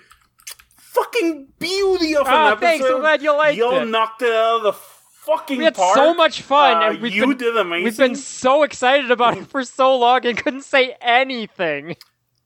Fucking 0.97 1.49
beauty 1.59 2.17
of 2.17 2.27
an 2.27 2.33
Ah, 2.33 2.47
episode. 2.53 2.61
thanks, 2.61 2.87
I'm 2.87 3.01
glad 3.01 3.23
you 3.23 3.37
liked 3.37 3.55
it. 3.57 3.59
Y'all 3.59 3.85
knocked 3.87 4.23
it 4.23 4.33
out 4.33 4.57
of 4.59 4.63
the 4.63 4.73
fucking 4.73 5.59
We 5.59 5.65
had 5.65 5.75
park. 5.75 5.95
so 5.95 6.15
much 6.15 6.41
fun, 6.43 6.77
Uh, 6.83 6.87
and 6.91 7.01
we've 7.03 7.15
you 7.15 7.27
been, 7.29 7.37
did 7.37 7.57
amazing. 7.57 7.85
We've 7.85 7.97
been 7.99 8.17
so 8.17 8.63
excited 8.63 9.11
about 9.11 9.37
it 9.37 9.47
for 9.49 9.63
so 9.65 9.95
long 9.97 10.25
and 10.25 10.39
couldn't 10.39 10.63
say 10.63 10.97
anything. 11.01 11.97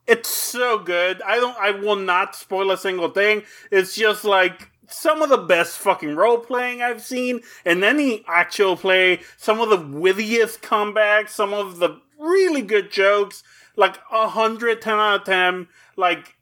It's 0.06 0.28
so 0.28 0.78
good. 0.78 1.22
I 1.22 1.36
don't. 1.36 1.56
I 1.58 1.70
will 1.70 1.94
not 1.96 2.34
spoil 2.34 2.72
a 2.72 2.76
single 2.76 3.10
thing. 3.10 3.44
It's 3.70 3.94
just 3.94 4.24
like 4.24 4.68
some 4.88 5.22
of 5.22 5.28
the 5.28 5.38
best 5.38 5.78
fucking 5.78 6.16
role 6.16 6.38
playing 6.38 6.82
I've 6.82 7.00
seen, 7.02 7.42
and 7.64 7.84
any 7.84 8.24
actual 8.26 8.76
play. 8.76 9.20
Some 9.36 9.60
of 9.60 9.68
the 9.70 9.76
wittiest 9.76 10.62
comebacks. 10.62 11.28
Some 11.30 11.52
of 11.54 11.78
the 11.78 12.00
really 12.18 12.62
good 12.62 12.90
jokes. 12.90 13.44
Like 13.76 13.98
a 14.10 14.26
hundred, 14.28 14.82
ten 14.82 14.94
out 14.94 15.20
of 15.20 15.24
ten. 15.26 15.68
Like 15.96 16.34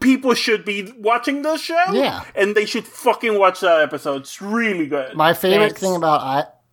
people 0.00 0.34
should 0.34 0.64
be 0.64 0.92
watching 0.98 1.42
this 1.42 1.60
show. 1.62 1.84
Yeah. 1.92 2.24
and 2.34 2.54
they 2.54 2.64
should 2.66 2.86
fucking 2.86 3.38
watch 3.38 3.60
that 3.60 3.80
episode. 3.80 4.22
It's 4.22 4.40
really 4.42 4.86
good. 4.86 5.14
my 5.16 5.32
favorite 5.34 5.66
Thanks. 5.68 5.80
thing 5.80 5.96
about 5.96 6.20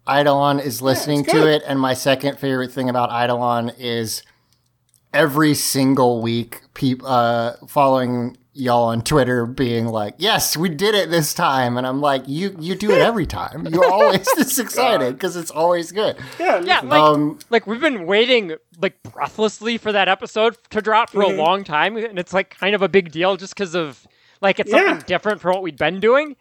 I- 0.07 0.19
Eidolon 0.21 0.59
is 0.59 0.81
listening 0.81 1.19
it's 1.21 1.31
to 1.31 1.47
it, 1.47 1.61
and 1.67 1.79
my 1.79 1.93
second 1.93 2.39
favorite 2.39 2.71
thing 2.71 2.89
about 2.89 3.09
Eidolon 3.11 3.69
is 3.77 4.23
every 5.13 5.53
single 5.53 6.21
week, 6.21 6.61
peop- 6.73 7.03
uh, 7.05 7.53
following 7.67 8.35
y'all 8.53 8.85
on 8.89 9.01
Twitter 9.01 9.45
being 9.45 9.85
like, 9.87 10.15
"Yes, 10.17 10.57
we 10.57 10.69
did 10.69 10.95
it 10.95 11.09
this 11.09 11.33
time," 11.33 11.77
and 11.77 11.85
I'm 11.87 12.01
like, 12.01 12.23
"You 12.27 12.55
you 12.59 12.75
do 12.75 12.91
it 12.91 12.99
every 13.01 13.25
time. 13.25 13.67
You're 13.67 13.85
always 13.91 14.27
this 14.35 14.59
excited 14.59 15.13
because 15.13 15.35
it's 15.35 15.51
always 15.51 15.91
good." 15.91 16.17
yeah, 16.39 16.59
Yeah, 16.61 16.81
like 16.83 17.01
Um, 17.01 17.39
like 17.49 17.67
we've 17.67 17.79
been 17.81 18.05
waiting 18.05 18.55
like 18.81 19.01
breathlessly 19.03 19.77
for 19.77 19.91
that 19.91 20.07
episode 20.07 20.57
to 20.71 20.81
drop 20.81 21.09
for 21.11 21.23
Mm-hmm. 21.23 21.39
a 21.39 21.43
long 21.43 21.63
time, 21.63 21.97
and 21.97 22.17
it's 22.19 22.33
like 22.33 22.57
kind 22.57 22.75
of 22.75 22.81
a 22.81 22.89
big 22.89 23.11
deal 23.11 23.37
just 23.37 23.53
because 23.55 23.75
of 23.75 24.07
like 24.41 24.59
it's 24.59 24.71
Yeah. 24.71 24.87
something 24.87 25.05
different 25.07 25.41
from 25.41 25.53
what 25.53 25.63
we'd 25.63 25.77
been 25.77 25.99
doing. 25.99 26.35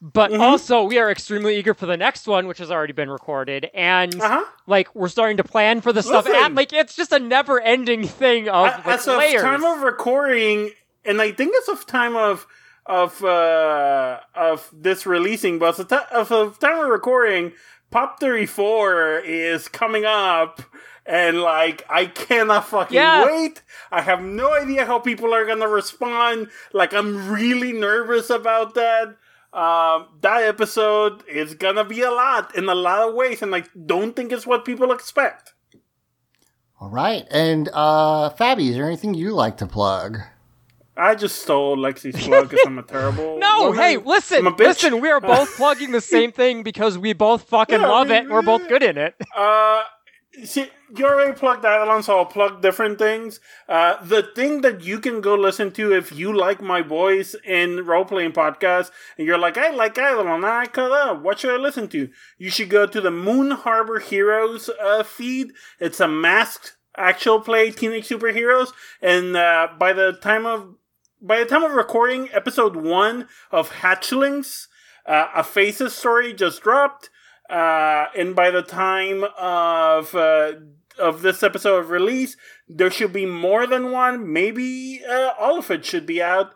But 0.00 0.30
Mm-hmm. 0.30 0.40
also, 0.42 0.84
we 0.84 0.98
are 0.98 1.10
extremely 1.10 1.56
eager 1.56 1.74
for 1.74 1.86
the 1.86 1.96
next 1.96 2.28
one, 2.28 2.46
which 2.46 2.58
has 2.58 2.70
already 2.70 2.92
been 2.92 3.10
recorded, 3.10 3.68
and 3.74 4.14
Uh-huh. 4.20 4.44
like 4.68 4.94
we're 4.94 5.08
starting 5.08 5.36
to 5.38 5.44
plan 5.44 5.80
for 5.80 5.92
the 5.92 6.02
stuff. 6.04 6.24
Listen. 6.26 6.40
And, 6.44 6.54
like 6.54 6.72
it's 6.72 6.94
just 6.94 7.10
a 7.10 7.18
never-ending 7.18 8.06
thing 8.06 8.48
of 8.48 8.66
like, 8.66 8.86
as 8.86 9.08
of 9.08 9.20
time 9.40 9.64
of 9.64 9.82
recording, 9.82 10.70
and 11.04 11.20
I 11.20 11.32
think 11.32 11.52
it's 11.54 11.68
of 11.68 11.86
time 11.86 12.16
of 12.16 12.46
of 12.86 13.22
uh 13.24 14.20
of 14.34 14.70
this 14.72 15.04
releasing, 15.06 15.58
but 15.58 15.70
as 15.70 15.78
of, 15.80 15.88
ti- 15.88 16.08
as 16.12 16.30
of 16.30 16.58
time 16.58 16.78
of 16.80 16.88
recording, 16.88 17.52
Pop 17.90 18.18
Thirty 18.20 18.46
Four 18.46 19.18
is 19.18 19.68
coming 19.68 20.04
up. 20.04 20.62
And 21.10 21.40
like, 21.40 21.84
I 21.88 22.04
cannot 22.04 22.66
fucking 22.66 22.94
Yeah. 22.94 23.24
wait. 23.24 23.62
I 23.90 24.02
have 24.02 24.20
no 24.22 24.52
idea 24.52 24.84
how 24.84 24.98
people 24.98 25.32
are 25.32 25.46
gonna 25.46 25.66
respond. 25.66 26.48
Like, 26.74 26.92
I'm 26.92 27.30
really 27.32 27.72
nervous 27.72 28.28
about 28.28 28.74
that. 28.74 29.16
Um, 29.54 30.08
that 30.20 30.42
episode 30.42 31.26
is 31.26 31.54
gonna 31.54 31.84
be 31.84 32.02
a 32.02 32.10
lot 32.10 32.54
in 32.54 32.68
a 32.68 32.74
lot 32.74 33.08
of 33.08 33.14
ways, 33.14 33.40
and 33.40 33.54
I 33.54 33.64
don't 33.86 34.14
think 34.14 34.32
it's 34.32 34.46
what 34.46 34.66
people 34.66 34.92
expect. 34.92 35.54
all 36.78 36.90
right, 36.90 37.26
and 37.30 37.70
uh, 37.72 38.28
Fabi, 38.30 38.68
is 38.68 38.76
there 38.76 38.84
anything 38.86 39.14
you 39.14 39.30
like 39.32 39.56
to 39.56 39.66
plug? 39.66 40.18
I 40.98 41.14
just 41.14 41.40
stole 41.42 41.76
Lexi's 41.76 42.26
plug 42.26 42.48
because 42.50 42.66
I'm 42.66 42.78
a 42.78 42.82
terrible. 42.82 43.38
No, 43.48 43.68
woman. 43.68 43.78
hey, 43.80 43.96
listen, 43.98 44.38
I'm 44.38 44.46
a 44.48 44.52
bitch. 44.52 44.58
listen. 44.82 45.00
We 45.00 45.10
are 45.10 45.20
both 45.20 45.56
plugging 45.56 45.92
the 45.92 46.00
same 46.00 46.32
thing 46.32 46.62
because 46.62 46.98
we 46.98 47.12
both 47.12 47.42
fucking 47.44 47.80
Yeah, 47.80 47.86
love 47.88 48.08
we- 48.08 48.14
it. 48.16 48.28
We're 48.28 48.42
both 48.42 48.68
good 48.68 48.82
in 48.82 48.98
it. 48.98 49.14
Uh, 49.36 49.82
see, 50.44 50.66
you 50.96 51.06
already 51.06 51.32
plugged 51.32 51.64
Eidolon, 51.64 52.02
so 52.02 52.18
I'll 52.18 52.26
plug 52.26 52.60
different 52.62 52.98
things. 52.98 53.40
Uh, 53.68 54.02
the 54.04 54.22
thing 54.34 54.60
that 54.62 54.82
you 54.82 54.98
can 55.00 55.20
go 55.20 55.34
listen 55.34 55.70
to 55.72 55.92
if 55.94 56.12
you 56.12 56.32
like 56.36 56.60
my 56.60 56.82
voice 56.82 57.34
in 57.44 57.84
role 57.86 58.04
playing 58.04 58.32
podcasts, 58.32 58.90
and 59.16 59.26
you're 59.26 59.38
like, 59.38 59.56
I 59.56 59.70
like 59.70 59.96
Eidolon, 59.96 60.44
I 60.44 60.66
cut 60.66 60.90
up. 60.92 61.22
What 61.22 61.38
should 61.40 61.52
I 61.54 61.56
listen 61.62 61.88
to? 61.88 62.08
You 62.38 62.50
should 62.50 62.70
go 62.70 62.86
to 62.86 63.00
the 63.00 63.10
Moon 63.10 63.50
Harbor 63.52 63.98
Heroes 64.00 64.68
uh, 64.80 65.02
feed. 65.02 65.52
It's 65.80 66.00
a 66.00 66.08
masked 66.08 66.76
actual 66.96 67.40
play 67.40 67.70
teenage 67.70 68.08
superheroes, 68.08 68.72
and 69.00 69.36
uh, 69.36 69.68
by 69.78 69.92
the 69.92 70.12
time 70.14 70.46
of 70.46 70.74
by 71.20 71.40
the 71.40 71.44
time 71.44 71.62
of 71.64 71.72
recording, 71.72 72.28
episode 72.32 72.76
one 72.76 73.28
of 73.50 73.70
Hatchlings, 73.70 74.66
uh, 75.06 75.28
a 75.34 75.42
Faces 75.42 75.94
story 75.94 76.32
just 76.32 76.62
dropped. 76.62 77.10
Uh, 77.50 78.06
and 78.16 78.36
by 78.36 78.50
the 78.50 78.62
time 78.62 79.24
of 79.38 80.14
uh, 80.14 80.52
of 80.98 81.22
this 81.22 81.42
episode 81.42 81.78
of 81.78 81.90
release, 81.90 82.36
there 82.68 82.90
should 82.90 83.12
be 83.12 83.24
more 83.24 83.66
than 83.66 83.90
one. 83.90 84.32
Maybe 84.32 85.00
uh, 85.08 85.32
all 85.38 85.58
of 85.58 85.70
it 85.70 85.84
should 85.84 86.04
be 86.04 86.20
out. 86.20 86.52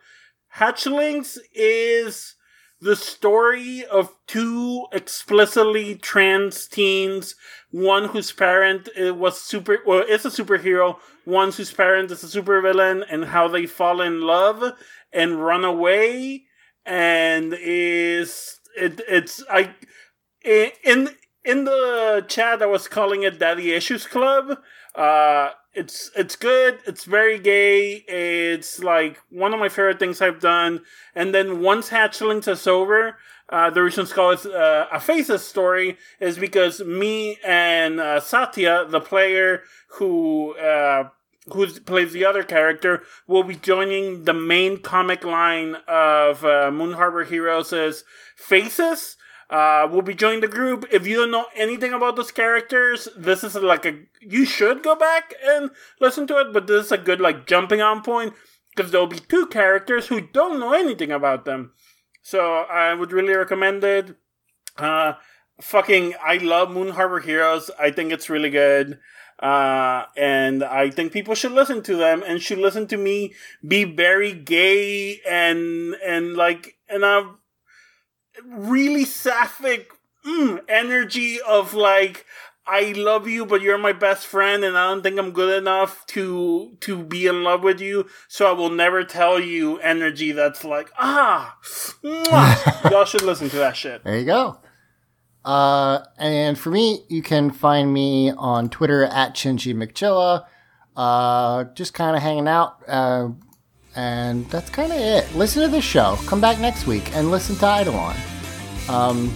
Hatchlings 0.56 1.38
is 1.54 2.34
the 2.82 2.96
story 2.96 3.84
of 3.84 4.12
two 4.26 4.86
explicitly 4.92 5.94
trans 5.94 6.66
teens. 6.66 7.36
One 7.70 8.08
whose 8.08 8.32
parent 8.32 8.88
uh, 9.00 9.14
was 9.14 9.40
super, 9.40 9.78
well, 9.86 10.00
is 10.00 10.26
a 10.26 10.30
superhero. 10.30 10.96
One 11.24 11.52
whose 11.52 11.72
parent 11.72 12.10
is 12.10 12.24
a 12.24 12.42
supervillain, 12.42 13.04
and 13.08 13.26
how 13.26 13.46
they 13.46 13.66
fall 13.66 14.00
in 14.00 14.20
love 14.20 14.76
and 15.12 15.44
run 15.44 15.64
away. 15.64 16.44
And 16.84 17.54
is 17.56 18.58
it? 18.76 19.00
It's 19.08 19.44
I 19.48 19.74
in 20.44 21.10
in 21.44 21.64
the 21.64 22.24
chat 22.26 22.62
I 22.62 22.66
was 22.66 22.88
calling 22.88 23.22
it 23.22 23.38
Daddy 23.38 23.72
Issues 23.72 24.06
Club. 24.06 24.58
Uh 24.96 25.50
it's 25.74 26.10
it's 26.14 26.36
good, 26.36 26.80
it's 26.86 27.04
very 27.04 27.38
gay, 27.38 28.04
it's 28.08 28.80
like 28.80 29.18
one 29.30 29.54
of 29.54 29.60
my 29.60 29.68
favorite 29.68 29.98
things 29.98 30.20
I've 30.20 30.40
done. 30.40 30.80
And 31.14 31.34
then 31.34 31.60
once 31.60 31.88
Hatchlings 31.88 32.46
is 32.46 32.66
over, 32.66 33.16
uh, 33.48 33.70
the 33.70 33.82
reason 33.82 34.02
it's 34.02 34.12
called 34.12 34.46
uh, 34.46 34.86
a 34.92 35.00
Faces 35.00 35.44
story 35.46 35.98
is 36.20 36.38
because 36.38 36.80
me 36.80 37.38
and 37.44 38.00
uh, 38.00 38.20
Satya, 38.20 38.86
the 38.88 39.00
player 39.00 39.62
who 39.98 40.54
uh, 40.56 41.08
who 41.52 41.66
plays 41.80 42.12
the 42.12 42.24
other 42.24 42.42
character, 42.42 43.02
will 43.26 43.42
be 43.42 43.56
joining 43.56 44.24
the 44.24 44.34
main 44.34 44.78
comic 44.78 45.24
line 45.24 45.76
of 45.88 46.44
uh, 46.44 46.70
Moon 46.70 46.92
Harbor 46.92 47.24
Heroes' 47.24 48.04
Faces 48.36 49.16
uh, 49.52 49.86
will 49.88 50.02
be 50.02 50.14
joining 50.14 50.40
the 50.40 50.48
group. 50.48 50.86
If 50.90 51.06
you 51.06 51.16
don't 51.16 51.30
know 51.30 51.46
anything 51.54 51.92
about 51.92 52.16
those 52.16 52.32
characters, 52.32 53.06
this 53.16 53.44
is 53.44 53.54
like 53.54 53.84
a 53.84 54.00
you 54.20 54.46
should 54.46 54.82
go 54.82 54.96
back 54.96 55.34
and 55.44 55.70
listen 56.00 56.26
to 56.28 56.38
it. 56.38 56.52
But 56.52 56.66
this 56.66 56.86
is 56.86 56.92
a 56.92 56.98
good 56.98 57.20
like 57.20 57.46
jumping 57.46 57.82
on 57.82 58.02
point 58.02 58.32
because 58.74 58.90
there'll 58.90 59.06
be 59.06 59.18
two 59.18 59.46
characters 59.46 60.06
who 60.06 60.20
don't 60.20 60.58
know 60.58 60.72
anything 60.72 61.12
about 61.12 61.44
them. 61.44 61.72
So 62.22 62.40
I 62.40 62.94
would 62.94 63.12
really 63.12 63.34
recommend 63.34 63.84
it. 63.84 64.16
Uh, 64.78 65.14
fucking, 65.60 66.14
I 66.24 66.38
love 66.38 66.70
Moon 66.70 66.90
Harbor 66.90 67.20
Heroes. 67.20 67.70
I 67.78 67.90
think 67.90 68.12
it's 68.12 68.30
really 68.30 68.50
good. 68.50 68.98
Uh, 69.38 70.04
and 70.16 70.62
I 70.62 70.90
think 70.90 71.12
people 71.12 71.34
should 71.34 71.52
listen 71.52 71.82
to 71.82 71.96
them 71.96 72.22
and 72.24 72.40
should 72.40 72.58
listen 72.58 72.86
to 72.86 72.96
me 72.96 73.34
be 73.66 73.84
very 73.84 74.32
gay 74.32 75.20
and, 75.28 75.94
and 76.04 76.36
like, 76.36 76.76
and 76.88 77.04
a 77.04 77.34
really 78.48 79.04
sapphic 79.04 79.90
mm, 80.26 80.60
energy 80.68 81.40
of 81.40 81.74
like, 81.74 82.26
I 82.66 82.92
love 82.92 83.26
you, 83.26 83.44
but 83.44 83.60
you're 83.60 83.78
my 83.78 83.92
best 83.92 84.26
friend, 84.26 84.64
and 84.64 84.78
I 84.78 84.88
don't 84.88 85.02
think 85.02 85.18
I'm 85.18 85.32
good 85.32 85.58
enough 85.58 86.06
to 86.08 86.76
to 86.80 87.02
be 87.02 87.26
in 87.26 87.42
love 87.42 87.64
with 87.64 87.80
you. 87.80 88.06
So 88.28 88.46
I 88.46 88.52
will 88.52 88.70
never 88.70 89.02
tell 89.02 89.40
you 89.40 89.78
energy 89.78 90.30
that's 90.30 90.64
like 90.64 90.90
ah. 90.96 91.58
Y'all 92.90 93.04
should 93.04 93.22
listen 93.22 93.48
to 93.50 93.56
that 93.56 93.76
shit. 93.76 94.04
There 94.04 94.18
you 94.18 94.26
go. 94.26 94.60
Uh, 95.44 96.04
and 96.18 96.56
for 96.56 96.70
me, 96.70 97.04
you 97.08 97.20
can 97.20 97.50
find 97.50 97.92
me 97.92 98.30
on 98.30 98.68
Twitter 98.68 99.04
at 99.04 99.34
Shinji 99.34 99.74
McChilla. 99.74 100.46
Uh, 100.96 101.64
just 101.74 101.94
kind 101.94 102.16
of 102.16 102.22
hanging 102.22 102.46
out. 102.46 102.76
Uh, 102.86 103.30
and 103.96 104.48
that's 104.50 104.70
kind 104.70 104.92
of 104.92 104.98
it. 104.98 105.34
Listen 105.34 105.62
to 105.62 105.68
the 105.68 105.80
show. 105.80 106.16
Come 106.26 106.40
back 106.40 106.60
next 106.60 106.86
week 106.86 107.14
and 107.16 107.30
listen 107.30 107.56
to 107.56 107.80
Eidolon. 107.80 108.16
Um, 108.88 109.32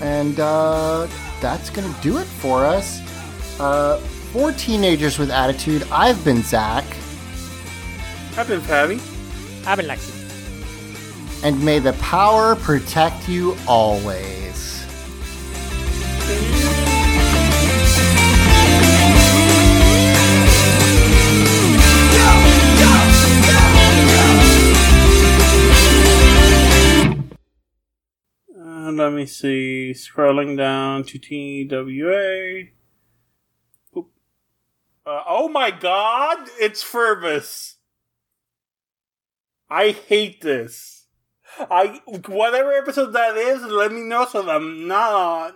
and 0.00 0.38
uh, 0.40 1.06
that's 1.40 1.70
going 1.70 1.92
to 1.92 2.00
do 2.00 2.18
it 2.18 2.26
for 2.26 2.64
us. 2.64 3.00
Uh, 3.60 3.98
for 4.32 4.52
Teenagers 4.52 5.18
with 5.18 5.30
Attitude, 5.30 5.86
I've 5.90 6.22
been 6.24 6.42
Zach. 6.42 6.84
I've 8.36 8.48
been 8.48 8.60
Fabi. 8.60 9.00
I've 9.66 9.78
been 9.78 9.86
Lexi. 9.86 10.12
And 11.42 11.64
may 11.64 11.78
the 11.78 11.94
power 11.94 12.56
protect 12.56 13.28
you 13.28 13.56
always. 13.66 14.65
Let 28.92 29.12
me 29.12 29.26
see. 29.26 29.92
Scrolling 29.94 30.56
down 30.56 31.04
to 31.04 31.18
TWA. 31.18 32.70
Uh, 35.06 35.22
oh 35.28 35.48
my 35.48 35.70
god! 35.70 36.48
It's 36.58 36.82
Furbus. 36.82 37.76
I 39.70 39.90
hate 39.90 40.40
this. 40.40 41.06
I 41.58 42.00
whatever 42.26 42.72
episode 42.72 43.12
that 43.12 43.36
is, 43.36 43.62
let 43.62 43.92
me 43.92 44.00
know 44.00 44.26
so 44.26 44.42
that 44.42 44.56
I'm 44.56 44.88
not 44.88 45.54